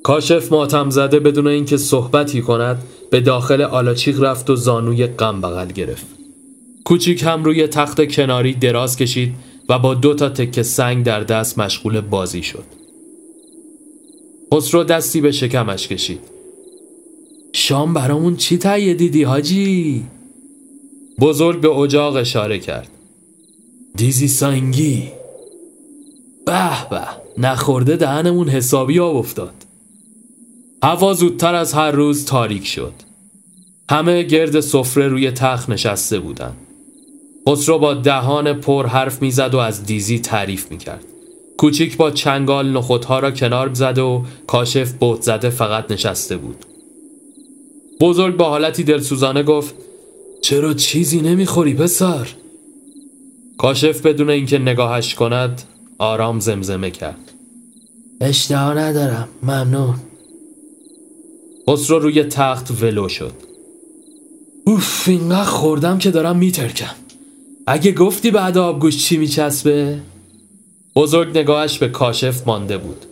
کاشف 0.03 0.51
ماتم 0.51 0.89
زده 0.89 1.19
بدون 1.19 1.47
اینکه 1.47 1.77
صحبتی 1.77 2.41
کند 2.41 2.83
به 3.11 3.21
داخل 3.21 3.61
آلاچیق 3.61 4.23
رفت 4.23 4.49
و 4.49 4.55
زانوی 4.55 5.07
غم 5.07 5.41
بغل 5.41 5.67
گرفت. 5.67 6.05
کوچیک 6.85 7.23
هم 7.23 7.43
روی 7.43 7.67
تخت 7.67 8.11
کناری 8.11 8.53
دراز 8.53 8.97
کشید. 8.97 9.50
و 9.71 9.79
با 9.79 9.93
دو 9.93 10.13
تا 10.13 10.29
تکه 10.29 10.63
سنگ 10.63 11.05
در 11.05 11.19
دست 11.19 11.59
مشغول 11.59 12.01
بازی 12.01 12.43
شد. 12.43 12.63
خسرو 14.53 14.83
دستی 14.83 15.21
به 15.21 15.31
شکمش 15.31 15.87
کشید. 15.87 16.19
شام 17.53 17.93
برامون 17.93 18.35
چی 18.35 18.57
تهیه 18.57 18.93
دیدی 18.93 19.23
حاجی؟ 19.23 20.03
بزرگ 21.19 21.61
به 21.61 21.69
اجاق 21.69 22.15
اشاره 22.15 22.59
کرد. 22.59 22.87
دیزی 23.95 24.27
سنگی. 24.27 25.11
به 26.45 26.89
به 26.89 27.01
نخورده 27.37 27.95
دهنمون 27.95 28.49
حسابی 28.49 28.99
آب 28.99 29.15
افتاد. 29.15 29.65
هوا 30.83 31.13
زودتر 31.13 31.55
از 31.55 31.73
هر 31.73 31.91
روز 31.91 32.25
تاریک 32.25 32.67
شد. 32.67 32.93
همه 33.89 34.23
گرد 34.23 34.59
سفره 34.59 35.07
روی 35.07 35.31
تخت 35.31 35.69
نشسته 35.69 36.19
بودند 36.19 36.57
خسرو 37.49 37.79
با 37.79 37.93
دهان 37.93 38.53
پر 38.53 38.87
حرف 38.87 39.21
می‌زد 39.21 39.53
و 39.53 39.57
از 39.57 39.83
دیزی 39.83 40.19
تعریف 40.19 40.71
می‌کرد. 40.71 41.05
کوچیک 41.57 41.97
با 41.97 42.11
چنگال 42.11 42.69
نخودها 42.69 43.19
را 43.19 43.31
کنار 43.31 43.73
زد 43.73 43.97
و 43.97 44.25
کاشف 44.47 44.91
بهت 44.93 45.21
زده 45.21 45.49
فقط 45.49 45.91
نشسته 45.91 46.37
بود. 46.37 46.65
بزرگ 47.99 48.37
با 48.37 48.49
حالتی 48.49 48.83
دلسوزانه 48.83 49.43
گفت 49.43 49.75
چرا 50.41 50.73
چیزی 50.73 51.21
نمی‌خوری 51.21 51.73
پسر؟ 51.73 52.27
کاشف 53.57 54.05
بدون 54.05 54.29
اینکه 54.29 54.57
نگاهش 54.57 55.15
کند 55.15 55.61
آرام 55.97 56.39
زمزمه 56.39 56.91
کرد. 56.91 57.31
اشتها 58.21 58.73
ندارم 58.73 59.27
ممنون. 59.43 59.95
خسرو 61.69 61.99
روی 61.99 62.23
تخت 62.23 62.71
ولو 62.81 63.09
شد. 63.09 63.33
اوف 64.65 65.07
اینقدر 65.07 65.43
خوردم 65.43 65.97
که 65.97 66.11
دارم 66.11 66.37
میترکم. 66.37 66.95
اگه 67.67 67.91
گفتی 67.91 68.31
بعد 68.31 68.57
آبگوش 68.57 68.97
چی 68.97 69.17
میچسبه؟ 69.17 69.99
بزرگ 70.95 71.37
نگاهش 71.37 71.77
به 71.77 71.87
کاشف 71.87 72.47
مانده 72.47 72.77
بود. 72.77 73.05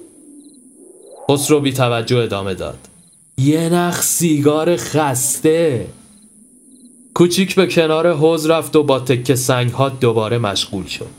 خسرو 1.30 1.60
بی 1.60 1.74
توجه 1.74 2.18
ادامه 2.18 2.54
داد. 2.54 2.80
یه 3.38 3.70
نخ 3.70 4.02
سیگار 4.02 4.76
خسته. 4.76 5.88
کوچیک 7.14 7.56
به 7.56 7.68
کنار 7.68 8.14
حوز 8.14 8.46
رفت 8.46 8.76
و 8.76 8.84
با 8.84 9.00
تکه 9.00 9.36
سنگ 9.36 9.72
ها 9.72 9.90
دوباره 9.90 10.38
مشغول 10.38 10.86
شد. 10.86 11.10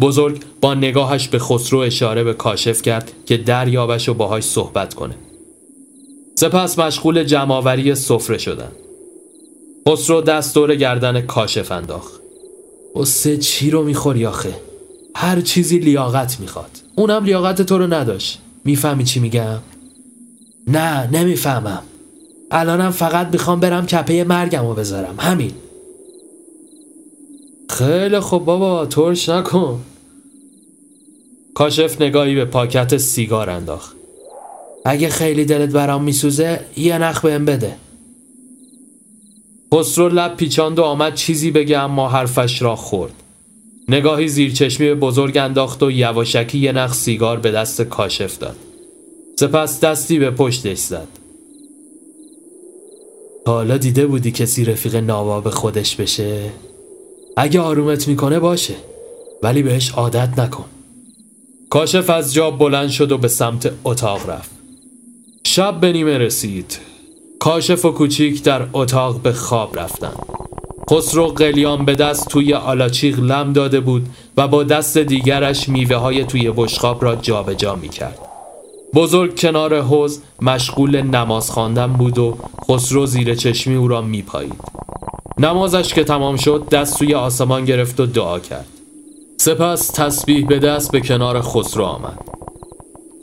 بزرگ 0.00 0.42
با 0.60 0.74
نگاهش 0.74 1.28
به 1.28 1.38
خسرو 1.38 1.78
اشاره 1.78 2.24
به 2.24 2.34
کاشف 2.34 2.82
کرد 2.82 3.12
که 3.26 3.36
دریابش 3.36 4.08
و 4.08 4.14
باهاش 4.14 4.44
صحبت 4.44 4.94
کنه. 4.94 5.14
سپس 6.34 6.78
مشغول 6.78 7.24
جمعآوری 7.24 7.94
سفره 7.94 8.38
شدن. 8.38 8.72
خسرو 9.88 10.20
دست 10.20 10.54
دور 10.54 10.74
گردن 10.74 11.20
کاشف 11.20 11.72
انداخت. 11.72 12.25
سه 13.04 13.36
چی 13.36 13.70
رو 13.70 13.84
می‌خوری 13.84 14.26
آخه؟ 14.26 14.54
هر 15.16 15.40
چیزی 15.40 15.78
لیاقت 15.78 16.40
می‌خواد. 16.40 16.70
اونم 16.94 17.24
لیاقت 17.24 17.62
تو 17.62 17.78
رو 17.78 17.86
نداشت. 17.86 18.38
می‌فهمی 18.64 19.04
چی 19.04 19.20
میگم؟ 19.20 19.58
نه 20.66 21.10
نمی‌فهمم. 21.10 21.82
الانم 22.50 22.90
فقط 22.90 23.28
می‌خوام 23.32 23.60
برم 23.60 23.86
کپه 23.86 24.24
مرگم 24.24 24.66
رو 24.66 24.74
بذارم. 24.74 25.14
همین. 25.18 25.52
خیلی 27.70 28.20
خوب 28.20 28.44
بابا 28.44 28.86
ترش 28.86 29.28
نکن. 29.28 29.80
کاشف 31.54 32.00
نگاهی 32.00 32.34
به 32.34 32.44
پاکت 32.44 32.96
سیگار 32.96 33.50
انداخت. 33.50 33.96
اگه 34.84 35.08
خیلی 35.08 35.44
دلت 35.44 35.70
برام 35.70 36.04
میسوزه 36.04 36.60
یه 36.76 36.98
نخ 36.98 37.20
بهم 37.20 37.44
بده. 37.44 37.76
خسرو 39.74 40.08
لب 40.08 40.36
پیچاند 40.36 40.78
و 40.78 40.82
آمد 40.82 41.14
چیزی 41.14 41.50
بگه 41.50 41.78
اما 41.78 42.08
حرفش 42.08 42.62
را 42.62 42.76
خورد. 42.76 43.12
نگاهی 43.88 44.28
زیر 44.28 44.52
چشمی 44.52 44.86
به 44.86 44.94
بزرگ 44.94 45.36
انداخت 45.36 45.82
و 45.82 45.90
یواشکی 45.90 46.58
یه 46.58 46.72
نخ 46.72 46.94
سیگار 46.94 47.40
به 47.40 47.50
دست 47.50 47.82
کاشف 47.82 48.38
داد. 48.38 48.56
سپس 49.40 49.80
دستی 49.80 50.18
به 50.18 50.30
پشتش 50.30 50.78
زد. 50.78 51.08
حالا 53.46 53.76
دیده 53.76 54.06
بودی 54.06 54.30
کسی 54.30 54.64
رفیق 54.64 54.96
نواب 54.96 55.50
خودش 55.50 55.96
بشه؟ 55.96 56.50
اگه 57.36 57.60
آرومت 57.60 58.08
می‌کنه 58.08 58.38
باشه 58.38 58.74
ولی 59.42 59.62
بهش 59.62 59.90
عادت 59.90 60.38
نکن. 60.38 60.64
کاشف 61.70 62.10
از 62.10 62.34
جا 62.34 62.50
بلند 62.50 62.88
شد 62.90 63.12
و 63.12 63.18
به 63.18 63.28
سمت 63.28 63.72
اتاق 63.84 64.30
رفت. 64.30 64.50
شب 65.44 65.80
به 65.80 65.92
نیمه 65.92 66.18
رسید. 66.18 66.78
کاشف 67.38 67.84
و 67.84 67.90
کوچیک 67.90 68.42
در 68.42 68.66
اتاق 68.72 69.20
به 69.22 69.32
خواب 69.32 69.78
رفتن 69.78 70.12
خسرو 70.90 71.26
قلیان 71.26 71.84
به 71.84 71.94
دست 71.94 72.28
توی 72.28 72.54
آلاچیق 72.54 73.20
لم 73.20 73.52
داده 73.52 73.80
بود 73.80 74.06
و 74.36 74.48
با 74.48 74.64
دست 74.64 74.98
دیگرش 74.98 75.68
میوه 75.68 75.96
های 75.96 76.24
توی 76.24 76.50
بشقاب 76.50 77.04
را 77.04 77.16
جابجا 77.16 77.54
جا 77.54 77.76
می 77.76 77.88
کرد. 77.88 78.18
بزرگ 78.94 79.40
کنار 79.40 79.80
حوز 79.80 80.20
مشغول 80.42 81.02
نماز 81.02 81.50
خواندن 81.50 81.92
بود 81.92 82.18
و 82.18 82.38
خسرو 82.68 83.06
زیر 83.06 83.34
چشمی 83.34 83.74
او 83.74 83.88
را 83.88 84.02
میپایید. 84.02 84.60
نمازش 85.38 85.94
که 85.94 86.04
تمام 86.04 86.36
شد 86.36 86.68
دست 86.68 86.98
توی 86.98 87.14
آسمان 87.14 87.64
گرفت 87.64 88.00
و 88.00 88.06
دعا 88.06 88.38
کرد. 88.38 88.66
سپس 89.36 89.88
تسبیح 89.88 90.46
به 90.46 90.58
دست 90.58 90.92
به 90.92 91.00
کنار 91.00 91.40
خسرو 91.40 91.84
آمد. 91.84 92.18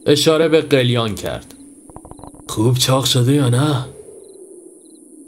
اشاره 0.06 0.48
به 0.48 0.62
قلیان 0.62 1.16
کرد. 1.16 1.54
خوب 2.50 2.78
چاق 2.78 3.06
شده 3.06 3.34
یا 3.34 3.50
نه؟ 3.50 3.86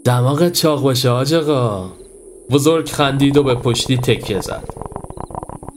دماغت 0.06 0.54
چاق 0.54 0.82
باشه 0.82 1.10
آجاقا. 1.10 1.90
بزرگ 2.50 2.90
خندید 2.90 3.38
و 3.38 3.44
به 3.44 3.56
پشتی 3.56 3.98
تکیه 3.98 4.42
زد. 4.42 4.70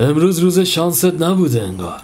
امروز 0.01 0.39
روز 0.39 0.59
شانست 0.59 1.05
نبوده 1.05 1.63
انگار. 1.63 2.01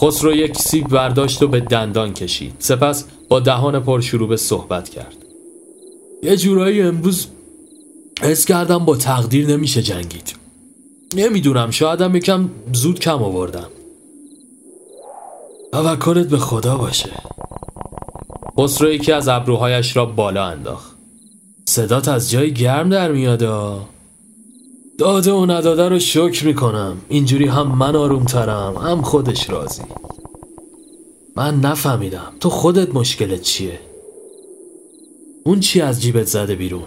خسرو 0.00 0.34
یک 0.34 0.58
سیب 0.58 0.88
برداشت 0.88 1.42
و 1.42 1.48
به 1.48 1.60
دندان 1.60 2.12
کشید. 2.12 2.54
سپس 2.58 3.04
با 3.28 3.40
دهان 3.40 3.80
پر 3.80 4.00
شروع 4.00 4.28
به 4.28 4.36
صحبت 4.36 4.88
کرد. 4.88 5.16
یه 6.22 6.36
جورایی 6.36 6.82
امروز 6.82 7.26
حس 8.22 8.44
کردم 8.44 8.84
با 8.84 8.96
تقدیر 8.96 9.48
نمیشه 9.48 9.82
جنگید. 9.82 10.36
نمی‌دونم 11.14 11.70
شایدم 11.70 12.16
یکم 12.16 12.50
زود 12.72 13.00
کم 13.00 13.22
آوردم. 13.22 13.68
توکلت 15.72 16.28
به 16.28 16.38
خدا 16.38 16.76
باشه. 16.76 17.10
خسرو 18.62 18.92
یکی 18.92 19.12
از 19.12 19.28
ابروهایش 19.28 19.96
را 19.96 20.06
بالا 20.06 20.46
انداخت. 20.46 20.96
صدات 21.64 22.08
از 22.08 22.30
جای 22.30 22.54
گرم 22.54 22.88
در 22.88 23.12
میادا 23.12 23.88
داده 24.98 25.32
و 25.32 25.46
نداده 25.46 25.88
رو 25.88 25.98
شکر 25.98 26.46
می‌کنم. 26.46 26.96
اینجوری 27.08 27.46
هم 27.46 27.76
من 27.76 27.96
آرومترم 27.96 28.76
هم 28.76 29.02
خودش 29.02 29.50
راضی. 29.50 29.82
من 31.36 31.60
نفهمیدم. 31.60 32.32
تو 32.40 32.50
خودت 32.50 32.94
مشکلت 32.94 33.42
چیه؟ 33.42 33.78
اون 35.44 35.60
چی 35.60 35.80
از 35.80 36.02
جیبت 36.02 36.26
زده 36.26 36.54
بیرون؟ 36.54 36.84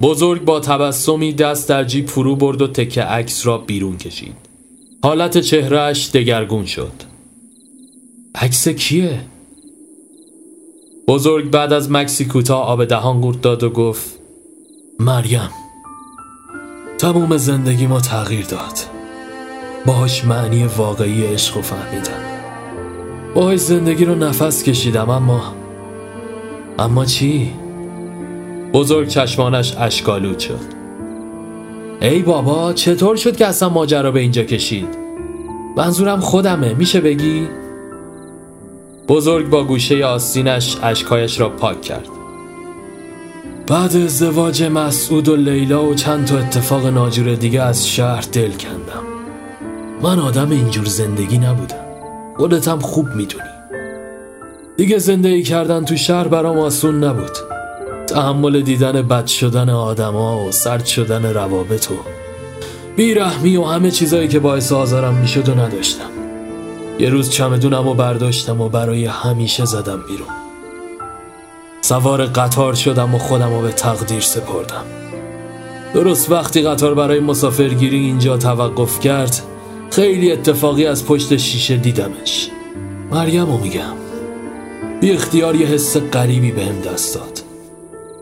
بزرگ 0.00 0.44
با 0.44 0.60
تبسمی 0.60 1.32
دست 1.32 1.68
در 1.68 1.84
جیب 1.84 2.06
فرو 2.06 2.36
برد 2.36 2.62
و 2.62 2.66
تکه 2.66 3.02
عکس 3.02 3.46
را 3.46 3.58
بیرون 3.58 3.96
کشید. 3.96 4.36
حالت 5.02 5.38
چهرهش 5.38 6.10
دگرگون 6.14 6.66
شد. 6.66 6.92
عکس 8.34 8.68
کیه؟ 8.68 9.20
بزرگ 11.10 11.50
بعد 11.50 11.72
از 11.72 11.90
مکسی 11.90 12.24
کوتاه 12.24 12.62
آب 12.62 12.84
دهان 12.84 13.20
قورت 13.20 13.40
داد 13.40 13.62
و 13.62 13.70
گفت 13.70 14.18
مریم 15.00 15.50
تموم 16.98 17.36
زندگی 17.36 17.86
ما 17.86 18.00
تغییر 18.00 18.46
داد 18.46 18.78
باهاش 19.86 20.24
معنی 20.24 20.64
واقعی 20.64 21.26
عشق 21.26 21.56
و 21.56 21.62
فهمیدم 21.62 22.40
باهاش 23.34 23.60
زندگی 23.60 24.04
رو 24.04 24.14
نفس 24.14 24.62
کشیدم 24.62 25.10
اما 25.10 25.54
اما 26.78 27.04
چی؟ 27.04 27.52
بزرگ 28.72 29.08
چشمانش 29.08 29.74
اشکالود 29.78 30.38
شد 30.38 30.60
ای 32.00 32.22
بابا 32.22 32.72
چطور 32.72 33.16
شد 33.16 33.36
که 33.36 33.46
اصلا 33.46 33.68
ماجرا 33.68 34.10
به 34.10 34.20
اینجا 34.20 34.44
کشید؟ 34.44 34.88
منظورم 35.76 36.20
خودمه 36.20 36.74
میشه 36.74 37.00
بگی؟ 37.00 37.48
بزرگ 39.10 39.50
با 39.50 39.64
گوشه 39.64 40.04
آستینش 40.04 40.76
اشکایش 40.82 41.40
را 41.40 41.48
پاک 41.48 41.82
کرد. 41.82 42.08
بعد 43.66 43.96
ازدواج 43.96 44.62
مسعود 44.62 45.28
و 45.28 45.36
لیلا 45.36 45.84
و 45.84 45.94
چند 45.94 46.24
تا 46.24 46.38
اتفاق 46.38 46.86
ناجور 46.86 47.34
دیگه 47.34 47.62
از 47.62 47.88
شهر 47.88 48.24
دل 48.32 48.50
کندم. 48.50 49.02
من 50.02 50.18
آدم 50.18 50.50
اینجور 50.50 50.84
زندگی 50.84 51.38
نبودم. 51.38 51.84
خودتم 52.36 52.78
خوب 52.78 53.06
می‌دونی. 53.06 53.50
دیگه 54.76 54.98
زندگی 54.98 55.42
کردن 55.42 55.84
تو 55.84 55.96
شهر 55.96 56.28
برام 56.28 56.58
آسون 56.58 57.04
نبود. 57.04 57.36
تحمل 58.06 58.60
دیدن 58.60 59.02
بد 59.02 59.26
شدن 59.26 59.70
آدما 59.70 60.44
و 60.44 60.52
سرد 60.52 60.86
شدن 60.86 61.34
روابط 61.34 61.90
و 61.90 61.94
بیرحمی 62.96 63.56
و 63.56 63.64
همه 63.64 63.90
چیزایی 63.90 64.28
که 64.28 64.38
باعث 64.38 64.72
آزارم 64.72 65.14
می‌شد 65.14 65.48
و 65.48 65.54
نداشتم. 65.54 66.19
یه 67.00 67.10
روز 67.10 67.30
چمدونم 67.30 67.88
و 67.88 67.94
برداشتم 67.94 68.60
و 68.60 68.68
برای 68.68 69.04
همیشه 69.04 69.64
زدم 69.64 70.02
بیرون. 70.08 70.28
سوار 71.80 72.26
قطار 72.26 72.74
شدم 72.74 73.14
و 73.14 73.18
خودم 73.18 73.54
رو 73.54 73.60
به 73.60 73.72
تقدیر 73.72 74.20
سپردم. 74.20 74.84
درست 75.94 76.30
وقتی 76.30 76.62
قطار 76.62 76.94
برای 76.94 77.20
مسافرگیری 77.20 77.98
اینجا 77.98 78.36
توقف 78.36 79.00
کرد 79.00 79.42
خیلی 79.90 80.32
اتفاقی 80.32 80.86
از 80.86 81.06
پشت 81.06 81.36
شیشه 81.36 81.76
دیدمش. 81.76 82.50
مریم 83.10 83.46
رو 83.46 83.58
میگم. 83.58 83.96
بی 85.00 85.12
اختیار 85.12 85.56
یه 85.56 85.66
حس 85.66 85.96
غریبی 85.96 86.52
بهم 86.52 86.80
دست 86.80 87.14
داد. 87.14 87.42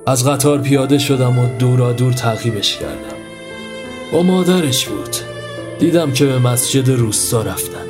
از 0.06 0.28
قطار 0.28 0.58
پیاده 0.58 0.98
شدم 0.98 1.38
و 1.38 1.46
دورا 1.58 1.92
دور 1.92 2.12
تعقیبش 2.12 2.76
کردم. 2.76 3.18
با 4.12 4.22
مادرش 4.22 4.86
بود. 4.86 5.16
دیدم 5.78 6.12
که 6.12 6.26
به 6.26 6.38
مسجد 6.38 6.90
روستا 6.90 7.42
رفتن. 7.42 7.87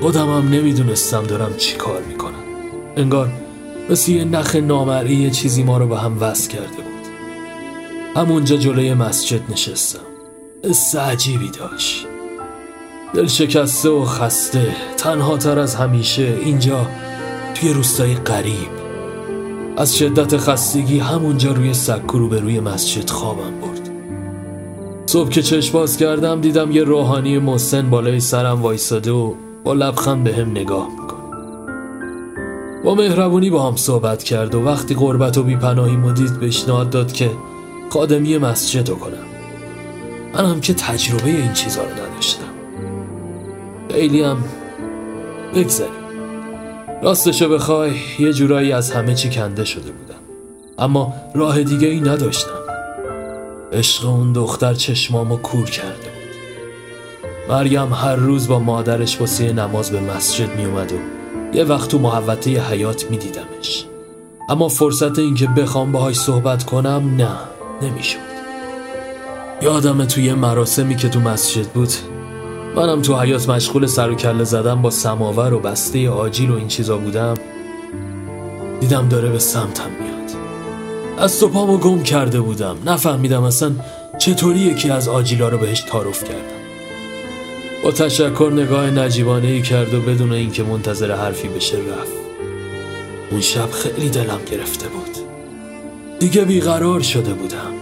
خودمم 0.00 0.48
نمی‌دونستم 0.48 1.22
دارم 1.22 1.56
چی 1.56 1.76
کار 1.76 2.02
می‌کنم. 2.08 2.44
انگار 2.96 3.28
مثل 3.90 4.12
یه 4.12 4.24
نخ 4.24 4.56
نامرئی 4.56 5.30
چیزی 5.30 5.62
ما 5.62 5.78
رو 5.78 5.88
به 5.88 5.98
هم 5.98 6.22
وصل 6.22 6.50
کرده 6.50 6.66
بود. 6.66 6.84
همونجا 8.16 8.56
جلوی 8.56 8.94
مسجد 8.94 9.52
نشستم. 9.52 9.98
حس 10.64 10.96
عجیبی 10.96 11.50
داشت. 11.50 12.06
دل 13.14 13.26
شکسته 13.26 13.88
و 13.88 14.04
خسته 14.04 14.76
تنها 14.96 15.36
تر 15.36 15.58
از 15.58 15.74
همیشه 15.74 16.38
اینجا 16.44 16.86
توی 17.54 17.72
روستای 17.72 18.14
قریب. 18.14 18.84
از 19.76 19.96
شدت 19.96 20.36
خستگی 20.36 20.98
همونجا 20.98 21.52
روی 21.52 21.74
سکو 21.74 22.28
به 22.28 22.40
روی 22.40 22.60
مسجد 22.60 23.10
خوابم 23.10 23.60
برد. 23.60 23.90
صبح 25.06 25.28
که 25.28 25.42
چشم 25.42 25.72
باز 25.72 25.96
کردم 25.96 26.40
دیدم 26.40 26.70
یه 26.70 26.84
روحانی 26.84 27.38
مسن 27.38 27.90
بالای 27.90 28.20
سرم 28.20 28.62
وایساده 28.62 29.10
و 29.12 29.34
با 29.64 29.72
لبخند 29.72 30.24
به 30.24 30.34
هم 30.34 30.50
نگاه 30.50 30.88
می‌کنه. 30.90 31.14
با 32.84 32.94
مهربونی 32.94 33.50
با 33.50 33.68
هم 33.68 33.76
صحبت 33.76 34.22
کرد 34.22 34.54
و 34.54 34.64
وقتی 34.64 34.94
قربت 34.94 35.38
و 35.38 35.42
بیپناهی 35.42 35.96
مدید 35.96 36.38
پیشنهاد 36.38 36.90
داد 36.90 37.12
که 37.12 37.30
خادمی 37.90 38.38
مسجد 38.38 38.88
رو 38.88 38.96
کنم. 38.96 39.12
من 40.34 40.44
هم 40.44 40.60
که 40.60 40.74
تجربه 40.74 41.30
این 41.30 41.52
چیزا 41.52 41.82
رو 41.82 41.90
نداشتم. 41.90 42.44
خیلی 43.90 44.22
هم 44.22 44.44
بگذاریم 45.54 45.94
راستشو 47.02 47.48
بخوای 47.48 47.92
یه 48.18 48.32
جورایی 48.32 48.72
از 48.72 48.90
همه 48.90 49.14
چی 49.14 49.30
کنده 49.30 49.64
شده 49.64 49.90
بودم. 49.90 50.20
اما 50.78 51.14
راه 51.34 51.62
دیگه 51.62 51.88
ای 51.88 52.00
نداشتم. 52.00 52.50
عشق 53.72 54.08
اون 54.08 54.32
دختر 54.32 54.74
چشمامو 54.74 55.36
کور 55.36 55.64
کرده 55.64 56.13
مریم 57.48 57.92
هر 57.92 58.16
روز 58.16 58.48
با 58.48 58.58
مادرش 58.58 59.20
واسه 59.20 59.52
نماز 59.52 59.90
به 59.90 60.00
مسجد 60.00 60.56
می 60.56 60.64
اومد 60.64 60.92
و 60.92 60.96
یه 61.56 61.64
وقت 61.64 61.90
تو 61.90 61.98
محوطه 61.98 62.70
حیات 62.70 63.10
می 63.10 63.16
دیدمش 63.16 63.84
اما 64.48 64.68
فرصت 64.68 65.18
اینکه 65.18 65.46
بخوام 65.46 65.92
باهاش 65.92 66.16
صحبت 66.16 66.64
کنم 66.64 67.14
نه 67.16 67.36
نمی‌شد. 67.82 68.18
یادم 69.62 70.04
توی 70.04 70.32
مراسمی 70.32 70.96
که 70.96 71.08
تو 71.08 71.20
مسجد 71.20 71.66
بود 71.66 71.88
منم 72.76 73.02
تو 73.02 73.20
حیات 73.20 73.48
مشغول 73.48 73.86
سر 73.86 74.10
و 74.10 74.14
کله 74.14 74.44
زدم 74.44 74.82
با 74.82 74.90
سماور 74.90 75.52
و 75.52 75.60
بسته 75.60 76.10
آجیل 76.10 76.50
و 76.50 76.54
این 76.54 76.68
چیزا 76.68 76.96
بودم. 76.96 77.34
دیدم 78.80 79.08
داره 79.08 79.28
به 79.28 79.38
سمتم 79.38 79.90
میاد. 80.00 80.30
از 81.18 81.40
تو 81.40 81.48
گم 81.78 82.02
کرده 82.02 82.40
بودم. 82.40 82.76
نفهمیدم 82.86 83.42
اصلا 83.42 83.72
چطوری 84.18 84.58
یکی 84.58 84.90
از 84.90 85.08
آجیلا 85.08 85.48
رو 85.48 85.58
بهش 85.58 85.80
تعارف 85.80 86.24
کردم. 86.24 86.63
با 87.84 87.92
تشکر 87.92 88.50
نگاه 88.54 88.90
نجیبانه 88.90 89.48
ای 89.48 89.62
کرد 89.62 89.94
و 89.94 90.00
بدون 90.00 90.32
اینکه 90.32 90.62
منتظر 90.62 91.14
حرفی 91.14 91.48
بشه 91.48 91.76
رفت. 91.76 92.12
اون 93.30 93.40
شب 93.40 93.70
خیلی 93.70 94.08
دلم 94.08 94.40
گرفته 94.50 94.88
بود. 94.88 95.18
دیگه 96.18 96.44
بیقرار 96.44 97.00
شده 97.00 97.34
بودم. 97.34 97.72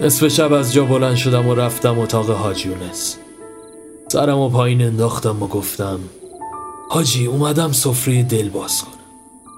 نصف 0.00 0.28
شب 0.28 0.52
از 0.52 0.72
جا 0.72 0.84
بلند 0.84 1.16
شدم 1.16 1.48
و 1.48 1.54
رفتم 1.54 1.98
اتاق 1.98 2.30
حاجیونس 2.30 3.16
سرم 4.08 4.38
و 4.38 4.48
پایین 4.48 4.82
انداختم 4.82 5.42
و 5.42 5.46
گفتم 5.46 6.00
حاجی 6.88 7.26
اومدم 7.26 7.72
سفره 7.72 8.22
دل 8.22 8.48
باز 8.48 8.82
کنم. 8.82 8.92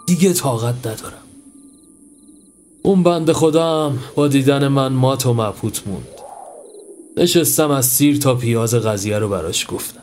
دیگه 0.07 0.33
طاقت 0.33 0.87
ندارم. 0.87 1.23
اون 2.83 3.03
بند 3.03 3.33
خودم 3.33 3.99
با 4.15 4.29
دیدن 4.29 4.69
من 4.69 4.93
مات 4.93 5.27
و 5.27 5.35
مبهوت 5.35 5.83
موند. 5.87 6.20
نشستم 7.21 7.71
از 7.71 7.87
سیر 7.87 8.17
تا 8.17 8.35
پیاز 8.35 8.75
قضیه 8.75 9.19
رو 9.19 9.29
براش 9.29 9.67
گفتم. 9.69 10.03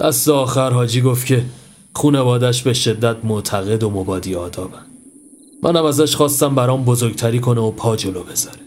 دست 0.00 0.28
آخر 0.28 0.70
حاجی 0.70 1.00
گفت 1.00 1.26
که 1.26 1.44
خونوادش 1.94 2.62
به 2.62 2.72
شدت 2.72 3.16
معتقد 3.24 3.82
و 3.82 3.90
مبادی 3.90 4.34
آدابن. 4.34 4.86
منم 5.62 5.84
ازش 5.84 6.16
خواستم 6.16 6.54
برام 6.54 6.84
بزرگتری 6.84 7.38
کنه 7.40 7.60
و 7.60 7.70
پا 7.70 7.96
جلو 7.96 8.22
بذاره. 8.22 8.60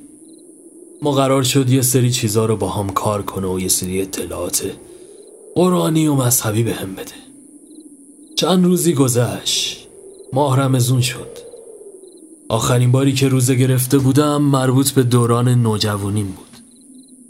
ما 1.02 1.12
قرار 1.12 1.44
شد 1.44 1.70
یه 1.70 1.82
سری 1.82 2.12
چیزا 2.12 2.46
رو 2.46 2.56
با 2.56 2.70
هم 2.70 2.90
کار 2.90 3.22
کنه 3.22 3.48
و 3.48 3.60
یه 3.60 3.68
سری 3.68 4.02
اطلاعات 4.02 4.72
قرآنی 5.56 6.08
و 6.08 6.16
مذهبی 6.16 6.64
به 6.64 6.74
هم 6.74 6.94
بده. 6.94 7.12
چند 8.36 8.66
روزی 8.66 8.94
گذشت. 8.94 9.88
ماه 10.34 10.60
رمزون 10.60 11.02
شد. 11.02 11.38
آخرین 12.50 12.92
باری 12.92 13.14
که 13.14 13.28
روزه 13.28 13.56
گرفته 13.56 13.98
بودم 13.98 14.42
مربوط 14.42 14.92
به 14.92 15.04
دوران 15.04 15.50
نوجوانیم 15.50 16.26
بود. 16.26 16.49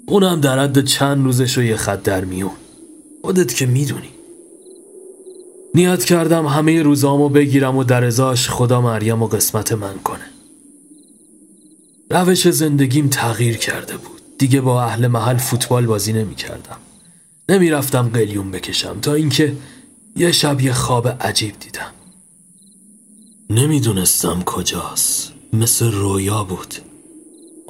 اونم 0.10 0.41
در 0.41 0.60
حد 0.60 0.86
چند 0.86 1.26
روزش 1.26 1.57
و 1.57 1.61
یه 1.61 1.76
خط 1.76 2.03
در 2.03 2.26
میون. 2.26 2.52
خودت 3.22 3.56
که 3.56 3.65
می‌دونی. 3.65 4.10
نیت 5.76 6.06
کردم 6.06 6.45
همه 6.45 6.81
روزامو 6.81 7.30
بگیرم 7.30 7.77
و 7.77 7.84
در 7.84 8.03
ازاش 8.03 8.49
خدا 8.49 8.81
مریم 8.81 9.23
و 9.23 9.27
قسمت 9.27 9.72
من 9.72 9.98
کنه. 10.03 10.26
روش 12.11 12.48
زندگیم 12.49 13.07
تغییر 13.07 13.57
کرده 13.57 13.98
بود. 13.98 14.22
دیگه 14.38 14.61
با 14.61 14.84
اهل 14.84 15.07
محل 15.07 15.38
فوتبال 15.38 15.86
بازی 15.86 16.14
نمی 16.14 16.36
کردم 16.36 16.77
نمی 17.49 17.69
رفتم 17.69 18.10
قلیون 18.10 18.52
بکشم 18.52 18.99
تا 19.02 19.14
اینکه 19.14 19.56
یه 20.15 20.31
شب 20.31 20.61
یه 20.61 20.73
خواب 20.73 21.07
عجیب 21.07 21.60
دیدم. 21.60 21.91
نمی‌دونستم 23.49 24.44
کجاست. 24.45 25.34
مثل 25.53 25.91
رویا 25.91 26.44
بود. 26.44 26.89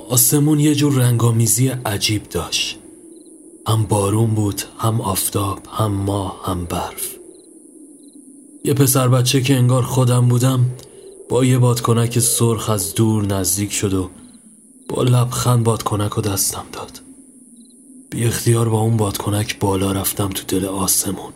آسمون 0.09 0.59
یه 0.59 0.75
جور 0.75 0.93
رنگامیزی 0.93 1.67
عجیب 1.67 2.29
داشت. 2.29 2.77
هم 3.67 3.83
بارون 3.83 4.35
بود 4.35 4.61
هم 4.77 5.01
آفتاب 5.01 5.59
هم 5.71 5.91
ماه 5.91 6.41
هم 6.45 6.65
برف. 6.65 7.15
یه 8.65 8.73
پسر 8.73 9.07
بچه 9.07 9.41
که 9.41 9.55
انگار 9.55 9.83
خودم 9.83 10.27
بودم 10.27 10.65
با 11.29 11.45
یه 11.45 11.57
بادکنک 11.57 12.19
سرخ 12.19 12.69
از 12.69 12.95
دور 12.95 13.25
نزدیک 13.25 13.71
شد 13.71 13.93
و 13.93 14.09
با 14.89 15.03
لبخند 15.03 15.63
بادکنک 15.63 16.17
و 16.17 16.21
دستم 16.21 16.65
داد. 16.73 17.01
بی 18.09 18.25
اختیار 18.25 18.69
با 18.69 18.81
اون 18.81 18.97
بادکنک 18.97 19.59
بالا 19.59 19.91
رفتم 19.91 20.29
تو 20.29 20.59
دل 20.59 20.65
آسمون. 20.65 21.33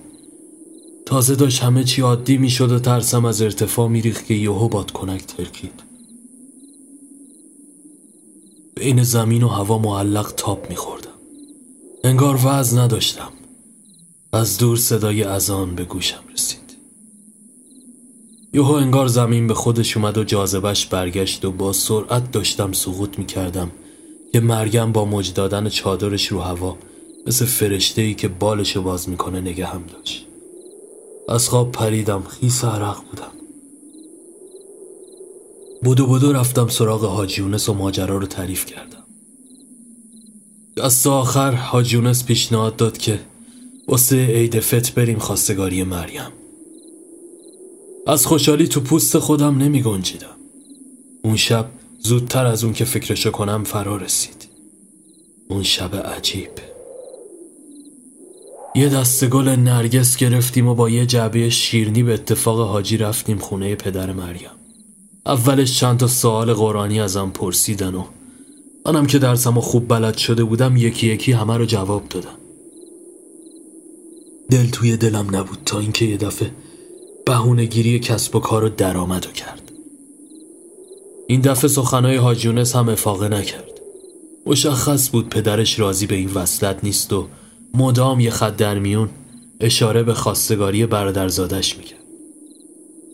تازه 1.05 1.35
داشت 1.35 1.63
همه 1.63 1.83
چی 1.83 2.01
عادی 2.01 2.37
می 2.37 2.49
شد 2.49 2.71
و 2.71 2.79
ترسم 2.79 3.25
از 3.25 3.41
ارتفاع 3.41 3.87
میریخت 3.87 4.25
که 4.25 4.33
یهو 4.33 4.67
بادکنک 4.67 5.25
ترکید. 5.25 5.92
بین 8.75 9.03
زمین 9.03 9.43
و 9.43 9.47
هوا 9.47 9.77
معلق 9.77 10.33
تاب 10.37 10.69
میخوردم. 10.69 11.09
انگار 12.03 12.39
وز 12.45 12.77
نداشتم. 12.77 13.31
از 14.33 14.57
دور 14.57 14.77
صدای 14.77 15.23
اذان 15.23 15.75
به 15.75 15.85
گوشم 15.85 16.23
رسید. 16.33 16.77
یهو 18.53 18.71
انگار 18.71 19.07
زمین 19.07 19.47
به 19.47 19.53
خودش 19.53 19.97
اومد 19.97 20.17
و 20.17 20.23
جاذبش 20.23 20.85
برگشت 20.85 21.45
و 21.45 21.51
با 21.51 21.73
سرعت 21.73 22.31
داشتم 22.31 22.71
سقوط 22.71 23.19
می‌کردم 23.19 23.71
که 24.33 24.39
مرگم 24.39 24.91
با 24.91 25.05
مج 25.05 25.33
دادن 25.33 25.69
چادرش 25.69 26.27
رو 26.27 26.39
هوا 26.39 26.77
مثل 27.27 27.45
فرشته 27.45 28.01
ای 28.01 28.13
که 28.13 28.27
بالشو 28.27 28.81
باز 28.81 29.09
می‌کنه 29.09 29.41
نگه 29.41 29.65
هم 29.65 29.83
داشت. 29.93 30.27
از 31.29 31.49
خواب 31.49 31.71
پریدم 31.71 32.23
خیس 32.23 32.65
عرق 32.65 32.97
بودم. 33.09 33.31
بودو 35.83 36.07
بودو 36.07 36.33
رفتم 36.33 36.67
سراغ 36.67 37.05
حاجیونس 37.05 37.69
و 37.69 37.73
ماجرا 37.73 38.17
رو 38.17 38.25
تعریف 38.25 38.65
کردم. 38.65 39.03
دست 40.77 41.07
آخر 41.07 41.51
حاجیونس 41.51 42.25
پیشنهاد 42.25 42.75
داد 42.75 42.97
که 42.97 43.19
واسه 43.87 44.25
عید 44.25 44.59
فت 44.59 44.93
بریم 44.93 45.19
خواستگاری 45.19 45.83
مریم. 45.83 46.31
از 48.07 48.25
خوشحالی 48.25 48.67
تو 48.67 48.79
پوست 48.81 49.17
خودم 49.19 49.57
نمی 49.57 49.81
گنجیدم. 49.81 50.35
اون 51.23 51.35
شب 51.35 51.65
زودتر 51.99 52.45
از 52.45 52.63
اون 52.63 52.73
که 52.73 52.85
فکرشو 52.85 53.31
کنم 53.31 53.63
فرا 53.63 53.97
رسید. 53.97 54.47
اون 55.49 55.63
شب 55.63 55.95
عجیب. 55.95 56.49
یه 58.75 58.89
دست 58.89 59.25
گل 59.25 59.49
نرگس 59.49 60.17
گرفتیم 60.17 60.67
و 60.67 60.75
با 60.75 60.89
یه 60.89 61.05
جعبه 61.05 61.49
شیرنی 61.49 62.03
به 62.03 62.13
اتفاق 62.13 62.67
حاجی 62.67 62.97
رفتیم 62.97 63.37
خونه 63.37 63.75
پدر 63.75 64.13
مریم. 64.13 64.62
اولش 65.25 65.79
چند 65.79 65.99
تا 65.99 66.07
سوال 66.07 66.53
قرآنی 66.53 66.99
ازم 66.99 67.31
پرسیدن 67.33 67.95
و 67.95 68.03
منم 68.85 69.05
که 69.05 69.19
درسم 69.19 69.57
و 69.57 69.61
خوب 69.61 69.87
بلد 69.87 70.17
شده 70.17 70.43
بودم 70.43 70.77
یکی 70.77 71.07
یکی 71.07 71.31
همه 71.31 71.57
رو 71.57 71.65
جواب 71.65 72.09
دادم. 72.09 72.37
دل 74.51 74.69
توی 74.69 74.97
دلم 74.97 75.35
نبود 75.35 75.57
تا 75.65 75.79
اینکه 75.79 76.05
یه 76.05 76.17
دفعه 76.17 76.51
بهونهگیری 77.25 77.99
کسب 77.99 78.35
و 78.35 78.39
کار 78.39 78.63
و 78.63 78.69
کرد. 79.33 79.71
این 81.27 81.41
دفعه 81.41 81.67
سخنهای 81.67 82.15
حاجیونس 82.15 82.75
هم 82.75 82.89
افاقه 82.89 83.27
نکرد. 83.27 83.69
مشخص 84.45 85.09
بود 85.09 85.29
پدرش 85.29 85.79
راضی 85.79 86.07
به 86.07 86.15
این 86.15 86.31
وصلت 86.33 86.83
نیست 86.83 87.13
و 87.13 87.27
مدام 87.73 88.19
یه 88.19 88.29
خط 88.29 88.55
در 88.55 88.79
میون 88.79 89.09
اشاره 89.59 90.03
به 90.03 90.13
خواستگاری 90.13 90.85
برادرزادش 90.85 91.77
می‌کرد. 91.77 91.99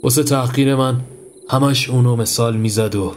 واسه 0.04 0.24
تحقیر 0.24 0.76
من 0.76 1.02
همش 1.52 1.90
اونو 1.90 2.16
مثال 2.16 2.58
می‌زد 2.58 2.96
و 2.96 3.16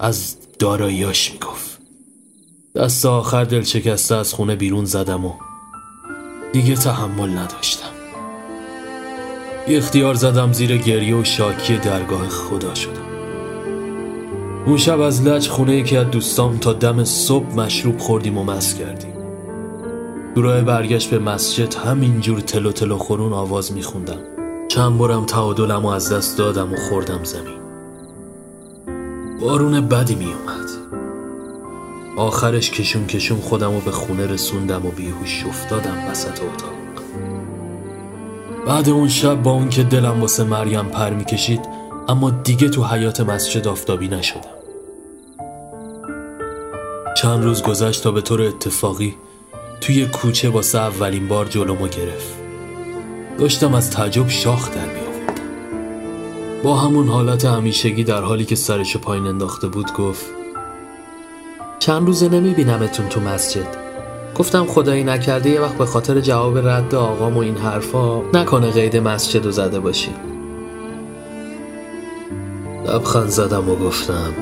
از 0.00 0.36
داراییاش 0.58 1.32
می‌گفت. 1.32 1.78
دست 2.74 3.06
آخر 3.06 3.44
دل 3.44 3.62
شکسته 3.62 4.14
از 4.14 4.34
خونه 4.34 4.56
بیرون 4.56 4.84
زدم 4.84 5.24
و 5.24 5.32
دیگه 6.52 6.74
تحمل 6.74 7.38
نداشتم. 7.38 7.88
اختیار 9.68 10.14
زدم 10.14 10.52
زیر 10.52 10.76
گریه 10.76 11.16
و 11.16 11.24
شاکی 11.24 11.76
درگاه 11.76 12.28
خدا 12.28 12.74
شدم. 12.74 13.06
اون 14.66 14.76
شب 14.76 15.00
از 15.00 15.22
لج 15.22 15.48
خونه 15.48 15.76
یکی 15.76 15.96
از 15.96 16.10
دوستام 16.10 16.58
تا 16.58 16.72
دم 16.72 17.04
صبح 17.04 17.54
مشروب 17.54 17.98
خوردیم 17.98 18.38
و 18.38 18.44
مس 18.44 18.74
کردیم. 18.74 19.14
دورای 20.34 20.62
برگشت 20.62 21.10
به 21.10 21.18
مسجد 21.18 21.74
همینجور 21.74 22.40
تلو 22.40 22.72
تلو 22.72 22.98
خورون 22.98 23.32
آواز 23.32 23.72
میخوندم. 23.72 24.31
چند 24.72 24.98
بارم 24.98 25.24
تعادلم 25.24 25.84
و 25.84 25.88
از 25.88 26.12
دست 26.12 26.38
دادم 26.38 26.72
و 26.72 26.76
خوردم 26.76 27.24
زمین. 27.24 27.58
بارون 29.40 29.80
بدی 29.80 30.14
میومد 30.14 30.70
آخرش 32.16 32.70
کشون 32.70 33.06
کشون 33.06 33.40
خودم 33.40 33.74
رو 33.74 33.80
به 33.80 33.90
خونه 33.90 34.26
رسوندم 34.26 34.86
و 34.86 34.90
بیهوش 34.90 35.44
افتادم 35.48 36.10
وسط 36.10 36.30
اتاق. 36.30 36.72
بعد 38.66 38.88
اون 38.88 39.08
شب 39.08 39.42
با 39.42 39.50
اون 39.50 39.68
که 39.68 39.82
دلم 39.82 40.20
واسه 40.20 40.44
مریم 40.44 40.84
پر 40.84 41.10
می‌کشید 41.10 41.60
اما 42.08 42.30
دیگه 42.30 42.68
تو 42.68 42.84
حیات 42.84 43.20
مسجد 43.20 43.68
آفتابی 43.68 44.08
نشدم. 44.08 44.40
چند 47.16 47.44
روز 47.44 47.62
گذشت 47.62 48.02
تا 48.02 48.10
به 48.10 48.20
طور 48.20 48.42
اتفاقی 48.42 49.16
توی 49.80 50.06
کوچه 50.06 50.48
واسه 50.48 50.78
اولین 50.78 51.28
بار 51.28 51.46
جلومو 51.46 51.88
گرفت. 51.88 52.41
داشتم 53.38 53.74
از 53.74 53.90
تعجب 53.90 54.28
شاخ 54.28 54.70
در 54.70 54.84
می 54.84 55.00
آوردم. 55.00 55.42
با 56.62 56.76
همون 56.76 57.08
حالت 57.08 57.44
همیشگی 57.44 58.04
در 58.04 58.22
حالی 58.22 58.44
که 58.44 58.54
سرش 58.54 58.96
پایین 58.96 59.26
انداخته 59.26 59.68
بود 59.68 59.92
گفت 59.92 60.24
چند 61.78 62.06
روزه 62.06 62.28
نمی 62.28 62.50
بینمتون 62.50 63.08
تو 63.08 63.20
مسجد. 63.20 63.82
گفتم 64.38 64.66
خدایی 64.66 65.04
نکرده 65.04 65.50
یه 65.50 65.60
وقت 65.60 65.78
به 65.78 65.86
خاطر 65.86 66.20
جواب 66.20 66.68
رد 66.68 66.94
آقام 66.94 67.36
و 67.36 67.40
این 67.40 67.56
حرفا 67.56 68.22
نکنه 68.34 68.70
قید 68.70 68.96
مسجد 68.96 69.44
رو 69.44 69.50
زده 69.50 69.80
باشی. 69.80 70.10
لبخند 72.86 73.28
زدم 73.28 73.70
و 73.70 73.76
گفتم 73.76 74.32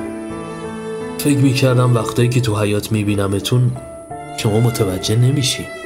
فکر 1.17 1.37
می‌کردم 1.37 1.95
وقتایی 1.95 2.29
که 2.29 2.41
تو 2.41 2.59
حیات 2.59 2.91
میبینمتون 2.91 3.71
شما 4.37 4.59
متوجه 4.59 5.15
نمیشی. 5.15 5.80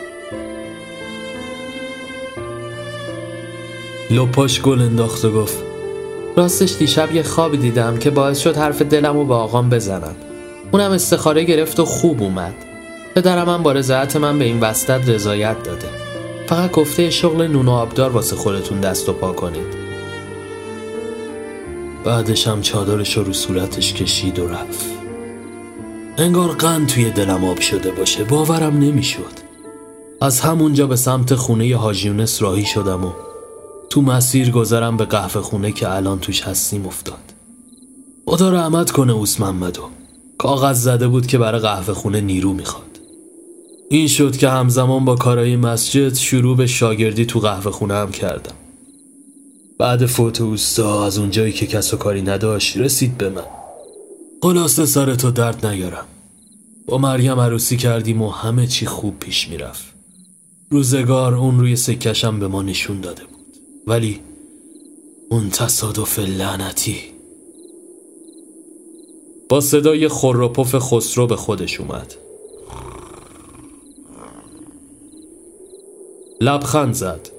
لپاش 4.12 4.62
گل 4.62 4.82
انداخت 4.82 5.26
و 5.26 5.32
گفت 5.32 5.64
راستش 6.38 6.76
دیشب 6.80 7.16
یه 7.16 7.24
خوابی 7.24 7.58
دیدم 7.58 7.98
که 7.98 8.10
باعث 8.10 8.40
شد 8.40 8.58
حرف 8.58 8.82
دلم 8.82 9.18
رو 9.18 9.26
به 9.26 9.34
آقام 9.34 9.70
بزنم. 9.70 10.16
اونم 10.72 10.92
استخاره 10.92 11.44
گرفت 11.44 11.80
و 11.80 11.86
خوب 11.86 12.24
اومد. 12.24 12.54
پدرم 13.16 13.50
هم 13.50 13.64
با 13.64 13.72
رضایت 13.72 14.16
من 14.16 14.40
به 14.40 14.46
این 14.46 14.60
وسطت 14.60 15.10
رضایت 15.10 15.64
داده. 15.64 15.88
فقط 16.48 16.72
گفته 16.72 17.10
شغل 17.10 17.48
نون 17.48 17.68
و 17.68 17.72
آبدار 17.72 18.12
واسه 18.12 18.36
خودتون 18.36 18.80
دست 18.80 19.10
و 19.10 19.14
پا 19.14 19.34
کنید. 19.34 19.86
بعدش 22.04 22.48
هم 22.48 22.62
چادرش 22.62 23.18
رو 23.18 23.34
صورتش 23.34 23.94
کشید 23.94 24.40
و 24.40 24.48
رفت. 24.48 24.86
انگار 26.18 26.50
قند 26.50 26.88
توی 26.88 27.10
دلم 27.10 27.46
آب 27.46 27.60
شده 27.60 27.92
باشه. 27.92 28.24
باورم 28.24 28.80
نمی‌شد. 28.80 29.46
از 30.22 30.40
همونجا 30.40 30.88
به 30.88 30.96
سمت 30.96 31.36
خونه 31.36 31.78
حاجیونس 31.78 32.42
راهی 32.42 32.66
شدم 32.66 33.06
و 33.06 33.12
تو 33.90 34.02
مسیر 34.02 34.52
گذرم 34.52 34.98
به 34.98 35.06
قهوه 35.06 35.42
خونه 35.42 35.72
که 35.72 35.90
الان 35.92 36.20
توش 36.20 36.42
هستیم 36.42 36.86
افتاد. 36.86 37.34
خدا 38.26 38.50
رحمت 38.50 38.92
کنه 38.92 39.14
اوس 39.14 39.40
محمدو. 39.40 39.82
کاغذ 40.38 40.82
زده 40.82 41.08
بود 41.08 41.28
که 41.28 41.38
برای 41.38 41.62
قهوه 41.62 41.94
خونه 41.94 42.22
نیرو 42.22 42.54
می‌خواد. 42.54 43.00
این 43.90 44.08
شد 44.08 44.38
که 44.38 44.50
همزمان 44.50 45.06
با 45.06 45.16
کارای 45.16 45.56
مسجد 45.56 46.14
شروع 46.14 46.58
به 46.58 46.68
شاگردی 46.68 47.26
تو 47.26 47.40
قهوه 47.40 47.72
خونه 47.72 47.94
هم 47.94 48.12
کردم. 48.12 48.56
بعد 49.80 50.06
فوت 50.06 50.42
اوستا 50.42 51.06
از 51.06 51.18
اونجایی 51.18 51.52
که 51.52 51.68
کس 51.68 51.94
و 51.94 51.98
کاری 51.98 52.22
نداشت 52.22 52.78
رسید 52.78 53.18
به 53.18 53.30
من. 53.30 53.46
خلاصه 54.42 54.86
سر 54.86 55.16
تو 55.16 55.32
درد 55.32 55.66
نیارم 55.66 56.06
با 56.88 56.98
مریم 56.98 57.40
عروسی 57.40 57.78
کردیم 57.78 58.22
و 58.22 58.30
همه 58.30 58.68
چی 58.68 58.86
خوب 58.86 59.20
پیش 59.20 59.50
می‌رفت. 59.50 59.86
روزگار 60.70 61.34
اون 61.34 61.60
روی 61.60 61.76
سکشم 61.76 62.40
به 62.40 62.48
ما 62.48 62.62
نشون 62.62 63.02
داده 63.02 63.24
بود. 63.24 63.35
ولی 63.88 64.20
اون 65.30 65.50
تصادف 65.50 66.20
لعنتی. 66.20 66.98
با 69.50 69.62
صدای 69.62 70.08
خور 70.08 70.42
و 70.42 70.50
پف 70.50 70.76
خسرو 70.80 71.28
به 71.28 71.36
خودش 71.36 71.80
اومد. 71.80 72.16
لبخند 76.42 76.94
زد. 76.94 77.30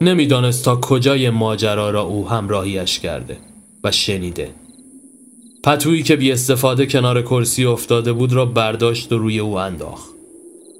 نمی‌دانست 0.00 0.64
تا 0.64 0.76
کجای 0.76 1.30
ماجرا 1.30 1.90
را 1.90 2.02
او 2.02 2.28
همراهیش 2.28 2.98
کرده 2.98 3.36
و 3.84 3.90
شنیده. 3.90 4.50
پتویی 5.64 6.02
که 6.02 6.16
بی 6.16 6.32
استفاده 6.32 6.86
کنار 6.86 7.22
کرسی 7.22 7.64
افتاده 7.64 8.12
بود 8.12 8.32
را 8.32 8.46
برداشت 8.46 9.12
و 9.12 9.18
روی 9.18 9.38
او 9.38 9.58
انداخت. 9.58 10.10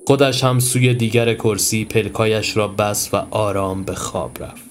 خودش 0.07 0.45
هم 0.45 0.59
سوی 0.59 0.95
دیگر 0.95 1.35
کرسی 1.35 1.85
پلکایش 1.85 2.57
را 2.57 2.69
بس 2.69 3.09
و 3.13 3.17
آرام 3.31 3.83
به 3.85 3.95
خواب 3.95 4.43
رفت. 4.43 4.68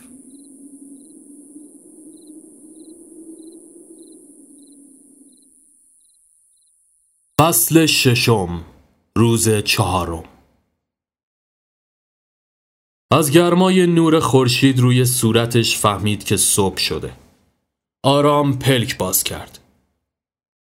فصل 7.42 7.86
ششم 7.86 8.66
روز 9.18 9.50
چهارم 9.50 10.24
از 13.12 13.32
گرمای 13.32 13.88
نور 13.88 14.20
خورشید 14.20 14.80
روی 14.80 15.06
صورتش 15.06 15.78
فهمید 15.78 16.24
که 16.24 16.38
صبح 16.38 16.78
شده. 16.78 17.14
آرام 18.04 18.60
پلک 18.60 18.98
باز 18.98 19.24
کرد. 19.24 19.60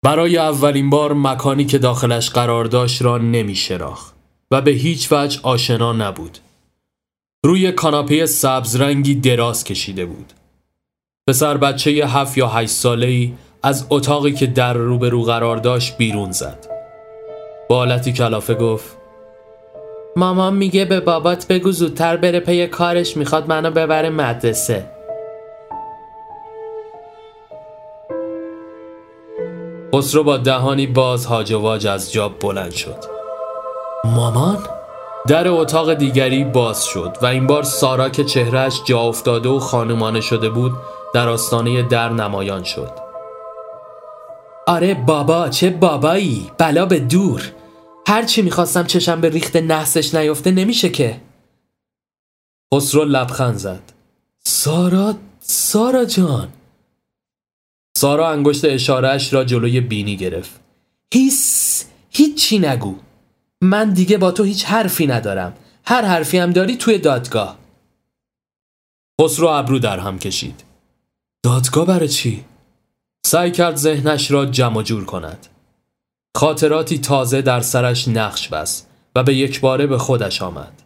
برای 0.05 0.39
اولین 0.39 0.91
بار 0.91 1.13
مکانی 1.13 1.65
که 1.65 1.79
داخلش 1.79 2.31
قرار 2.31 2.65
داشت 2.65 3.03
را 3.03 3.19
نمی 3.19 3.55
شراخ 3.55 4.13
و 4.51 4.61
به 4.61 4.71
هیچ 4.71 5.13
وجه 5.13 5.41
آشنا 5.43 5.93
نبود. 5.93 6.39
روی 7.45 7.73
کاناپه 7.73 8.27
سبز 8.27 8.77
رنگی 8.77 9.15
دراز 9.15 9.65
کشیده 9.65 10.07
بود. 10.07 10.33
پسر 11.29 11.57
بچه 11.57 11.91
هفت 11.91 12.39
یا 12.39 12.49
هشت 12.49 12.71
ساله 12.71 13.07
ای 13.07 13.35
از 13.67 13.87
اتاقی 13.91 14.33
که 14.33 14.47
در 14.47 14.73
روبرو 14.73 15.23
قرار 15.23 15.57
داشت 15.57 15.97
بیرون 15.97 16.33
زد. 16.33 16.67
با 17.69 17.77
حالتی 17.77 18.13
کلافه 18.13 18.55
گفت 18.55 18.97
مامان 20.17 20.55
میگه 20.55 20.85
به 20.85 21.01
بابات 21.01 21.47
بگو 21.47 21.73
زودتر 21.73 22.17
بره 22.17 22.41
پی 22.41 22.67
کارش 22.67 23.17
می‌خواد 23.17 23.49
منو 23.49 23.71
ببره 23.71 24.11
مدرسه 24.11 24.87
خسرو 29.95 30.25
با 30.25 30.37
دهانی 30.37 30.87
باز 30.87 31.27
هاج 31.27 31.53
و 31.53 31.61
واج 31.61 31.87
از 31.87 32.13
جاب 32.13 32.39
بلند 32.41 32.73
شد 32.73 33.05
مامان؟ 34.05 34.59
در 35.29 35.49
اتاق 35.49 35.95
دیگری 35.95 36.45
باز 36.45 36.85
شد 36.85 37.17
و 37.23 37.27
این 37.27 37.47
بار 37.47 37.63
سارا 37.63 38.09
که 38.09 38.25
چهرهش 38.25 38.81
جا 38.85 39.01
افتاده 39.01 39.49
و 39.49 39.59
خانمانه 39.59 40.21
شده 40.21 40.49
بود 40.49 40.73
در 41.15 41.29
آستانه 41.29 41.83
در 41.83 42.09
نمایان 42.09 42.63
شد 42.63 43.06
آره 44.67 44.95
بابا 44.95 45.49
چه 45.49 45.71
بابایی؟ 45.71 46.51
بلا 46.59 46.87
به 46.87 46.99
دور. 47.01 47.53
هرچی 48.07 48.43
می‌خواستم 48.43 48.85
چشم 48.85 49.21
به 49.21 49.29
ریخت 49.29 49.57
نحسش 49.57 50.15
نیفته 50.15 50.51
نمیشه 50.51 50.89
که. 50.89 51.21
خسرو 52.75 53.05
لبخند 53.05 53.57
زد. 53.57 53.93
سارا 54.45 55.15
سارا 55.41 56.05
جان. 56.05 56.49
سارا 57.99 58.29
انگشت 58.29 58.65
اشارهش 58.65 59.33
را 59.33 59.45
جلوی 59.45 59.81
بینی 59.81 60.17
گرفت. 60.17 60.61
هیس 61.15 61.85
هیچی 62.11 62.59
نگو. 62.59 62.95
من 63.61 63.93
دیگه 63.93 64.19
با 64.19 64.31
تو 64.33 64.43
هیچ 64.43 64.65
حرفی 64.65 65.07
ندارم. 65.07 65.57
هر 65.85 66.03
حرفی 66.03 66.39
هم 66.39 66.51
داری 66.51 66.77
توی 66.77 66.99
دادگاه. 66.99 67.59
خسرو 69.21 69.49
ابرو 69.49 69.79
در 69.79 69.99
هم 69.99 70.19
کشید. 70.19 70.65
دادگاه 71.45 71.87
برای 71.87 72.09
چی؟ 72.09 72.45
سعی 73.27 73.51
کرد 73.51 73.77
ذهنش 73.77 74.31
را 74.31 74.47
جمع 74.47 74.83
جور 74.83 75.05
کند. 75.05 75.47
خاطراتی 76.37 76.99
تازه 76.99 77.43
در 77.43 77.61
سرش 77.61 78.09
نقش 78.09 78.49
بست 78.49 78.91
و 79.17 79.23
به 79.23 79.35
یک 79.35 79.61
باره 79.61 79.87
به 79.87 79.99
خودش 79.99 80.43
آمد. 80.43 80.83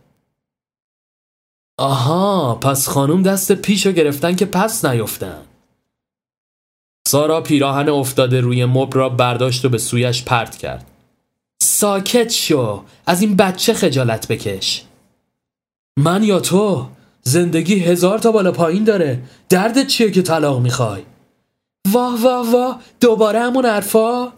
آها 1.79 2.55
پس 2.55 2.89
خانوم 2.89 3.23
دست 3.23 3.53
پیشو 3.53 3.93
گرفتن 3.93 4.37
که 4.37 4.47
پس 4.47 4.85
نیفتن. 4.85 5.43
سارا 7.09 7.41
پیراهن 7.41 7.89
افتاده 7.89 8.41
روی 8.41 8.65
مبل 8.65 8.99
را 8.99 9.09
برداشت 9.09 9.65
و 9.65 9.69
به 9.69 9.79
سویش 9.79 10.25
پرت 10.25 10.57
کرد. 10.57 10.87
ساکت 11.63 12.31
شو 12.33 12.85
از 13.07 13.23
این 13.23 13.37
بچه 13.37 13.75
خجالت 13.75 14.29
بکش. 14.29 14.85
من 15.99 16.25
یا 16.25 16.41
تو؟ 16.41 16.89
زندگی 17.23 17.79
هزار 17.79 18.19
تا 18.19 18.33
بالا 18.33 18.53
پایین 18.53 18.85
داره. 18.85 19.23
دردت 19.49 19.87
چیه 19.87 20.11
که 20.11 20.23
طلاق 20.23 20.61
می‌خوای؟ 20.61 21.03
واه 21.89 22.23
واه 22.23 22.51
واه 22.51 22.81
دوباره 23.01 23.41
همون 23.41 23.67
حرفا؟ 23.67 24.33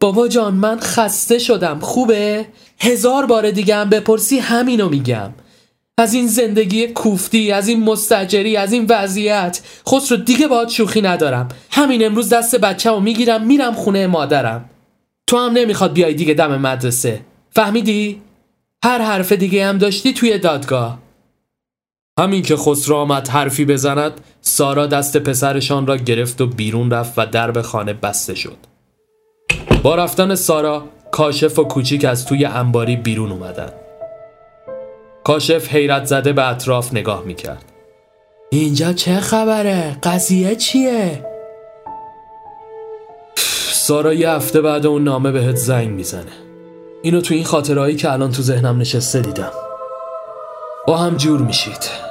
بابا 0.00 0.28
جان 0.28 0.54
من 0.54 0.80
خسته 0.80 1.38
شدم. 1.38 1.78
خوبه؟ 1.80 2.46
هزار 2.80 3.26
بار 3.26 3.50
دیگه 3.50 3.76
هم 3.76 3.90
بپرسی 3.90 4.38
همینو 4.38 4.88
میگم. 4.88 5.30
از 5.98 6.14
این 6.14 6.26
زندگی 6.26 6.86
کوفتی 6.88 7.52
از 7.52 7.68
این 7.68 7.84
مستجری 7.84 8.56
از 8.56 8.72
این 8.72 8.86
وضعیت 8.88 9.60
رو 10.10 10.16
دیگه 10.16 10.46
باید 10.48 10.68
شوخی 10.68 11.02
ندارم. 11.02 11.48
همین 11.70 12.06
امروز 12.06 12.28
دست 12.28 12.56
بچه 12.56 12.90
رو 12.90 13.00
می‌گیرم 13.00 13.46
میرم 13.46 13.74
خونه 13.74 14.06
مادرم. 14.06 14.70
تو 15.26 15.38
هم 15.38 15.52
نمی‌خواد 15.52 15.92
بیای 15.92 16.14
دیگه 16.14 16.34
دم 16.34 16.56
مدرسه. 16.60 17.20
فهمیدی؟ 17.50 18.22
هر 18.84 19.02
حرف 19.02 19.32
دیگه 19.32 19.66
هم 19.66 19.78
داشتی 19.78 20.12
توی 20.12 20.38
دادگاه. 20.38 20.98
همین 22.18 22.42
که 22.42 22.56
خسرو 22.56 22.96
آمد 22.96 23.28
حرفی 23.28 23.64
بزند 23.64 24.12
سارا 24.40 24.86
دست 24.86 25.16
پسرشان 25.16 25.86
را 25.86 25.96
گرفت 25.96 26.40
و 26.40 26.46
بیرون 26.46 26.90
رفت 26.90 27.12
و 27.16 27.26
درب 27.26 27.62
خانه 27.62 27.92
بسته 27.92 28.34
شد. 28.34 28.56
با 29.82 29.94
رفتن 29.94 30.34
سارا 30.34 30.84
کاشف 31.10 31.58
و 31.58 31.64
کوچیک 31.64 32.04
از 32.04 32.26
توی 32.26 32.44
انباری 32.44 32.96
بیرون 32.96 33.32
اومدن 33.32 33.72
کاشف 35.24 35.68
حیرت 35.68 36.04
زده 36.04 36.32
به 36.32 36.48
اطراف 36.48 36.92
نگاه 36.92 37.22
می‌کرد. 37.24 37.64
اینجا 38.50 38.92
چه 38.92 39.20
خبره؟ 39.20 39.96
قضیه 40.02 40.56
چیه؟ 40.56 41.24
سارا 43.72 44.14
یه 44.14 44.30
هفته 44.30 44.60
بعد 44.60 44.86
اون 44.86 45.04
نامه 45.04 45.30
بهت 45.30 45.56
زنگ 45.56 45.88
می‌زنه. 45.88 46.32
اینو 47.02 47.20
تو 47.20 47.34
این 47.34 47.44
خاطرهایی 47.44 47.96
که 47.96 48.12
الان 48.12 48.32
تو 48.32 48.42
ذهنم 48.42 48.78
نشسته 48.78 49.20
دیدم. 49.20 49.50
با 50.86 50.96
هم 50.96 51.16
جور 51.16 51.40
میشید. 51.40 52.07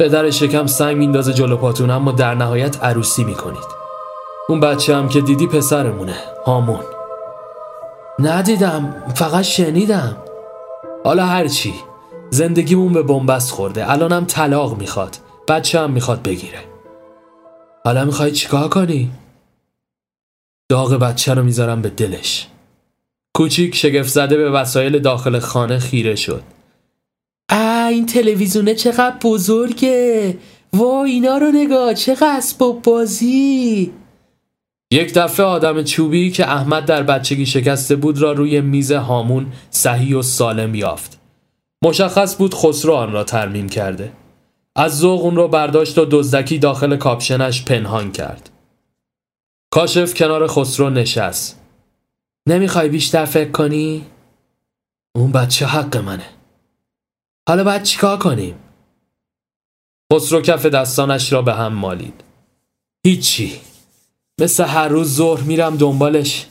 پدر 0.00 0.30
شکم 0.30 0.66
سنگ 0.66 0.96
میندازه 0.96 1.32
جلو 1.32 1.56
پاتون 1.56 1.90
اما 1.90 2.12
در 2.12 2.34
نهایت 2.34 2.84
عروسی 2.84 3.24
می‌کنید. 3.24 3.76
اون 4.48 4.60
بچه 4.60 4.96
هم 4.96 5.08
که 5.08 5.20
دیدی 5.20 5.46
پسرمونه 5.46 6.16
هامون. 6.46 6.80
ندیدم 8.18 9.04
فقط 9.14 9.42
شنیدم. 9.44 10.16
حالا 11.04 11.26
هرچی 11.26 11.74
زندگیمون 12.30 12.92
به 12.92 13.02
بنبست 13.02 13.52
خورده. 13.52 13.90
الانم 13.90 14.24
طلاق 14.24 14.78
می‌خواد 14.78 15.16
بچه 15.48 15.80
هم 15.80 15.90
می‌خواد 15.90 16.22
بگیره. 16.22 16.58
حالا 17.84 18.04
می‌خوای 18.04 18.32
چیکار 18.32 18.68
کنی؟ 18.68 19.10
داغ 20.68 20.94
بچه 20.94 21.34
رو 21.34 21.42
می‌ذارم 21.42 21.82
به 21.82 21.88
دلش. 21.88 22.46
کوچیک 23.36 23.74
شگفت 23.74 24.08
زده 24.08 24.36
به 24.36 24.50
وسایل 24.50 24.98
داخل 24.98 25.38
خانه 25.38 25.78
خیره 25.78 26.14
شد. 26.14 26.42
این 27.86 28.06
تلویزیونه 28.06 28.74
چقدر 28.74 29.16
بزرگه. 29.22 30.38
وای 30.72 31.10
اینا 31.10 31.38
رو 31.38 31.52
نگاه 31.52 31.94
چقدر 31.94 32.36
اسباب 32.36 32.82
بازی. 32.82 33.92
یک 34.90 35.14
دفعه 35.14 35.46
آدم 35.46 35.82
چوبی 35.82 36.30
که 36.30 36.50
احمد 36.50 36.84
در 36.84 37.02
بچگی 37.02 37.46
شکسته 37.46 37.96
بود 37.96 38.18
را 38.18 38.32
روی 38.32 38.60
میز 38.60 38.92
هامون 38.92 39.46
صحیح 39.70 40.16
و 40.16 40.22
سالم 40.22 40.74
یافت. 40.74 41.20
مشخص 41.84 42.36
بود 42.36 42.54
خسرو 42.54 42.94
آن 42.94 43.12
را 43.12 43.24
ترمیم 43.24 43.68
کرده. 43.68 44.12
از 44.76 44.98
ذوق 44.98 45.24
اون 45.24 45.36
را 45.36 45.48
برداشت 45.48 45.98
و 45.98 46.06
دزدکی 46.10 46.58
داخل 46.58 46.96
کاپشنش 46.96 47.64
پنهان 47.64 48.12
کرد. 48.12 48.50
کاشف 49.70 50.14
کنار 50.14 50.46
خسرو 50.46 50.90
نشست. 50.90 51.60
نمی‌خوای 52.48 52.88
بیشتر 52.88 53.24
فکر 53.24 53.50
کنی؟ 53.50 54.04
اون 55.16 55.32
بچه 55.32 55.66
حق 55.66 55.96
منه. 55.96 56.35
حالا 57.48 57.64
باید 57.64 57.82
چیکار 57.82 58.18
کنیم؟ 58.18 58.54
خسرو 60.12 60.40
کف 60.40 60.66
دستانش 60.66 61.32
را 61.32 61.42
به 61.42 61.54
هم 61.54 61.72
مالید. 61.72 62.24
هیچی. 63.06 63.60
مثل 64.40 64.64
هر 64.64 64.88
روز 64.88 65.14
ظهر 65.14 65.42
میرم 65.42 65.76
دنبالش. 65.76 66.46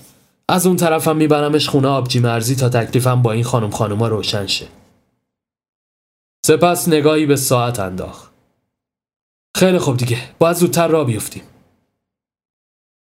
از 0.50 0.68
اون 0.68 0.76
طرفم 0.76 1.16
میبرمش 1.16 1.70
خونه 1.70 1.88
آبجی 1.88 2.20
مرزی 2.20 2.56
تا 2.56 2.70
تکلیفم 2.70 3.22
با 3.22 3.32
این 3.32 3.44
خانم 3.44 3.70
خانوما 3.70 4.08
روشن 4.08 4.48
شه. 4.48 4.68
سپس 6.46 6.88
نگاهی 6.88 7.26
به 7.26 7.36
ساعت 7.36 7.80
انداخت. 7.80 8.32
خیلی 9.58 9.80
خوب 9.80 9.98
دیگه. 9.98 10.18
باید 10.40 10.58
زودتر 10.58 10.88
را 10.88 11.04
بیفتیم. 11.04 11.44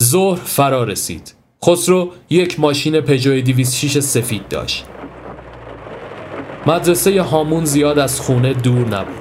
ظهر 0.03 0.41
فرا 0.45 0.85
رسید. 0.85 1.35
خسرو 1.65 2.13
یک 2.31 2.61
ماشین 2.61 3.01
پژو 3.01 3.41
206 3.41 4.01
سفید 4.01 4.49
داشت. 4.49 4.85
مدرسه 6.67 7.23
هامون 7.23 7.65
زیاد 7.65 7.99
از 7.99 8.21
خونه 8.21 8.53
دور 8.53 8.89
نبود. 8.89 9.15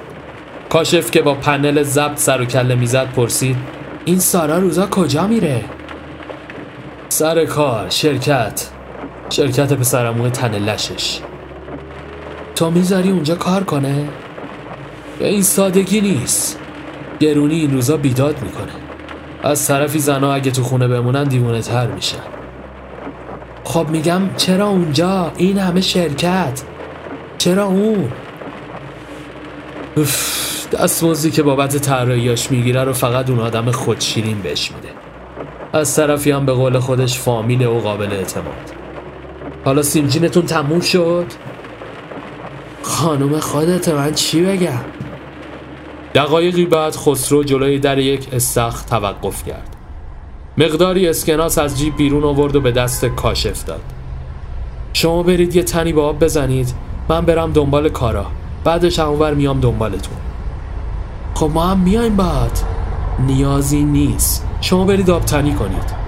کاشف 0.68 1.10
که 1.10 1.22
با 1.22 1.34
پنل 1.34 1.82
ضبط 1.82 2.18
سر 2.18 2.40
و 2.40 2.44
کله 2.44 2.74
می‌زد 2.74 3.12
پرسید 3.12 3.56
این 4.04 4.18
سارا 4.18 4.58
روزا 4.58 4.86
کجا 4.86 5.26
میره؟ 5.26 5.64
سر 7.08 7.44
کار 7.44 7.88
شرکت. 7.88 8.68
شرکت 9.30 9.72
پسرمون 9.72 10.30
تن 10.30 10.54
لشش. 10.54 11.20
تو 12.54 12.70
می‌ذاری 12.70 13.10
اونجا 13.10 13.34
کار 13.34 13.64
کنه؟ 13.64 14.08
به 15.18 15.28
این 15.28 15.42
سادگی 15.42 16.00
نیست. 16.00 16.58
گرونی 17.20 17.54
این 17.54 17.72
روزا 17.72 17.96
بیداد 17.96 18.42
می‌کنه. 18.42 18.72
از 19.42 19.66
طرفی 19.66 19.98
زنها 19.98 20.34
اگه 20.34 20.50
تو 20.50 20.62
خونه 20.62 20.88
بمونن 20.88 21.24
دیوونه 21.24 21.60
تر 21.60 21.86
میشن. 21.86 22.16
خب 23.64 23.88
میگم 23.88 24.22
چرا 24.36 24.68
اونجا؟ 24.68 25.32
این 25.36 25.58
همه 25.58 25.80
شرکت. 25.80 26.62
چرا 27.40 27.64
اون؟ 27.64 28.12
دستمزدی 30.72 31.30
که 31.30 31.42
بابت 31.42 31.76
طراحیاش 31.76 32.50
می‌گیره 32.50 32.84
رو 32.84 32.92
فقط 32.92 33.30
اون 33.30 33.40
آدم 33.40 33.70
خودشیرین 33.70 34.42
بهش 34.42 34.72
میده. 34.72 34.88
از 35.72 35.96
طرفی 35.96 36.30
هم 36.30 36.46
به 36.46 36.52
قول 36.52 36.78
خودش 36.78 37.18
فامیل 37.18 37.66
و 37.66 37.80
قابل 37.80 38.12
اعتماد. 38.12 38.72
حالا 39.64 39.82
سیمجینتون 39.82 40.46
تموم 40.46 40.80
شد؟ 40.80 41.26
خانم 42.82 43.38
خودت 43.38 43.88
من 43.88 44.14
چی 44.14 44.42
بگم؟ 44.42 44.84
دقایقی 46.14 46.66
بعد 46.66 46.96
خسرو 46.96 47.44
جلوی 47.44 47.78
در 47.78 47.98
یک 47.98 48.28
استخ 48.32 48.82
توقف 48.82 49.44
کرد. 49.44 49.76
مقداری 50.58 51.08
اسکناس 51.08 51.58
از 51.58 51.78
جیب 51.78 51.96
بیرون 51.96 52.24
آورد 52.24 52.56
و 52.56 52.60
به 52.60 52.72
دست 52.72 53.04
کاشف 53.04 53.64
داد. 53.64 53.82
شما 54.92 55.22
برید 55.22 55.56
یه 55.56 55.62
تنی 55.62 55.92
به 55.92 56.02
آب 56.02 56.24
بزنید. 56.24 56.89
من 57.10 57.20
برم 57.20 57.52
دنبال 57.52 57.88
کارا. 57.88 58.26
بعدش 58.64 58.98
همونور 58.98 59.34
میام 59.34 59.60
دنبالتون. 59.60 60.16
خب 61.34 61.50
ما 61.54 61.66
هم 61.66 61.78
میایم 61.78 62.16
بعد. 62.16 62.60
نیازی 63.18 63.84
نیست. 63.84 64.46
شما 64.60 64.84
برید 64.84 65.10
آبتنی 65.10 65.52
کنید. 65.52 66.00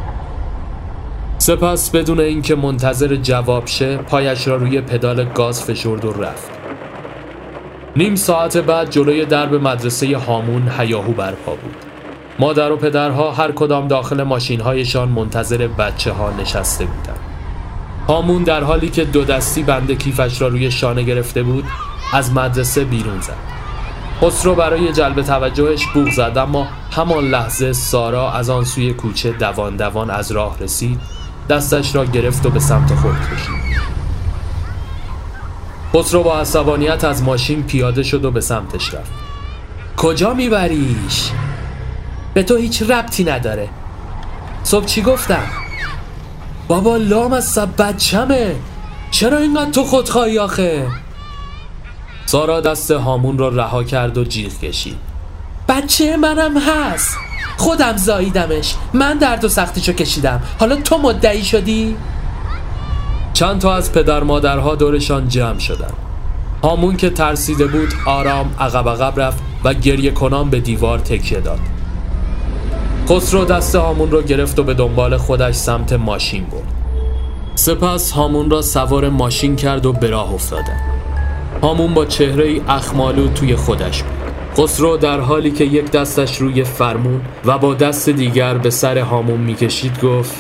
سپس 1.39 1.91
بدون 1.91 2.21
اینکه 2.21 2.55
منتظر 2.55 3.17
جواب 3.17 3.67
شه 3.67 3.97
پایش 3.97 4.49
را 4.49 4.57
روی 4.57 4.81
پدال 4.81 5.25
گاز 5.25 5.63
فشرد 5.63 6.05
و 6.05 6.13
رفت. 6.13 6.51
نیم 7.97 8.15
ساعت 8.15 8.57
بعد 8.57 8.91
جلوی 8.91 9.25
درب 9.25 9.55
مدرسه 9.55 10.19
هامون 10.19 10.71
هیاهو 10.79 11.13
برپا 11.13 11.53
بود. 11.53 11.77
مادر 12.39 12.73
و 12.73 12.77
پدرها 12.77 13.31
هر 13.31 13.53
کدام 13.53 13.89
داخل 13.89 14.23
ماشینهایشان 14.23 15.09
منتظر 15.09 15.67
بچه 15.67 16.13
ها 16.13 16.31
نشسته 16.41 16.85
بودند. 16.85 17.32
هامون 18.09 18.43
در 18.43 18.65
حالی 18.65 18.89
که 18.89 19.05
دو 19.05 19.25
دستی 19.25 19.63
بند 19.63 19.99
کیفش 19.99 20.43
را 20.43 20.49
روی 20.49 20.71
شانه 20.71 21.03
گرفته 21.03 21.43
بود 21.43 21.65
از 22.13 22.33
مدرسه 22.33 22.85
بیرون 22.85 23.21
زد 23.21 23.37
خسرو 24.23 24.55
برای 24.55 24.93
جلب 24.93 25.23
توجهش 25.23 25.87
بوغ 25.87 26.11
زد 26.11 26.39
اما 26.39 26.69
همان 26.91 27.25
لحظه 27.25 27.73
سارا 27.73 28.33
از 28.33 28.51
آن 28.51 28.65
سوی 28.65 28.93
کوچه 28.93 29.33
دوان 29.33 29.77
دوان 29.77 30.11
از 30.11 30.33
راه 30.33 30.59
رسید 30.59 31.01
دستش 31.49 31.95
را 31.95 32.05
گرفت 32.05 32.47
و 32.47 32.51
به 32.51 32.61
سمت 32.61 32.95
خود 32.95 33.15
کشید 33.15 33.83
خسرو 35.95 36.23
با 36.23 36.39
عصبانیت 36.39 37.05
از 37.05 37.23
ماشین 37.23 37.63
پیاده 37.63 38.03
شد 38.03 38.25
و 38.25 38.31
به 38.31 38.41
سمتش 38.41 38.95
رفت 38.95 39.13
کجا 39.97 40.35
میبریش؟ 40.35 41.31
به 42.35 42.43
تو 42.43 42.57
هیچ 42.57 42.83
ربطی 42.83 43.25
نداره 43.25 43.69
صبح 44.63 44.85
چی 44.85 45.03
گفتم؟ 45.03 45.62
بابا 46.69 46.97
لام 46.97 47.33
از 47.33 47.45
سب 47.45 47.69
بچمه 47.79 48.57
چرا 49.11 49.39
اینقدر 49.39 49.71
تو 49.71 49.85
خودخواهی 49.85 50.39
آخه؟ 50.39 50.87
سارا 52.27 52.61
دست 52.61 52.91
هامون 52.91 53.39
را 53.39 53.49
رها 53.49 53.85
کرد 53.85 54.19
و 54.19 54.25
جیغ 54.25 54.59
کشید 54.59 54.97
بچه 55.69 56.17
منم 56.17 56.59
هست 56.59 57.17
خودم 57.57 57.97
زاییدمش 57.97 58.75
من 58.93 59.19
درد 59.19 59.45
و 59.45 59.49
سختیشو 59.49 59.93
کشیدم 59.93 60.43
حالا 60.61 60.77
تو 60.77 60.99
مدعی 60.99 61.45
شدی؟ 61.45 61.97
چند 63.35 63.61
تا 63.61 63.75
از 63.75 63.93
پدر 63.93 64.23
مادرها 64.23 64.75
دورشان 64.75 65.29
جمع 65.29 65.59
شدند. 65.59 65.95
هامون 66.63 66.97
که 66.97 67.11
ترسیده 67.11 67.67
بود 67.67 67.93
آرام 68.07 68.55
عقب 68.61 68.89
عقب 68.89 69.21
رفت 69.21 69.43
و 69.65 69.75
گریه 69.75 70.11
کنان 70.11 70.51
به 70.51 70.61
دیوار 70.61 70.99
تکیه 70.99 71.41
داد 71.41 71.59
خسرو 73.09 73.45
دست 73.45 73.75
هامون 73.75 74.11
رو 74.11 74.23
گرفت 74.23 74.59
و 74.59 74.63
به 74.63 74.75
دنبال 74.75 75.17
خودش 75.17 75.55
سمت 75.55 75.93
ماشین 75.93 76.45
برد. 76.45 76.75
سپس 77.55 78.11
هامون 78.11 78.51
را 78.51 78.63
سوار 78.63 79.09
ماشین 79.09 79.57
کرد 79.57 79.87
و 79.87 79.93
به 79.93 80.11
راه 80.11 80.35
افتادند 80.35 80.81
هامون 81.63 81.95
با 81.95 82.05
چهره 82.05 82.61
اخمالو 82.69 83.29
توی 83.29 83.57
خودش 83.57 84.03
بود. 84.03 84.13
خسرو 84.57 84.97
در 84.97 85.21
حالی 85.21 85.51
که 85.51 85.65
یک 85.65 85.91
دستش 85.91 86.37
روی 86.37 86.65
فرمون 86.65 87.21
و 87.45 87.59
با 87.59 87.75
دست 87.75 88.09
دیگر 88.09 88.59
به 88.59 88.71
سر 88.71 88.99
هامون 88.99 89.41
می‌کشید 89.41 90.01
گفت 90.01 90.35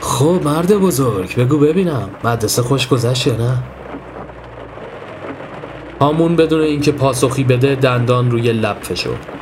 خب 0.00 0.40
مرد 0.44 0.74
بزرگ 0.78 1.36
بگو 1.36 1.58
ببینم. 1.58 2.08
مدرسه 2.24 2.62
خوش 2.62 2.88
گذشت 2.88 3.28
نه؟ 3.28 3.62
هامون 6.00 6.36
بدون 6.36 6.60
اینکه 6.60 6.92
پاسخی 6.92 7.44
بده 7.44 7.74
دندان 7.74 8.30
روی 8.30 8.52
لب 8.52 8.76
فشرد. 8.82 9.33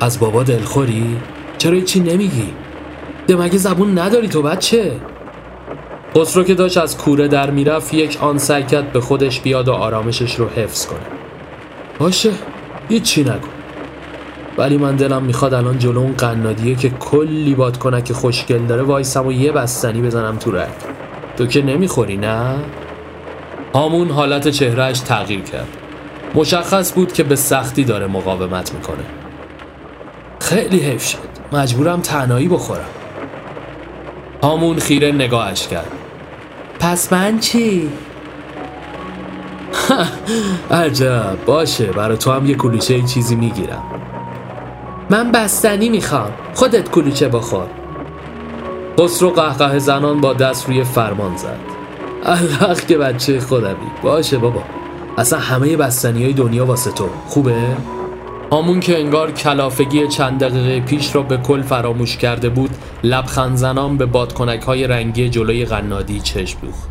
از 0.00 0.20
بابا 0.20 0.42
دلخوری؟ 0.42 1.16
چرا 1.58 1.80
چی 1.80 2.00
نمیگی؟ 2.00 2.52
ده 3.26 3.36
مگه 3.36 3.58
زبون 3.58 3.98
نداری 3.98 4.28
تو 4.28 4.42
بچه؟ 4.42 4.92
خسرو 6.16 6.44
که 6.44 6.54
داشت 6.54 6.78
از 6.78 6.98
کوره 6.98 7.28
در 7.28 7.50
می‌رفت 7.50 7.94
یک 7.94 8.18
آن 8.20 8.38
کرد 8.38 8.92
به 8.92 9.00
خودش 9.00 9.40
بیاد 9.40 9.68
و 9.68 9.72
آرامشش 9.72 10.34
رو 10.34 10.48
حفظ 10.48 10.86
کنه. 10.86 10.98
باشه 11.98 12.30
هیچی 12.88 13.22
نکن 13.22 13.48
ولی 14.58 14.76
من 14.76 14.96
دلم 14.96 15.22
می‌خواد 15.22 15.54
الان 15.54 15.78
جلو 15.78 16.00
اون 16.00 16.12
قنادیه 16.12 16.74
که 16.74 16.90
کلی 16.90 17.54
بادکنک 17.54 18.12
خوشگل 18.12 18.66
داره 18.66 18.82
وایسم 18.82 19.26
و 19.26 19.32
یه 19.32 19.52
بستنی 19.52 20.02
بزنم 20.02 20.36
تو 20.36 20.52
رگ. 20.52 20.68
تو 21.36 21.46
که 21.46 21.62
نمی‌خوری 21.62 22.16
نه؟ 22.16 22.54
هامون 23.74 24.10
حالت 24.10 24.48
چهرهش 24.48 25.00
تغییر 25.00 25.40
کرد. 25.40 25.68
مشخص 26.34 26.92
بود 26.92 27.12
که 27.12 27.22
به 27.22 27.36
سختی 27.36 27.84
داره 27.84 28.06
مقاومت 28.06 28.74
می‌کنه. 28.74 29.23
خیلی 30.40 30.78
حیف 30.78 31.04
شد. 31.04 31.18
مجبورم 31.52 32.00
تنهایی 32.00 32.48
بخورم. 32.48 32.84
هامون 34.42 34.78
خیره 34.78 35.12
نگاهش 35.12 35.68
کرد. 35.68 35.92
پس 36.80 37.12
من 37.12 37.38
چی؟ 37.38 37.90
عجب. 40.70 41.44
باشه 41.46 41.86
برای 41.86 42.16
تو 42.16 42.32
هم 42.32 42.46
یه 42.46 42.54
کلوچه 42.54 43.02
چیزی 43.02 43.36
می‌گیرم. 43.36 43.82
من 45.10 45.32
بستنی 45.32 45.88
می‌خوام. 45.88 46.30
خودت 46.54 46.90
کلوچه 46.90 47.28
بخور. 47.28 47.66
خسرو 49.00 49.30
قهقه 49.30 49.78
زنان 49.78 50.20
با 50.20 50.32
دست 50.32 50.66
روی 50.66 50.84
فرمان 50.84 51.36
زد. 51.36 51.58
الحق 52.24 52.86
که 52.86 52.98
بچه 52.98 53.40
خودمی. 53.40 53.90
باشه 54.02 54.38
بابا. 54.38 54.62
اصلا 55.18 55.38
همه 55.38 55.76
بستنی 55.76 56.24
های 56.24 56.32
دنیا 56.32 56.66
واسه 56.66 56.90
تو. 56.90 57.08
خوبه؟ 57.26 57.76
همون 58.52 58.80
که 58.80 58.98
انگار 58.98 59.30
کلافگی 59.32 60.08
چند 60.08 60.40
دقیقه 60.44 60.80
پیش 60.80 61.14
را 61.14 61.22
به 61.22 61.36
کل 61.36 61.62
فراموش 61.62 62.16
کرده 62.16 62.48
بود 62.48 62.70
لبخند 63.04 63.56
زنان 63.56 63.96
به 63.96 64.06
بادکنک 64.06 64.62
های 64.62 64.86
رنگی 64.86 65.28
جلوی 65.28 65.64
قنادی 65.64 66.20
چشم 66.20 66.58
دوخت. 66.62 66.88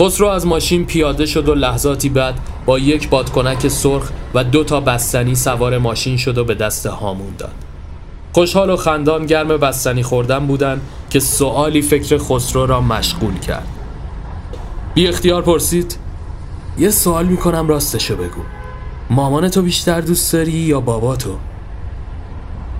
خسرو 0.00 0.26
از 0.26 0.46
ماشین 0.46 0.86
پیاده 0.86 1.26
شد 1.26 1.48
و 1.48 1.54
لحظاتی 1.54 2.08
بعد 2.08 2.34
با 2.66 2.78
یک 2.78 3.08
بادکنک 3.08 3.68
سرخ 3.68 4.10
و 4.34 4.44
دو 4.44 4.64
تا 4.64 4.80
بستنی 4.80 5.34
سوار 5.34 5.78
ماشین 5.78 6.16
شد 6.16 6.38
و 6.38 6.44
به 6.44 6.54
دست 6.54 6.86
هامون 6.86 7.34
داد. 7.38 7.54
خوشحال 8.32 8.70
و 8.70 8.76
خندان 8.76 9.26
گرم 9.26 9.48
بستنی 9.48 10.02
خوردن 10.02 10.46
بودن 10.46 10.80
که 11.10 11.20
سوالی 11.20 11.82
فکر 11.82 12.18
خسرو 12.18 12.66
را 12.66 12.80
مشغول 12.80 13.38
کرد. 13.38 13.68
بی 14.94 15.08
اختیار 15.08 15.42
پرسید 15.42 15.96
یه 16.78 16.90
سوال 16.90 17.26
می‌کنم 17.26 17.68
راستشو 17.68 18.16
بگو. 18.16 18.42
مامان 19.10 19.48
تو 19.48 19.62
بیشتر 19.62 20.00
دوست 20.00 20.32
داری 20.32 20.52
یا 20.52 20.80
بابا 20.80 21.16
تو؟ 21.16 21.36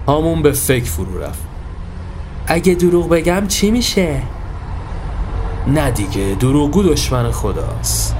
هامون 0.06 0.42
به 0.42 0.52
فکر 0.52 0.84
فرو 0.84 1.22
رفت. 1.22 1.42
اگه 2.46 2.74
دروغ 2.74 3.09
بگم 3.09 3.46
چی 3.46 3.70
میشه؟ 3.70 4.22
نه 5.66 5.90
دیگه 5.90 6.36
دروغگو 6.40 6.82
دشمن 6.82 7.30
خداست. 7.30 8.16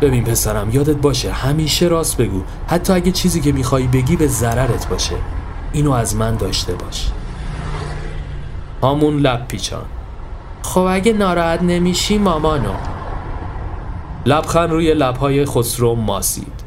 ببین 0.00 0.24
پسرم 0.24 0.70
یادت 0.70 0.96
باشه 0.96 1.32
همیشه 1.32 1.86
راست 1.86 2.16
بگو. 2.16 2.42
حتی 2.66 2.92
اگه 2.92 3.12
چیزی 3.12 3.40
که 3.40 3.52
می‌خوای 3.52 3.86
بگی 3.86 4.16
به 4.16 4.26
ضررت 4.26 4.88
باشه. 4.88 5.16
اینو 5.72 5.92
از 5.92 6.16
من 6.16 6.36
داشته 6.36 6.74
باش. 6.74 7.10
هامون 8.82 9.16
لب 9.16 9.48
پیچان. 9.48 9.84
خب 10.62 10.86
اگه 10.90 11.12
ناراحت 11.12 11.62
نمیشی 11.62 12.18
مامانو. 12.18 12.72
لبخند 14.26 14.70
روی 14.70 14.94
لبهای 14.94 15.44
خسرو 15.44 15.94
ماسید 15.94 16.57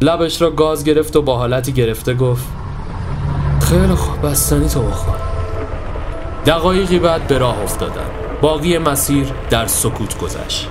لبش 0.00 0.42
را 0.42 0.50
گاز 0.50 0.84
گرفت 0.84 1.16
و 1.16 1.22
با 1.22 1.38
حالتی 1.38 1.72
گرفته 1.72 2.14
گفت 2.14 2.44
خیلی 3.60 3.94
خوب 3.94 4.26
بستنی 4.26 4.68
تو 4.68 4.82
بخور. 4.82 5.16
دقایقی 6.46 6.98
بعد 6.98 7.26
به 7.26 7.38
راه 7.38 7.62
افتادن 7.62 8.10
باقی 8.40 8.78
مسیر 8.78 9.26
در 9.50 9.66
سکوت 9.66 10.18
گذشت. 10.18 10.68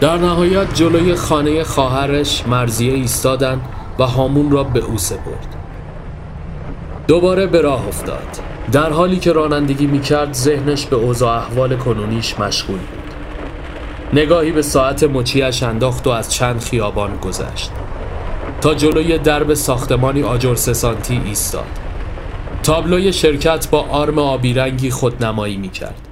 در 0.00 0.16
نهایت 0.16 0.74
جلوی 0.74 1.14
خانه 1.14 1.64
خواهرش 1.64 2.46
مرزیه 2.46 2.94
ایستادن 2.94 3.60
و 3.98 4.06
هامون 4.06 4.50
را 4.50 4.64
به 4.64 4.80
او 4.80 4.98
سپرد. 4.98 5.56
دوباره 7.08 7.46
به 7.46 7.60
راه 7.60 7.88
افتاد. 7.88 8.28
در 8.72 8.92
حالی 8.92 9.18
که 9.18 9.32
رانندگی 9.32 9.86
می‌کرد 9.86 10.32
ذهنش 10.32 10.86
به 10.86 10.96
اوضاع 10.96 11.36
احوال 11.36 11.76
کنونیش 11.76 12.38
مشغول 12.38 12.78
بود. 12.78 13.14
نگاهی 14.12 14.52
به 14.52 14.62
ساعت 14.62 15.04
مچیش 15.04 15.62
انداخت 15.62 16.06
و 16.06 16.10
از 16.10 16.32
چند 16.32 16.60
خیابان 16.60 17.16
گذشت. 17.16 17.70
جلوی 18.74 19.18
درب 19.18 19.54
ساختمانی 19.54 20.22
آجر 20.22 20.54
سانتی 20.54 21.20
ایستاد. 21.24 21.66
تابلوی 22.62 23.12
شرکت 23.12 23.70
با 23.70 23.82
آرم 23.82 24.18
آبی 24.18 24.54
رنگی 24.54 24.90
خودنمایی 24.90 25.56
می 25.56 25.68
کرد 25.68 26.08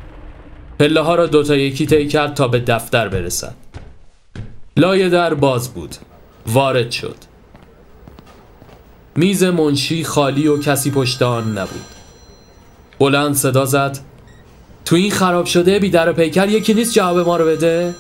پله 0.79 1.01
ها 1.01 1.15
را 1.15 1.27
دوتا 1.27 1.57
یکی 1.57 1.87
طی 1.87 2.09
کرد 2.09 2.35
تا 2.35 2.49
به 2.49 2.61
دفتر 2.61 3.09
برسد. 3.09 3.55
لای 4.77 5.09
در 5.09 5.35
باز 5.35 5.75
بود. 5.75 5.97
وارد 6.47 6.91
شد. 6.91 7.17
میز 9.17 9.45
منشی 9.45 10.05
خالی 10.05 10.49
و 10.49 10.59
کسی 10.59 10.91
پشت 10.91 11.23
آن 11.23 11.59
نبود. 11.59 11.85
بلند 12.99 13.35
صدا 13.35 13.65
زد. 13.65 13.99
تو 14.85 14.97
این 14.97 15.11
خراب 15.11 15.47
شده 15.47 15.79
بی 15.79 15.91
در 15.91 16.13
پیکر 16.13 16.49
یکی 16.49 16.75
نیست 16.75 16.95
جواب 16.95 17.19
ما 17.19 17.37
رو 17.37 17.47
بده؟ 17.47 17.95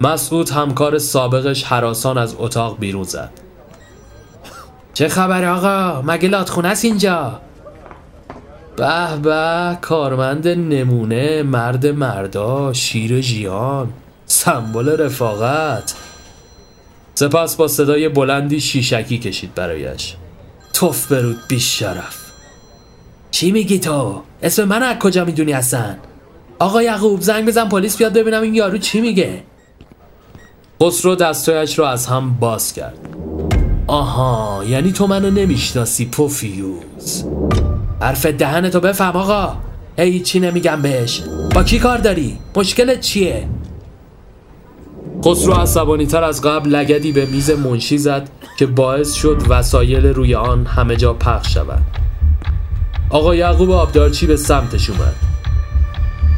مسعود 0.00 0.50
همکار 0.50 0.98
سابقش 0.98 1.64
حراسان 1.64 2.18
از 2.18 2.34
اتاق 2.38 2.78
بیرون 2.78 3.04
زد. 3.04 3.30
چه 4.94 5.08
خبر 5.08 5.44
آقا؟ 5.44 6.02
مگه 6.02 6.28
لاتخونه 6.28 6.68
است 6.68 6.84
اینجا؟ 6.84 7.40
به 8.76 9.16
به 9.22 9.78
کارمند 9.80 10.48
نمونه 10.48 11.42
مرد 11.42 11.86
مردا 11.86 12.72
شیر 12.72 13.20
جیان 13.20 13.92
سمبل 14.26 14.88
رفاقت. 14.88 15.94
سپس 17.14 17.56
با 17.56 17.68
صدای 17.68 18.08
بلندی 18.08 18.60
شیشکی 18.60 19.18
کشید 19.18 19.54
برایش. 19.54 20.16
توف 20.72 21.12
برود 21.12 21.38
بیش 21.48 21.78
شرف 21.78 22.16
چی 23.30 23.50
میگی 23.50 23.78
تو؟ 23.78 24.22
اسم 24.42 24.64
من 24.64 24.82
از 24.82 24.98
کجا 24.98 25.24
می‌دونی 25.24 25.52
هستن؟ 25.52 25.98
آقا 26.58 26.82
یعقوب 26.82 27.20
زنگ 27.20 27.46
بزن 27.46 27.68
پلیس 27.68 27.96
بیاد 27.96 28.12
ببینم 28.12 28.42
این 28.42 28.54
یارو 28.54 28.78
چی 28.78 29.00
میگه. 29.00 29.42
خسرو 30.82 31.14
دستایش 31.14 31.78
رو 31.78 31.84
از 31.84 32.06
هم 32.06 32.34
باز 32.40 32.72
کرد. 32.72 32.98
آها 33.86 34.64
یعنی 34.68 34.92
تو 34.92 35.06
منو 35.06 35.30
نمی‌شناسی 35.30 36.04
پوفیوز. 36.06 37.24
حرف 38.00 38.26
دهنتو 38.26 38.80
بفهم 38.80 39.16
آقا. 39.16 39.56
ای 39.98 40.20
چی 40.20 40.40
نمیگم 40.40 40.82
بهش؟ 40.82 41.22
با 41.54 41.62
کی 41.62 41.78
کار 41.78 41.98
داری؟ 41.98 42.38
مشکلت 42.56 43.00
چیه؟ 43.00 43.48
خسرو 45.24 45.52
عصبانی 45.52 46.06
تر 46.06 46.24
از 46.24 46.42
قبل 46.42 46.70
لگدی 46.70 47.12
به 47.12 47.26
میز 47.26 47.50
منشی 47.50 47.98
زد 47.98 48.28
که 48.58 48.66
باعث 48.66 49.12
شد 49.12 49.42
وسایل 49.48 50.06
روی 50.06 50.34
آن 50.34 50.66
همه 50.66 50.96
جا 50.96 51.12
پخش 51.12 51.54
شود. 51.54 51.82
آقا 53.10 53.34
یعقوب 53.34 53.70
آبدارچی 53.70 54.26
به 54.26 54.36
سمتش 54.36 54.90
اومد. 54.90 55.14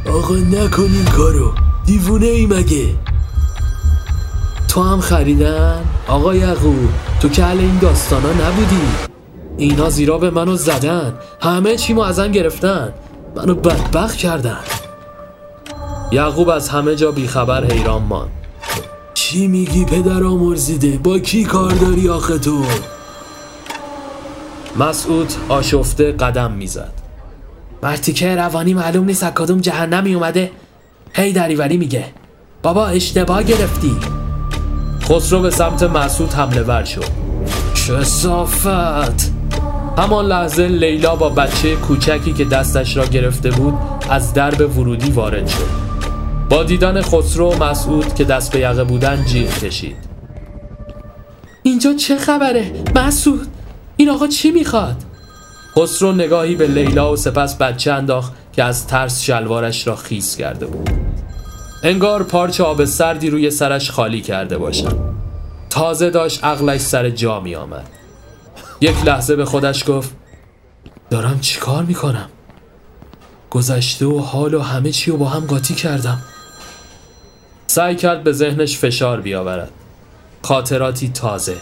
آقا 0.06 0.35
نکن 0.35 0.82
این 0.82 1.05
کارو. 1.05 1.52
دیوونه 1.86 2.27
ای 2.27 2.47
مگه؟ 2.47 3.12
تو 4.73 4.82
هم 4.82 5.01
خریدن؟ 5.01 5.85
آقا 6.09 6.35
یعقوب 6.35 6.89
تو 7.20 7.28
که 7.28 7.44
حل 7.44 7.59
این 7.59 7.78
داستانا 7.78 8.28
نبودی؟ 8.28 8.82
اینا 9.57 9.90
زیرا 9.90 10.19
به 10.19 10.31
منو 10.31 10.57
زدن. 10.57 11.15
همه 11.40 11.77
چی 11.77 11.93
ما 11.93 12.07
ازن 12.07 12.32
گرفتن. 12.32 12.93
منو 13.36 13.55
بدبخت 13.55 14.16
کردن. 14.16 14.59
یعقوب 16.12 16.49
از 16.49 16.69
همه 16.69 16.97
جا 16.97 17.12
بیخبر 17.12 17.65
حیران 17.65 18.03
مان 18.03 18.28
چی 19.15 19.49
میگی 19.49 19.85
پدر 19.85 20.24
آمرزیده؟ 20.24 20.99
با 20.99 21.19
کی 21.19 21.44
کار 21.44 21.73
داری 21.73 22.09
آخه 22.09 22.39
تو؟ 22.39 22.65
مسعود 24.78 25.32
آشفته 25.49 26.12
قدم 26.12 26.53
می‌زد. 26.53 26.93
مرتیکه 27.82 28.36
روانی 28.36 28.74
معلوم 28.74 29.05
نیست 29.05 29.23
از 29.23 29.32
کدوم 29.35 29.61
جهنمی 29.61 30.15
اومده. 30.15 30.51
هی 31.12 31.32
دریوری 31.32 31.77
میگه. 31.77 32.05
بابا 32.62 32.86
اشتباه 32.86 33.43
گرفتی. 33.43 34.22
خسرو 35.05 35.41
به 35.41 35.51
سمت 35.51 35.83
مسعود 35.83 36.33
حمله 36.33 36.62
ور 36.62 36.85
شد. 36.85 37.05
چه 37.74 38.05
صافت! 38.05 39.33
همان 39.99 40.27
لحظه 40.27 40.69
لیلا 40.69 41.16
با 41.16 41.29
بچه 41.29 41.77
کوچکی 41.77 42.33
که 42.33 42.45
دستش 42.45 42.97
را 42.97 43.07
گرفته 43.07 43.51
بود 43.51 43.74
از 44.11 44.35
درب 44.35 44.79
ورودی 44.79 45.11
وارد 45.11 45.47
شد. 45.47 45.83
با 46.51 46.62
دیدن 46.62 47.03
خسرو 47.03 47.53
و 47.53 47.65
مسعود 47.65 48.15
که 48.15 48.24
دست 48.24 48.53
به 48.53 48.59
یقه 48.59 48.85
بودن 48.85 49.24
جیغ 49.24 49.59
کشید. 49.59 49.97
اینجا 51.62 51.95
چه 51.95 52.16
خبره؟ 52.16 52.73
مسعود! 52.95 53.47
این 53.97 54.11
آقا 54.11 54.27
چی 54.27 54.51
می‌خواد؟ 54.51 54.97
خسرو 55.77 56.12
نگاهی 56.12 56.55
به 56.55 56.66
لیلا 56.66 57.12
و 57.12 57.16
سپس 57.16 57.57
بچه 57.57 57.93
انداخت 57.93 58.33
که 58.53 58.65
از 58.65 58.87
ترس 58.87 59.23
شلوارش 59.23 59.87
را 59.87 59.97
خیس 59.97 60.37
کرده 60.37 60.66
بود. 60.66 60.91
انگار 61.85 62.23
پارچه 62.23 62.65
آب 62.65 62.85
سردی 62.85 63.31
روی 63.31 63.51
سرش 63.51 63.91
خالی 63.91 64.21
کرده 64.21 64.59
باشد 64.59 64.99
تازه 65.71 66.11
داشت 66.11 66.45
عقلش 66.45 66.81
سر 66.81 67.11
جا 67.11 67.41
می 67.41 67.55
آمد 67.55 67.89
یک 68.81 69.05
لحظه 69.05 69.37
به 69.37 69.45
خودش 69.45 69.91
گفت 69.91 70.11
دارم 71.11 71.41
چیکار 71.41 71.85
می‌کنم؟ 71.85 72.29
گذشته 73.51 74.07
و 74.07 74.19
حال 74.19 74.55
و 74.55 74.61
همه 74.61 74.91
چی 74.91 75.11
رو 75.11 75.17
با 75.17 75.29
هم 75.29 75.47
قاطی 75.47 75.75
کردم. 75.75 76.23
سعی 77.67 77.97
کرد 77.97 78.25
به 78.25 78.33
ذهنش 78.33 78.79
فشار 78.79 79.21
بیاورد. 79.21 79.71
خاطراتی 80.43 81.09
تازه. 81.09 81.57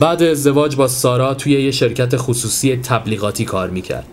بعد 0.00 0.22
ازدواج 0.22 0.76
با 0.76 0.88
سارا 0.88 1.34
توی 1.34 1.52
یه 1.52 1.70
شرکت 1.70 2.16
خصوصی 2.16 2.76
تبلیغاتی 2.76 3.44
کار 3.44 3.70
می‌کرد 3.70 4.06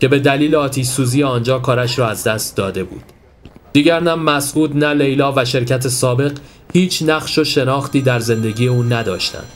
که 0.00 0.08
به 0.08 0.18
دلیل 0.18 0.54
آتیش 0.54 0.86
سوزی 0.86 1.22
آنجا 1.22 1.58
کارش 1.58 1.98
را 1.98 2.08
از 2.08 2.24
دست 2.24 2.56
داده 2.56 2.84
بود. 2.84 3.04
دیگر 3.72 4.00
نه 4.00 4.14
مسعود 4.14 4.76
نه 4.76 4.94
لیلا 4.94 5.32
و 5.36 5.44
شرکت 5.44 5.88
سابق 5.88 6.38
هیچ 6.72 7.02
نقش 7.02 7.38
و 7.38 7.44
شناختی 7.44 8.02
در 8.02 8.20
زندگی 8.20 8.66
او 8.66 8.82
نداشتند. 8.82 9.48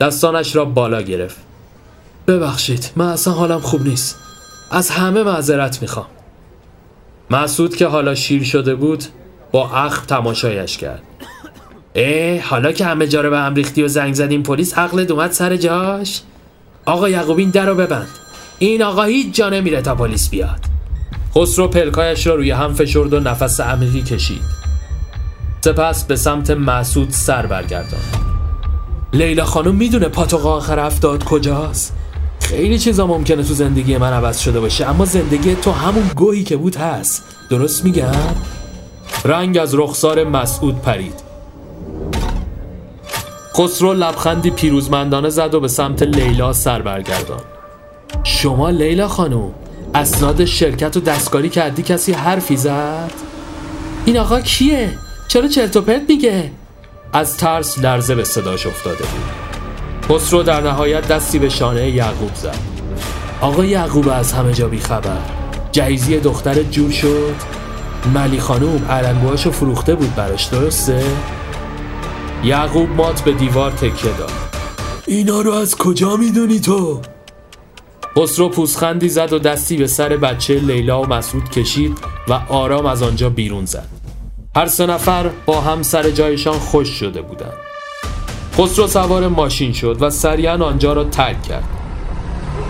دستانش 0.00 0.56
را 0.56 0.64
بالا 0.64 1.02
گرفت. 1.02 1.36
ببخشید 2.26 2.90
من 2.96 3.06
اصلا 3.06 3.32
حالم 3.32 3.60
خوب 3.60 3.82
نیست. 3.88 4.18
از 4.70 4.90
همه 4.90 5.22
معذرت 5.22 5.82
می‌خوام. 5.82 6.06
مسعود 7.30 7.76
که 7.76 7.86
حالا 7.86 8.14
شیر 8.14 8.44
شده 8.44 8.74
بود 8.74 9.04
با 9.52 9.70
اخ 9.70 10.06
تماشایش 10.06 10.76
کرد. 10.78 11.02
اه 11.94 12.40
حالا 12.40 12.72
که 12.72 12.84
همه 12.84 13.06
جا 13.06 13.20
رو 13.20 13.30
به 13.30 13.38
هم 13.38 13.54
ریختی 13.54 13.82
و 13.82 13.88
زنگ 13.88 14.14
زدیم 14.14 14.42
پلیس 14.42 14.78
عقلت 14.78 15.10
اومد 15.10 15.32
سر 15.32 15.56
جاش؟ 15.56 16.20
آقا 16.84 17.08
یعقوبین 17.08 17.50
در 17.50 17.66
رو 17.66 17.74
ببند. 17.74 18.08
این 18.58 18.82
آقا 18.82 19.02
هیچ 19.02 19.34
جا 19.34 19.48
نمیره 19.48 19.82
تا 19.82 19.94
پلیس 19.94 20.30
بیاد. 20.30 20.71
خسرو 21.34 21.68
پلکایش 21.68 22.26
را 22.26 22.34
روی 22.34 22.50
هم 22.50 22.74
فشرد 22.74 23.12
و 23.12 23.20
نفس 23.20 23.60
عمیقی 23.60 24.02
کشید. 24.02 24.62
سپس 25.64 26.04
به 26.04 26.16
سمت 26.16 26.50
مسعود 26.50 27.10
سر 27.10 27.46
برگردان 27.46 28.00
لیلا 29.12 29.44
خانم 29.44 29.74
می‌دونه 29.74 30.08
پاتوق 30.08 30.46
آخر 30.46 30.78
افتاد 30.78 31.24
کجاست؟ 31.24 31.96
خیلی 32.40 32.78
چیزا 32.78 33.06
ممکنه 33.06 33.42
تو 33.42 33.54
زندگی 33.54 33.96
من 33.96 34.12
عوض 34.12 34.38
شده 34.38 34.60
باشه 34.60 34.86
اما 34.86 35.04
زندگی 35.04 35.54
تو 35.54 35.72
همون 35.72 36.10
گوهی 36.16 36.44
که 36.44 36.56
بود 36.56 36.76
هست. 36.76 37.24
درست 37.50 37.84
میگم؟ 37.84 38.34
رنگ 39.24 39.58
از 39.58 39.74
رخسار 39.74 40.24
مسعود 40.24 40.82
پرید. 40.82 41.20
خسرو 43.54 43.92
لبخندی 43.92 44.50
پیروزمندانه 44.50 45.28
زد 45.28 45.54
و 45.54 45.60
به 45.60 45.68
سمت 45.68 46.02
لیلا 46.02 46.52
سر 46.52 46.82
برگردان 46.82 47.40
شما 48.24 48.70
لیلا 48.70 49.08
خانم؟ 49.08 49.50
اسناد 49.94 50.44
شرکت 50.44 50.96
و 50.96 51.00
دستکاری 51.00 51.48
کردی 51.48 51.82
کسی 51.82 52.12
حرفی 52.12 52.56
زد؟ 52.56 53.10
این 54.04 54.18
آقا 54.18 54.40
کیه؟ 54.40 54.98
چرا 55.28 55.48
چرت 55.48 55.76
و 55.76 55.80
پرت 55.80 56.02
میگه؟ 56.08 56.50
از 57.12 57.36
ترس 57.36 57.78
لرزه 57.78 58.14
به 58.14 58.24
صداش 58.24 58.66
افتاده 58.66 59.04
بود 59.04 59.42
خسرو 60.08 60.42
در 60.42 60.60
نهایت 60.60 61.08
دستی 61.08 61.38
به 61.38 61.48
شانه 61.48 61.90
یعقوب 61.90 62.34
زد 62.34 62.58
آقا 63.40 63.64
یعقوب 63.64 64.08
از 64.08 64.32
همه 64.32 64.52
جا 64.52 64.68
بیخبر 64.68 65.18
جهیزی 65.72 66.20
دختر 66.20 66.62
جور 66.62 66.90
شد 66.90 67.34
ملی 68.14 68.40
خانوم 68.40 68.84
علنگوهاشو 68.90 69.50
فروخته 69.50 69.94
بود 69.94 70.14
براش 70.14 70.44
درسته؟ 70.44 71.04
یعقوب 72.44 72.88
مات 72.90 73.20
به 73.20 73.32
دیوار 73.32 73.70
تکیه 73.70 74.12
داد 74.18 74.32
اینا 75.06 75.40
رو 75.40 75.52
از 75.52 75.76
کجا 75.76 76.16
می‌دونی 76.16 76.60
تو؟ 76.60 77.00
خسرو 78.18 78.48
پوسخندی 78.48 79.08
زد 79.08 79.32
و 79.32 79.38
دستی 79.38 79.76
به 79.76 79.86
سر 79.86 80.08
بچه 80.16 80.54
لیلا 80.54 81.02
و 81.02 81.06
مسعود 81.06 81.50
کشید 81.50 81.98
و 82.28 82.32
آرام 82.48 82.86
از 82.86 83.02
آنجا 83.02 83.30
بیرون 83.30 83.64
زد. 83.64 83.88
هر 84.56 84.66
سه 84.66 84.86
نفر 84.86 85.30
با 85.46 85.60
هم 85.60 85.82
سر 85.82 86.10
جایشان 86.10 86.58
خوش 86.58 86.88
شده 86.88 87.22
بودند. 87.22 87.52
خسرو 88.58 88.86
سوار 88.86 89.28
ماشین 89.28 89.72
شد 89.72 89.96
و 90.00 90.10
سریعا 90.10 90.64
آنجا 90.64 90.92
را 90.92 91.04
ترک 91.04 91.42
کرد. 91.42 91.64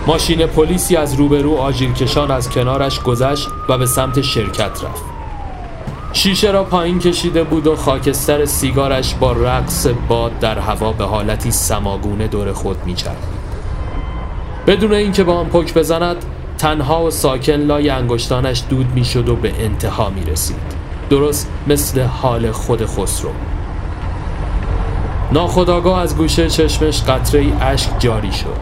ماشین 0.07 0.45
پلیسی 0.45 0.95
از 0.95 1.13
روبرو 1.13 1.55
آژیرکشان 1.55 2.31
از 2.31 2.49
کنارش 2.49 2.99
گذشت 2.99 3.47
و 3.69 3.77
به 3.77 3.85
سمت 3.85 4.21
شرکت 4.21 4.83
رفت. 4.83 5.03
شیشه 6.13 6.51
را 6.51 6.63
پایین 6.63 6.99
کشیده 6.99 7.43
بود 7.43 7.67
و 7.67 7.75
خاکستر 7.75 8.45
سیگارش 8.45 9.15
با 9.15 9.31
رقص 9.31 9.87
باد 10.07 10.39
در 10.39 10.59
هوا 10.59 10.91
به 10.91 11.03
حالتی 11.05 11.51
سماگونه 11.51 12.27
دور 12.27 12.53
خود 12.53 12.77
میچرخید. 12.85 13.32
بدون 14.67 14.93
اینکه 14.93 15.23
با 15.23 15.33
آن 15.33 15.45
پک 15.45 15.73
بزند 15.73 16.15
تنها 16.57 17.03
و 17.03 17.11
ساکن 17.11 17.53
لای 17.53 17.89
انگشتانش 17.89 18.63
دود 18.69 18.87
می‌شد 18.95 19.29
و 19.29 19.35
به 19.35 19.53
انتها 19.59 20.09
می 20.09 20.23
رسید 20.23 20.83
درست 21.09 21.51
مثل 21.67 22.01
حال 22.01 22.51
خود 22.51 22.85
خسرو. 22.85 23.29
ناخداگاه 25.31 25.99
از 25.99 26.17
گوشه 26.17 26.49
چشمش 26.49 27.03
قطره 27.03 27.41
ای 27.41 27.53
اشک 27.61 27.89
جاری 27.99 28.31
شد. 28.31 28.57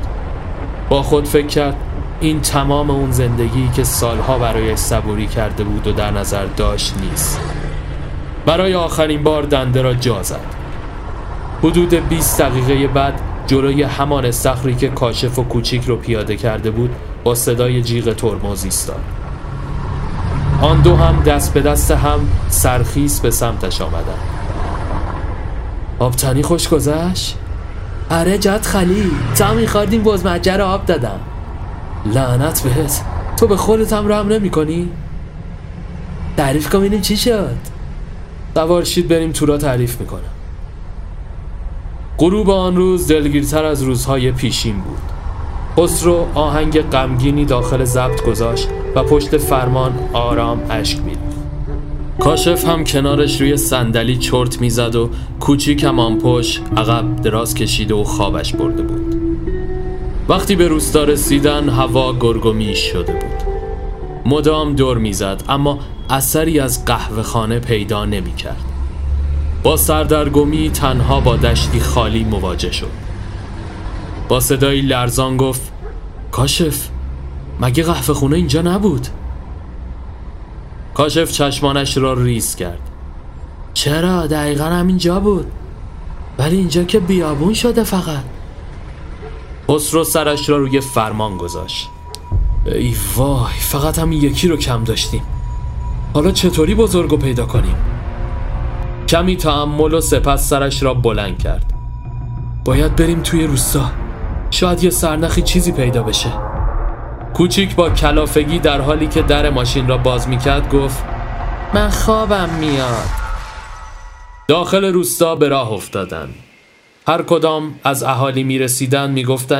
با 0.90 1.04
خود 1.04 1.28
فکر 1.28 1.48
کرد 1.48 1.76
این 2.22 2.42
تمام 2.42 2.90
اون 2.90 3.12
زندگی 3.12 3.70
که 3.76 3.84
سالها 3.84 4.38
برای 4.38 4.76
صبوری 4.76 5.28
کرده 5.28 5.64
بود 5.64 5.88
و 5.88 5.92
در 5.92 6.12
نظر 6.12 6.46
داشت 6.46 6.94
نیست. 7.02 7.42
برای 8.46 8.76
آخرین 8.76 9.24
بار 9.24 9.44
دنده 9.44 9.82
را 9.82 9.94
جا 9.94 10.24
زد. 10.24 10.56
حدود 11.64 12.10
20 12.10 12.42
دقیقه 12.42 12.88
بعد 12.88 13.22
جلوی 13.48 13.84
همان 13.84 14.26
استخری 14.26 14.76
که 14.76 14.88
کاشف 14.90 15.40
و 15.40 15.44
کوچیک 15.44 15.84
رو 15.84 15.96
پیاده 15.96 16.36
کرده 16.36 16.72
بود 16.72 16.90
با 17.24 17.36
صدای 17.36 17.82
جیغ 17.82 18.14
ترمز 18.14 18.64
ایستاد. 18.64 19.02
آن 20.62 20.82
دو 20.82 20.96
هم 20.96 21.24
دست 21.24 21.54
به 21.54 21.62
دست 21.62 21.92
هم 21.92 22.20
سرخیس 22.50 23.20
به 23.20 23.32
سمتش 23.32 23.82
آمدند. 23.82 24.20
آبتنی 26.00 26.42
خوش 26.42 26.70
گذشت؟ 26.70 27.38
اره 28.10 28.38
جد 28.38 28.62
خلی 28.62 29.12
تا 29.38 29.54
میخواردیم 29.54 30.04
بزمجه 30.04 30.62
آب 30.62 30.86
دادم. 30.86 31.20
لعنت 32.06 32.62
بهت. 32.62 33.02
تو 33.38 33.48
به 33.48 33.58
خودت 33.58 33.94
هم 33.94 34.08
رحم 34.08 34.28
نمی 34.28 34.50
کنی؟ 34.50 34.90
تعریف 36.38 36.70
کن 36.70 36.80
ببینیم 36.80 37.02
چی 37.02 37.18
شد. 37.18 37.56
دوارشید 38.56 39.08
بریم 39.08 39.32
تو 39.32 39.46
را 39.46 39.58
تعریف 39.58 40.00
می‌کنم. 40.02 40.41
غروب 42.22 42.50
آن 42.50 42.76
روز 42.76 43.08
دلگیرتر 43.08 43.66
از 43.66 43.84
روزهای 43.84 44.32
پیشین 44.32 44.76
بود. 44.80 44.98
خسرو 45.78 46.28
آهنگ 46.36 46.82
غمگینی 46.82 47.46
داخل 47.46 47.84
ضبط 47.84 48.24
گذاشت 48.24 48.68
و 48.96 49.04
پشت 49.04 49.38
فرمان 49.38 50.00
آرام 50.14 50.62
اشک 50.70 51.00
میریخت. 51.00 51.22
کاشف 52.20 52.66
هم 52.66 52.84
کنارش 52.84 53.42
روی 53.42 53.58
صندلی 53.58 54.18
چرت 54.18 54.62
می‌زد 54.62 54.96
و 54.96 55.10
کوچیک 55.40 55.84
هم 55.84 56.20
پشت 56.20 56.62
عقب 56.78 57.16
دراز 57.16 57.56
کشیده 57.56 57.94
و 57.94 58.04
خوابش 58.04 58.54
برده 58.56 58.84
بود. 58.84 59.16
وقتی 60.30 60.56
به 60.56 60.68
روستا 60.68 61.04
رسیدن 61.04 61.70
هوا 61.70 62.14
گرگومیش 62.20 62.80
شده 62.80 63.14
بود. 63.14 63.54
مدام 64.26 64.76
دور 64.76 64.98
می‌زد 64.98 65.44
اما 65.50 65.80
اثری 66.10 66.60
از 66.60 66.86
قهوه 66.86 67.22
خانه 67.22 67.60
پیدا 67.60 68.06
نمی‌کرد. 68.06 68.71
با 69.64 69.78
سردرگمی 69.78 70.70
تنها 70.70 71.20
با 71.20 71.36
دشتی 71.36 71.80
خالی 71.80 72.24
مواجه 72.24 72.72
شد. 72.72 72.92
با 74.28 74.40
صدایی 74.40 74.82
لرزان 74.82 75.38
گفت 75.38 75.72
کاشف 76.32 76.88
مگه 77.60 77.84
قهوه 77.84 78.14
خونه 78.14 78.36
اینجا 78.36 78.62
نبود؟ 78.62 79.08
کاشف 80.94 81.32
چشمانش 81.32 81.98
را 81.98 82.14
ریز 82.14 82.56
کرد. 82.56 82.80
چرا؟ 83.74 84.28
دقیقا 84.28 84.64
همینجا 84.66 85.20
بود. 85.20 85.46
ولی 86.38 86.58
اینجا 86.58 86.84
که 86.84 87.00
بیابون 87.00 87.54
شده 87.54 87.84
فقط. 87.84 88.24
خسرو 89.70 90.04
سرش 90.04 90.50
را 90.50 90.58
روی 90.58 90.82
فرمان 90.82 91.38
گذاشت. 91.38 91.90
ای 92.66 92.96
وای 93.16 93.54
فقط 93.60 94.00
همین 94.00 94.22
یکی 94.22 94.48
رو 94.48 94.58
کم 94.58 94.84
داشتیم. 94.84 95.24
حالا 96.14 96.32
چطوری 96.32 96.76
بزرگو 96.76 97.18
پیدا 97.18 97.46
کنیم؟ 97.46 97.91
کمی 99.12 99.36
تعمل 99.36 99.94
و 99.94 100.02
سپس 100.02 100.50
سرش 100.50 100.84
را 100.84 100.94
بلند 100.94 101.44
کرد. 101.44 101.74
باید 102.66 102.96
بریم 102.96 103.22
توی 103.22 103.48
روستا. 103.48 103.92
شاید 104.52 104.84
یه 104.84 104.90
سرنخی 104.90 105.42
چیزی 105.42 105.72
پیدا 105.72 106.04
بشه. 106.04 106.30
کوچیک 107.34 107.76
با 107.76 107.90
کلافگی 107.90 108.60
در 108.60 108.82
حالی 108.82 109.08
که 109.08 109.22
در 109.22 109.50
ماشین 109.50 109.88
را 109.88 109.98
باز 109.98 110.28
می‌کرد 110.28 110.70
گفت 110.70 111.04
من 111.74 111.90
خوابم 111.90 112.50
میاد. 112.60 113.06
داخل 114.48 114.86
روستا 114.86 115.36
به 115.36 115.48
راه 115.48 115.72
افتادن. 115.72 116.30
هر 117.08 117.22
کدام 117.22 117.74
از 117.84 118.04
اهالی 118.04 118.44
می 118.44 118.60
رسیدن 118.60 119.18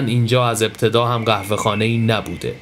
اینجا 0.08 0.48
از 0.48 0.64
ابتدا 0.64 1.06
هم 1.06 1.24
قهوه 1.24 1.56
خانه 1.56 1.86
ای 1.86 1.98
نبوده. 1.98 2.56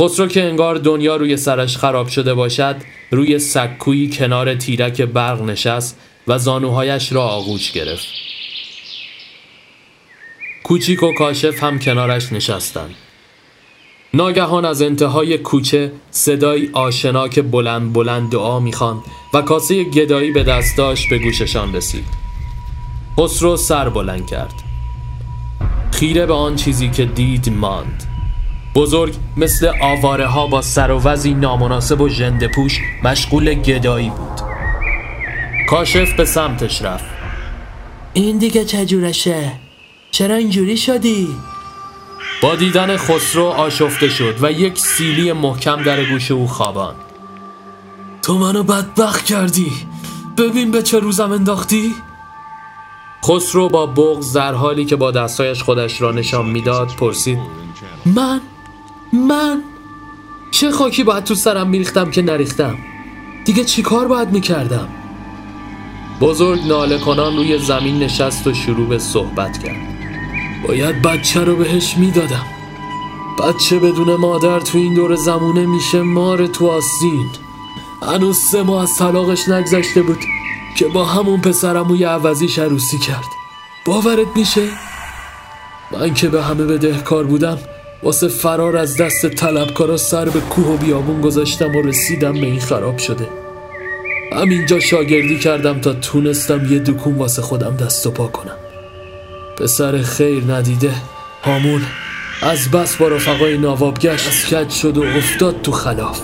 خسرو 0.00 0.26
که 0.26 0.44
انگار 0.44 0.76
دنیا 0.76 1.16
روی 1.16 1.36
سرش 1.36 1.76
خراب 1.76 2.08
شده 2.08 2.34
باشد 2.34 2.76
روی 3.10 3.38
سکویی 3.38 4.10
کنار 4.10 4.54
تیرک 4.54 5.02
برق 5.02 5.42
نشست 5.42 6.00
و 6.28 6.38
زانوهایش 6.38 7.12
را 7.12 7.22
آغوش 7.22 7.72
گرفت. 7.72 8.06
کوچیک 10.62 11.02
و 11.02 11.12
کاشف 11.12 11.64
هم 11.64 11.78
کنارش 11.78 12.32
نشستند. 12.32 12.94
ناگهان 14.14 14.64
از 14.64 14.82
انتهای 14.82 15.38
کوچه 15.38 15.92
صدای 16.10 16.68
آشنا 16.72 17.28
که 17.28 17.42
بلند 17.42 17.92
بلند 17.92 18.30
دعا 18.30 18.60
می‌خواند 18.60 19.00
و 19.34 19.42
کاسه 19.42 19.84
گدایی 19.84 20.30
به 20.30 20.42
دستاش 20.42 21.08
به 21.08 21.18
گوششان 21.18 21.74
رسید. 21.74 22.04
خسرو 23.18 23.56
سر 23.56 23.88
بلند 23.88 24.26
کرد. 24.26 24.54
خیره 25.92 26.26
به 26.26 26.34
آن 26.34 26.56
چیزی 26.56 26.88
که 26.88 27.04
دید 27.04 27.48
ماند. 27.48 28.13
بزرگ 28.74 29.14
مثل 29.36 29.72
آواره 29.82 30.26
ها 30.26 30.46
با 30.46 30.62
سر 30.62 30.90
و 30.90 31.00
وزی 31.02 31.34
نامناسب 31.34 32.00
و 32.00 32.08
جنده 32.08 32.48
پوش 32.48 32.80
مشغول 33.02 33.54
گدایی 33.54 34.10
بود. 34.10 34.40
کاشف 35.68 36.12
به 36.12 36.24
سمتش 36.24 36.82
رفت. 36.82 37.04
این 38.12 38.38
دیگه 38.38 38.64
چجورشه؟ 38.64 39.52
چرا 40.10 40.34
اینجوری 40.34 40.76
شدی؟ 40.76 41.28
با 42.42 42.56
دیدن 42.56 42.96
خسرو 42.96 43.44
آشفته 43.44 44.08
شد 44.08 44.38
و 44.42 44.52
یک 44.52 44.78
سیلی 44.78 45.32
محکم 45.32 45.82
در 45.82 46.04
گوش 46.04 46.30
او 46.30 46.48
خوابان 46.48 46.94
تو 48.22 48.38
منو 48.38 48.62
بدبخت 48.62 49.24
کردی. 49.24 49.72
ببین 50.38 50.70
به 50.70 50.82
چه 50.82 50.98
روزم 50.98 51.32
انداختی. 51.32 51.94
خسرو 53.24 53.68
با 53.68 53.86
بغز 53.86 54.32
در 54.32 54.54
حالی 54.54 54.84
که 54.84 54.96
با 54.96 55.10
دستایش 55.10 55.62
خودش 55.62 56.02
را 56.02 56.12
نشان 56.12 56.46
می‌داد 56.46 56.88
پرسید 56.88 57.38
من 58.06 58.40
من 59.14 59.62
چه 60.50 60.70
خاکی 60.70 61.04
باید 61.04 61.24
تو 61.24 61.34
سرم 61.34 61.68
میریختم 61.68 62.10
که 62.10 62.22
نریختم؟ 62.22 62.78
دیگه 63.44 63.64
چی 63.64 63.82
کار 63.82 64.08
باید 64.08 64.32
می‌کردم؟ 64.32 64.88
بزرگ 66.20 66.66
ناله 66.66 66.98
کنان 66.98 67.36
روی 67.36 67.58
زمین 67.58 67.98
نشست 67.98 68.46
و 68.46 68.54
شروع 68.54 68.88
به 68.88 68.98
صحبت 68.98 69.64
کرد. 69.64 69.76
باید 70.68 71.02
بچه 71.02 71.44
رو 71.44 71.56
بهش 71.56 71.96
می‌دادم. 71.96 72.46
بچه 73.38 73.78
بدون 73.78 74.16
مادر 74.16 74.60
تو 74.60 74.78
این 74.78 74.94
دور 74.94 75.14
زمونه 75.14 75.66
میشه 75.66 76.02
مار 76.02 76.46
تو 76.46 76.66
آستین. 76.66 77.30
هنوز 78.02 78.38
سه 78.38 78.62
ماه 78.62 78.82
از 78.82 78.96
طلاقش 78.96 79.48
نگذشته 79.48 80.02
بود 80.02 80.18
که 80.76 80.88
با 80.88 81.04
همون 81.04 81.40
پسرم 81.40 81.94
یه 81.94 82.08
عوضیش 82.08 82.58
عروسی 82.58 82.98
کرد. 82.98 83.28
باورت 83.86 84.36
میشه؟ 84.36 84.68
من 85.92 86.14
که 86.14 86.28
به 86.28 86.42
همه 86.42 86.64
بدهکار 86.64 87.24
بودم 87.24 87.58
واسه 88.04 88.28
فرار 88.28 88.76
از 88.76 88.96
دست 88.96 89.26
طلبکارا 89.26 89.96
سر 89.96 90.24
به 90.24 90.40
کوه 90.40 90.66
و 90.66 90.76
بیابون 90.76 91.20
گذاشتم 91.20 91.76
و 91.76 91.82
رسیدم 91.82 92.32
به 92.32 92.46
این 92.46 92.60
خراب 92.60 92.98
شده. 92.98 93.28
همینجا 94.32 94.80
شاگردی 94.80 95.38
کردم 95.38 95.80
تا 95.80 95.92
تونستم 95.92 96.72
یه 96.72 96.78
دکون 96.78 97.14
واسه 97.14 97.42
خودم 97.42 97.76
دست 97.76 98.06
و 98.06 98.10
پا 98.10 98.26
کنم. 98.26 98.56
پسر 99.56 99.98
خیر 99.98 100.52
ندیده 100.52 100.94
هامون 101.42 101.82
از 102.42 102.70
بس 102.70 102.96
با 102.96 103.08
رفقای 103.08 103.58
نواب 103.58 103.98
گشت 103.98 104.28
از 104.28 104.46
کج 104.46 104.70
شد 104.70 104.96
و 104.96 105.02
افتاد 105.02 105.62
تو 105.62 105.72
خلاف. 105.72 106.20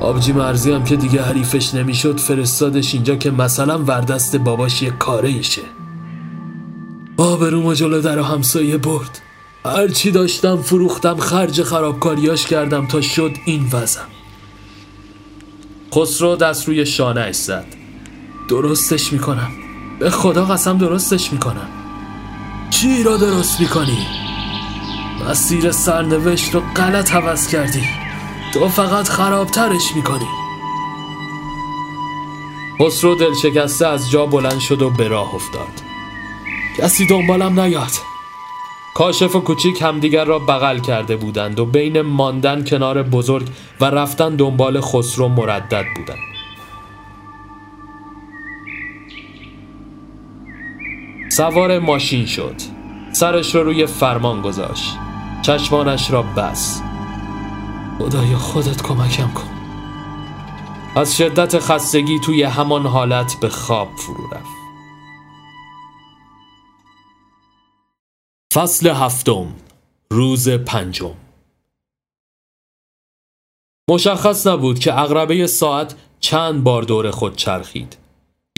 آبجی 0.00 0.32
مرزی 0.32 0.72
هم 0.72 0.84
که 0.84 0.96
دیگه 0.96 1.22
حریفش 1.22 1.74
نمی‌شد 1.74 2.20
فرستادش 2.20 2.94
اینجا 2.94 3.16
که 3.16 3.30
مثلا 3.30 3.78
وردست 3.78 4.36
باباش 4.36 4.82
یه 4.82 4.90
کاره 4.90 5.28
ایشه 5.28 5.62
آبروم 7.16 7.74
جلو 7.74 8.00
در 8.00 8.18
و 8.18 8.22
همسایه 8.22 8.76
برد. 8.76 9.20
هرچی 9.64 10.10
داشتم 10.10 10.56
فروختم 10.56 11.16
خرج 11.16 11.62
خرابکاریاش 11.62 12.46
کردم 12.46 12.86
تا 12.86 13.00
شد 13.00 13.36
این 13.44 13.68
وزم 13.72 14.08
خسرو 15.94 16.36
دست 16.36 16.68
روی 16.68 16.86
شانه 16.86 17.32
زد. 17.32 17.66
درستش 18.48 19.12
می‌کنم. 19.12 19.50
به 19.98 20.10
خدا 20.10 20.44
قسم 20.44 20.78
درستش 20.78 21.32
می‌کنم. 21.32 21.68
چی 22.70 23.02
را 23.02 23.16
درست 23.16 23.60
می‌کنی؟ 23.60 24.06
مسیر 25.28 25.70
سرنوشت 25.70 26.54
رو 26.54 26.60
غلط 26.76 27.10
حوض 27.10 27.48
کردی. 27.48 27.84
تو 28.54 28.68
فقط 28.68 29.08
خرابترش 29.08 29.96
می‌کنی. 29.96 30.28
خسرو 32.80 33.14
دلشکسته 33.14 33.86
از 33.86 34.10
جا 34.10 34.26
بلند 34.26 34.58
شد 34.58 34.82
و 34.82 34.90
به 34.90 35.08
راه 35.08 35.34
افتاد. 35.34 35.82
کسی 36.78 37.06
دنبالم 37.06 37.60
نیاد. 37.60 38.11
کاشف 38.94 39.36
و 39.36 39.40
کوچیک 39.40 39.82
همدیگر 39.82 40.24
را 40.24 40.38
بغل 40.38 40.78
کرده 40.78 41.16
بودند 41.16 41.60
و 41.60 41.66
بین 41.66 42.00
ماندن 42.00 42.64
کنار 42.64 43.02
بزرگ 43.02 43.46
و 43.80 43.84
رفتن 43.84 44.36
دنبال 44.36 44.80
خسرو 44.80 45.28
مردد 45.28 45.84
بودند. 45.96 46.18
سوار 51.30 51.78
ماشین 51.78 52.26
شد. 52.26 52.54
سرش 53.12 53.54
را 53.54 53.62
روی 53.62 53.86
فرمان 53.86 54.42
گذاشت. 54.42 54.98
چشمانش 55.42 56.10
را 56.10 56.22
بس 56.22 56.82
خدایا 57.98 58.38
خودت 58.38 58.82
کمکم 58.82 59.28
کن. 59.34 59.48
از 60.96 61.16
شدت 61.16 61.58
خستگی 61.58 62.18
توی 62.18 62.42
همان 62.42 62.86
حالت 62.86 63.36
به 63.40 63.48
خواب 63.48 63.88
فرو 63.96 64.26
رفت. 64.32 64.51
فصل 68.54 68.88
هفتم 68.88 69.54
روز 70.10 70.48
پنجم. 70.48 71.14
مشخص 73.90 74.46
نبود 74.46 74.78
که 74.78 74.98
اغربه 74.98 75.46
ساعت 75.46 75.94
چند 76.20 76.64
بار 76.64 76.82
دور 76.82 77.10
خود 77.10 77.36
چرخید. 77.36 77.96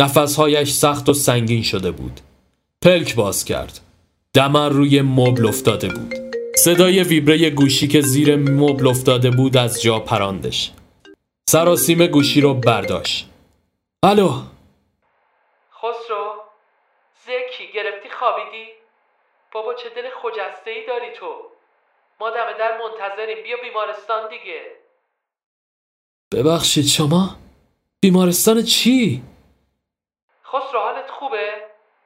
نفسهایش 0.00 0.72
سخت 0.72 1.08
و 1.08 1.12
سنگین 1.12 1.62
شده 1.62 1.90
بود. 1.90 2.20
پلک 2.84 3.14
باز 3.14 3.44
کرد. 3.44 3.80
دمر 4.34 4.68
روی 4.68 5.02
مبل 5.02 5.46
افتاده 5.46 5.88
بود. 5.88 6.14
صدای 6.56 7.02
ویبره 7.02 7.50
گوشی 7.50 7.88
که 7.88 8.00
زیر 8.00 8.36
مبل 8.36 8.86
افتاده 8.86 9.30
بود 9.30 9.56
از 9.56 9.82
جا 9.82 10.00
پراندش. 10.00 10.72
سراسیم 11.50 12.06
گوشی 12.06 12.40
رو 12.40 12.54
برداشت. 12.54 13.28
الو 14.02 14.28
خسرو 15.78 16.32
زکی 17.26 17.72
گرفتی 17.74 18.08
خوابیدی 18.18 18.74
بابا 19.54 19.74
چه 19.74 19.88
دل 19.96 20.02
خجسته 20.22 20.70
ای 20.70 20.86
داری 20.86 21.12
تو. 21.18 21.34
ما 22.20 22.30
دم 22.30 22.58
در 22.58 22.78
منتظریم. 22.78 23.42
بیا 23.44 23.56
بیمارستان 23.62 24.28
دیگه. 24.28 24.62
ببخشید 26.32 26.86
شما؟ 26.86 27.36
بیمارستان 28.00 28.62
چی؟ 28.62 29.22
خسرو 30.44 30.80
حالت 30.80 31.10
خوبه؟ 31.10 31.48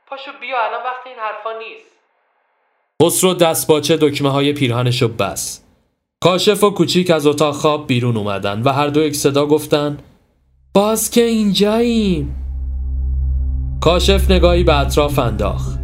پاشو 0.07 0.31
بیا 0.41 0.65
الان 0.65 0.83
وقت 0.85 1.07
این 1.07 1.16
حرفا 1.16 1.59
نیست. 1.59 1.99
خسرو 3.03 3.35
دست 3.35 3.69
باچه 3.69 3.97
دکمه 3.97 4.31
های 4.31 4.53
پیرهنشو 4.53 5.09
بس. 5.09 5.65
کاشف 6.23 6.65
و 6.65 6.70
کوچیک 6.70 7.11
از 7.11 7.27
اتاق 7.27 7.55
خواب 7.55 7.87
بیرون 7.87 8.16
اومدن 8.16 8.62
و 8.62 8.73
هر 8.73 8.87
دو 8.87 9.01
یک 9.01 9.16
صدا 9.16 9.47
گفتن 9.47 9.99
باز 10.75 11.11
که 11.11 11.23
اینجاییم. 11.23 12.45
کاشف 13.83 14.31
نگاهی 14.31 14.65
به 14.65 14.81
اطراف 14.81 15.19
انداخت. 15.19 15.79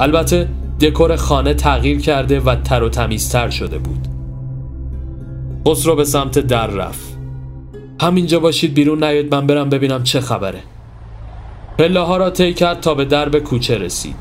البته 0.00 0.48
دکور 0.80 1.16
خانه 1.16 1.54
تغییر 1.54 2.00
کرده 2.00 2.40
و 2.40 2.54
تر 2.54 2.82
و 2.82 2.88
تمیزتر 2.88 3.50
شده 3.50 3.78
بود. 3.78 4.08
خسرو 5.68 5.96
به 5.96 6.04
سمت 6.04 6.38
در 6.38 6.66
رفت. 6.66 7.18
همینجا 8.00 8.40
باشید 8.40 8.74
بیرون 8.74 9.04
نیاد 9.04 9.34
من 9.34 9.46
برم 9.46 9.68
ببینم 9.68 10.02
چه 10.02 10.20
خبره. 10.20 10.62
پله 11.78 12.00
ها 12.00 12.16
را 12.16 12.30
طی 12.30 12.54
کرد 12.54 12.80
تا 12.80 12.94
به 12.94 13.04
درب 13.04 13.38
کوچه 13.38 13.78
رسید. 13.78 14.16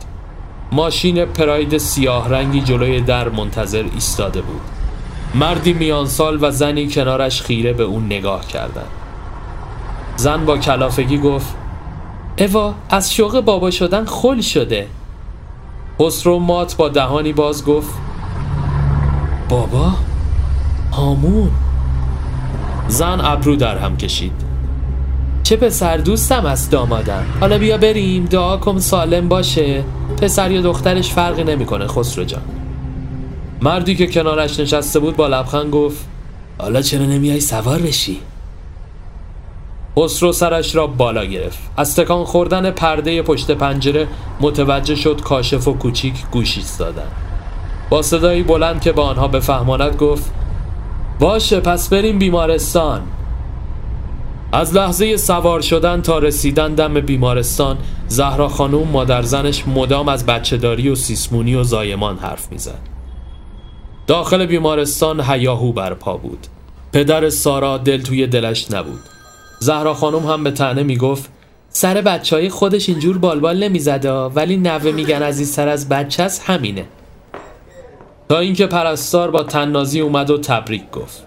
ماشین 0.72 1.26
پراید 1.26 1.78
سیاه 1.78 2.30
رنگی 2.30 2.62
جلوی 2.62 3.02
در 3.02 3.30
منتظر 3.30 3.86
ایستاده 3.94 4.42
بود. 4.42 4.62
مردی 5.36 5.74
میانسال 5.74 6.38
و 6.42 6.52
زنی 6.52 6.88
کنارش 6.88 7.42
خیره 7.42 7.74
به 7.74 7.84
اون 7.84 8.06
نگاه 8.06 8.48
کردن 8.48 8.88
زن 10.16 10.46
با 10.46 10.58
کلافگی 10.58 11.18
گفت 11.18 11.56
اوا 12.40 12.74
از 12.90 13.14
شوق 13.14 13.40
بابا 13.40 13.72
شدن 13.72 14.06
خل 14.06 14.42
شده. 14.42 14.88
خسرو 16.02 16.40
مات 16.40 16.76
با 16.76 16.90
دهانی 16.90 17.34
باز 17.34 17.66
گفت 17.66 17.94
بابا 19.50 19.94
هامون. 20.92 21.52
زن 22.88 23.22
ابرو 23.22 23.56
در 23.56 23.78
هم 23.78 23.98
کشید. 23.98 24.32
چه 25.44 25.56
پسر 25.56 25.98
دوستم 25.98 26.46
از 26.46 26.70
دامادم. 26.70 27.26
حالا 27.40 27.58
بیا 27.58 27.78
بریم 27.78 28.26
دعا 28.26 28.58
کن 28.58 28.80
سالم 28.80 29.28
باشه. 29.30 29.84
پسر 30.22 30.52
یا 30.52 30.62
دخترش 30.62 31.12
فرقی 31.14 31.44
نمی‌کنه 31.44 31.88
خسرو 31.88 32.24
جان. 32.24 32.42
مردی 33.62 33.96
که 33.96 34.08
کنارش 34.08 34.60
نشسته 34.60 35.00
بود 35.00 35.16
با 35.16 35.28
لبخند 35.28 35.72
گفت 35.72 36.08
حالا 36.58 36.82
چرا 36.82 37.06
نمیای 37.06 37.40
سوار 37.40 37.80
بشی؟ 37.82 38.20
خسرو 39.98 40.32
سرش 40.32 40.76
را 40.76 40.88
بالا 40.88 41.26
گرفت. 41.26 41.60
از 41.78 41.96
تکان 41.96 42.24
خوردن 42.24 42.72
پرده 42.72 43.22
پشت 43.22 43.52
پنجره 43.52 44.08
متوجه 44.42 44.96
شد 44.96 45.22
کاشف 45.22 45.68
و 45.68 45.74
کوچیک 45.74 46.16
گوش 46.32 46.58
ایستادن. 46.58 47.08
با 47.90 48.02
صدایی 48.02 48.44
بلند 48.44 48.82
که 48.82 48.92
به 48.92 49.02
آنها 49.02 49.28
بفهماند 49.28 49.96
گفت 49.96 50.32
باشه 51.20 51.60
پس 51.60 51.90
بریم 51.90 52.20
بیمارستان. 52.20 53.02
از 54.52 54.76
لحظه 54.76 55.18
سوار 55.18 55.62
شدن 55.62 56.02
تا 56.02 56.20
رسیدن 56.20 56.76
دم 56.76 56.94
بیمارستان 56.94 57.78
زهرا 58.08 58.48
خانوم 58.48 58.88
مادر 58.88 59.22
زنش 59.22 59.68
مدام 59.68 60.10
از 60.10 60.26
بچهداری 60.26 60.90
و 60.90 60.96
سیسمونی 60.96 61.56
و 61.56 61.64
زایمان 61.64 62.18
حرف 62.18 62.52
می‌زد. 62.52 62.80
داخل 64.08 64.46
بیمارستان 64.46 65.22
هیاهو 65.22 65.72
برپا 65.72 66.18
بود. 66.18 66.48
پدر 66.94 67.30
سارا 67.30 67.78
دل 67.78 68.02
توی 68.02 68.28
دلش 68.28 68.72
نبود. 68.72 69.17
زهرا 69.60 69.94
خانم 69.94 70.26
هم 70.26 70.44
به 70.44 70.52
تنه 70.52 70.84
می‌گفت 70.84 71.30
سر 71.70 72.02
بچه 72.02 72.36
های 72.36 72.50
خودش 72.50 72.90
اینجور 72.90 73.18
بالبال 73.18 73.64
نمی‌زده 73.64 74.12
ولی 74.12 74.58
نوه 74.58 74.92
میگن 74.92 75.24
از 75.24 75.38
این 75.40 75.48
سر 75.48 75.68
از 75.68 75.90
بچه 75.90 76.28
همینه. 76.46 76.86
تا 78.30 78.40
اینکه 78.40 78.68
پرستار 78.68 79.32
با 79.32 79.44
تننازی 79.44 80.00
اومد 80.00 80.30
و 80.30 80.38
تبریک 80.38 80.92
گفت. 80.92 81.24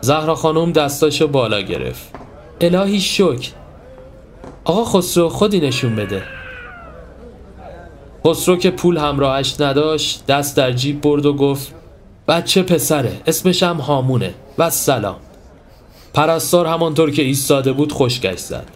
زهرا 0.00 0.34
خانم 0.34 0.72
دستاشو 0.72 1.26
بالا 1.26 1.60
گرفت. 1.60 2.14
الهی 2.60 3.00
شکر. 3.00 3.50
آقا 4.64 4.84
خسرو 4.84 5.28
خودی 5.28 5.60
نشون 5.60 5.96
بده. 5.96 6.22
خسرو 8.26 8.56
که 8.56 8.70
پول 8.70 8.96
همراهش 8.96 9.60
نداشت 9.60 10.26
دست 10.26 10.56
در 10.56 10.72
جیب 10.72 11.00
برد 11.00 11.26
و 11.26 11.32
گفت 11.32 11.74
بچه 12.28 12.62
پسره 12.62 13.12
اسمش 13.26 13.62
هم 13.62 13.76
هامونه. 13.76 14.34
و 14.58 14.70
سلام. 14.70 15.16
پرستار 16.14 16.66
همانطور 16.66 17.10
که 17.10 17.22
ایستاده 17.22 17.72
بود 17.72 17.92
خوشگشت 17.92 18.38
زد. 18.38 18.66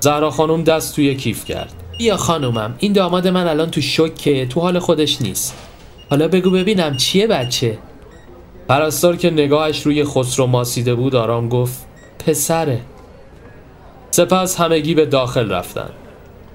زهرا 0.00 0.30
خانم 0.30 0.64
دست 0.64 0.96
توی 0.96 1.14
کیف 1.14 1.44
کرد. 1.44 1.72
بیا 1.98 2.16
خانومم 2.16 2.74
این 2.78 2.92
داماد 2.92 3.28
من 3.28 3.46
الان 3.46 3.70
تو 3.70 3.80
شکه 3.80 4.46
تو 4.46 4.60
حال 4.60 4.78
خودش 4.78 5.22
نیست. 5.22 5.54
حالا 6.10 6.28
بگو 6.28 6.50
ببینم 6.50 6.96
چیه 6.96 7.26
بچه؟ 7.26 7.78
پرستار 8.68 9.16
که 9.16 9.30
نگاهش 9.30 9.82
روی 9.82 10.04
خسرو 10.04 10.46
ماسیده 10.46 10.94
بود 10.94 11.14
آرام 11.16 11.48
گفت 11.48 11.86
پسره. 12.26 12.80
سپس 14.10 14.60
همگی 14.60 14.94
به 14.94 15.06
داخل 15.06 15.50
رفتن. 15.50 15.90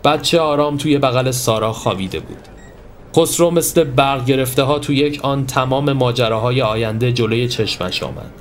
بچه 0.03 0.39
آرام 0.39 0.77
توی 0.77 0.97
بغل 0.97 1.31
سارا 1.31 1.73
خوابیده 1.73 2.19
بود. 2.19 2.47
خسرو 3.15 3.51
مثل 3.51 3.83
برق 3.83 4.25
گرفته 4.25 4.63
ها 4.63 4.79
تو 4.79 4.93
یک 4.93 5.19
آن 5.23 5.45
تمام 5.45 5.93
ماجراهای 5.93 6.61
آینده 6.61 7.11
جلوی 7.11 7.47
چشمش 7.47 8.03
آمد. 8.03 8.31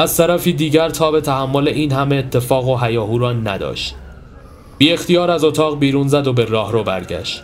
از 0.00 0.16
طرفی 0.16 0.52
دیگر 0.52 0.88
تا 0.88 1.10
به 1.10 1.20
تحمل 1.20 1.68
این 1.68 1.92
همه 1.92 2.16
اتفاق 2.16 2.68
و 2.68 2.76
هیاهو 2.76 3.18
را 3.18 3.32
نداشت. 3.32 3.94
بی 4.78 4.92
اختیار 4.92 5.30
از 5.30 5.44
اتاق 5.44 5.78
بیرون 5.78 6.08
زد 6.08 6.26
و 6.26 6.32
به 6.32 6.44
راه 6.44 6.72
رو 6.72 6.82
برگشت. 6.82 7.42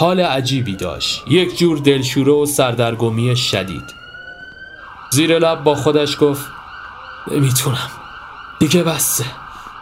حال 0.00 0.20
عجیبی 0.20 0.76
داشت. 0.76 1.22
یک 1.30 1.58
جور 1.58 1.78
دلشوره 1.78 2.32
و 2.32 2.46
سردرگمی 2.46 3.36
شدید. 3.36 3.94
زیر 5.10 5.38
لب 5.38 5.64
با 5.64 5.74
خودش 5.74 6.16
گفت 6.20 6.46
نمی‌تونم. 7.30 7.90
دیگه 8.60 8.82
بسته 8.82 9.24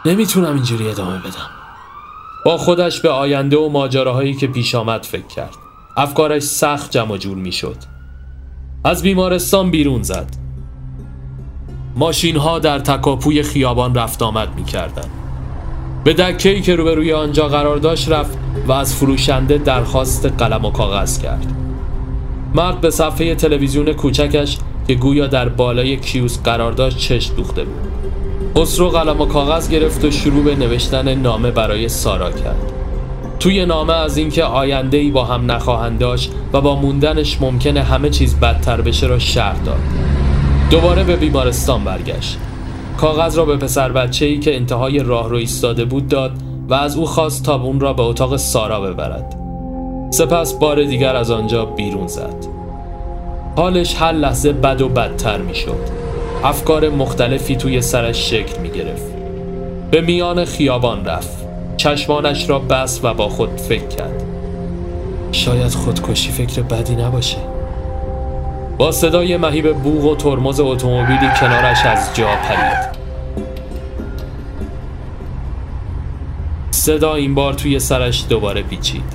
نمی‌تونم 0.05 0.53
اینجوری 0.55 0.89
ادامه 0.89 1.17
بدم. 1.17 1.49
با 2.45 2.57
خودش 2.57 3.01
به 3.01 3.09
آینده 3.09 3.57
و 3.57 3.69
ماجراهایی 3.69 4.33
که 4.33 4.47
پیش 4.47 4.75
آمد 4.75 5.03
فکر 5.03 5.27
کرد. 5.27 5.55
افکارش 5.97 6.43
سخت 6.43 6.91
جمع 6.91 7.17
جور 7.17 7.37
می‌شد. 7.37 7.77
از 8.83 9.03
بیمارستان 9.03 9.71
بیرون 9.71 10.03
زد. 10.03 10.42
ماشین 11.95 12.35
ها 12.35 12.59
در 12.59 12.79
تکاپوی 12.79 13.43
خیابان 13.43 13.95
رفت 13.95 14.21
آمد 14.21 14.55
می 14.55 14.63
کردن. 14.63 15.09
به 16.03 16.13
دکهی 16.13 16.61
که 16.61 16.75
روبروی 16.75 17.13
آنجا 17.13 17.47
قرار 17.47 17.77
داشت 17.77 18.09
رفت 18.09 18.37
و 18.67 18.71
از 18.71 18.95
فروشنده 18.95 19.57
درخواست 19.57 20.25
قلم 20.25 20.65
و 20.65 20.71
کاغذ 20.71 21.21
کرد. 21.21 21.45
مرد 22.55 22.81
به 22.81 22.89
صفحه 22.89 23.35
تلویزیون 23.35 23.93
کوچکش 23.93 24.57
که 24.87 24.95
گویا 24.95 25.27
در 25.27 25.49
بالای 25.49 25.97
کیوس 25.97 26.41
قرار 26.43 26.71
داشت 26.71 26.97
چشم 26.97 27.35
دوخته 27.35 27.63
بود. 27.63 27.91
خسرو 28.57 28.89
قلم 28.89 29.21
و 29.21 29.25
کاغذ 29.25 29.69
گرفت 29.69 30.05
و 30.05 30.11
شروع 30.11 30.43
به 30.43 30.55
نوشتن 30.55 31.15
نامه 31.15 31.51
برای 31.51 31.89
سارا 31.89 32.31
کرد. 32.31 32.71
توی 33.39 33.65
نامه 33.65 33.93
از 33.93 34.17
اینکه 34.17 34.43
آینده 34.43 34.97
ای 34.97 35.11
با 35.11 35.25
هم 35.25 35.51
نخواهند 35.51 35.99
داشت 35.99 36.31
و 36.53 36.61
با 36.61 36.75
موندنش 36.75 37.41
ممکنه 37.41 37.83
همه 37.83 38.09
چیز 38.09 38.35
بدتر 38.35 38.81
بشه 38.81 39.07
را 39.07 39.19
شرح 39.19 39.63
داد. 39.63 39.79
دوباره 40.71 41.03
به 41.03 41.15
بیمارستان 41.15 41.83
برگشت. 41.83 42.37
کاغذ 42.97 43.37
را 43.37 43.45
به 43.45 43.57
پسر 43.57 43.91
بچه 43.91 44.25
ای 44.25 44.39
که 44.39 44.55
انتهای 44.55 44.99
راه 44.99 45.29
رو 45.29 45.35
ایستاده 45.35 45.85
بود 45.85 46.07
داد 46.07 46.31
و 46.69 46.73
از 46.73 46.95
او 46.95 47.05
خواست 47.05 47.45
تا 47.45 47.61
اون 47.61 47.79
را 47.79 47.93
به 47.93 48.03
اتاق 48.03 48.37
سارا 48.37 48.81
ببرد. 48.81 49.35
سپس 50.11 50.53
بار 50.53 50.83
دیگر 50.83 51.15
از 51.15 51.31
آنجا 51.31 51.65
بیرون 51.65 52.07
زد. 52.07 52.45
حالش 53.55 53.95
هر 53.95 54.11
لحظه 54.11 54.53
بد 54.53 54.81
و 54.81 54.89
بدتر 54.89 55.37
می 55.37 55.55
شد 55.55 55.79
افکار 56.43 56.89
مختلفی 56.89 57.55
توی 57.55 57.81
سرش 57.81 58.29
شکل 58.29 58.61
می 58.61 58.69
گرفت 58.69 59.13
به 59.91 60.01
میان 60.01 60.45
خیابان 60.45 61.05
رفت. 61.05 61.37
چشمانش 61.77 62.49
را 62.49 62.59
بس 62.59 62.99
و 63.03 63.13
با 63.13 63.29
خود 63.29 63.49
فکر 63.57 63.87
کرد. 63.87 64.23
شاید 65.31 65.71
خودکشی 65.71 66.31
فکر 66.31 66.61
بدی 66.61 66.95
نباشه. 66.95 67.37
با 68.77 68.91
صدای 68.91 69.37
مهیب 69.37 69.77
بوغ 69.77 70.03
و 70.03 70.15
ترمز 70.15 70.59
اتومبیلی 70.59 71.29
کنارش 71.39 71.85
از 71.85 72.09
جا 72.13 72.27
پرید. 72.27 72.93
صدا 76.71 77.13
این 77.13 77.35
بار 77.35 77.53
توی 77.53 77.79
سرش 77.79 78.25
دوباره 78.29 78.61
پیچید. 78.61 79.13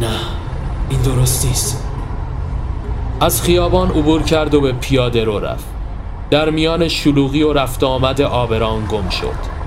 نه 0.00 0.06
این 0.90 1.02
درست 1.02 1.46
نیست. 1.46 1.84
از 3.20 3.42
خیابان 3.42 3.90
عبور 3.90 4.22
کرد 4.22 4.54
و 4.54 4.60
به 4.60 4.72
پیاده 4.72 5.24
رو 5.24 5.38
رفت. 5.38 5.64
در 6.30 6.50
میان 6.50 6.88
شلوغی 6.88 7.42
و 7.42 7.52
رفت 7.52 7.84
آمد 7.84 8.20
آبران 8.20 8.84
گم 8.84 9.08
شد. 9.08 9.58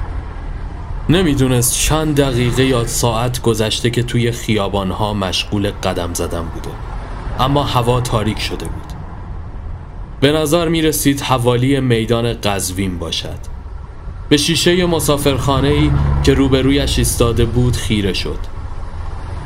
نمی‌دونست 1.09 1.79
چند 1.79 2.21
دقیقه 2.21 2.63
یا 2.63 2.87
ساعت 2.87 3.41
گذشته 3.41 3.89
که 3.89 4.03
توی 4.03 4.31
خیابانها 4.31 5.13
مشغول 5.13 5.71
قدم 5.83 6.13
زدن 6.13 6.43
بوده. 6.43 6.69
اما 7.39 7.63
هوا 7.63 8.01
تاریک 8.01 8.39
شده 8.39 8.65
بود. 8.65 8.90
به 10.21 10.31
نظر 10.31 10.67
می 10.67 10.81
رسید 10.81 11.21
حوالی 11.21 11.79
میدان 11.79 12.33
قزوین 12.33 12.99
باشد. 12.99 13.37
به 14.29 14.37
شیشه 14.37 14.85
مسافرخانه 14.85 15.67
ای 15.67 15.91
که 16.23 16.33
روبرویش 16.33 16.97
ایستاده 16.97 17.45
بود 17.45 17.75
خیره 17.75 18.13
شد. 18.13 18.37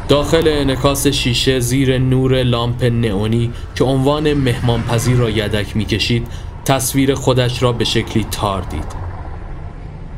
داخل 0.09 0.47
انکاس 0.47 1.07
شیشه 1.07 1.59
زیر 1.59 1.97
نور 1.97 2.43
لامپ 2.43 2.83
نئونی 2.83 3.51
که 3.75 3.83
عنوان 3.83 4.33
مهمانپذیر 4.33 5.17
را 5.17 5.29
یدک 5.29 5.77
می‌کشید 5.77 6.27
تصویر 6.65 7.15
خودش 7.15 7.63
را 7.63 7.71
به 7.71 7.83
شکلی 7.85 8.25
تار 8.31 8.61
دید. 8.61 8.95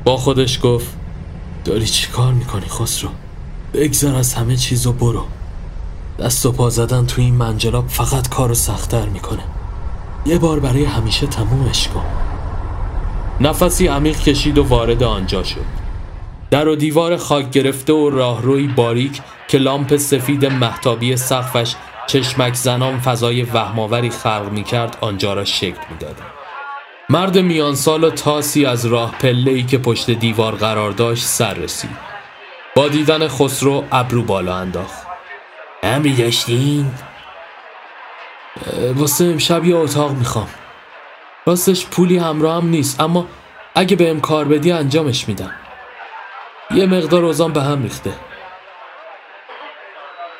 با 0.04 0.18
خودش 0.18 0.60
گفت 0.64 0.88
داری 1.66 1.86
چی 1.86 2.08
کار 2.08 2.34
می‌کنی 2.34 2.66
خسرو؟ 2.68 3.10
بگذار 3.74 4.16
از 4.16 4.34
همه 4.34 4.56
چیز 4.56 4.88
و 4.88 4.94
برو. 4.94 5.26
دست 6.20 6.46
و 6.46 6.52
پا 6.52 6.70
زدن 6.70 7.06
تو 7.06 7.22
این 7.22 7.36
منجلاب 7.36 7.88
فقط 7.88 8.30
کارو 8.30 8.54
سختتر 8.54 9.06
می‌کنه. 9.06 9.44
یه 10.26 10.38
بار 10.38 10.60
برای 10.60 10.85
همیشه 10.85 11.27
تمومش 11.27 11.88
کن. 11.88 12.06
نفسی 13.41 13.88
عمیق 13.88 14.19
کشید 14.19 14.57
و 14.57 14.64
وارد 14.64 15.03
آنجا 15.03 15.44
شد. 15.44 15.88
در 16.52 16.68
و 16.68 16.76
دیوار 16.76 17.18
خاک 17.18 17.52
گرفته 17.52 17.94
و 17.94 18.10
راهروی 18.10 18.68
باریک 18.68 19.22
که 19.48 19.57
لامپ 19.57 19.98
سفید 19.98 20.45
محتابی 20.45 21.18
سقفش 21.18 21.76
چشمک 22.07 22.53
زنان 22.53 22.99
فضای 22.99 23.41
وهماوری 23.41 24.10
خلق 24.10 24.49
می 24.52 24.64
کرد 24.64 24.98
آنجا 25.02 25.34
را 25.34 25.45
شکل 25.45 25.80
می 25.89 26.07
مرد 27.10 27.38
میان 27.38 27.76
سال 27.76 28.03
و 28.03 28.10
تاسی 28.10 28.65
از 28.65 28.85
راه 28.85 29.11
پله 29.11 29.64
که 29.64 29.77
پشت 29.77 30.11
دیوار 30.11 30.56
قرار 30.56 30.91
داشت 30.91 31.23
سر 31.23 31.53
رسید. 31.53 31.98
با 32.76 32.88
دیدن 32.88 33.27
خسرو 33.27 33.84
ابرو 33.91 34.23
بالا 34.23 34.56
انداخت. 34.56 35.07
امری 35.84 36.15
داشتین؟ 36.15 36.91
واسه 38.96 39.26
امشب 39.26 39.66
یه 39.66 39.76
اتاق 39.76 40.12
می‌خوام. 40.12 40.48
راستش 41.46 41.86
پولی 41.86 42.18
همراه 42.18 42.62
هم 42.62 42.70
نیست 42.70 43.00
اما 43.00 43.28
اگه 43.76 43.96
بهم 43.96 44.22
کار 44.22 44.46
بدی 44.46 44.72
انجامش 44.72 45.28
میدم. 45.28 45.52
یه 46.72 46.86
مقدار 46.86 47.26
اوزان 47.26 47.54
به 47.54 47.62
هم 47.62 47.84
ریخته. 47.84 48.14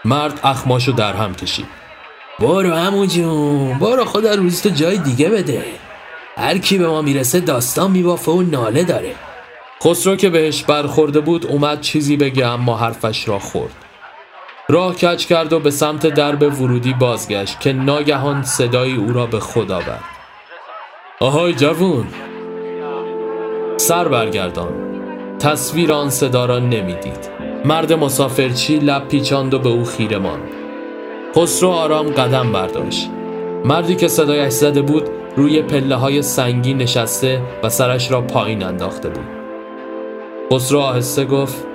مرد 0.06 0.39
اخماشو 0.44 0.91
در 0.91 1.14
هم 1.14 1.35
کشید. 1.35 1.68
برو 2.39 2.73
همون 2.73 3.07
جون 3.07 3.80
برو 3.80 4.06
خدا 4.06 4.35
روزتو 4.35 4.69
جای 4.69 4.98
دیگه 4.98 5.30
بده. 5.30 5.65
هر 6.38 6.57
کی 6.57 6.77
به 6.77 6.88
ما 6.88 7.02
می‌رسه 7.02 7.39
داستان 7.39 7.91
میبافه 7.91 8.31
و 8.31 8.41
ناله 8.41 8.84
داره. 8.84 9.15
خسرو 9.84 10.15
که 10.15 10.30
بهش 10.30 10.64
برخورده 10.64 11.19
بود 11.19 11.45
اومد 11.45 11.81
چیزی 11.81 12.18
بگه 12.18 12.45
اما 12.45 12.77
حرفش 12.77 13.27
را 13.27 13.39
خورد. 13.39 13.73
راه 14.69 14.95
کچ 14.95 15.26
کرد 15.26 15.53
و 15.53 15.60
به 15.60 15.72
سمت 15.72 16.07
درب 16.07 16.61
ورودی 16.61 16.94
بازگشت 16.94 17.60
که 17.60 17.73
ناگهان 17.73 18.44
صدای 18.44 18.95
او 18.95 19.14
را 19.14 19.26
به 19.26 19.39
خدا 19.39 19.76
آورد. 19.76 20.03
آهای 21.19 21.53
جوون. 21.53 22.07
سر 23.77 24.07
برگردان. 24.07 24.73
تصویر 25.39 25.94
آن 25.94 26.10
صدا 26.10 26.45
را 26.45 26.60
نمی‌دید. 26.60 27.30
مرد 27.65 27.94
مسافرچی 27.94 28.80
لب 28.80 29.07
پیچاند 29.07 29.53
و 29.53 29.60
به 29.60 29.69
او 29.69 29.85
خیره 29.85 30.18
ماند. 30.18 30.49
خسرو 31.35 31.69
آرام 31.69 32.07
قدم 32.07 32.52
برداشت. 32.52 33.10
مردی 33.65 33.95
که 33.95 34.07
صدایش 34.07 34.53
زده 34.53 34.81
بود 34.81 35.10
روی 35.35 35.61
پله 35.61 35.95
های 35.95 36.22
سنگی 36.22 36.73
نشسته 36.73 37.41
و 37.64 37.69
سرش 37.69 38.11
را 38.11 38.22
پایین 38.22 38.64
انداخته 38.64 39.10
بود. 39.10 39.26
خسرو 40.52 40.80
آهسته 40.80 41.26
گفت 41.26 41.65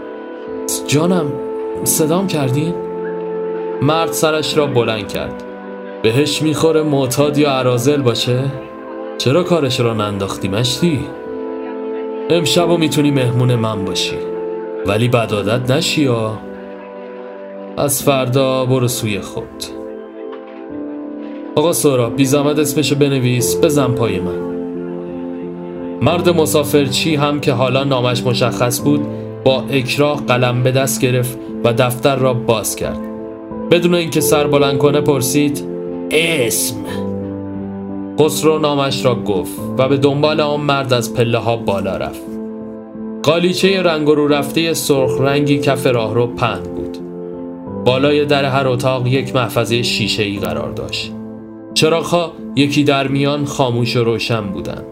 جانم 0.86 1.51
صدام 1.84 2.26
کردین؟ 2.26 2.74
مرد 3.82 4.12
سرش 4.12 4.56
را 4.56 4.66
بلند 4.66 5.08
کرد 5.08 5.44
بهش 6.02 6.42
می‌خوره 6.42 6.82
معتاد 6.82 7.38
یا 7.38 7.50
عرازل 7.50 8.02
باشه؟ 8.02 8.44
چرا 9.18 9.42
کارش 9.42 9.80
را 9.80 9.94
ننداختی 9.94 10.48
مشتی؟ 10.48 11.00
امشب 12.30 12.70
و 12.70 12.76
می‌تونی 12.76 13.10
مهمون 13.10 13.54
من 13.54 13.84
باشی 13.84 14.16
ولی 14.86 15.08
بدادت 15.08 15.70
نشی 15.70 16.02
یا 16.02 16.38
از 17.76 18.02
فردا 18.02 18.64
برو 18.64 18.88
سوی 18.88 19.20
خود 19.20 19.64
آقا 21.54 21.72
سورا 21.72 22.10
بی 22.10 22.24
زحمت 22.24 22.58
اسمشو 22.58 22.94
بنویس 22.94 23.64
بزن 23.64 23.94
پای 23.94 24.20
من 24.20 24.52
مرد 26.02 26.28
مسافرچی 26.28 27.14
هم 27.14 27.40
که 27.40 27.52
حالا 27.52 27.84
نامش 27.84 28.22
مشخص 28.22 28.80
بود 28.80 29.21
با 29.44 29.62
اکراه 29.62 30.26
قلم 30.26 30.62
به 30.62 30.72
دست 30.72 31.00
گرفت 31.00 31.38
و 31.64 31.72
دفتر 31.72 32.16
را 32.16 32.34
باز 32.34 32.76
کرد. 32.76 33.00
بدون 33.70 33.94
اینکه 33.94 34.20
سر 34.20 34.46
بلند 34.46 34.78
کنه 34.78 35.00
پرسید 35.00 35.64
اسم؟ 36.10 36.76
خسرو 38.20 38.58
نامش 38.58 39.04
را 39.04 39.14
گفت 39.14 39.60
و 39.78 39.88
به 39.88 39.96
دنبال 39.96 40.40
آن 40.40 40.60
مرد 40.60 40.92
از 40.92 41.14
پله 41.14 41.38
ها 41.38 41.56
بالا 41.56 41.96
رفت. 41.96 42.22
قالیچه 43.22 43.82
رنگ 43.82 44.08
رو 44.08 44.28
رفته 44.28 44.74
سرخ 44.74 45.20
رنگی 45.20 45.58
کف 45.58 45.86
راه 45.86 46.14
رو 46.14 46.26
پهن 46.26 46.62
بود. 46.62 46.98
بالای 47.84 48.24
در 48.24 48.44
هر 48.44 48.68
اتاق 48.68 49.06
یک 49.06 49.34
محفظه 49.34 49.82
شیشه 49.82 50.22
ای 50.22 50.38
قرار 50.38 50.70
داشت. 50.70 51.12
چراغها 51.74 52.32
یکی 52.56 52.84
در 52.84 53.08
میان 53.08 53.44
خاموش 53.44 53.96
و 53.96 54.04
روشن 54.04 54.40
بودند. 54.40 54.84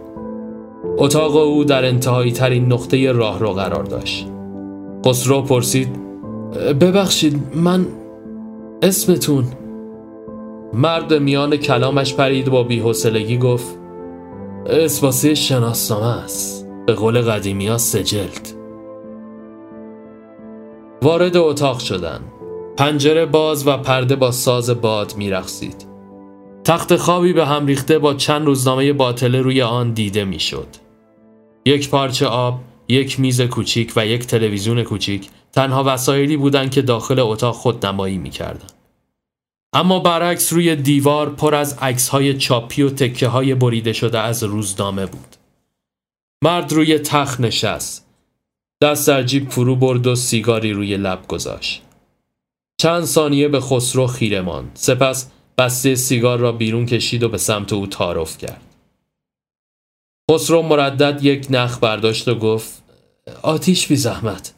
اتاق 0.99 1.37
او 1.37 1.65
در 1.65 1.85
انتهایی 1.85 2.33
ترین 2.33 2.73
نقطه 2.73 3.13
راه 3.13 3.39
رو 3.39 3.53
قرار 3.53 3.85
داشت. 3.85 4.27
خسرو 5.07 5.43
پرسید 5.43 5.89
ببخشید 6.81 7.43
من 7.55 7.87
اسمتون. 8.83 9.45
مرد 10.73 11.15
میان 11.15 11.57
کلامش 11.57 12.15
پرید 12.15 12.51
با 12.51 12.63
بیحسلگی 12.63 13.39
گفت 13.39 13.79
اسم 14.67 15.35
شناسنامه 15.35 16.07
است. 16.07 16.67
به 16.87 16.93
قول 16.93 17.21
قدیمی 17.21 17.67
ها 17.67 17.79
سجلد 17.79 18.49
وارد 21.03 21.37
اتاق 21.37 21.79
شدن 21.79 22.21
پنجره 22.77 23.27
باز 23.27 23.67
و 23.67 23.77
پرده 23.77 24.17
با 24.17 24.31
ساز 24.31 24.71
باد 24.71 25.15
میرقصید. 25.17 25.87
تخت 26.65 26.97
خوابی 26.97 27.33
به 27.33 27.47
هم 27.47 27.67
ریخته 27.67 27.99
با 27.99 28.15
چند 28.15 28.47
روزنامه 28.47 28.93
باطله 28.93 29.41
روی 29.41 29.63
آن 29.63 29.93
دیده 29.93 30.25
می‌شد. 30.25 30.67
یک 31.67 31.91
پارچه 31.91 32.27
آب، 32.27 32.55
یک 32.91 33.21
میز 33.21 33.41
کوچیک 33.41 33.93
و 33.97 34.07
یک 34.07 34.27
تلویزیون 34.27 34.83
کوچیک 34.83 35.29
تنها 35.53 35.85
وسایلی 35.87 36.37
بودند 36.37 36.71
که 36.71 36.83
داخل 36.83 37.19
اتاق 37.19 37.55
خود 37.55 37.87
نمایی 37.87 38.19
می‌کردند. 38.19 38.73
اما 39.73 39.99
برعکس 39.99 40.53
روی 40.53 40.77
دیوار 40.77 41.31
پر 41.31 41.55
از 41.55 41.79
عکس 41.79 42.09
های 42.09 42.35
چاپی 42.35 42.83
و 42.83 42.91
تکه 42.91 43.29
های 43.29 43.55
بریده 43.55 43.93
شده 43.93 44.19
از 44.19 44.43
روزنامه 44.43 45.07
بود. 45.07 45.37
مرد 46.45 46.73
روی 46.73 46.99
تخت 46.99 47.41
نشست. 47.41 48.07
دست 48.83 49.09
در 49.09 49.23
جیب 49.23 49.51
فرو 49.51 49.77
برد 49.77 50.07
و 50.07 50.15
سیگاری 50.15 50.73
روی 50.73 50.97
لب 50.97 51.27
گذاشت. 51.29 51.83
چند 52.81 53.05
ثانیه 53.05 53.49
به 53.49 53.61
خسرو 53.61 54.07
خیره 54.07 54.41
ماند. 54.41 54.71
سپس 54.75 55.31
بسته 55.59 55.95
سیگار 55.95 56.39
را 56.39 56.53
بیرون 56.53 56.87
کشید 56.87 57.23
و 57.23 57.29
به 57.29 57.39
سمت 57.39 57.73
او 57.73 57.87
تعارف 57.87 58.39
کرد. 58.39 58.70
خسرو 60.31 60.62
مردد 60.62 61.24
یک 61.24 61.47
نخ 61.51 61.78
برداشت 61.78 62.28
و 62.28 62.35
گفت 62.35 62.82
آتیش 63.43 63.86
بی 63.86 63.97
زحمت. 63.97 64.55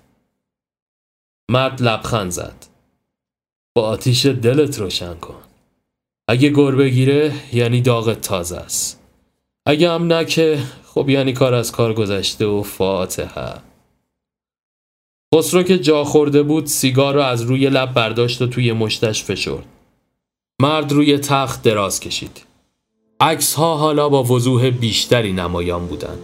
مرد 1.50 1.82
لبخند 1.82 2.30
زد. 2.30 2.66
با 3.76 3.82
آتیش 3.82 4.26
دلت 4.26 4.78
روشن 4.78 5.14
کن. 5.14 5.42
اگه 6.28 6.48
گربه 6.48 6.88
گیره 6.88 7.34
یعنی 7.52 7.80
داغت 7.80 8.20
تازه 8.20 8.56
است. 8.56 9.00
اگه 9.66 9.90
هم 9.90 10.12
نه 10.12 10.24
که 10.24 10.58
خب 10.84 11.08
یعنی 11.08 11.32
کار 11.32 11.54
از 11.54 11.72
کار 11.72 11.94
گذشته 11.94 12.46
و 12.46 12.62
فاتحه. 12.62 13.54
خسرو 15.34 15.62
که 15.62 15.78
جا 15.78 16.04
خورده 16.04 16.42
بود 16.42 16.66
سیگار 16.66 17.14
را 17.14 17.26
از 17.26 17.42
روی 17.42 17.70
لب 17.70 17.94
برداشت 17.94 18.42
و 18.42 18.46
توی 18.46 18.72
مشتش 18.72 19.24
فشرد. 19.24 19.66
مرد 20.62 20.92
روی 20.92 21.18
تخت 21.18 21.62
دراز 21.62 22.00
کشید. 22.00 22.51
عکس 23.22 23.54
ها 23.54 23.76
حالا 23.76 24.08
با 24.08 24.22
وضوح 24.22 24.70
بیشتری 24.70 25.32
نمایان 25.32 25.86
بودند. 25.86 26.18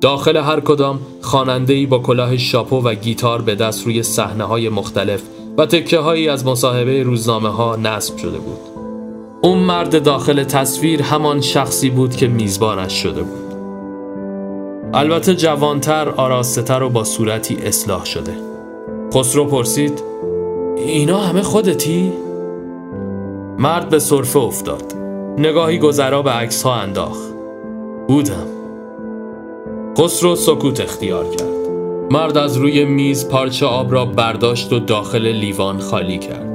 داخل 0.00 0.36
هر 0.36 0.60
کدام 0.60 0.98
خواننده 1.20 1.86
با 1.86 1.98
کلاه 1.98 2.36
شاپو 2.36 2.80
و 2.80 2.94
گیتار 2.94 3.42
به 3.42 3.54
دست 3.54 3.84
روی 3.84 4.02
صحنه 4.02 4.44
های 4.44 4.68
مختلف 4.68 5.22
و 5.58 5.66
تکه 5.66 5.98
هایی 5.98 6.28
از 6.28 6.46
مصاحبه 6.46 7.02
روزنامه 7.02 7.48
ها 7.48 7.76
نصب 7.76 8.16
شده 8.16 8.38
بود. 8.38 8.58
اون 9.42 9.58
مرد 9.58 10.02
داخل 10.02 10.44
تصویر 10.44 11.02
همان 11.02 11.40
شخصی 11.40 11.90
بود 11.90 12.16
که 12.16 12.28
میزبانش 12.28 12.92
شده 12.92 13.22
بود. 13.22 13.54
البته 14.94 15.34
جوانتر، 15.34 16.08
آراستتر 16.08 16.82
و 16.82 16.90
با 16.90 17.04
صورتی 17.04 17.56
اصلاح 17.56 18.04
شده. 18.04 18.36
خسرو 19.14 19.44
پرسید 19.44 20.02
اینا 20.76 21.18
همه 21.18 21.42
خودتی؟ 21.42 22.12
مرد 23.58 23.88
به 23.88 23.98
صرفه 23.98 24.38
افتاد 24.38 25.03
نگاهی 25.38 25.78
گذرا 25.78 26.22
به 26.22 26.30
عکس 26.30 26.62
ها 26.62 26.74
انداخت. 26.74 27.34
بودم. 28.08 28.46
خسرو 29.98 30.36
سکوت 30.36 30.80
اختیار 30.80 31.24
کرد. 31.24 31.54
مرد 32.10 32.38
از 32.38 32.56
روی 32.56 32.84
میز 32.84 33.28
پارچه 33.28 33.66
آب 33.66 33.92
را 33.92 34.04
برداشت 34.04 34.72
و 34.72 34.78
داخل 34.78 35.26
لیوان 35.26 35.78
خالی 35.78 36.18
کرد. 36.18 36.54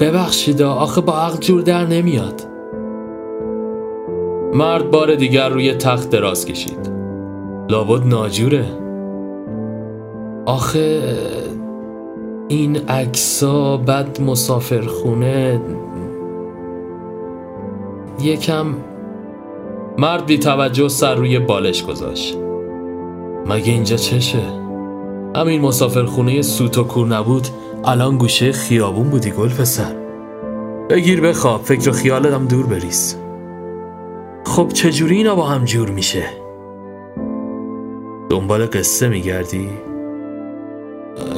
ببخشید 0.00 0.62
آخه 0.62 1.00
با 1.00 1.12
عقل 1.12 1.38
جور 1.38 1.62
در 1.62 1.86
نمیاد. 1.86 2.42
مرد 4.54 4.90
بار 4.90 5.14
دیگر 5.14 5.48
روی 5.48 5.74
تخت 5.74 6.10
دراز 6.10 6.44
کشید. 6.44 6.90
لابد 7.70 8.06
ناجوره. 8.06 8.64
آخه 10.46 11.02
این 12.48 12.76
عکسا 12.76 13.76
بد 13.76 14.20
مسافرخونه 14.20 15.60
یکم 18.20 18.74
مرد 19.98 20.26
بی 20.26 20.38
توجه 20.38 20.88
سر 20.88 21.14
روی 21.14 21.38
بالش 21.38 21.84
گذاشت 21.84 22.36
مگه 23.46 23.72
اینجا 23.72 23.96
چشه؟ 23.96 24.42
همین 25.36 25.60
مسافرخونه 25.60 26.42
سوت 26.42 26.78
و 26.78 26.84
کور 26.84 27.06
نبود 27.06 27.48
الان 27.84 28.18
گوشه 28.18 28.52
خیابون 28.52 29.10
بودی 29.10 29.30
گل 29.30 29.48
پسر 29.48 29.94
بگیر 30.90 31.20
بخواب 31.20 31.62
فکر 31.62 31.88
و 31.88 31.92
خیالتم 31.92 32.46
دور 32.46 32.66
بریز 32.66 33.16
خب 34.44 34.68
چجوری 34.68 35.16
اینا 35.16 35.34
با 35.34 35.46
هم 35.46 35.64
جور 35.64 35.90
میشه؟ 35.90 36.24
دنبال 38.30 38.66
قصه 38.66 39.08
میگردی؟ 39.08 39.68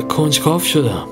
کنجکاف 0.09 0.65
شدم 0.65 1.09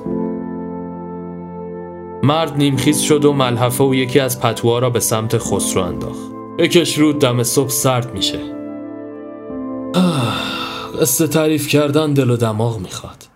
مرد 2.24 2.56
نیمخیز 2.56 3.00
شد 3.00 3.24
و 3.24 3.32
ملحفه 3.32 3.84
و 3.84 3.94
یکی 3.94 4.20
از 4.20 4.40
پتوها 4.40 4.78
را 4.78 4.90
به 4.90 5.00
سمت 5.00 5.38
خسرو 5.38 5.82
انداخت. 5.82 6.32
بکش 6.58 6.98
رود 6.98 7.18
دم 7.18 7.42
صبح 7.42 7.68
سرد 7.68 8.14
میشه. 8.14 8.38
قصه 11.00 11.26
تعریف 11.26 11.68
کردن 11.68 12.14
دل 12.14 12.30
و 12.30 12.36
دماغ 12.36 12.78
می‌خواد. 12.78 13.28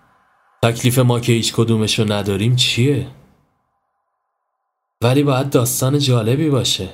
تکلیف 0.62 0.98
ما 0.98 1.20
که 1.20 1.32
هیچ 1.32 1.54
کدومشو 1.54 2.12
نداریم 2.12 2.56
چیه؟ 2.56 3.06
ولی 5.02 5.22
باید 5.22 5.50
داستان 5.50 5.98
جالبی 5.98 6.50
باشه. 6.50 6.88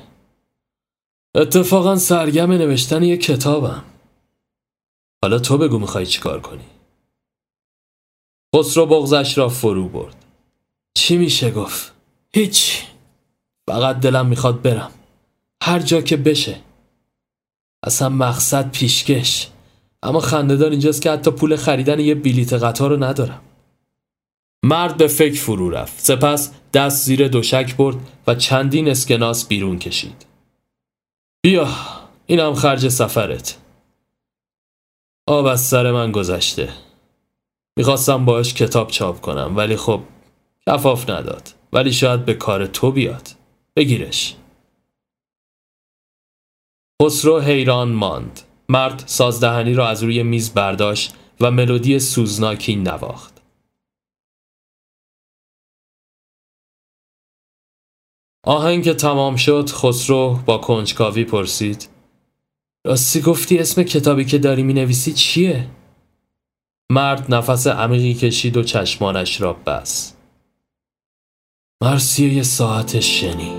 اتفاقا 1.35 1.97
سرگم 1.97 2.53
نوشتن 2.53 3.03
یک 3.03 3.23
کتابم. 3.23 3.85
حالا 5.23 5.39
تو 5.39 5.59
بگو 5.59 5.79
می‌خوای 5.79 6.07
چیکار 6.07 6.41
کنی؟ 6.41 6.65
خسرو 8.57 8.87
بغزش 8.87 9.39
را 9.39 9.49
فرو 9.49 9.89
برد. 9.89 10.22
چی 10.95 11.17
میشه 11.17 11.51
گفت؟ 11.51 11.93
هیچ. 12.35 12.85
فقط 13.67 14.01
دلم 14.01 14.27
می‌خواد 14.27 14.63
برم. 14.63 14.91
هر 15.63 15.79
جا 15.79 16.01
که 16.01 16.17
بشه. 16.17 16.61
اصلا 17.83 18.09
مقصد 18.09 18.71
پیشکش. 18.71 19.49
اما 20.03 20.21
خندهدار 20.21 20.71
اینجاست 20.71 21.03
که 21.03 21.11
حتی 21.11 21.31
پول 21.31 21.57
خریدن 21.57 22.01
یه 22.01 22.15
بلیت 22.15 22.53
قطار 22.53 22.91
رو 22.91 23.05
ندارم. 23.05 23.41
مرد 24.65 24.97
به 24.97 25.07
فکر 25.07 25.41
فرو 25.41 25.71
رفت. 25.71 26.01
سپس 26.01 26.53
دست 26.73 27.05
زیر 27.05 27.29
دوشک 27.29 27.77
برد 27.77 27.97
و 28.27 28.35
چندین 28.35 28.89
اسکناس 28.89 29.49
بیرون 29.49 29.79
کشید. 29.79 30.27
بیا 31.43 31.69
اینم 32.27 32.55
خرج 32.55 32.89
سفرت. 32.89 33.59
آب 35.27 35.47
از 35.47 35.61
سر 35.61 35.93
من 35.93 36.13
گذشته. 36.13 36.73
می‌خواستم 37.77 38.25
باش 38.25 38.55
کتاب 38.55 38.91
چاپ 38.91 39.21
کنم 39.21 39.57
ولی 39.57 39.77
خب 39.77 40.01
کفاف 40.69 41.11
نداد 41.11 41.55
ولی 41.73 41.93
شاید 41.93 42.25
به 42.25 42.35
کار 42.35 42.67
تو 42.67 42.93
بیاد. 42.93 43.29
بگیرش. 43.77 44.37
خسرو 47.03 47.41
حیران 47.41 47.93
ماند. 47.93 48.41
مرد 48.69 49.03
سازدهنی 49.07 49.75
را 49.75 49.89
از 49.89 50.03
روی 50.03 50.23
میز 50.23 50.55
برداشت 50.55 51.15
و 51.41 51.51
ملودی 51.51 51.99
سوزناکی 51.99 52.77
نواخت. 52.77 53.43
آهنگ 58.47 58.85
که 58.85 58.95
تمام 58.95 59.37
شد 59.37 59.71
خسرو 59.71 60.39
با 60.47 60.59
کنجکاوی 60.59 61.25
پرسید 61.25 61.89
راستی 62.87 63.21
گفتی 63.21 63.59
اسم 63.59 63.83
کتابی 63.83 64.25
که 64.25 64.39
داری 64.39 64.63
می 64.63 64.73
نویسی 64.73 65.13
چیه؟ 65.13 65.69
مرد 66.93 67.35
نفس 67.35 67.67
عمیقی 67.67 68.15
کشید 68.15 68.57
و 68.57 68.63
چشمانش 68.63 69.41
را 69.41 69.53
بست. 69.53 70.22
مرسیه 71.83 72.43
ساعت 72.43 73.01
شنی. 73.01 73.53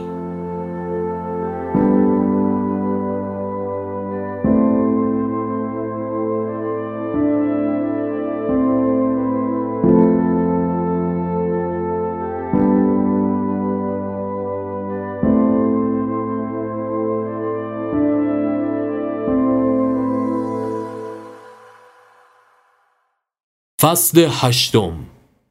فصل 23.82 24.28
هشتم 24.32 25.06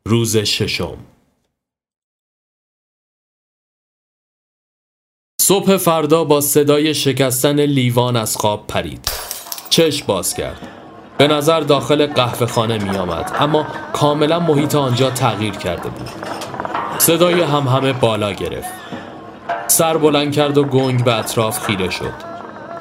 روز 0.06 0.36
ششم. 0.36 1.11
صبح 5.44 5.76
فردا 5.76 6.24
با 6.24 6.40
صدای 6.40 6.94
شکستن 6.94 7.60
لیوان 7.60 8.16
از 8.16 8.36
خواب 8.36 8.66
پرید. 8.66 9.08
چشم 9.70 10.06
باز 10.06 10.34
کرد. 10.34 10.68
به 11.18 11.28
نظر 11.28 11.60
داخل 11.60 12.06
قهوه 12.06 12.46
خانه 12.46 12.78
می 12.78 12.96
آمد 12.96 13.36
اما 13.40 13.66
کاملا 13.92 14.40
محیط 14.40 14.74
آنجا 14.74 15.10
تغییر 15.10 15.54
کرده 15.54 15.88
بود. 15.88 16.08
صدای 16.98 17.40
هم 17.40 17.68
همه 17.68 17.92
بالا 17.92 18.32
گرفت. 18.32 18.68
سر 19.66 19.96
بلند 19.96 20.32
کرد 20.32 20.58
و 20.58 20.64
گنگ 20.64 21.04
به 21.04 21.14
اطراف 21.14 21.66
خیره 21.66 21.90
شد. 21.90 22.12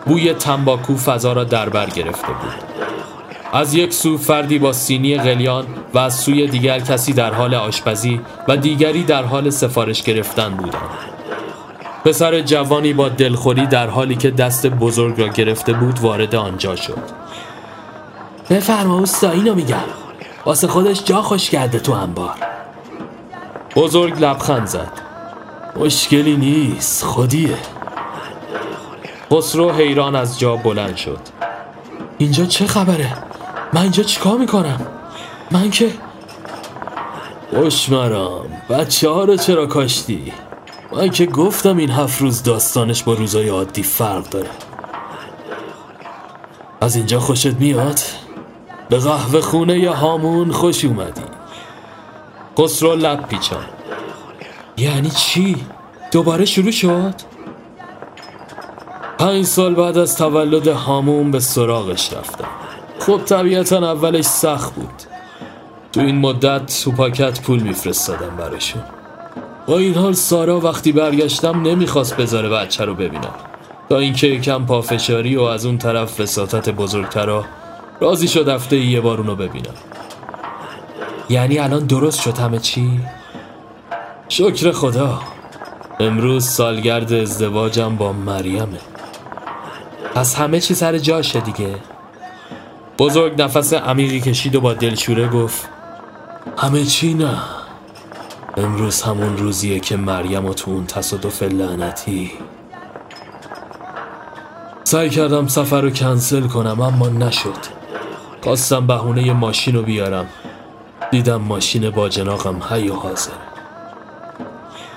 بوی 0.05 0.33
تنباکو 0.33 0.97
فضا 0.97 1.33
را 1.33 1.43
در 1.43 1.69
بر 1.69 1.89
گرفته 1.89 2.27
بود. 2.27 2.63
از 3.53 3.73
یک 3.73 3.93
سو 3.93 4.17
فردی 4.17 4.59
با 4.59 4.73
سینی 4.73 5.17
قلیان 5.17 5.65
و 5.93 5.99
از 5.99 6.15
سوی 6.15 6.47
دیگر 6.47 6.79
کسی 6.79 7.13
در 7.13 7.33
حال 7.33 7.55
آشپزی 7.55 8.21
و 8.47 8.57
دیگری 8.57 9.03
در 9.03 9.23
حال 9.23 9.49
سفارش 9.49 10.03
گرفتن 10.03 10.49
بودند. 10.49 11.20
پسر 12.05 12.41
جوانی 12.41 12.93
با 12.93 13.09
دلخوری 13.09 13.67
در 13.67 13.87
حالی 13.87 14.15
که 14.15 14.31
دست 14.31 14.67
بزرگ 14.67 15.21
را 15.21 15.27
گرفته 15.27 15.73
بود 15.73 15.99
وارد 15.99 16.35
آنجا 16.35 16.75
شد. 16.75 16.99
بفرما 18.49 18.99
اوستا 18.99 19.31
اینو 19.31 19.55
میگم. 19.55 19.83
واسه 20.45 20.67
خودش 20.67 21.03
جا 21.03 21.21
خوش 21.21 21.49
کرده 21.49 21.79
تو 21.79 21.91
انبار. 21.91 22.35
بزرگ 23.75 24.19
لبخند 24.19 24.67
زد. 24.67 24.91
مشکلی 25.75 26.37
نیست 26.37 27.03
خودیه. 27.03 27.57
خسرو 29.31 29.71
حیران 29.71 30.15
از 30.15 30.39
جا 30.39 30.55
بلند 30.55 30.95
شد. 30.95 31.19
اینجا 32.17 32.45
چه 32.45 32.65
خبره؟ 32.65 33.13
من 33.73 33.81
اینجا 33.81 34.03
چیکار 34.03 34.37
می‌کنم 34.37 34.87
من 35.51 35.69
که 35.69 35.91
مرام 37.91 38.45
بچه 38.69 39.09
ها 39.09 39.23
رو 39.23 39.37
چرا 39.37 39.65
کاشتی 39.65 40.33
من 40.93 41.09
که 41.09 41.25
گفتم 41.25 41.77
این 41.77 41.91
هفت 41.91 42.21
روز 42.21 42.43
داستانش 42.43 43.03
با 43.03 43.13
روزای 43.13 43.49
عادی 43.49 43.83
فرق 43.83 44.29
داره 44.29 44.49
از 46.81 46.95
اینجا 46.95 47.19
خوشت 47.19 47.53
میاد؟ 47.53 47.99
به 48.89 48.97
قهوه 48.97 49.41
خونه 49.41 49.79
یا 49.79 49.93
هامون 49.93 50.51
خوش 50.51 50.85
اومدی 50.85 51.21
خسرو 52.59 52.95
لب 52.95 53.27
پیچان 53.27 53.65
یعنی 54.77 55.09
چی؟ 55.09 55.55
دوباره 56.11 56.45
شروع 56.45 56.71
شد؟ 56.71 57.13
پنج 59.17 59.45
سال 59.45 59.75
بعد 59.75 59.97
از 59.97 60.17
تولد 60.17 60.67
هامون 60.67 61.31
به 61.31 61.39
سراغش 61.39 62.13
رفتم 62.13 62.47
خب 62.99 63.21
طبیعتا 63.25 63.77
اولش 63.77 64.25
سخت 64.25 64.75
بود 64.75 65.03
تو 65.93 65.99
این 65.99 66.17
مدت 66.17 66.83
تو 66.83 66.91
پاکت 66.91 67.41
پول 67.41 67.59
میفرستادم 67.59 68.35
براشون 68.37 68.81
با 69.67 69.77
این 69.77 69.95
حال 69.95 70.13
سارا 70.13 70.59
وقتی 70.59 70.91
برگشتم 70.91 71.61
نمی‌خواست 71.61 72.17
بذاره 72.17 72.49
بچه 72.49 72.85
رو 72.85 72.95
ببینم. 72.95 73.35
تا 73.89 73.97
اینکه 73.97 74.27
یکم 74.27 74.65
پافشاری 74.65 75.35
و 75.35 75.41
از 75.41 75.65
اون 75.65 75.77
طرف 75.77 76.19
وساطت 76.19 76.69
بزرگترا 76.69 77.45
راضی 78.01 78.27
شد 78.27 78.47
هفته 78.47 78.77
یه 78.77 79.01
بار 79.01 79.17
اونو 79.17 79.35
ببینم. 79.35 79.73
یعنی 81.29 81.59
الان 81.59 81.85
درست 81.85 82.21
شد 82.21 82.37
همه 82.37 82.59
چی؟ 82.59 82.99
شکر 84.29 84.71
خدا. 84.71 85.21
امروز 85.99 86.49
سالگرد 86.49 87.13
ازدواجم 87.13 87.95
با 87.95 88.13
مریمه. 88.13 88.79
پس 90.15 90.35
همه 90.35 90.59
چی 90.59 90.73
سر 90.73 90.97
جاشه 90.97 91.39
دیگه. 91.39 91.75
بزرگ 92.99 93.41
نفس 93.41 93.73
عمیقی 93.73 94.21
کشید 94.21 94.55
و 94.55 94.61
با 94.61 94.73
دلشوره 94.73 95.27
گفت 95.27 95.69
همه 96.57 96.85
چی 96.85 97.13
نه. 97.13 97.37
امروز 98.57 99.01
همون 99.01 99.37
روزیه 99.37 99.79
که 99.79 99.97
مریم 99.97 100.45
و 100.45 100.53
تو 100.53 100.71
اون 100.71 100.85
تصادف 100.85 101.43
لعنتی. 101.43 102.31
سعی 104.83 105.09
کردم 105.09 105.47
سفر 105.47 105.81
رو 105.81 105.89
کنسل 105.89 106.47
کنم 106.47 106.81
اما 106.81 107.09
نشد. 107.09 107.81
خواستم 108.41 108.87
بهونه 108.87 109.33
ماشین 109.33 109.75
رو 109.75 109.81
بیارم. 109.81 110.25
دیدم 111.11 111.41
ماشین 111.41 111.89
با 111.89 112.09
جناقم. 112.09 112.63
حی 112.69 112.89
و 112.89 112.95
حاضر. 112.95 113.31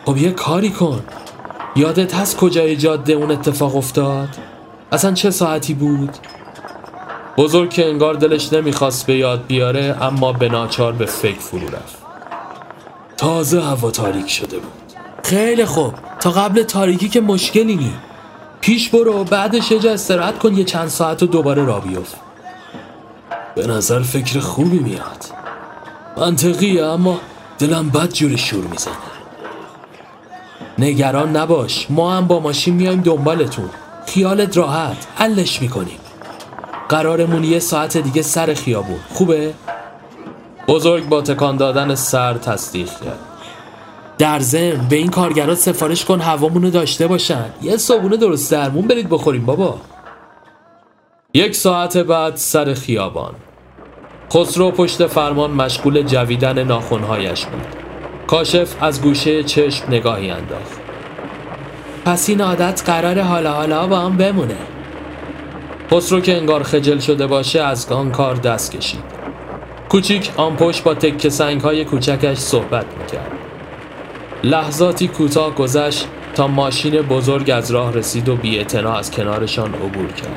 خب 0.05 0.16
یه 0.16 0.31
کاری 0.31 0.70
کن. 0.70 1.02
یادت 1.76 2.15
هست 2.15 2.36
کجای 2.36 2.76
جاده 2.76 3.12
اون 3.12 3.31
اتفاق 3.31 3.76
افتاد؟ 3.76 4.28
اصلا 4.92 5.12
چه 5.12 5.31
ساعتی 5.31 5.74
بود؟ 5.74 6.16
بزرگ 7.36 7.70
که 7.70 7.89
انگار 7.89 8.15
دلش 8.15 8.52
نمی‌خواست 8.52 9.07
به 9.07 9.16
یاد 9.16 9.47
بیاره 9.47 9.97
اما 10.00 10.33
به 10.33 10.49
ناچار 10.49 10.92
به 10.92 11.07
فکر 11.07 11.41
فرو 11.41 11.66
رفت. 11.66 12.03
تازه 13.17 13.62
هوا 13.62 13.91
تاریک 13.91 14.31
شده 14.31 14.59
بود. 14.59 14.73
خیلی 15.23 15.65
خوب. 15.65 15.94
تا 16.20 16.31
قبل 16.31 16.62
تاریکی 16.62 17.09
که 17.09 17.20
مشکلی 17.20 17.76
نی 17.76 17.93
پیش 18.60 18.89
برو 18.89 19.25
بعدش 19.25 19.70
یه 19.70 19.78
جا 19.78 19.93
استراحت 19.93 20.39
کن 20.39 20.57
یه 20.57 20.65
چند 20.65 20.89
ساعت 20.89 21.23
و 21.23 21.26
دوباره 21.26 21.65
را 21.65 21.81
بیفت. 21.81 22.17
به 23.55 23.67
نظر 23.67 24.02
فکر 24.02 24.41
خوبی 24.41 24.78
میاد. 24.78 25.25
منطقیه 26.17 26.84
اما 26.84 27.20
دلم 27.59 27.91
بد 27.91 28.12
جوری 28.12 28.39
شور 28.39 28.65
می‌زنه. 28.65 28.94
نگران 30.78 31.36
نباش. 31.36 31.86
ما 31.91 32.17
هم 32.17 32.26
با 32.26 32.41
ماشین 32.41 32.75
میایم 32.75 33.01
دنبالتون. 33.01 33.70
خیالت 34.07 34.57
راحت. 34.57 35.07
حلش 35.17 35.62
می‌کنیم. 35.62 35.99
قرارمون 36.89 37.44
یه 37.44 37.59
ساعت 37.59 37.97
دیگه 37.97 38.23
سر 38.23 38.55
خیابون. 38.55 39.01
خوبه؟ 39.15 39.55
بزرگ 40.68 41.09
با 41.09 41.23
تکان 41.23 41.57
دادن 41.57 41.94
سر 41.94 42.34
تصدیق 42.34 42.86
کرد. 42.86 43.18
در 44.18 44.39
ضمن 44.39 44.89
به 44.89 44.97
این 44.97 45.09
کارگرات 45.09 45.59
سفارش 45.59 46.05
کن 46.05 46.20
هوامونو 46.20 46.70
داشته 46.70 47.07
باشن. 47.07 47.44
یه 47.62 47.76
صابونه 47.76 48.17
درست 48.17 48.52
درمون 48.52 48.86
برید 48.86 49.09
بخوریم 49.09 49.47
بابا. 49.47 49.81
یک 51.34 51.55
ساعت 51.55 51.97
بعد 51.97 52.36
سر 52.36 52.75
خیابان. 52.75 53.34
خسرو 54.33 54.70
پشت 54.70 55.07
فرمان 55.07 55.51
مشغول 55.51 56.02
جویدن 56.02 56.65
ناخونهایش 56.65 57.47
بود. 57.47 57.67
کاشف 58.26 58.83
از 58.83 59.02
گوشه 59.02 59.43
چشم 59.43 59.84
نگاهی 59.89 60.31
انداخت. 60.31 60.81
پس 62.05 62.28
این 62.28 62.41
عادت 62.41 62.83
قرار 62.86 63.20
حالا 63.20 63.52
حالا 63.52 63.86
با 63.86 63.99
هم 63.99 64.17
بمونه. 64.17 64.57
خسرو 65.91 66.20
که 66.20 66.36
انگار 66.36 66.62
خجل 66.62 66.99
شده 66.99 67.26
باشه 67.26 67.60
از 67.60 67.93
آن 67.93 68.10
کار 68.10 68.34
دست 68.34 68.73
کشید. 68.76 69.14
کوچیک 69.94 70.31
آن 70.36 70.56
پشت 70.56 70.82
با 70.82 70.94
تک 70.94 71.28
سنگ 71.28 71.60
های 71.60 71.84
کوچکش 71.84 72.39
صحبت 72.39 72.84
می‌کرد. 72.98 73.32
لحظاتی 74.44 75.08
کوتاه 75.08 75.55
گذشت 75.55 76.06
تا 76.34 76.47
ماشین 76.47 77.02
بزرگ 77.02 77.50
از 77.50 77.70
راه 77.70 77.92
رسید 77.92 78.28
و 78.28 78.36
بی 78.36 78.58
از 78.98 79.10
کنارشان 79.10 79.74
عبور 79.74 80.12
کرد. 80.12 80.36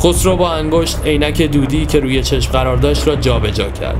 خسرو 0.00 0.36
با 0.36 0.52
انگشت 0.52 0.98
عینک 1.04 1.42
دودی 1.42 1.86
که 1.86 2.00
روی 2.00 2.22
چشم 2.22 2.52
قرار 2.52 2.76
داشت 2.76 3.08
را 3.08 3.16
جابجا 3.16 3.64
جا 3.64 3.70
کرد. 3.70 3.98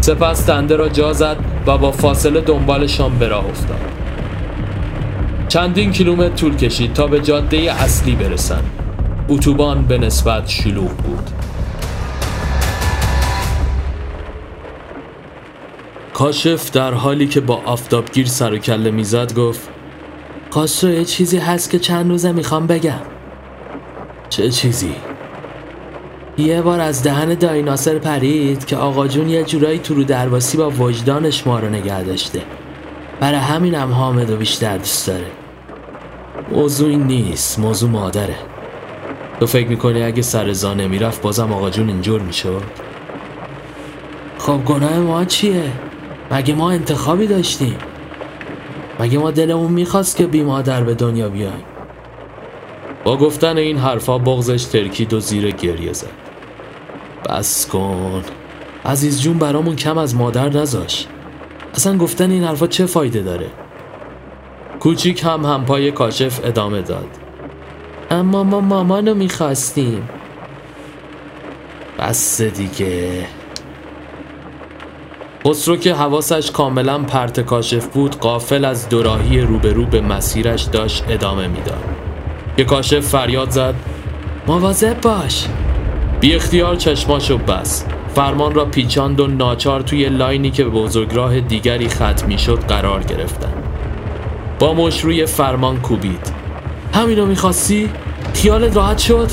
سپس 0.00 0.46
دنده 0.46 0.76
را 0.76 0.88
جا 0.88 1.12
زد 1.12 1.36
و 1.66 1.78
با 1.78 1.92
فاصله 1.92 2.40
دنبالشان 2.40 3.18
به 3.18 3.28
راه 3.28 3.46
افتاد. 3.46 3.80
چندین 5.48 5.92
کیلومتر 5.92 6.34
طول 6.34 6.56
کشید 6.56 6.92
تا 6.92 7.06
به 7.06 7.20
جاده 7.20 7.72
اصلی 7.72 8.16
برسند. 8.16 8.70
اتوبان 9.28 9.82
به 9.82 9.98
نسبت 9.98 10.48
شلوغ 10.48 10.90
بود. 10.90 11.37
کاشف 16.18 16.70
در 16.70 16.94
حالی 16.94 17.26
که 17.26 17.40
با 17.40 17.62
آفتابگیر 17.64 18.26
سر 18.26 18.52
و 18.52 18.58
کله 18.58 18.90
می‌زد 18.90 19.34
گفت 19.34 19.68
خسرو 20.54 20.90
یه 20.90 21.04
چیزی 21.04 21.38
هست 21.38 21.70
که 21.70 21.78
چند 21.78 22.10
روزه 22.10 22.32
می‌خوام 22.32 22.66
بگم. 22.66 23.00
چه 24.28 24.50
چیزی؟ 24.50 24.94
یه 26.38 26.62
بار 26.62 26.80
از 26.80 27.02
دهن 27.02 27.34
دایناسر 27.34 27.98
پرید 27.98 28.64
که 28.64 28.76
آقا 28.76 29.08
جون 29.08 29.28
یه 29.28 29.44
جورایی 29.44 29.78
تو 29.78 29.94
رو 29.94 30.04
درواسی 30.04 30.56
با 30.56 30.70
وجدانش 30.70 31.46
ما 31.46 31.58
رو 31.58 31.68
نگه 31.68 32.02
داشته. 32.02 32.42
برای 33.20 33.38
همینم 33.38 33.92
حامد 33.92 34.30
و 34.30 34.36
بیشتر 34.36 34.78
دوست 34.78 35.06
داره. 35.06 35.26
موضوع 36.52 36.88
این 36.88 37.02
نیست 37.02 37.58
موضوع 37.58 37.90
مادره. 37.90 38.36
تو 39.40 39.46
فکر 39.46 39.68
می‌کنی 39.68 40.02
اگه 40.02 40.22
سر 40.22 40.52
زا 40.52 40.74
نمی‌رفت 40.74 41.22
بازم 41.22 41.52
آقا 41.52 41.70
جون 41.70 41.88
اینجور 41.88 42.20
می‌شد؟ 42.20 42.62
خب 44.38 44.64
گناه 44.64 44.98
ما 44.98 45.24
چیه؟ 45.24 45.72
مگه 46.30 46.54
ما 46.54 46.70
انتخابی 46.70 47.26
داشتیم؟ 47.26 47.76
مگه 49.00 49.18
ما 49.18 49.30
دلمون 49.30 49.72
می‌خواست 49.72 50.16
که 50.16 50.26
بی 50.26 50.42
مادر 50.42 50.84
به 50.84 50.94
دنیا 50.94 51.28
بیایم؟ 51.28 51.64
با 53.04 53.16
گفتن 53.16 53.56
این 53.56 53.78
حرفا 53.78 54.18
بغزش 54.18 54.64
ترکید 54.64 55.12
و 55.12 55.20
زیر 55.20 55.50
گریه 55.50 55.92
زد. 55.92 56.06
بس 57.28 57.66
کن. 57.66 58.22
عزیز 58.84 59.22
جون 59.22 59.38
برامون 59.38 59.76
کم 59.76 59.98
از 59.98 60.14
مادر 60.14 60.48
نذاش. 60.48 61.06
اصلا 61.74 61.96
گفتن 61.98 62.30
این 62.30 62.44
حرفا 62.44 62.66
چه 62.66 62.86
فایده 62.86 63.22
داره؟ 63.22 63.46
کوچیک 64.80 65.24
هم 65.24 65.44
همپای 65.44 65.92
کاشف 65.92 66.40
ادامه 66.44 66.82
داد. 66.82 67.08
اما 68.10 68.44
ما 68.44 68.60
مامانو 68.60 69.14
می‌خواستیم. 69.14 70.08
بس 71.98 72.42
دیگه. 72.42 73.26
خسرو 75.48 75.76
که 75.76 75.94
حواسش 75.94 76.50
کاملا 76.50 76.98
پرت 76.98 77.40
کاشف 77.40 77.86
بود 77.86 78.16
قافل 78.16 78.64
از 78.64 78.88
دوراهی 78.88 79.40
روبرو 79.40 79.84
به 79.84 80.00
مسیرش 80.00 80.62
داشت 80.62 81.04
ادامه 81.08 81.48
می‌داد. 81.48 81.84
که 82.56 82.64
کاشف 82.64 83.00
فریاد 83.00 83.50
زد 83.50 83.74
مواظب 84.46 85.00
باش. 85.00 85.46
بی 86.20 86.34
اختیار 86.34 86.76
چشماشو 86.76 87.38
بس 87.38 87.84
فرمان 88.14 88.54
را 88.54 88.64
پیچاند 88.64 89.20
و 89.20 89.26
ناچار 89.26 89.80
توی 89.80 90.08
لاینی 90.08 90.50
که 90.50 90.64
به 90.64 90.70
بزرگراه 90.70 91.40
دیگری 91.40 91.88
ختم 91.88 92.36
شد 92.36 92.58
قرار 92.68 93.02
گرفتن. 93.02 93.52
با 94.58 94.74
مش 94.74 95.00
روی 95.00 95.26
فرمان 95.26 95.80
کوبید. 95.80 96.32
همینو 96.94 97.26
می‌خواستی؟ 97.26 97.90
خیالت 98.34 98.76
راحت 98.76 98.98
شد؟ 98.98 99.30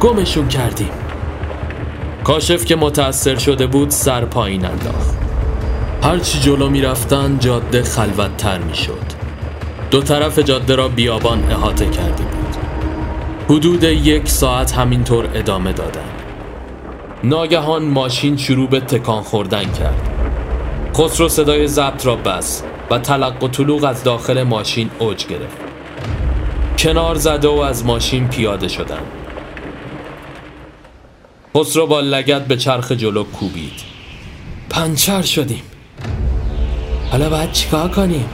گمشون 0.00 0.48
کردیم. 0.48 0.90
کاشف 2.24 2.64
که 2.64 2.76
متأثر 2.76 3.38
شده 3.38 3.66
بود 3.66 3.90
سر 3.90 4.24
پایین 4.24 4.64
انداخت. 4.64 5.23
هرچی 6.04 6.38
جلو 6.38 6.68
می‌رفتن 6.68 7.38
جاده 7.38 7.82
خلوتتر 7.82 8.58
می‌شد. 8.58 9.04
دو 9.90 10.02
طرف 10.02 10.38
جاده 10.38 10.74
را 10.74 10.88
بیابان 10.88 11.50
احاطه 11.50 11.90
کرده 11.90 12.22
بود. 12.22 12.56
حدود 13.48 13.82
یک 13.82 14.28
ساعت 14.28 14.72
همینطور 14.72 15.28
ادامه 15.34 15.72
دادن. 15.72 16.08
ناگهان 17.24 17.84
ماشین 17.84 18.36
شروع 18.36 18.68
به 18.68 18.80
تکان 18.80 19.22
خوردن 19.22 19.72
کرد. 19.72 20.10
خسرو 20.96 21.28
صدای 21.28 21.68
ضبط 21.68 22.06
را 22.06 22.16
بس 22.16 22.62
و 22.90 22.98
تلق 22.98 23.42
و 23.42 23.48
طلوق 23.48 23.84
از 23.84 24.02
داخل 24.02 24.42
ماشین 24.42 24.90
اوج 24.98 25.26
گرفت. 25.26 25.56
کنار 26.78 27.14
زده 27.14 27.48
و 27.48 27.60
از 27.60 27.84
ماشین 27.84 28.28
پیاده 28.28 28.68
شدن. 28.68 29.02
خسرو 31.56 31.86
با 31.86 32.00
لگت 32.00 32.46
به 32.46 32.56
چرخ 32.56 32.92
جلو 32.92 33.24
کوبید. 33.24 33.80
پنچر 34.70 35.22
شدیم. 35.22 35.62
حالا 37.14 37.30
باید 37.30 37.52
چیکار 37.52 37.88
کنیم؟ 37.88 38.28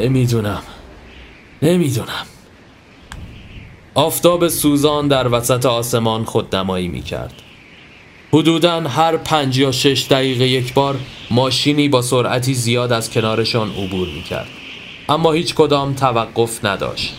نمی‌دونم. 0.00 0.62
نمی‌دونم. 1.62 2.26
آفتاب 3.94 4.48
سوزان 4.48 5.08
در 5.08 5.28
وسط 5.28 5.66
آسمان 5.66 6.24
خودنمایی 6.24 6.88
می 6.88 7.02
کرد 7.02 7.32
حدودا 8.32 8.80
هر 8.80 9.16
پنج 9.16 9.58
یا 9.58 9.72
شش 9.72 10.06
دقیقه 10.10 10.48
یک 10.48 10.74
بار 10.74 10.98
ماشینی 11.30 11.88
با 11.88 12.02
سرعتی 12.02 12.54
زیاد 12.54 12.92
از 12.92 13.10
کنارشان 13.10 13.70
عبور 13.70 14.08
می 14.08 14.22
کرد 14.22 14.48
اما 15.08 15.32
هیچ 15.32 15.54
کدام 15.54 15.94
توقف 15.94 16.64
نداشت. 16.64 17.14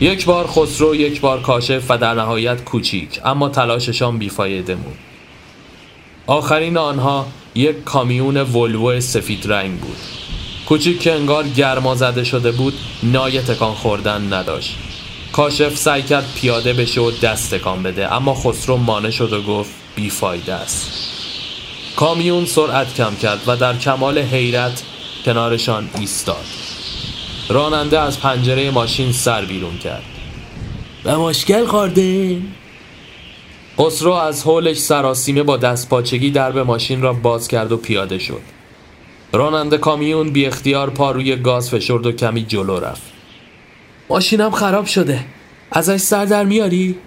یک 0.00 0.24
بار 0.24 0.46
خسرو 0.46 0.94
یک 0.94 1.20
بار 1.20 1.40
کاشف 1.40 1.84
و 1.88 1.98
در 1.98 2.14
نهایت 2.14 2.64
کوچیک 2.64 3.20
اما 3.24 3.48
تلاششان 3.48 4.18
بیفایده 4.18 4.74
بود. 4.74 4.96
آخرین 6.26 6.76
آنها 6.76 7.26
یک 7.54 7.84
کامیون 7.84 8.36
ولوو 8.36 9.00
سفید 9.00 9.52
رنگ 9.52 9.80
بود. 9.80 9.96
کوچیک 10.68 11.00
که 11.00 11.12
انگار 11.12 11.48
گرما 11.48 11.94
زده 11.94 12.24
شده 12.24 12.52
بود 12.52 12.74
نای 13.02 13.40
تکان 13.40 13.74
خوردن 13.74 14.32
نداشت. 14.32 14.76
کاشف 15.32 15.76
سعی 15.76 16.02
کرد 16.02 16.32
پیاده 16.34 16.72
بشه 16.72 17.00
و 17.00 17.10
دست 17.10 17.54
تکان 17.54 17.82
بده 17.82 18.12
اما 18.12 18.34
خسرو 18.34 18.76
مانع 18.76 19.10
شد 19.10 19.32
و 19.32 19.42
گفت 19.42 19.70
بیفایده 19.96 20.54
است. 20.54 20.90
کامیون 21.96 22.46
سرعت 22.46 22.94
کم 22.94 23.16
کرد 23.16 23.40
و 23.46 23.56
در 23.56 23.78
کمال 23.78 24.18
حیرت 24.18 24.82
کنارشان 25.24 25.90
ایستاد. 25.98 26.44
راننده 27.48 28.00
از 28.00 28.20
پنجره 28.20 28.70
ماشین 28.70 29.12
سر 29.12 29.44
بیرون 29.44 29.78
کرد. 29.78 30.02
به 31.04 31.16
مشکل 31.16 31.66
خورده 31.66 32.38
خسرو 33.78 34.12
از 34.12 34.42
حولش 34.42 34.78
سراسیمه 34.78 35.42
با 35.42 35.56
دست 35.56 35.88
پاچگی 35.88 36.30
درب 36.30 36.58
ماشین 36.58 37.02
را 37.02 37.12
باز 37.12 37.48
کرد 37.48 37.72
و 37.72 37.76
پیاده 37.76 38.18
شد. 38.18 38.40
راننده 39.32 39.78
کامیون 39.78 40.30
بی 40.30 40.46
اختیار 40.46 40.90
پا 40.90 41.10
روی 41.10 41.36
گاز 41.36 41.70
فشرد 41.70 42.06
و 42.06 42.12
کمی 42.12 42.44
جلو 42.44 42.80
رفت. 42.80 43.02
ماشینم 44.10 44.50
خراب 44.50 44.86
شده. 44.86 45.24
ازش 45.70 45.96
سر 45.96 46.24
در 46.24 46.44
میاری؟ 46.44 46.98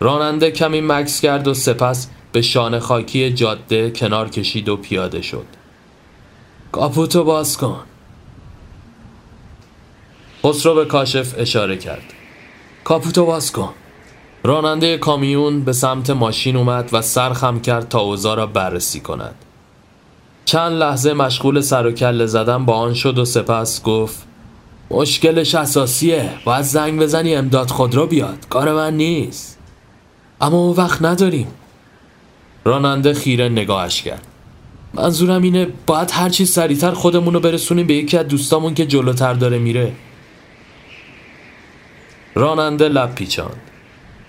راننده 0.00 0.50
کمی 0.50 0.80
مکس 0.80 1.20
کرد 1.20 1.48
و 1.48 1.54
سپس 1.54 2.08
به 2.32 2.42
شانه 2.42 2.80
خاکی 2.80 3.32
جاده 3.32 3.90
کنار 3.90 4.28
کشید 4.28 4.68
و 4.68 4.76
پیاده 4.76 5.22
شد. 5.22 5.46
کاپوتو 6.72 7.24
باز 7.24 7.56
کن. 7.56 7.80
خسرو 10.44 10.74
به 10.74 10.84
کاشف 10.84 11.34
اشاره 11.38 11.76
کرد. 11.76 12.12
کاپوتو 12.84 13.26
باز 13.26 13.52
کن. 13.52 13.74
راننده 14.46 14.98
کامیون 14.98 15.60
به 15.60 15.72
سمت 15.72 16.10
ماشین 16.10 16.56
اومد 16.56 16.88
و 16.92 17.02
سرخم 17.02 17.60
کرد 17.60 17.88
تا 17.88 18.00
اوضاع 18.00 18.36
را 18.36 18.46
بررسی 18.46 19.00
کند. 19.00 19.34
چند 20.44 20.72
لحظه 20.72 21.12
مشغول 21.12 21.60
سر 21.60 21.86
و 21.86 21.92
کله 21.92 22.26
زدن 22.26 22.64
با 22.64 22.74
آن 22.74 22.94
شد 22.94 23.18
و 23.18 23.24
سپس 23.24 23.82
گفت 23.82 24.26
مشکلش 24.90 25.54
اساسیه 25.54 26.30
باید 26.44 26.62
زنگ 26.62 27.00
بزنی 27.00 27.34
امداد 27.34 27.70
خودرو 27.70 28.06
بیاد 28.06 28.46
کار 28.50 28.72
من 28.72 28.96
نیست. 28.96 29.58
اما 30.40 30.72
وقت 30.72 31.02
نداریم. 31.02 31.46
راننده 32.64 33.14
خیره 33.14 33.48
نگاهش 33.48 34.02
کرد. 34.02 34.26
منظورم 34.94 35.42
اینه 35.42 35.68
باید 35.86 36.10
هرچی 36.10 36.46
سریعتر 36.46 36.90
خودمون 36.90 37.34
رو 37.34 37.40
برسونیم 37.40 37.86
به 37.86 37.94
یکی 37.94 38.18
از 38.18 38.28
دوستامون 38.28 38.74
که 38.74 38.86
جلوتر 38.86 39.34
داره 39.34 39.58
میره. 39.58 39.92
راننده 42.34 42.88
لب 42.88 43.14
پیچاند. 43.14 43.60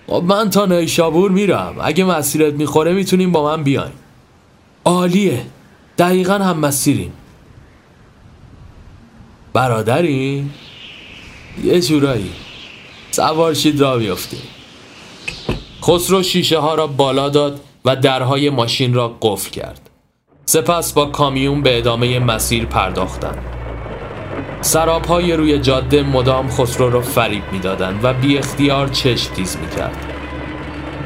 خب 0.06 0.22
من 0.26 0.50
تا 0.50 0.66
نیشابور 0.66 1.30
میرم. 1.30 1.76
اگه 1.80 2.04
مسیرت 2.04 2.54
می‌خوره 2.54 2.92
می‌تونیم 2.92 3.32
با 3.32 3.44
من 3.44 3.62
بیایم 3.62 3.92
عالیه. 4.84 5.42
دقیقا 5.98 6.34
هم 6.34 6.58
مسیریم. 6.58 7.12
برادریم 9.52 10.54
یه 11.64 11.80
جورایی. 11.80 12.32
سوارشید 13.10 13.80
را 13.80 13.98
بیفتیم. 13.98 14.42
خسرو 15.82 16.22
شیشه 16.22 16.58
ها 16.58 16.74
را 16.74 16.86
بالا 16.86 17.28
داد 17.28 17.60
و 17.84 17.96
درهای 17.96 18.50
ماشین 18.50 18.94
را 18.94 19.16
قفل 19.22 19.50
کرد. 19.50 19.90
سپس 20.44 20.92
با 20.92 21.06
کامیون 21.06 21.62
به 21.62 21.78
ادامه 21.78 22.18
مسیر 22.18 22.64
پرداختند. 22.64 23.55
سراب 24.66 25.04
های 25.04 25.32
روی 25.32 25.58
جاده 25.58 26.02
مدام 26.02 26.48
خسرو 26.50 26.90
را 26.90 27.00
فریب 27.00 27.42
می‌دادند 27.52 28.00
و 28.02 28.12
بی 28.12 28.38
اختیار 28.38 28.88
چشم 28.88 29.34
تیز 29.34 29.56
می 29.56 29.76
کرد. 29.76 29.96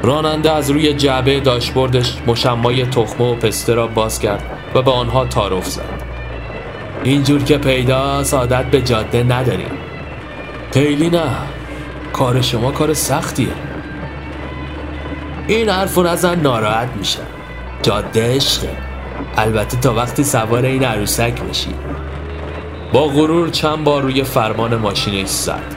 راننده 0.03 0.51
از 0.51 0.71
روی 0.71 0.95
جعبه 0.95 1.41
داشبوردش 1.41 2.17
مشمای 2.27 2.87
تخمه 2.87 3.33
و 3.33 3.35
پسته 3.35 3.75
را 3.75 3.87
باز 3.87 4.19
کرد 4.19 4.43
و 4.75 4.83
به 4.83 4.91
آنها 4.91 5.25
تعارف 5.25 5.67
زد. 5.67 6.03
اینجور 7.05 7.43
که 7.43 7.59
پیدا 7.59 8.25
سعادت 8.25 8.65
به 8.65 8.83
جاده 8.83 9.23
نداریم 9.23 9.73
خیلی 10.73 11.11
نه. 11.11 11.31
کار 12.13 12.41
شما 12.41 12.71
کار 12.71 12.95
سختیه. 12.95 13.53
این 15.49 15.69
حرف 15.69 15.95
رو 15.95 16.03
نزن 16.03 16.41
ناراحت 16.41 16.89
میشم 16.99 17.27
جاده 17.83 18.37
عشقه. 18.37 18.77
البته 19.37 19.77
تا 19.77 19.95
وقتی 19.95 20.25
سوار 20.25 20.65
این 20.65 20.85
عروسک 20.85 21.43
بشی. 21.43 21.75
با 22.93 23.07
غرور 23.07 23.49
چند 23.49 23.85
بار 23.85 24.03
روی 24.03 24.25
فرمان 24.25 24.77
ماشینش 24.77 25.29
زد. 25.29 25.75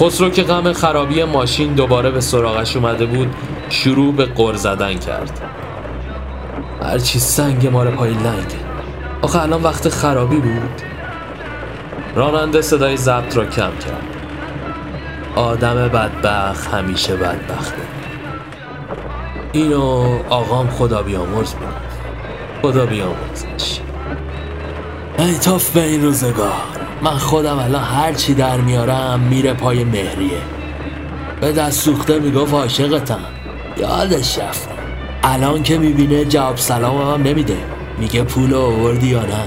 خسرو 0.00 0.30
که 0.30 0.42
غم 0.42 0.72
خرابی 0.72 1.24
ماشین 1.24 1.74
دوباره 1.74 2.10
به 2.10 2.20
سراغش 2.20 2.76
اومده 2.76 3.06
بود 3.06 3.34
شروع 3.68 4.14
به 4.14 4.24
قر 4.24 4.54
زدن 4.54 4.94
کرد. 4.94 5.40
هرچی 6.82 7.18
سنگ 7.18 7.66
مال 7.66 7.90
پای 7.90 8.10
لنگ. 8.10 8.54
آخه 9.22 9.42
الان 9.42 9.62
وقت 9.62 9.88
خرابی 9.88 10.36
بود؟ 10.36 10.82
راننده 12.14 12.62
صدای 12.62 12.96
ضبط 12.96 13.36
را 13.36 13.44
کم 13.44 13.70
کرد. 13.70 14.04
آدم 15.36 15.74
بدبخت 15.74 16.74
همیشه 16.74 17.16
بدبخته. 17.16 17.82
اینو 19.52 20.18
آقام 20.30 20.70
خدا 20.70 21.02
بیامرز 21.02 21.54
بود. 21.54 21.74
خدا 22.62 22.86
بیامرزش. 22.86 23.80
ایتاف 25.18 25.70
به 25.70 25.84
این 25.84 26.02
روزگار. 26.02 26.62
من 27.02 27.18
خودم 27.18 27.58
الان 27.58 27.84
هرچی 27.84 28.34
در 28.34 28.56
میارم 28.56 29.20
میره 29.20 29.52
پای 29.52 29.84
مهریه. 29.84 30.38
به 31.40 31.52
دست 31.52 31.80
سوخته 31.80 32.18
می‌گفت 32.18 32.54
عاشقتم. 32.54 33.20
یادش 33.76 34.38
رفت. 34.38 34.68
الان 35.22 35.62
که 35.62 35.78
می‌بینه 35.78 36.24
جواب 36.24 36.56
سلام 36.56 37.14
هم 37.14 37.22
نمیده. 37.22 37.56
میگه 37.98 38.22
پول 38.22 38.54
آوردی 38.54 39.06
یا 39.06 39.22
نه؟ 39.22 39.44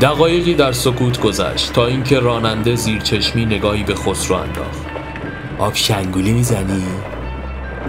دقایقی 0.00 0.54
در 0.54 0.72
سکوت 0.72 1.20
گذشت 1.20 1.72
تا 1.72 1.86
اینکه 1.86 2.18
راننده 2.18 2.74
زیر 2.74 3.00
چشمی 3.00 3.46
نگاهی 3.46 3.82
به 3.82 3.94
خسرو 3.94 4.36
انداخت. 4.36 4.80
آب 5.58 5.74
شنگولی 5.74 6.32
می‌زنی؟ 6.32 6.84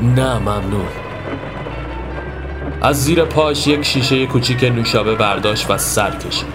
نه 0.02 0.40
ممنون. 0.40 1.07
از 2.82 3.04
زیر 3.04 3.24
پاش 3.24 3.68
یک 3.68 3.84
شیشه 3.84 4.26
کوچیک 4.26 4.64
نوشابه 4.64 5.16
برداشت 5.16 5.72
و 5.72 5.78
سر 5.78 6.12
کشید. 6.12 6.48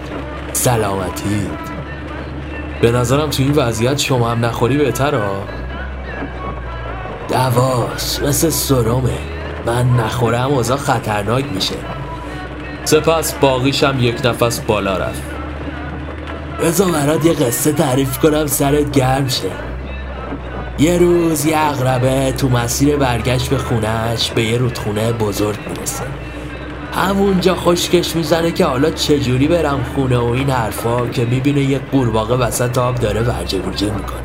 سلامتی. 0.52 1.46
به 2.80 2.92
نظرم 2.92 3.30
تو 3.30 3.42
این 3.42 3.52
وضعیت 3.52 3.98
شما 3.98 4.30
هم 4.30 4.44
نخوری 4.44 4.76
بهتر 4.76 5.14
ها 5.14 5.44
دواش 7.28 8.20
مثل 8.22 8.50
سرمه 8.50 9.18
من 9.66 9.90
نخورم 9.90 10.50
اوضاع 10.50 10.76
خطرناک 10.76 11.44
میشه. 11.54 11.74
سپس 12.84 13.34
باقیشم 13.34 13.96
یک 14.00 14.26
نفس 14.26 14.60
بالا 14.60 14.96
رفت. 14.96 15.22
بذار 16.62 16.90
برات 16.90 17.24
یه 17.24 17.32
قصه 17.32 17.72
تعریف 17.72 18.18
کنم 18.18 18.46
سرت 18.46 18.90
گرم 18.90 19.28
شه. 19.28 19.71
یه 20.78 20.98
روز 20.98 21.46
یه 21.46 21.58
اغربه 21.58 22.32
تو 22.32 22.48
مسیر 22.48 22.96
برگشت 22.96 23.48
به 23.50 23.58
خونش 23.58 24.30
به 24.30 24.42
یه 24.44 24.58
رودخونه 24.58 25.12
بزرگ 25.12 25.58
می‌رسه. 25.68 26.04
همونجا 26.94 27.54
خشکش 27.54 28.16
می‌زنه 28.16 28.50
که 28.50 28.64
حالا 28.64 28.90
چجوری 28.90 29.48
برم 29.48 29.86
خونه 29.94 30.18
و 30.18 30.24
این 30.24 30.50
حرفا 30.50 31.06
که 31.06 31.24
می‌بینه 31.24 31.60
یه 31.60 31.78
قورباغه 31.78 32.34
وسط 32.34 32.78
آب 32.78 32.94
داره 32.94 33.22
ورجه 33.22 33.58
گرجه 33.58 33.86
می‌کنه. 33.86 34.22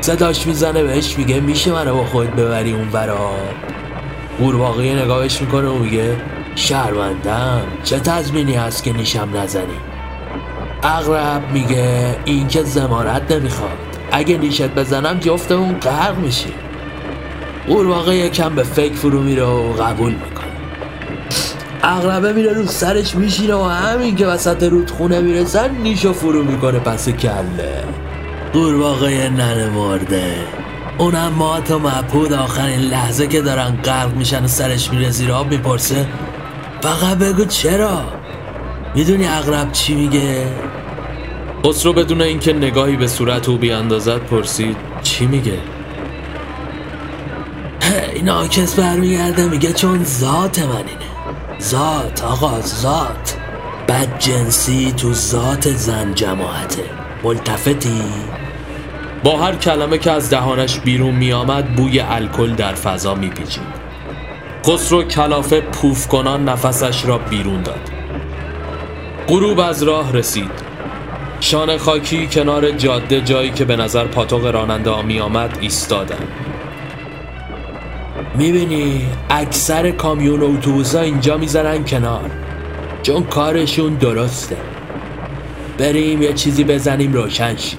صداش 0.00 0.46
می‌زنه 0.46 0.82
بهش 0.82 1.18
میگه 1.18 1.40
میشه 1.40 1.72
منو 1.72 1.94
با 1.94 2.04
خود 2.04 2.36
ببری 2.36 2.72
اون 2.72 2.88
برا 2.88 3.30
قورباغه 4.38 5.02
نگاهش 5.04 5.40
می‌کنه 5.40 5.68
و 5.68 5.78
میگه 5.78 6.16
شرمندم 6.54 7.62
چه 7.84 8.00
تضمینی 8.00 8.54
هست 8.54 8.82
که 8.82 8.92
نیشم 8.92 9.28
نزنی؟ 9.34 9.78
اغرب 10.82 11.50
میگه 11.52 12.16
این 12.24 12.48
که 12.48 12.62
زمارت 12.62 13.32
نمی‌خواد. 13.32 13.91
اگه 14.12 14.38
نیشت 14.38 14.68
بزنم 14.68 15.18
جفتمون 15.18 15.78
غرق 15.78 16.18
میشی 16.18 16.52
قورباغه 17.66 18.16
یکم 18.16 18.54
به 18.54 18.62
فکر 18.62 18.94
فرو 18.94 19.22
میره 19.22 19.42
و 19.42 19.72
قبول 19.72 20.12
می‌کنه. 20.12 20.52
اغربه 21.82 22.32
میره 22.32 22.52
رو 22.52 22.66
سرش 22.66 23.14
میشینه 23.14 23.54
و 23.54 23.62
همین 23.62 24.16
که 24.16 24.26
وسط 24.26 24.62
رودخونه 24.62 25.20
می‌رسن 25.20 25.74
نیشو 25.74 26.12
فرو 26.12 26.42
می‌کنه 26.42 26.78
پس 26.78 27.08
کله. 27.08 27.84
قورباغه 28.52 29.28
ننه 29.28 29.68
مرده. 29.68 30.34
اونم 30.98 31.32
مات 31.38 31.70
و 31.70 31.78
مبهود 31.78 32.32
آخرین 32.32 32.80
لحظه 32.80 33.26
که 33.26 33.40
دارن 33.40 33.78
غرق 33.84 34.14
میشن 34.14 34.44
و 34.44 34.48
سرش 34.48 34.90
میره 34.90 35.10
زیر 35.10 35.32
آب 35.32 35.50
می‌پرسه 35.50 36.06
فقط 36.80 37.18
بگو 37.18 37.44
چرا؟ 37.44 38.04
می‌دونی 38.94 39.26
اغرب 39.26 39.72
چی 39.72 39.94
میگه؟ 39.94 40.46
خسرو 41.66 41.92
بدون 41.92 42.22
اینکه 42.22 42.52
نگاهی 42.52 42.96
به 42.96 43.06
صورت 43.06 43.48
او 43.48 43.56
بیاندازد 43.56 44.18
پرسید 44.18 44.76
چی 45.02 45.26
میگه؟ 45.26 45.58
این 48.14 48.28
آکس 48.28 48.74
برمیگرده 48.74 49.48
میگه 49.48 49.72
چون 49.72 50.04
ذات 50.04 50.58
من 50.58 50.76
اینه. 50.76 51.60
ذات 51.60 52.24
آقا 52.24 52.60
ذات. 52.60 53.36
بد 53.88 54.18
جنسی 54.18 54.92
تو 54.96 55.12
ذات 55.12 55.68
زن 55.68 56.14
جماعته. 56.14 56.84
ملتفتی؟ 57.24 58.02
با 59.24 59.38
هر 59.38 59.56
کلمه 59.56 59.98
که 59.98 60.10
از 60.10 60.30
دهانش 60.30 60.78
بیرون 60.78 61.14
میآمد 61.14 61.76
بوی 61.76 62.00
الکل 62.00 62.54
در 62.54 62.74
فضا 62.74 63.14
میپیچید. 63.14 63.82
خسرو 64.66 65.02
کلافه 65.02 65.60
پوف 65.60 66.08
کنان 66.08 66.48
نفسش 66.48 67.04
را 67.04 67.18
بیرون 67.18 67.62
داد. 67.62 67.90
غروب 69.28 69.60
از 69.60 69.82
راه 69.82 70.12
رسید. 70.12 70.71
شانه 71.52 71.78
خاکی 71.78 72.26
کنار 72.26 72.70
جاده 72.70 73.20
جایی 73.20 73.50
که 73.50 73.64
به 73.64 73.76
نظر 73.76 74.06
پاتوق 74.06 74.46
راننده 74.46 74.90
ها 74.90 75.02
می 75.02 75.20
آمد 75.20 75.58
ایستادن 75.60 76.28
می‌بینی 78.34 79.06
اکثر 79.30 79.90
کامیون 79.90 80.40
و 80.40 80.44
اتوبوسا 80.44 81.00
اینجا 81.00 81.36
می‌زنن 81.36 81.84
کنار. 81.84 82.30
چون 83.02 83.22
کارشون 83.22 83.94
درسته. 83.94 84.56
بریم 85.78 86.22
یه 86.22 86.32
چیزی 86.32 86.64
بزنیم 86.64 87.12
روشن 87.12 87.56
شیم. 87.56 87.78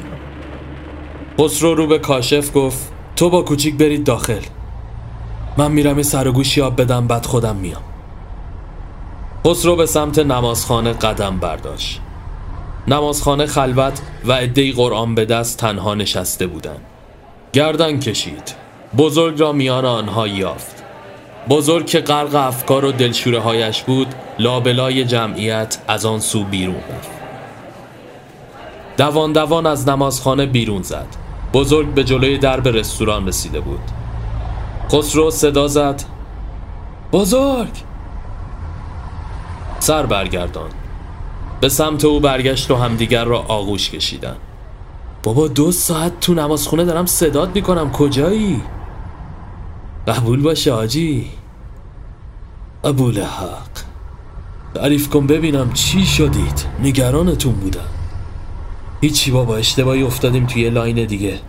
خسرو 1.39 1.75
رو 1.75 1.87
به 1.87 1.99
کاشف 1.99 2.51
گفت 2.55 2.91
تو 3.15 3.29
با 3.29 3.41
کوچیک 3.41 3.77
برید 3.77 4.03
داخل. 4.03 4.41
من 5.57 5.71
میرم 5.71 5.97
یه 5.97 6.03
سر 6.03 6.27
و 6.27 6.31
گوشی 6.31 6.61
آب 6.61 6.81
بدم 6.81 7.07
بعد 7.07 7.25
خودم 7.25 7.55
میام. 7.55 7.83
خسرو 9.47 9.75
به 9.75 9.85
سمت 9.85 10.19
نمازخانه 10.19 10.93
قدم 10.93 11.37
برداشت. 11.37 12.01
نمازخانه 12.87 13.45
خلوت 13.45 14.01
و 14.25 14.31
عدهای 14.31 14.71
قرآن 14.71 15.15
به 15.15 15.25
دست 15.25 15.57
تنها 15.57 15.95
نشسته 15.95 16.47
بودند 16.47 16.81
گردن 17.53 17.99
کشید. 17.99 18.55
بزرگ 18.97 19.39
را 19.39 19.51
میان 19.51 19.85
آنها 19.85 20.27
یافت. 20.27 20.83
بزرگ 21.49 21.85
که 21.85 21.99
غرق 21.99 22.35
افکار 22.35 22.85
و 22.85 22.91
دلشوره 22.91 23.39
هایش 23.39 23.81
بود 23.83 24.07
لابلای 24.39 25.05
جمعیت 25.05 25.77
از 25.87 26.05
آن 26.05 26.19
سو 26.19 26.43
بیرون 26.43 26.75
رفت. 26.75 27.09
دوان 28.97 29.33
دوان 29.33 29.65
از 29.65 29.89
نمازخانه 29.89 30.45
بیرون 30.45 30.81
زد. 30.81 31.07
بزرگ 31.53 31.87
به 31.87 32.03
جلوی 32.03 32.37
درب 32.37 32.67
رستوران 32.67 33.27
رسیده 33.27 33.59
بود. 33.59 33.81
خسرو 34.91 35.31
صدا 35.31 35.67
زد. 35.67 36.03
بزرگ! 37.11 37.83
سر 39.79 40.05
برگردان 40.05 40.69
به 41.64 41.69
سمت 41.69 42.06
او 42.06 42.19
برگشت 42.19 42.72
و 42.72 42.75
همدیگر 42.75 43.25
را 43.25 43.40
آغوش 43.40 43.90
کشیدن 43.90 44.35
بابا 45.24 45.48
دو 45.48 45.72
ساعت 45.72 46.19
تو 46.19 46.33
نمازخونه 46.33 46.85
دارم 46.85 47.06
صدات 47.06 47.50
می‌کنم 47.56 47.92
کجایی؟ 47.92 48.61
قبول 50.08 50.42
باشه 50.42 50.72
آجی. 50.72 51.30
قبول 52.83 53.19
حق 53.19 53.83
تعریف 54.75 55.09
کن 55.09 55.27
ببینم 55.27 55.74
چی 55.74 56.06
شدید. 56.06 56.66
نگرانتون 56.83 57.53
بودم. 57.53 57.90
هیچی 59.01 59.32
بابا 59.32 59.58
اشتباهی 59.58 60.03
افتادیم 60.03 60.45
توی 60.45 60.69
لاین 60.69 61.06
دیگه. 61.06 61.40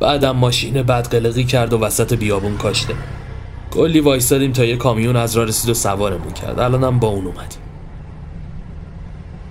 بعدم 0.00 0.36
ماشین 0.36 0.82
بدقلقی 0.82 1.44
کرد 1.44 1.72
و 1.72 1.78
وسط 1.78 2.12
بیابون 2.12 2.56
کاشته. 2.56 2.94
کلی 3.70 4.00
وایستادیم 4.00 4.52
تا 4.52 4.64
یه 4.64 4.76
کامیون 4.76 5.16
از 5.16 5.36
راه 5.36 5.46
رسید 5.46 5.70
و 5.70 5.74
سوارمون 5.74 6.32
کرد. 6.32 6.60
الانم 6.60 6.98
با 6.98 7.08
اون 7.08 7.26
اومدیم. 7.26 7.67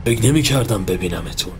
فکر 0.07 0.25
نمی 0.25 0.41
کردم 0.41 0.83
ببینمتون. 0.83 1.53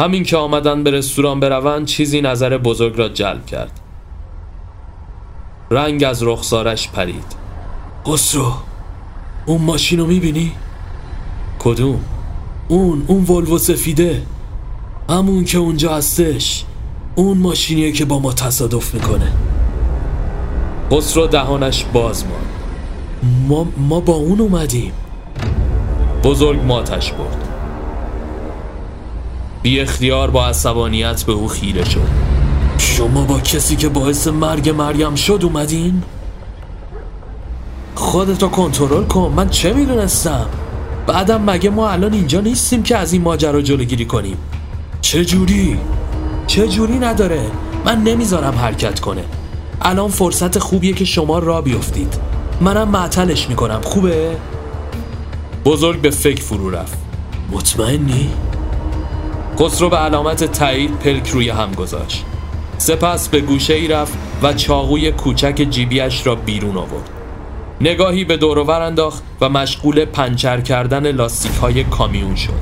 همین 0.00 0.22
که 0.22 0.36
آمدن 0.36 0.84
به 0.84 0.90
رستوران 0.90 1.40
بروند 1.40 1.86
چیزی 1.86 2.20
نظر 2.20 2.58
بزرگ 2.58 2.98
را 2.98 3.08
جلب 3.08 3.46
کرد. 3.46 3.80
رنگ 5.70 6.04
از 6.04 6.22
رخسارش 6.22 6.88
پرید. 6.88 7.24
خسرو 8.06 8.52
اون 9.46 9.62
ماشین 9.62 9.98
رو 9.98 10.06
می‌بینی؟ 10.06 10.52
کدوم؟ 11.58 12.00
اون 12.68 13.04
اون 13.06 13.24
ولوو 13.24 13.58
سفیده. 13.58 14.22
همون 15.08 15.44
که 15.44 15.58
اونجا 15.58 15.94
هستش. 15.94 16.64
اون 17.14 17.38
ماشینیه 17.38 17.92
که 17.92 18.04
با 18.04 18.18
ما 18.18 18.32
تصادف 18.32 18.94
می‌کنه. 18.94 19.32
خسرو 20.90 21.26
دهانش 21.26 21.84
باز 21.92 22.24
ماند. 22.26 22.46
ما, 23.48 23.66
ما 23.76 24.00
با 24.00 24.14
اون 24.14 24.40
اومدیم. 24.40 24.92
بزرگ 26.24 26.64
ماتش 26.64 27.12
برد. 27.12 27.48
بی 29.62 29.80
اختیار 29.80 30.30
با 30.30 30.46
عصبانیت 30.46 31.22
به 31.22 31.32
او 31.32 31.48
خیره 31.48 31.84
شد. 31.84 32.08
شما 32.78 33.24
با 33.24 33.40
کسی 33.40 33.76
که 33.76 33.88
باعث 33.88 34.28
مرگ 34.28 34.70
مریم 34.70 35.14
شد 35.14 35.40
اومدین؟ 35.42 36.02
خودتو 37.94 38.48
کنترل 38.48 39.04
کن 39.04 39.32
من 39.36 39.48
چه 39.48 39.72
می‌دونستم؟ 39.72 40.46
بعدم 41.06 41.50
مگه 41.50 41.70
ما 41.70 41.88
الان 41.88 42.12
اینجا 42.12 42.40
نیستیم 42.40 42.82
که 42.82 42.96
از 42.96 43.12
این 43.12 43.22
ماجرا 43.22 43.62
جلوگیری 43.62 44.04
کنیم؟ 44.04 44.36
چه 45.00 45.24
جوری؟ 45.24 45.78
چه 46.46 46.68
جوری 46.68 46.98
نداره؟ 46.98 47.42
من 47.84 48.02
نمی‌ذارم 48.02 48.54
حرکت 48.54 49.00
کنه. 49.00 49.24
الان 49.82 50.08
فرصت 50.08 50.58
خوبیه 50.58 50.92
که 50.92 51.04
شما 51.04 51.38
را 51.38 51.60
بیفتید. 51.60 52.14
منم 52.60 52.88
معطلش 52.88 53.48
می‌کنم 53.48 53.80
خوبه؟ 53.82 54.36
بزرگ 55.64 56.00
به 56.00 56.10
فکر 56.10 56.42
فرو 56.42 56.70
رفت. 56.70 56.98
مطمئنی؟ 57.52 58.30
خسرو 59.60 59.88
به 59.88 59.96
علامت 59.96 60.44
تایید 60.44 60.98
پلک 60.98 61.28
روی 61.28 61.48
هم 61.48 61.72
گذاشت. 61.72 62.24
سپس 62.78 63.28
به 63.28 63.40
گوشه 63.40 63.74
ای 63.74 63.88
رفت 63.88 64.12
و 64.42 64.52
چاقوی 64.52 65.12
کوچک 65.12 65.66
جیبیش 65.70 66.26
را 66.26 66.34
بیرون 66.34 66.76
آورد. 66.76 67.10
نگاهی 67.80 68.24
به 68.24 68.36
دورور 68.36 68.80
انداخت 68.80 69.22
و 69.40 69.48
مشغول 69.48 70.04
پنچر 70.04 70.60
کردن 70.60 71.12
لاستیک 71.12 71.52
های 71.52 71.84
کامیون 71.84 72.34
شد. 72.34 72.52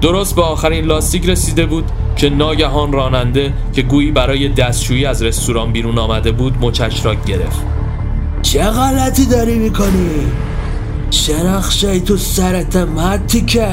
درست 0.00 0.36
به 0.36 0.42
آخرین 0.42 0.84
لاستیک 0.84 1.28
رسیده 1.28 1.66
بود 1.66 1.84
که 2.16 2.30
ناگهان 2.30 2.92
راننده 2.92 3.52
که 3.72 3.82
گویی 3.82 4.10
برای 4.10 4.48
دستشویی 4.48 5.06
از 5.06 5.22
رستوران 5.22 5.72
بیرون 5.72 5.98
آمده 5.98 6.32
بود 6.32 6.58
مچش 6.60 7.06
را 7.06 7.14
گرفت. 7.14 7.62
چه 8.42 8.62
غلطی 8.62 9.26
داری 9.26 9.58
می‌کنی؟ 9.58 10.26
شرخشای 11.10 12.00
تو 12.00 12.16
سرت 12.16 12.76
مردی 12.76 13.40
که. 13.40 13.68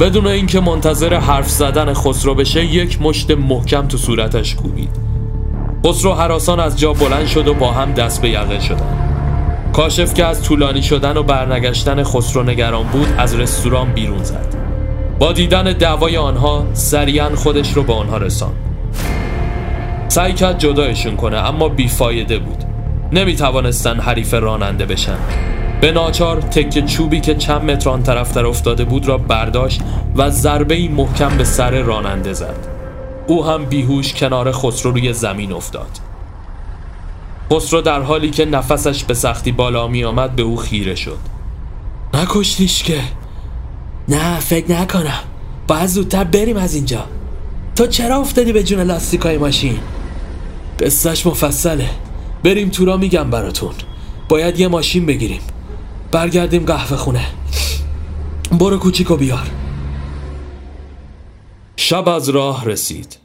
بدون 0.00 0.26
اینکه 0.26 0.60
منتظر 0.60 1.14
حرف 1.14 1.50
زدن 1.50 1.94
خسرو 1.94 2.34
بشه 2.34 2.64
یک 2.64 3.02
مشت 3.02 3.30
محکم 3.30 3.88
تو 3.88 3.98
صورتش 3.98 4.54
کوبید. 4.54 4.90
خسرو 5.86 6.14
حراسان 6.14 6.60
از 6.60 6.78
جا 6.78 6.92
بلند 6.92 7.26
شد 7.26 7.48
و 7.48 7.54
با 7.54 7.72
هم 7.72 7.92
دست 7.92 8.22
به 8.22 8.28
یقه 8.28 8.60
شدن. 8.60 9.06
کاشف 9.72 10.14
که 10.14 10.24
از 10.24 10.42
طولانی 10.42 10.82
شدن 10.82 11.16
و 11.16 11.22
برنگشتن 11.22 12.02
خسرو 12.02 12.42
نگران 12.42 12.86
بود 12.86 13.08
از 13.18 13.34
رستوران 13.34 13.92
بیرون 13.92 14.24
زد. 14.24 14.56
با 15.18 15.32
دیدن 15.32 15.72
دعوای 15.72 16.16
آنها 16.16 16.66
سریعا 16.72 17.36
خودش 17.36 17.72
رو 17.72 17.82
به 17.82 17.92
آنها 17.92 18.16
رسان 18.16 18.52
سعی 20.08 20.32
کرد 20.32 20.58
جدایشون 20.58 21.16
کنه 21.16 21.36
اما 21.36 21.68
بیفایده 21.68 22.38
بود. 22.38 22.64
نمی 23.12 23.36
توانستن 23.36 24.00
حریف 24.00 24.34
راننده 24.34 24.86
بشن. 24.86 25.18
به 25.80 25.92
ناچار 25.92 26.40
تکه 26.40 26.82
چوبی 26.82 27.20
که 27.20 27.34
چند 27.34 27.70
متر 27.70 27.90
آن 27.90 28.02
طرف 28.02 28.34
در 28.34 28.46
افتاده 28.46 28.84
بود 28.84 29.08
را 29.08 29.18
برداشت 29.18 29.80
و 30.16 30.30
ضربه 30.30 30.88
محکم 30.88 31.36
به 31.38 31.44
سر 31.44 31.70
راننده 31.70 32.32
زد. 32.32 32.66
او 33.26 33.46
هم 33.46 33.64
بیهوش 33.64 34.14
کنار 34.14 34.52
خسرو 34.52 34.90
روی 34.90 35.12
زمین 35.12 35.52
افتاد. 35.52 35.90
خسرو 37.52 37.80
در 37.80 38.00
حالی 38.02 38.30
که 38.30 38.44
نفسش 38.44 39.04
به 39.04 39.14
سختی 39.14 39.52
بالا 39.52 39.88
می 39.88 40.04
آمد 40.04 40.36
به 40.36 40.42
او 40.42 40.56
خیره 40.56 40.94
شد. 40.94 41.18
نکشتیش 42.14 42.82
که. 42.82 43.00
نه 44.08 44.40
فکر 44.40 44.72
نکنم. 44.72 45.20
باید 45.68 45.86
زودتر 45.86 46.24
بریم 46.24 46.56
از 46.56 46.74
اینجا. 46.74 47.04
تو 47.76 47.86
چرا 47.86 48.16
افتادی 48.16 48.52
به 48.52 48.62
جون 48.62 48.80
لاستیکای 48.80 49.38
ماشین؟ 49.38 49.78
قصهش 50.80 51.26
مفصله. 51.26 51.90
بریم 52.44 52.68
تورا 52.68 52.96
میگم 52.96 53.30
براتون. 53.30 53.72
باید 54.28 54.60
یه 54.60 54.68
ماشین 54.68 55.06
بگیریم. 55.06 55.40
برگردیم 56.12 56.64
قهوه 56.64 56.96
خونه. 56.96 57.26
برو 58.52 58.78
کوچیکو 58.78 59.16
بیار. 59.16 59.50
شب 61.76 62.08
از 62.08 62.28
راه 62.28 62.64
رسید. 62.64 63.18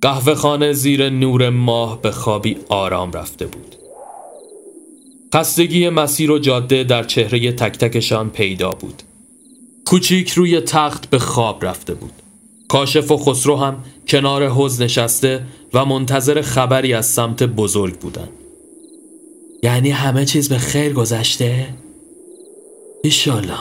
قهوه 0.00 0.34
خانه 0.34 0.72
زیر 0.72 1.10
نور 1.10 1.50
ماه 1.50 2.02
به 2.02 2.10
خوابی 2.10 2.56
آرام 2.68 3.12
رفته 3.12 3.46
بود. 3.46 3.76
خستگی 5.34 5.88
مسیر 5.88 6.30
و 6.30 6.38
جاده 6.38 6.84
در 6.84 7.04
چهره 7.04 7.52
تک 7.52 7.78
تکشان 7.78 8.30
پیدا 8.30 8.70
بود. 8.70 9.02
کوچیک 9.84 10.30
روی 10.30 10.60
تخت 10.60 11.10
به 11.10 11.18
خواب 11.18 11.64
رفته 11.64 11.94
بود. 11.94 12.12
کاشف 12.68 13.10
و 13.10 13.16
خسرو 13.16 13.56
هم 13.56 13.84
کنار 14.08 14.48
حوز 14.48 14.82
نشسته 14.82 15.46
و 15.74 15.84
منتظر 15.84 16.42
خبری 16.42 16.94
از 16.94 17.06
سمت 17.06 17.42
بزرگ 17.42 17.98
بودن. 17.98 18.28
یعنی 19.62 19.90
همه 19.90 20.24
چیز 20.24 20.48
به 20.48 20.58
خیر 20.58 20.92
گذشته؟ 20.92 21.66
ایشالله 23.04 23.58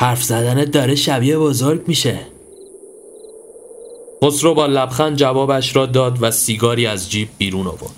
حرف 0.00 0.22
زدنت 0.22 0.70
داره 0.70 0.94
شبیه 0.94 1.38
بزرگ 1.38 1.88
میشه. 1.88 2.20
خسرو 4.24 4.54
با 4.54 4.66
لبخند 4.66 5.16
جوابش 5.16 5.76
را 5.76 5.86
داد 5.86 6.18
و 6.20 6.30
سیگاری 6.30 6.86
از 6.86 7.10
جیب 7.10 7.28
بیرون 7.38 7.66
آورد. 7.66 7.94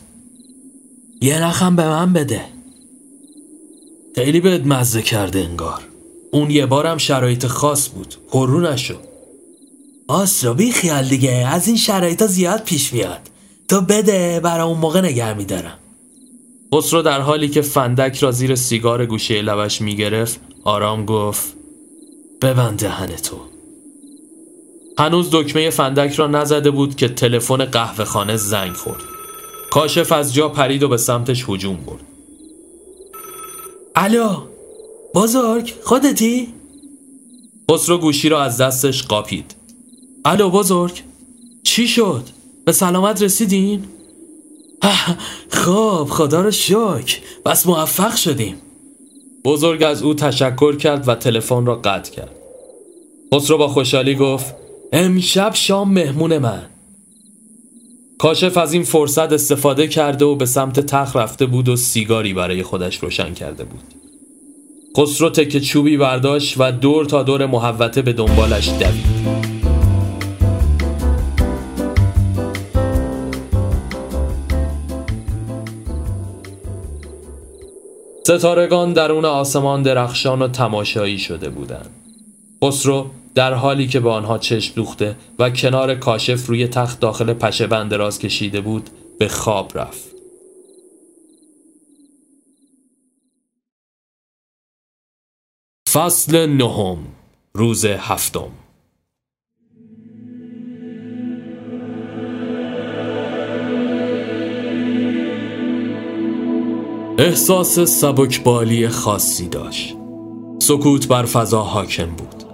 یه 1.21 1.43
نخم 1.43 1.77
به 1.77 1.89
من 1.89 2.13
بده. 2.13 2.45
خیلی 4.15 4.41
بهت 4.41 4.67
مزه 4.67 5.03
کرده 5.03 5.39
انگار. 5.41 5.83
اون 6.31 6.51
یه 6.51 6.67
بارم 6.67 6.99
شرایط 6.99 7.47
خاص 7.47 7.89
بود. 7.89 8.15
پرو 8.31 8.61
نشو. 8.61 8.95
آسرا 10.09 10.55
بی 10.55 10.73
خیال 10.73 11.09
دیگه. 11.09 11.49
از 11.53 11.69
این 11.69 11.77
شرایط 11.77 12.27
زیاد 12.27 12.65
پیش 12.65 12.93
میاد. 12.93 13.21
تو 13.69 13.81
بده 13.81 14.41
برا 14.41 14.65
اون 14.65 14.79
موقع 14.79 15.01
نگر 15.01 15.35
میدارم. 15.35 15.79
خسرو 16.75 17.03
در 17.03 17.21
حالی 17.21 17.49
که 17.49 17.63
فندک 17.63 18.19
را 18.19 18.33
زیر 18.33 18.55
سیگار 18.55 19.07
گوشه 19.07 19.43
لبش 19.43 19.81
می‌گرفت 19.81 20.41
آرام 20.65 21.07
گفت 21.07 21.55
ببند 22.43 22.79
دهن 22.79 23.07
تو 23.07 23.37
هنوز 24.99 25.29
دکمه 25.33 25.71
فندک 25.71 26.15
را 26.15 26.27
نزده 26.27 26.71
بود 26.71 26.97
که 26.97 27.09
تلفن 27.09 27.65
قهوه 27.65 28.05
خانه 28.05 28.37
زنگ 28.37 28.73
خورد 28.73 29.03
کاشف 29.71 30.13
از 30.13 30.35
جا 30.35 30.49
پرید 30.49 30.83
و 30.83 30.89
به 30.89 30.97
سمتش 30.97 31.45
هجوم 31.49 31.77
برد 31.77 32.01
الو 33.97 34.37
بزرگ 35.15 35.75
خودتی؟ 35.85 36.49
خسرو 37.71 37.99
گوشی 37.99 38.29
را 38.29 38.43
از 38.43 38.57
دستش 38.57 39.03
قاپید 39.03 39.55
الو 40.25 40.51
بزرگ 40.51 41.03
چی 41.63 41.89
شد؟ 41.89 42.25
به 42.65 42.73
سلامت 42.73 43.23
رسیدین؟ 43.23 43.85
خب 45.49 46.07
خدا 46.11 46.43
رو 46.43 46.51
شکر. 46.51 47.19
بس 47.47 47.67
موفق 47.67 48.17
شدیم. 48.17 48.57
بزرگ 49.45 49.83
از 49.83 50.03
او 50.03 50.15
تشکر 50.15 50.77
کرد 50.77 51.09
و 51.09 51.15
تلفن 51.15 51.67
را 51.67 51.77
قطع 51.77 52.13
کرد. 52.13 52.37
خسرو 53.35 53.59
با 53.59 53.69
خوشحالی 53.69 54.15
گفت 54.15 54.55
امشب 54.93 55.55
شام 55.55 55.93
مهمون 55.93 56.39
من. 56.39 56.63
کاشف 58.19 58.57
از 58.57 58.73
این 58.73 58.83
فرصت 58.83 59.33
استفاده 59.33 59.89
کرده 59.89 60.25
و 60.25 60.35
به 60.35 60.47
سمت 60.47 60.81
تخت 60.81 61.17
رفته 61.17 61.47
بود 61.47 61.69
و 61.69 61.77
سیگاری 61.77 62.35
برای 62.35 62.63
خودش 62.63 62.99
روشن 62.99 63.35
کرده 63.35 63.65
بود. 63.65 63.83
خسرو 64.99 65.31
تک 65.31 65.59
چوبی 65.59 65.97
برداشت 65.97 66.55
و 66.59 66.73
دور 66.73 67.05
تا 67.05 67.23
دور 67.23 67.47
محوته 67.47 68.03
به 68.03 68.13
دنبالش 68.13 68.69
دوید. 68.69 69.42
ستارگان 78.25 78.93
درون 78.93 79.25
آسمان 79.25 79.83
درخشان 79.83 80.43
و 80.43 80.49
تماشایی 80.49 81.19
شده 81.19 81.51
بودند. 81.51 81.91
خسرو 82.65 83.11
در 83.35 83.55
حالی 83.55 83.87
که 83.87 84.01
به 84.01 84.11
آنها 84.11 84.39
چشم 84.39 84.75
دوخته 84.75 85.17
و 85.39 85.51
کنار 85.51 85.95
کاشف 85.95 86.47
روی 86.47 86.69
تخت 86.69 87.01
داخل 87.01 87.33
پشه 87.33 87.67
بند 87.67 87.95
راز 87.95 88.19
کشیده 88.19 88.61
بود 88.61 88.91
به 89.19 89.29
خواب 89.29 89.79
رفت. 89.79 90.13
فصل 95.93 96.47
نهم 96.47 96.99
روز 97.55 97.85
هفتم 97.85 98.51
احساس 107.19 107.81
سبکبالی 107.81 108.89
خاصی 108.89 109.49
داشت. 109.49 109.97
سکوت 110.59 111.09
بر 111.09 111.23
فضا 111.23 111.63
حاکم 111.63 112.07
بود. 112.07 112.45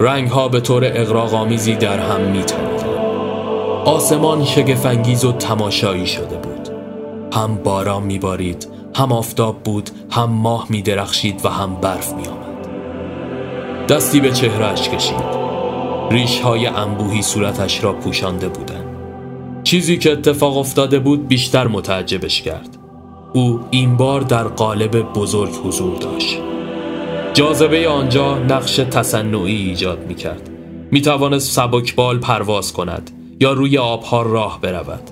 رنگ 0.00 0.28
ها 0.28 0.48
به 0.48 0.60
طور 0.60 0.84
اقراغامیزی 0.84 1.74
در 1.74 1.98
هم 1.98 2.20
میتنیدند 2.20 2.86
آسمان 3.84 4.44
شگفنگیز 4.44 5.24
و 5.24 5.32
تماشایی 5.32 6.06
شده 6.06 6.36
بود. 6.36 6.68
هم 7.32 7.54
باران 7.54 8.02
میبارید 8.02 8.68
هم 8.94 9.12
آفتاب 9.12 9.62
بود 9.62 9.90
هم 10.10 10.30
ماه 10.30 10.66
میدرخشید 10.70 11.44
و 11.44 11.48
هم 11.48 11.74
برف 11.74 12.14
میآمد. 12.14 12.66
دستی 13.88 14.20
به 14.20 14.30
چهرهش 14.30 14.88
کشید. 14.88 15.46
ریش 16.10 16.40
های 16.40 16.66
انبوهی 16.66 17.22
صورتش 17.22 17.84
را 17.84 17.92
پوشانده 17.92 18.48
بودند. 18.48 18.96
چیزی 19.64 19.98
که 19.98 20.12
اتفاق 20.12 20.58
افتاده 20.58 20.98
بود 20.98 21.28
بیشتر 21.28 21.66
متعجبش 21.66 22.42
کرد. 22.42 22.75
او 23.36 23.60
این 23.70 23.96
بار 23.96 24.20
در 24.20 24.44
قالب 24.44 25.12
بزرگ 25.12 25.50
حضور 25.64 25.98
داشت. 25.98 26.38
جاذبه 27.34 27.88
آنجا 27.88 28.38
نقش 28.38 28.76
تصنعی 28.76 29.56
ایجاد 29.56 29.98
می 30.08 30.14
کرد 30.14 30.50
می 30.90 31.00
توانست 31.00 31.52
سبکبال 31.52 32.18
پرواز 32.18 32.72
کند 32.72 33.10
یا 33.40 33.52
روی 33.52 33.78
آبها 33.78 34.22
راه 34.22 34.60
برود. 34.60 35.10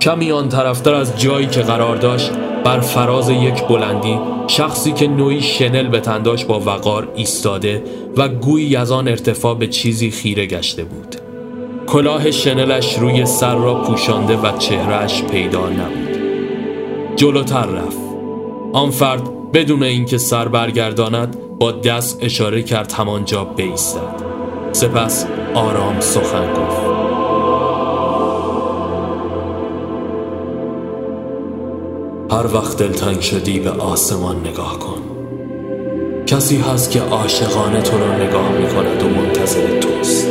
کمی 0.00 0.32
آن 0.32 0.48
طرفتر 0.48 0.94
از 0.94 1.20
جایی 1.20 1.46
که 1.46 1.60
قرار 1.60 1.96
داشت 1.96 2.30
بر 2.64 2.80
فراز 2.80 3.30
یک 3.30 3.62
بلندی 3.68 4.18
شخصی 4.46 4.92
که 4.92 5.06
نوعی 5.06 5.40
شنل 5.40 5.88
به 5.88 6.00
تنداش 6.00 6.44
با 6.44 6.60
وقار 6.60 7.12
ایستاده 7.14 7.84
و 8.16 8.28
گویی 8.28 8.76
از 8.76 8.90
آن 8.90 9.08
ارتفاع 9.08 9.54
به 9.54 9.66
چیزی 9.66 10.10
خیره 10.10 10.46
گشته 10.46 10.84
بود. 10.84 11.16
کلاه 11.86 12.30
شنلش 12.30 12.98
روی 12.98 13.26
سر 13.26 13.54
را 13.54 13.74
پوشانده 13.74 14.36
و 14.36 14.58
چهرهش 14.58 15.22
پیدا 15.22 15.68
نبود. 15.68 16.11
جلوتر 17.16 17.66
رفت. 17.66 17.98
آن 18.72 18.90
فرد 18.90 19.52
بدون 19.52 19.82
اینکه 19.82 20.18
سر 20.18 20.48
برگرداند 20.48 21.36
با 21.58 21.72
دست 21.72 22.18
اشاره 22.20 22.62
کرد 22.62 22.92
همانجا 22.92 23.44
بیستد. 23.44 24.22
سپس 24.72 25.26
آرام 25.54 26.00
سخن 26.00 26.52
گفت. 26.52 26.82
هر 32.32 32.54
وقت 32.54 32.76
دلتنگ 32.76 33.20
شدی 33.20 33.60
به 33.60 33.70
آسمان 33.70 34.36
نگاه 34.40 34.78
کن. 34.78 35.02
کسی 36.26 36.56
هست 36.56 36.90
که 36.90 37.00
عاشقانه 37.00 37.82
تو 37.82 37.98
را 37.98 38.16
نگاه 38.16 38.52
می 38.52 38.66
کند 38.68 39.02
و 39.02 39.08
منتظر 39.08 39.80
توست. 39.80 40.28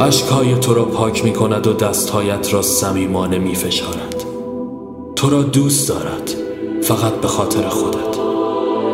اشکهای 0.00 0.54
تو 0.54 0.74
را 0.74 0.84
پاک 0.84 1.24
می 1.24 1.32
کند 1.32 1.66
و 1.66 1.72
دستهایت 1.72 2.54
را 2.54 2.62
صمیمانه 2.62 3.38
می 3.38 3.54
فشارد 3.54 4.07
تو 5.18 5.30
را 5.30 5.42
دوست 5.42 5.88
دارد 5.88 6.34
فقط 6.82 7.12
به 7.12 7.28
خاطر 7.28 7.68
خودت. 7.68 8.18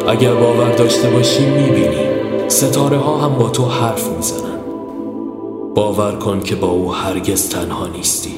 اگر 0.09 0.35
باور 0.35 0.75
داشته 0.75 1.11
باشی 1.11 1.47
می‌بینی 1.47 2.09
ستاره 2.49 2.99
ها 2.99 3.19
هم 3.19 3.35
با 3.35 3.49
تو 3.49 3.65
حرف 3.65 4.09
می‌زنن. 4.17 4.59
باور 5.75 6.13
کن 6.13 6.41
که 6.41 6.55
با 6.55 6.69
او 6.69 6.95
هرگز 6.95 7.49
تنها 7.49 7.87
نیستی. 7.87 8.35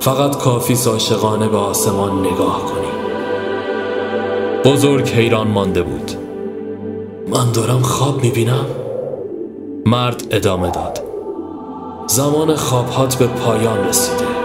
فقط 0.00 0.36
کافی 0.38 0.76
عاشقانه 0.86 1.48
به 1.48 1.56
آسمان 1.56 2.20
نگاه 2.20 2.62
کنی. 2.64 2.88
بزرگ 4.72 5.08
حیران 5.08 5.48
مانده 5.48 5.82
بود. 5.82 6.10
من 7.28 7.52
دارم 7.52 7.82
خواب 7.82 8.22
می‌بینم؟ 8.22 8.66
مرد 9.86 10.24
ادامه 10.30 10.70
داد. 10.70 11.00
زمان 12.06 12.54
خوابهات 12.54 13.14
به 13.14 13.26
پایان 13.26 13.88
رسیده. 13.88 14.35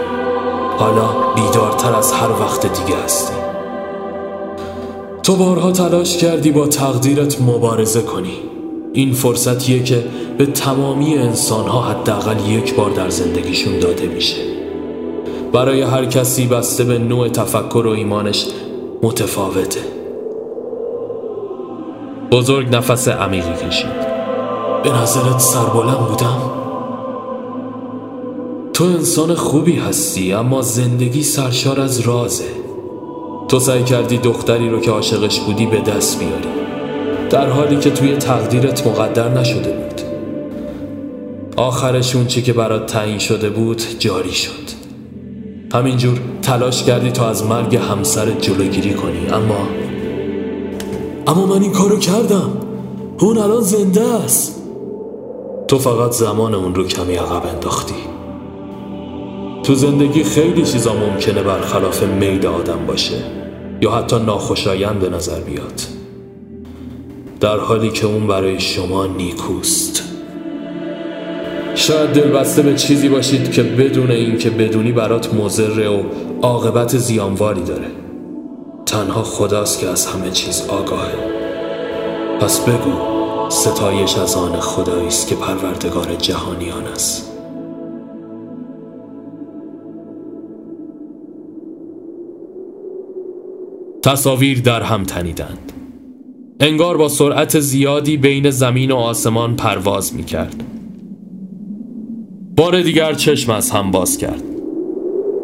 حالا 0.78 1.08
بیدارتر 1.34 1.94
از 1.94 2.12
هر 2.12 2.30
وقت 2.30 2.80
دیگه 2.80 2.98
هستی. 3.04 3.34
تو 5.22 5.36
بارها 5.36 5.72
تلاش 5.72 6.16
کردی 6.16 6.50
با 6.50 6.66
تقدیرت 6.66 7.40
مبارزه 7.40 8.02
کنی. 8.02 8.36
این 8.92 9.12
فرصتیه 9.12 9.82
که 9.82 10.04
به 10.38 10.46
تمامی 10.46 11.18
انسانها 11.18 11.80
حداقل 11.80 12.48
یک 12.48 12.74
بار 12.74 12.90
در 12.90 13.08
زندگیشون 13.10 13.78
داده 13.78 14.06
میشه. 14.06 14.36
برای 15.52 15.82
هر 15.82 16.06
کسی 16.06 16.46
بسته 16.46 16.84
به 16.84 16.98
نوع 16.98 17.28
تفکر 17.28 17.86
و 17.86 17.90
ایمانش 17.90 18.46
متفاوته. 19.02 19.80
بزرگ 22.30 22.76
نفس 22.76 23.08
عمیقی 23.08 23.68
کشید. 23.68 24.02
به 24.82 24.90
نظرت 24.90 25.38
سربلند 25.38 25.98
بودم؟ 25.98 26.61
تو 28.72 28.84
انسان 28.84 29.34
خوبی 29.34 29.76
هستی 29.76 30.32
اما 30.32 30.62
زندگی 30.62 31.22
سرشار 31.22 31.80
از 31.80 32.00
رازه. 32.00 32.44
تو 33.48 33.60
سعی 33.60 33.84
کردی 33.84 34.18
دختری 34.18 34.70
رو 34.70 34.80
که 34.80 34.90
عاشقش 34.90 35.40
بودی 35.40 35.66
به 35.66 35.80
دست 35.80 36.18
بیاری. 36.18 36.48
در 37.30 37.50
حالی 37.50 37.76
که 37.76 37.90
توی 37.90 38.16
تقدیرت 38.16 38.86
مقدر 38.86 39.28
نشده 39.28 39.72
بود. 39.72 40.00
آخرش 41.56 42.16
اون 42.16 42.26
چی 42.26 42.42
که 42.42 42.52
برات 42.52 42.86
تعیین 42.86 43.18
شده 43.18 43.50
بود 43.50 43.82
جاری 43.98 44.32
شد. 44.32 44.82
همینجور 45.74 46.20
تلاش 46.42 46.82
کردی 46.82 47.10
تا 47.10 47.28
از 47.28 47.46
مرگ 47.46 47.76
همسرت 47.76 48.40
جلوگیری 48.40 48.94
کنی 48.94 49.26
اما 49.26 49.68
اما 51.26 51.46
من 51.46 51.62
این 51.62 51.72
کارو 51.72 51.98
کردم. 51.98 52.50
اون 53.20 53.38
الان 53.38 53.60
زنده 53.60 54.14
است. 54.24 54.62
تو 55.68 55.78
فقط 55.78 56.10
زمان 56.10 56.54
اون 56.54 56.74
رو 56.74 56.84
کمی 56.84 57.14
عقب 57.14 57.46
انداختی. 57.46 58.11
تو 59.62 59.74
زندگی 59.74 60.24
خیلی 60.24 60.62
چیزا 60.62 60.94
ممکنه 60.94 61.42
برخلاف 61.42 62.02
میل 62.02 62.46
آدم 62.46 62.86
باشه 62.86 63.16
یا 63.80 63.90
حتی 63.90 64.18
ناخوشایند 64.18 64.98
به 64.98 65.08
نظر 65.08 65.40
بیاد. 65.40 65.82
در 67.40 67.58
حالی 67.58 67.90
که 67.90 68.06
اون 68.06 68.26
برای 68.26 68.60
شما 68.60 69.06
نیکوست. 69.06 70.02
شاید 71.74 72.10
دلبسته 72.10 72.62
به 72.62 72.74
چیزی 72.74 73.08
باشید 73.08 73.52
که 73.52 73.62
بدون 73.62 74.10
اینکه 74.10 74.50
بدونی 74.50 74.92
برات 74.92 75.34
مضره 75.34 75.88
و 75.88 76.02
عاقبت 76.42 76.96
زیانواری 76.96 77.62
داره. 77.62 77.88
تنها 78.86 79.22
خداست 79.22 79.80
که 79.80 79.88
از 79.88 80.06
همه 80.06 80.30
چیز 80.30 80.62
آگاهه. 80.68 81.14
پس 82.40 82.60
بگو 82.60 82.92
ستایش 83.50 84.18
از 84.18 84.36
آن 84.36 84.60
خدایی 84.60 85.06
است 85.06 85.28
که 85.28 85.34
پروردگار 85.34 86.14
جهانیان 86.14 86.86
است. 86.86 87.31
تصاویر 94.02 94.60
در 94.60 94.82
هم 94.82 95.04
تنیدند. 95.04 95.72
انگار 96.60 96.96
با 96.96 97.08
سرعت 97.08 97.60
زیادی 97.60 98.16
بین 98.16 98.50
زمین 98.50 98.90
و 98.90 98.96
آسمان 98.96 99.56
پرواز 99.56 100.14
می 100.14 100.24
کرد 100.24 100.64
بار 102.56 102.80
دیگر 102.80 103.14
چشم 103.14 103.52
از 103.52 103.70
هم 103.70 103.90
باز 103.90 104.18
کرد. 104.18 104.42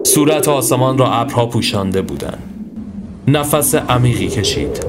صورت 0.05 0.49
آسمان 0.49 0.99
را 0.99 1.13
ابرها 1.13 1.47
پوشانده 1.47 2.03
بودند. 2.03 2.43
نفس 3.29 3.75
عمیقی 3.75 4.29
کشید. 4.29 4.87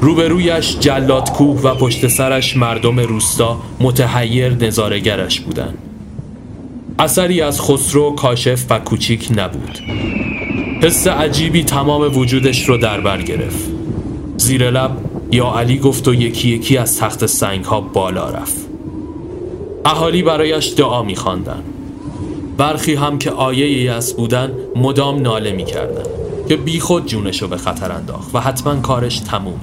روبرویش 0.00 0.78
جلات 0.78 1.30
کوه 1.30 1.60
و 1.60 1.74
پشت 1.74 2.08
سرش 2.08 2.56
مردم 2.56 3.00
روستا 3.00 3.60
متحیر 3.80 4.54
نظارگرش 4.54 5.40
بودند. 5.40 5.78
اثری 6.98 7.40
از 7.40 7.60
خسرو 7.60 8.10
کاشف 8.10 8.66
و 8.70 8.78
کوچیک 8.78 9.28
نبود. 9.36 9.78
حس 10.84 11.06
عجیبی 11.06 11.64
تمام 11.64 12.18
وجودش 12.18 12.68
رو 12.68 12.76
در 12.76 13.00
بر 13.00 13.22
گرفت. 13.22 13.70
زیر 14.36 14.70
لب 14.70 14.90
یا 15.32 15.46
علی 15.46 15.78
گفت 15.78 16.08
و 16.08 16.14
یکی 16.14 16.48
یکی 16.48 16.76
از 16.76 16.98
تخت 16.98 17.26
سنگ 17.26 17.64
ها 17.64 17.80
بالا 17.80 18.30
رفت. 18.30 18.56
اهالی 19.84 20.22
برایش 20.22 20.74
دعا 20.76 21.02
میخواندند. 21.02 21.64
برخی 22.56 22.94
هم 22.94 23.18
که 23.18 23.30
آیه 23.30 23.82
یس 23.82 24.12
بودن 24.12 24.52
مدام 24.76 25.22
ناله 25.22 25.52
می‌کردن 25.52 26.10
که 26.48 26.56
بیخود 26.56 27.06
جونشو 27.06 27.48
به 27.48 27.56
خطر 27.56 27.92
انداخت 27.92 28.34
و 28.34 28.40
حتما 28.40 28.76
کارش 28.76 29.18
تمومه. 29.18 29.56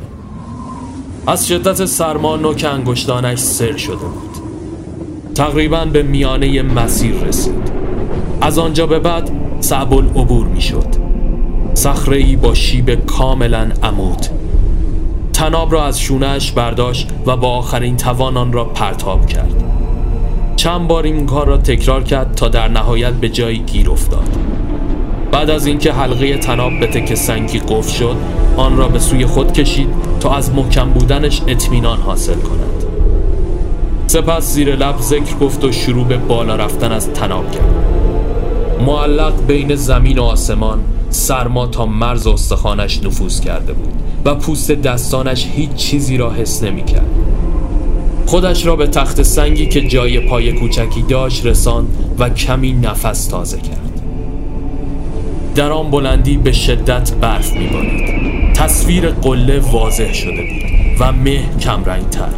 از 1.27 1.47
شدت 1.47 1.85
سرما 1.85 2.35
نوک 2.35 2.65
انگشتانش 2.71 3.39
سر 3.39 3.77
شده 3.77 3.95
بود. 3.95 4.37
تقریبا 5.35 5.85
به 5.85 6.03
میانه 6.03 6.61
مسیر 6.61 7.15
رسید. 7.15 7.71
از 8.41 8.57
آنجا 8.57 8.87
به 8.87 8.99
بعد 8.99 9.31
صعب 9.59 9.93
العبور 9.93 10.47
می‌شد. 10.47 11.00
صخره 11.81 12.35
با 12.35 12.53
شیب 12.53 13.05
کاملا 13.05 13.69
عمود. 13.83 14.25
تناب 15.33 15.73
را 15.73 15.85
از 15.85 15.99
شونهش 15.99 16.51
برداشت 16.51 17.09
و 17.25 17.37
با 17.37 17.47
آخرین 17.47 17.97
توان 17.97 18.37
آن 18.37 18.53
را 18.53 18.65
پرتاب 18.65 19.25
کرد. 19.25 19.63
چند 20.55 20.87
بار 20.87 21.03
این 21.03 21.25
کار 21.25 21.47
را 21.47 21.57
تکرار 21.57 22.03
کرد 22.03 22.35
تا 22.35 22.47
در 22.47 22.67
نهایت 22.67 23.13
به 23.13 23.29
جایی 23.29 23.57
گیر 23.59 23.89
افتاد. 23.89 24.37
بعد 25.31 25.49
از 25.49 25.65
اینکه 25.65 25.93
حلقه 25.93 26.37
تناب 26.37 26.79
به 26.79 26.87
تک 26.87 27.15
سنگی 27.15 27.59
قفل 27.59 27.91
شد 27.91 28.15
آن 28.57 28.77
را 28.77 28.87
به 28.87 28.99
سوی 28.99 29.25
خود 29.25 29.53
کشید 29.53 29.89
تا 30.19 30.35
از 30.35 30.53
محکم 30.53 30.89
بودنش 30.89 31.41
اطمینان 31.47 31.99
حاصل 31.99 32.39
کند. 32.39 32.83
سپس 34.07 34.53
زیر 34.53 34.75
لب 34.75 34.97
ذکر 34.99 35.35
گفت 35.35 35.63
و 35.63 35.71
شروع 35.71 36.05
به 36.05 36.17
بالا 36.17 36.55
رفتن 36.55 36.91
از 36.91 37.13
تناب 37.13 37.51
کرد. 37.51 37.85
معلق 38.85 39.33
بین 39.47 39.75
زمین 39.75 40.19
و 40.19 40.23
آسمان 40.23 40.79
سرما 41.11 41.67
تا 41.67 41.85
مرز 41.85 42.27
استخوانش 42.27 43.03
نفوذ 43.03 43.39
کرده 43.39 43.73
بود 43.73 43.93
و 44.25 44.35
پوست 44.35 44.71
دستانش 44.71 45.47
هیچ 45.55 45.73
چیزی 45.73 46.17
را 46.17 46.31
حس 46.31 46.63
نمی 46.63 46.83
کرد. 46.83 47.09
خودش 48.25 48.65
را 48.65 48.75
به 48.75 48.87
تخت 48.87 49.23
سنگی 49.23 49.67
که 49.67 49.87
جای 49.87 50.19
پای 50.19 50.53
کوچکی 50.53 51.01
داشت 51.01 51.45
رساند 51.45 51.87
و 52.19 52.29
کمی 52.29 52.73
نفس 52.73 53.27
تازه 53.27 53.57
کرد. 53.57 54.01
در 55.55 55.71
آن 55.71 55.91
بلندی 55.91 56.37
به 56.37 56.51
شدت 56.51 57.13
برف 57.13 57.53
میبارید 57.53 58.53
تصویر 58.53 59.09
قله 59.09 59.59
واضح 59.59 60.13
شده 60.13 60.31
بود 60.31 60.71
و 60.99 61.11
مه 61.11 61.43
کمرنگتر. 61.59 62.29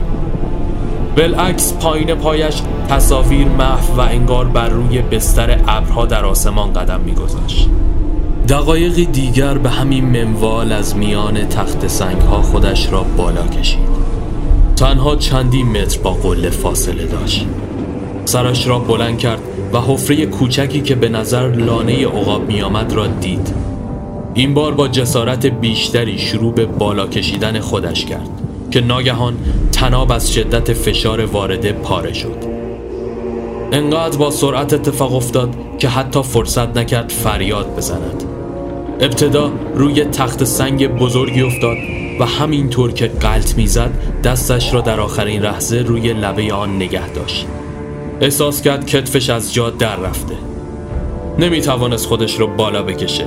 بالعکس 1.15 1.73
پایین 1.73 2.15
پایش 2.15 2.61
تصاویر 2.89 3.47
محو 3.47 3.97
و 3.97 3.99
انگار 3.99 4.45
بر 4.45 4.69
روی 4.69 5.01
بستر 5.01 5.59
ابرها 5.67 6.05
در 6.05 6.25
آسمان 6.25 6.73
قدم 6.73 6.99
میگذاشت. 6.99 7.69
دقایقی 8.49 9.05
دیگر 9.05 9.57
به 9.57 9.69
همین 9.69 10.05
منوال 10.05 10.71
از 10.71 10.95
میان 10.95 11.47
تخت 11.47 11.87
سنگ 11.87 12.21
ها 12.21 12.41
خودش 12.41 12.91
را 12.91 13.05
بالا 13.17 13.47
کشید. 13.47 13.93
تنها 14.75 15.15
چندی 15.15 15.63
متر 15.63 15.99
با 15.99 16.11
قله 16.11 16.49
فاصله 16.49 17.05
داشت. 17.05 17.45
سرش 18.25 18.67
را 18.67 18.79
بلند 18.79 19.17
کرد 19.17 19.39
و 19.73 19.79
حفره 19.79 20.25
کوچکی 20.25 20.81
که 20.81 20.95
به 20.95 21.09
نظر 21.09 21.51
لانه 21.51 22.05
عقاب 22.05 22.47
میآمد 22.47 22.93
را 22.93 23.07
دید. 23.07 23.53
این 24.33 24.53
بار 24.53 24.73
با 24.73 24.87
جسارت 24.87 25.45
بیشتری 25.45 26.17
شروع 26.17 26.53
به 26.53 26.65
بالا 26.65 27.07
کشیدن 27.07 27.59
خودش 27.59 28.05
کرد 28.05 28.29
که 28.71 28.81
ناگهان 28.81 29.37
تناب 29.71 30.11
از 30.11 30.33
شدت 30.33 30.73
فشار 30.73 31.25
وارده 31.25 31.71
پاره 31.71 32.13
شد. 32.13 32.37
انقدر 33.71 34.17
با 34.17 34.31
سرعت 34.31 34.73
اتفاق 34.73 35.15
افتاد 35.15 35.55
که 35.79 35.89
حتی 35.89 36.23
فرصت 36.23 36.77
نکرد 36.77 37.09
فریاد 37.09 37.75
بزند. 37.75 38.32
ابتدا 39.03 39.51
روی 39.75 40.03
تخت 40.03 40.43
سنگ 40.43 40.87
بزرگی 40.87 41.41
افتاد 41.41 41.77
و 42.19 42.25
همینطور 42.25 42.91
که 42.91 43.07
قلط 43.07 43.57
می‌زد 43.57 43.91
دستش 44.23 44.73
را 44.73 44.81
در 44.81 44.99
آخرین 44.99 45.41
لحظه 45.41 45.77
روی 45.77 46.13
لبه 46.13 46.53
آن 46.53 46.75
نگه 46.75 47.09
داشت. 47.09 47.47
احساس 48.21 48.61
کرد 48.61 48.85
کتفش 48.85 49.29
از 49.29 49.53
جا 49.53 49.69
در 49.69 49.95
رفته. 49.95 50.35
نمی 51.39 51.61
توانست 51.61 52.05
خودش 52.05 52.39
را 52.39 52.47
بالا 52.47 52.83
بکشه. 52.83 53.25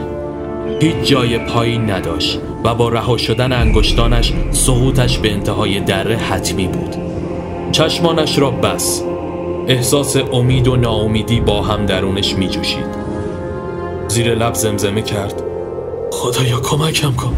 هیچ 0.81 0.95
جای 1.03 1.39
پایی 1.39 1.79
نداشت 1.79 2.41
و 2.65 2.75
با 2.75 2.89
رها 2.89 3.17
شدن 3.17 3.53
انگشتانش 3.53 4.33
سقوطش 4.51 5.19
به 5.19 5.33
انتهای 5.33 5.81
دره 5.81 6.17
حتمی 6.17 6.67
بود. 6.69 6.97
چشمانش 7.73 8.39
را 8.39 8.51
بس 8.51 9.03
احساس 9.69 10.17
امید 10.33 10.69
و 10.69 10.77
ناامیدی 10.77 11.41
با 11.41 11.63
هم 11.63 11.87
درونش 11.87 12.35
می 12.35 12.49
جوشید 12.49 13.07
زیر 14.09 14.35
لب 14.35 14.55
زمزمه 14.55 15.03
کرد. 15.03 15.46
خدایا 16.17 16.61
کمکم 16.61 17.13
کن. 17.13 17.37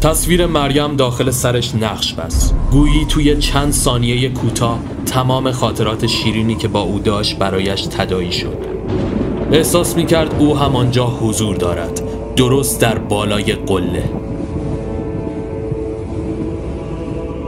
تصویر 0.00 0.46
مریم 0.46 0.96
داخل 0.96 1.30
سرش 1.30 1.74
نقش 1.74 2.14
بست. 2.14 2.54
گویی 2.70 3.04
توی 3.04 3.36
چند 3.36 3.72
ثانیه 3.72 4.28
کوتاه 4.28 4.78
تمام 5.06 5.50
خاطرات 5.50 6.06
شیرینی 6.06 6.54
که 6.54 6.68
با 6.68 6.80
او 6.80 6.98
داشت 6.98 7.38
برایش 7.38 7.82
تدایی 7.82 8.32
شد. 8.32 8.58
احساس 9.52 9.96
می‌کرد 9.96 10.34
او 10.38 10.56
همانجا 10.56 11.06
حضور 11.06 11.56
دارد. 11.56 12.02
درست 12.36 12.80
در 12.80 12.98
بالای 12.98 13.52
قله. 13.52 14.10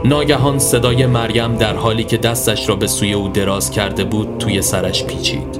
ناگهان 0.05 0.59
صدای 0.59 1.05
مریم 1.05 1.55
در 1.55 1.75
حالی 1.75 2.03
که 2.03 2.17
دستش 2.17 2.69
را 2.69 2.75
به 2.75 2.87
سوی 2.87 3.13
او 3.13 3.27
دراز 3.27 3.71
کرده 3.71 4.03
بود 4.03 4.37
توی 4.39 4.61
سرش 4.61 5.03
پیچید. 5.03 5.59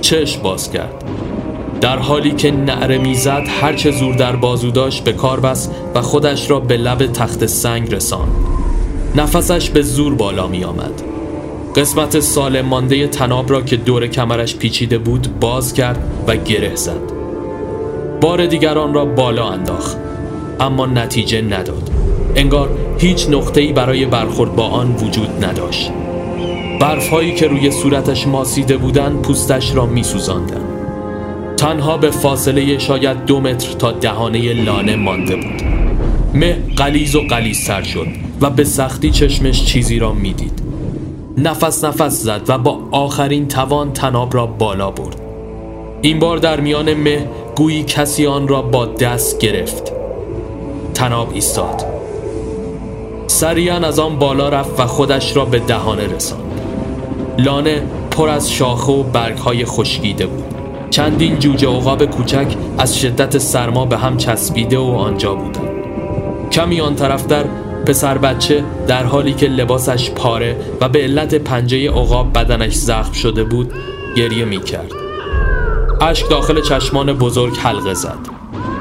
چشم 0.00 0.42
باز 0.42 0.72
کرد. 0.72 1.04
در 1.80 1.98
حالی 1.98 2.30
که 2.30 2.50
نعره 2.50 2.98
می‌زد 2.98 3.42
هرچه 3.60 3.90
زور 3.90 4.14
در 4.14 4.36
بازو 4.36 4.70
داشت 4.70 5.04
به 5.04 5.12
کار 5.12 5.40
بست 5.40 5.74
و 5.94 6.02
خودش 6.02 6.50
را 6.50 6.60
به 6.60 6.76
لب 6.76 7.06
تخت 7.06 7.46
سنگ 7.46 7.94
رساند. 7.94 8.32
نفسش 9.16 9.70
به 9.70 9.82
زور 9.82 10.14
بالا 10.14 10.46
می 10.46 10.64
آمد 10.64 11.02
قسمت 11.76 12.20
سالم 12.20 12.66
مانده 12.66 13.06
تناب 13.06 13.50
را 13.50 13.62
که 13.62 13.76
دور 13.76 14.06
کمرش 14.06 14.56
پیچیده 14.56 14.98
بود 14.98 15.40
باز 15.40 15.74
کرد 15.74 15.98
و 16.26 16.36
گره 16.36 16.76
زد. 16.76 17.12
بار 18.20 18.46
دیگران 18.46 18.94
را 18.94 19.04
بالا 19.04 19.48
انداخت 19.48 19.96
اما 20.60 20.86
نتیجه 20.86 21.40
نداد. 21.42 21.90
انگار 22.36 22.68
هیچ 22.98 23.28
نقطه‌ای 23.30 23.72
برای 23.72 24.04
برخورد 24.04 24.56
با 24.56 24.64
آن 24.64 24.94
وجود 24.94 25.44
نداشت. 25.44 25.90
برفهایی 26.80 27.34
که 27.34 27.48
روی 27.48 27.70
صورتش 27.70 28.26
ماسیده 28.26 28.76
بودند 28.76 29.22
پوستش 29.22 29.74
را 29.74 29.86
میسوزاندند. 29.86 30.69
تنها 31.60 31.96
به 31.96 32.10
فاصله 32.10 32.78
شاید 32.78 33.24
دو 33.24 33.40
متر 33.40 33.72
تا 33.72 33.92
دهانه 33.92 34.52
لانه 34.52 34.96
مانده 34.96 35.36
بود. 35.36 35.62
مه 36.34 36.58
قلیز 36.76 37.16
و 37.16 37.20
قلیزتر 37.20 37.82
شد 37.82 38.06
و 38.40 38.50
به 38.50 38.64
سختی 38.64 39.10
چشمش 39.10 39.64
چیزی 39.64 39.98
را 39.98 40.12
می‌دید. 40.12 40.62
نفس 41.38 41.84
نفس 41.84 42.12
زد 42.12 42.42
و 42.48 42.58
با 42.58 42.78
آخرین 42.90 43.48
توان 43.48 43.92
تناب 43.92 44.34
را 44.34 44.46
بالا 44.46 44.90
برد. 44.90 45.20
این 46.02 46.18
بار 46.18 46.36
در 46.38 46.60
میان 46.60 46.94
مه 46.94 47.28
گویی 47.56 47.82
کسی 47.82 48.26
آن 48.26 48.48
را 48.48 48.62
با 48.62 48.86
دست 48.86 49.38
گرفت. 49.38 49.92
تناب 50.94 51.30
ایستاد. 51.34 51.84
سریعا 53.26 53.76
از 53.76 53.98
آن 53.98 54.18
بالا 54.18 54.48
رفت 54.48 54.80
و 54.80 54.86
خودش 54.86 55.36
را 55.36 55.44
به 55.44 55.58
دهانه 55.58 56.06
رساند. 56.06 56.60
لانه 57.38 57.82
پر 58.10 58.28
از 58.28 58.52
شاخه 58.52 58.92
و 58.92 59.02
برگهای 59.02 59.64
خشکیده 59.64 60.26
بود. 60.26 60.59
چندین 60.90 61.38
جوجه 61.38 61.68
عقاب 61.68 62.04
کوچک 62.04 62.46
از 62.78 62.98
شدت 62.98 63.38
سرما 63.38 63.86
به 63.86 63.98
هم 63.98 64.16
چسبیده 64.16 64.78
و 64.78 64.82
آنجا 64.82 65.34
بودند. 65.34 65.70
کمی 66.52 66.80
آن 66.80 66.94
طرفتر 66.94 67.44
پسر 67.86 68.18
بچه 68.18 68.64
در 68.86 69.04
حالی 69.04 69.32
که 69.32 69.46
لباسش 69.46 70.10
پاره 70.10 70.56
و 70.80 70.88
به 70.88 71.02
علت 71.02 71.34
پنجه 71.34 71.90
عقاب 71.90 72.32
بدنش 72.32 72.74
زخم 72.74 73.12
شده 73.12 73.44
بود 73.44 73.72
گریه 74.16 74.44
می 74.44 74.60
کرد 74.60 74.92
اشک 76.00 76.30
داخل 76.30 76.60
چشمان 76.60 77.12
بزرگ 77.12 77.56
حلقه 77.56 77.94
زد. 77.94 78.18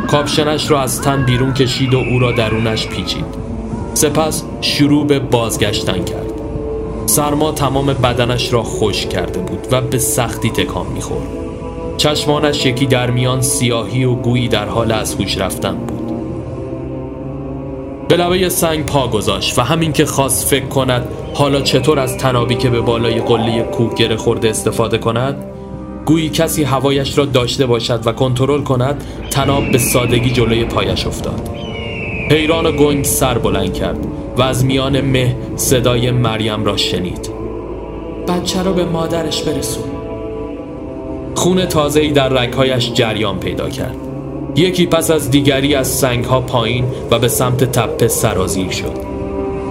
کاپشنش 0.08 0.72
را 0.72 0.82
از 0.82 1.02
تن 1.02 1.26
بیرون 1.26 1.54
کشید 1.54 1.94
و 1.94 1.98
او 1.98 2.20
را 2.20 2.32
درونش 2.32 2.88
پیچید. 2.88 3.26
سپس 3.94 4.44
شروع 4.62 5.08
به 5.08 5.20
بازگشتن 5.20 6.04
کرد. 6.04 6.32
سرما 7.06 7.52
تمام 7.52 7.86
بدنش 7.86 8.54
را 8.54 8.64
خوش 8.64 9.06
کرده 9.06 9.40
بود 9.40 9.68
و 9.72 9.82
به 9.82 9.98
سختی 9.98 10.50
تکان 10.50 10.88
می‌خورد. 10.88 11.49
چشمانش 12.00 12.66
یکی 12.66 12.86
در 12.86 13.12
میان 13.12 13.42
سیاهی 13.42 14.04
و 14.04 14.16
گویی 14.16 14.48
در 14.48 14.66
حال 14.66 14.92
از 14.92 15.16
هوش 15.16 15.38
رفتن 15.38 15.76
بود. 15.76 16.12
به 18.08 18.18
لبه 18.18 18.50
سنگ 18.50 18.86
پا 18.86 19.08
گذاشت 19.08 19.60
و 19.60 19.62
همین 19.62 19.94
که 19.94 20.06
خواست 20.06 20.48
فکر 20.48 20.66
کند 20.66 21.08
حالا 21.34 21.62
چطور 21.62 22.00
از 22.00 22.18
تنابی 22.18 22.56
که 22.56 22.70
به 22.70 22.82
بالای 22.82 23.20
قله 23.20 23.62
کوه 23.62 23.96
گره 23.96 24.16
خورده 24.16 24.50
استفاده 24.50 24.98
کند 24.98 25.46
گویی 26.06 26.30
کسی 26.30 26.64
هوایش 26.64 27.18
را 27.18 27.26
داشته 27.26 27.66
باشد 27.66 28.08
و 28.08 28.12
کنترل 28.12 28.62
کند 28.62 29.04
تناب 29.32 29.72
به 29.72 29.78
سادگی 29.78 30.32
جلوی 30.32 30.66
پایش 30.66 31.08
افتاد. 31.08 31.50
حیران 32.32 32.66
و 32.66 32.72
گنگ 32.72 33.06
سر 33.06 33.38
بلند 33.38 33.74
کرد 33.74 34.08
و 34.38 34.42
از 34.42 34.66
میان 34.66 35.02
مه 35.02 35.36
صدای 35.56 36.12
مریم 36.12 36.66
را 36.66 36.78
شنید. 36.78 37.30
بچه 38.28 38.64
رو 38.64 38.74
به 38.74 38.86
مادرش 38.86 39.44
برسون. 39.44 39.99
خون 41.40 41.66
تازه‌ای 41.66 42.12
در 42.12 42.30
رگهایش 42.30 42.94
جریان 42.94 43.40
پیدا 43.40 43.70
کرد. 43.70 43.96
یکی 44.56 44.86
پس 44.86 45.12
از 45.12 45.32
دیگری 45.32 45.76
از 45.76 45.88
سنگها 45.88 46.42
پایین 46.42 46.86
و 47.12 47.20
به 47.20 47.28
سمت 47.28 47.64
تپه 47.64 48.08
سرازیر 48.08 48.70
شد. 48.70 48.94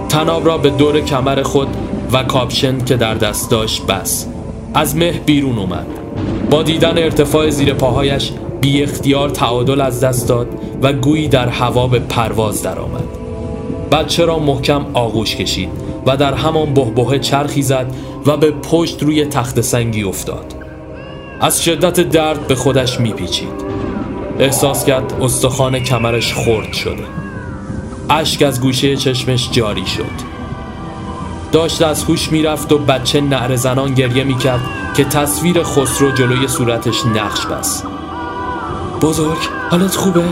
تناب 0.09 0.45
را 0.45 0.57
به 0.57 0.69
دور 0.69 1.01
کمر 1.01 1.43
خود 1.43 1.67
و 2.13 2.23
کاپشن 2.23 2.85
که 2.85 2.95
در 2.95 3.13
دست 3.13 3.51
داشت 3.51 3.85
بس 3.85 4.27
از 4.73 4.95
مه 4.95 5.11
بیرون 5.11 5.57
اومد. 5.57 5.85
با 6.49 6.63
دیدن 6.63 6.97
ارتفاع 6.97 7.49
زیر 7.49 7.73
پاهایش 7.73 8.31
بی 8.61 8.83
اختیار 8.83 9.29
تعادل 9.29 9.81
از 9.81 9.99
دست 9.99 10.27
داد 10.27 10.47
و 10.81 10.93
گویی 10.93 11.27
در 11.27 11.47
هوا 11.47 11.87
به 11.87 11.99
پرواز 11.99 12.63
درآمد. 12.63 13.07
بچه 13.91 14.25
را 14.25 14.39
محکم 14.39 14.85
آغوش 14.93 15.35
کشید 15.35 15.69
و 16.05 16.17
در 16.17 16.33
همان 16.33 16.73
بهبه 16.73 17.19
چرخی 17.19 17.61
زد 17.61 17.95
و 18.25 18.37
به 18.37 18.51
پشت 18.51 19.03
روی 19.03 19.25
تخت 19.25 19.61
سنگی 19.61 20.03
افتاد. 20.03 20.58
از 21.41 21.63
شدت 21.63 21.99
درد 21.99 22.47
به 22.47 22.55
خودش 22.55 22.99
میپیچید. 22.99 23.69
احساس 24.39 24.85
کرد 24.85 25.13
استخوان 25.21 25.79
کمرش 25.79 26.33
خرد 26.33 26.73
شده. 26.73 27.03
اشک 28.09 28.41
از 28.41 28.61
گوشه 28.61 28.95
چشمش 28.95 29.49
جاری 29.51 29.85
شد. 29.85 30.29
داشت 31.51 31.81
از 31.81 32.03
هوش 32.03 32.31
می‌رفت 32.31 32.71
و 32.71 32.77
بچه 32.77 33.21
نعر 33.21 33.55
زنان 33.55 33.93
گریه 33.93 34.23
می‌کرد 34.23 34.61
که 34.93 35.03
تصویر 35.03 35.63
خسرو 35.63 36.11
جلوی 36.11 36.47
صورتش 36.47 37.05
نقش 37.05 37.45
بست. 37.45 37.87
بزرگ 39.01 39.37
حالت 39.71 39.95
خوبه؟ 39.95 40.23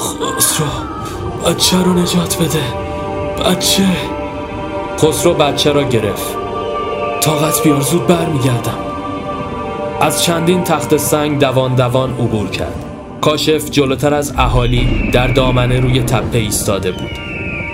خسرو 0.00 0.66
بچه 1.46 1.76
رو 1.82 1.94
نجات 1.94 2.36
بده. 2.42 2.62
بچه. 3.50 3.86
خسرو 4.98 5.34
بچه 5.34 5.72
را 5.72 5.82
گرفت. 5.82 6.36
طاقت 7.22 7.62
بیار 7.62 7.80
زود 7.80 8.06
برمیگردم. 8.06 8.91
از 10.02 10.22
چندین 10.22 10.64
تخت 10.64 10.96
سنگ 10.96 11.40
دوان 11.40 11.74
دوان 11.74 12.10
عبور 12.10 12.48
کرد. 12.48 12.84
کاشف 13.20 13.70
جلوتر 13.70 14.14
از 14.14 14.34
اهالی 14.38 15.10
در 15.12 15.26
دامنه 15.26 15.80
روی 15.80 16.02
تپه 16.02 16.38
ایستاده 16.38 16.92
بود. 16.92 17.10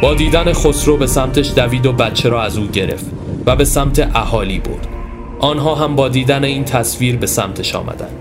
با 0.02 0.14
دیدن 0.14 0.52
خسرو 0.52 0.96
به 0.96 1.06
سمتش 1.06 1.52
دوید 1.56 1.86
و 1.86 1.92
بچه 1.92 2.28
را 2.28 2.42
از 2.42 2.58
او 2.58 2.66
گرفت 2.66 3.06
و 3.46 3.56
به 3.56 3.64
سمت 3.64 4.10
اهالی 4.14 4.58
برد. 4.58 4.88
آنها 5.40 5.74
هم 5.74 5.96
با 5.96 6.08
دیدن 6.08 6.44
این 6.44 6.64
تصویر 6.64 7.16
به 7.16 7.26
سمتش 7.26 7.74
آمدند. 7.74 8.16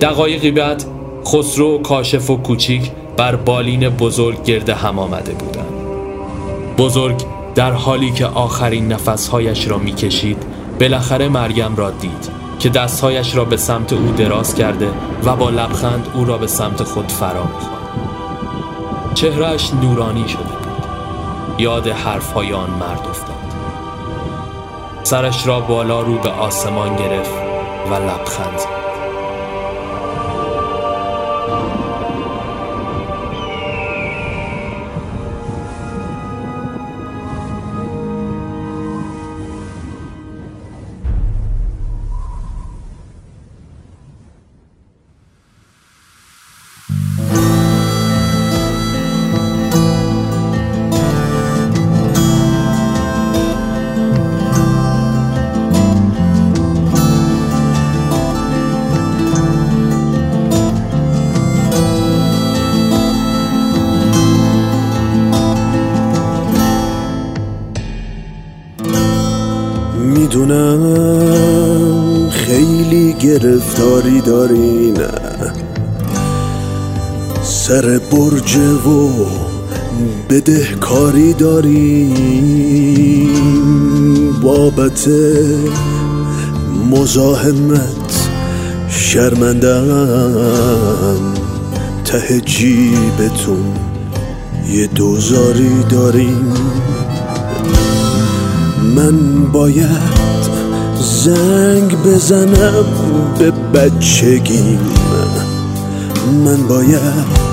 دقایقی 0.00 0.50
بعد 0.50 0.84
خسرو 1.26 1.78
کاشف 1.78 2.30
و 2.30 2.36
کوچیک 2.36 2.90
بر 3.16 3.36
بالین 3.36 3.88
بزرگ 3.88 4.44
گرده 4.44 4.74
هم 4.74 4.98
آمده 4.98 5.32
بودند. 5.32 5.72
بزرگ 6.78 7.16
در 7.54 7.72
حالی 7.72 8.10
که 8.10 8.26
آخرین 8.26 8.92
نفسهایش 8.92 9.68
را 9.68 9.78
می‌کشید 9.78 10.42
بالاخره 10.80 11.28
مریم 11.28 11.76
را 11.76 11.90
دید. 11.90 12.37
که 12.58 12.68
دستهایش 12.68 13.36
را 13.36 13.44
به 13.44 13.56
سمت 13.56 13.92
او 13.92 14.12
دراز 14.12 14.54
کرده 14.54 14.90
و 15.24 15.36
با 15.36 15.50
لبخند 15.50 16.08
او 16.14 16.24
را 16.24 16.38
به 16.38 16.46
سمت 16.46 16.82
خود 16.82 17.12
فرا 17.12 17.44
می‌خواند. 17.44 17.78
چهرهش 19.14 19.72
نورانی 19.82 20.28
شده 20.28 20.42
بود. 20.42 20.84
یاد 21.58 21.86
حرفهای 21.86 22.52
آن 22.52 22.70
مرد 22.70 23.06
افتاد. 23.10 23.36
سرش 25.02 25.46
را 25.46 25.60
بالا 25.60 26.00
رو 26.00 26.18
به 26.18 26.30
آسمان 26.30 26.96
گرفت 26.96 27.34
و 27.90 27.94
لبخند 27.94 28.58
زد. 28.58 28.77
بدهکاری 80.48 81.32
داریم. 81.32 82.14
بابت 84.42 85.08
مزاحمت 86.90 88.28
شرمندم 88.88 89.84
ته 92.04 92.40
جیبتون 92.40 93.74
یه 94.72 94.86
دوزاری 94.86 95.82
داریم. 95.90 96.52
من 98.96 99.44
باید 99.52 100.48
زنگ 101.24 101.96
بزنم 102.02 102.84
به 103.38 103.50
بچگیم. 103.50 104.80
من 106.44 106.66
باید 106.68 107.47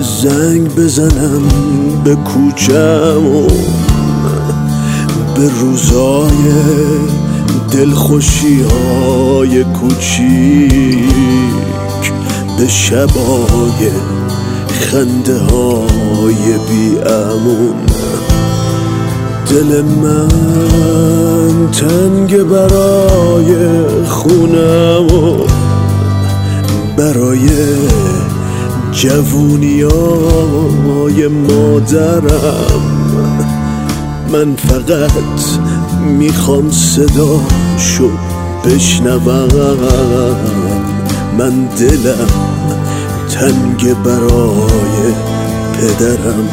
زنگ 0.00 0.74
بزنم 0.74 1.42
به 2.04 2.14
کوچم 2.14 3.26
و 3.26 3.46
به 5.36 5.50
روزای 5.60 6.52
دلخوشی 7.72 8.62
های 8.62 9.64
کوچیک 9.64 11.02
به 12.58 12.68
شبای 12.68 13.90
خنده 14.68 15.38
های 15.38 16.58
بی 16.68 16.98
امون. 16.98 17.74
دل 19.50 19.82
من 19.82 20.28
تنگ 21.72 22.42
برای 22.42 23.54
خونم 24.08 25.06
و 25.06 25.46
برای 26.96 27.48
جوونیای 29.02 29.98
مادرم. 31.28 32.82
من 34.32 34.54
فقط 34.54 35.58
می‌خوام 36.18 36.70
صداشو 36.70 38.10
بشنوم. 38.64 39.48
من 41.38 41.68
دلم 41.78 42.30
تنگ 43.30 43.94
برای 44.04 45.12
پدرم. 45.74 46.48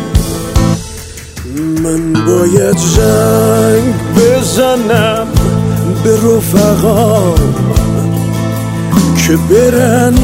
من 1.83 2.13
باید 2.13 2.77
زنگ 2.77 3.93
بزنم 4.17 5.27
به 6.03 6.15
رفقام 6.15 7.53
که 9.27 9.37
برن 9.49 10.15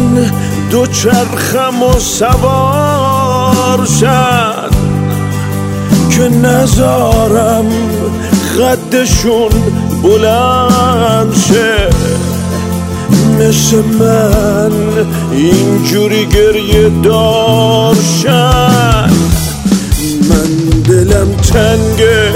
دو 0.71 0.87
چرخم 0.87 1.83
و 1.83 1.99
سوار 1.99 3.85
شد 3.99 4.75
که 6.09 6.29
نزارم 6.29 7.65
خدشون 8.57 9.51
بلند 10.03 11.35
شه. 11.47 11.89
مثل 13.39 13.77
من 13.99 14.71
اینجوری 15.31 16.25
گریه 16.25 16.91
دارشن 17.03 18.29
من 20.29 20.81
دلم 20.87 21.31
تنگه 21.31 22.31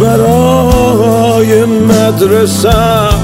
برای 0.00 1.64
مدرسم 1.64 3.18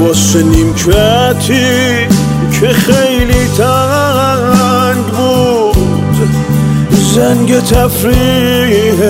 واسه 0.00 0.42
نیمکتی 0.42 2.06
که 2.52 2.68
خیلی 2.68 3.48
تنگ 3.56 5.04
بود. 5.04 6.28
زنگ 7.14 7.60
تفریح 7.60 9.00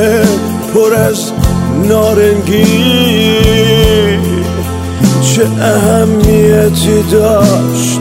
پر 0.74 0.94
از 0.94 1.32
نارنگی. 1.89 3.36
چه 5.23 5.42
اهمیتی 5.60 7.02
داشت 7.10 8.00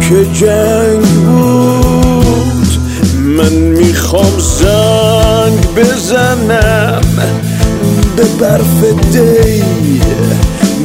که 0.00 0.26
جنگ 0.32 1.06
بود. 1.26 2.68
من 3.36 3.52
می‌خوام 3.52 4.38
زنگ 4.38 5.74
بزنم 5.76 7.00
به 8.16 8.24
برف 8.40 8.84
دی 9.12 9.62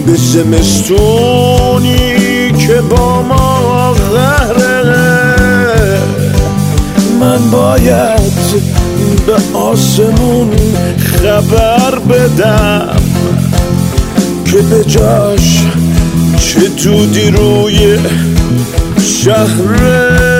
به 0.05 0.15
زمستونی. 0.15 2.20
که 2.67 2.81
با 2.81 3.21
ما 3.21 3.93
غهره 3.93 4.83
من 7.19 7.51
باید 7.51 8.31
به 9.27 9.57
آسمون 9.57 10.51
خبر 10.97 11.99
بدم 11.99 13.01
که 14.45 14.57
به 14.57 14.83
جاش 14.83 15.65
چه 16.39 16.59
دودی 16.83 17.31
روی 17.31 17.97
شهره 19.01 20.30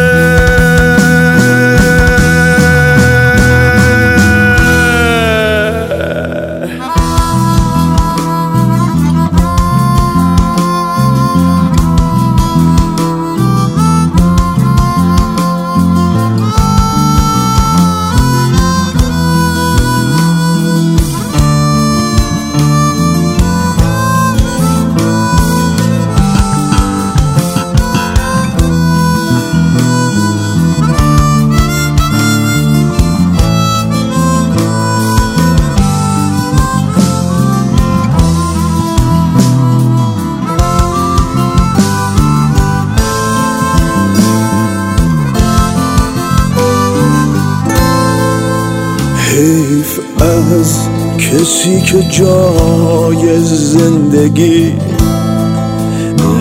کسی 51.42 51.82
که 51.82 52.04
جای 52.04 53.40
زندگی 53.44 54.74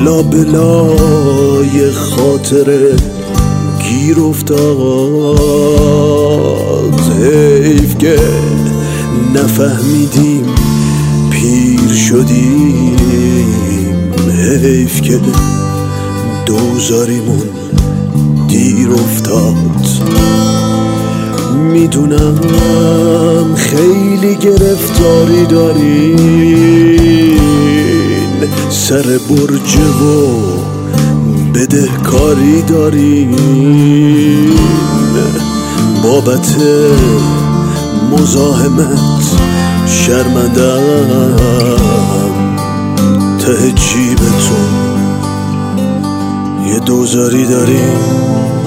لابلای 0.05 1.91
خاطر 1.93 2.97
گیر 3.83 4.20
افتاد. 4.20 4.61
حیف 7.23 7.99
که 7.99 8.19
نفهمیدیم 9.35 10.45
پیر 11.31 11.93
شدیم. 11.95 12.97
حیف 14.62 15.01
که 15.01 15.20
دوزاریمون 16.47 17.49
دیر 18.49 18.91
افتاد. 18.91 19.69
می‌دونم 21.73 23.55
خیلی 23.57 24.34
گرفتاری 24.34 25.47
دارین. 25.47 27.40
سر 28.70 29.02
برج 29.02 29.76
و 29.76 30.40
بدهکاری 31.55 32.62
دارین. 32.62 33.36
بابت 36.02 36.57
مزاحمت 38.12 39.24
شرمندم 39.86 41.36
ته 43.39 43.73
جیبتون 43.73 44.70
یه 46.66 46.78
دوزاری 46.78 47.47
دارین. 47.47 48.60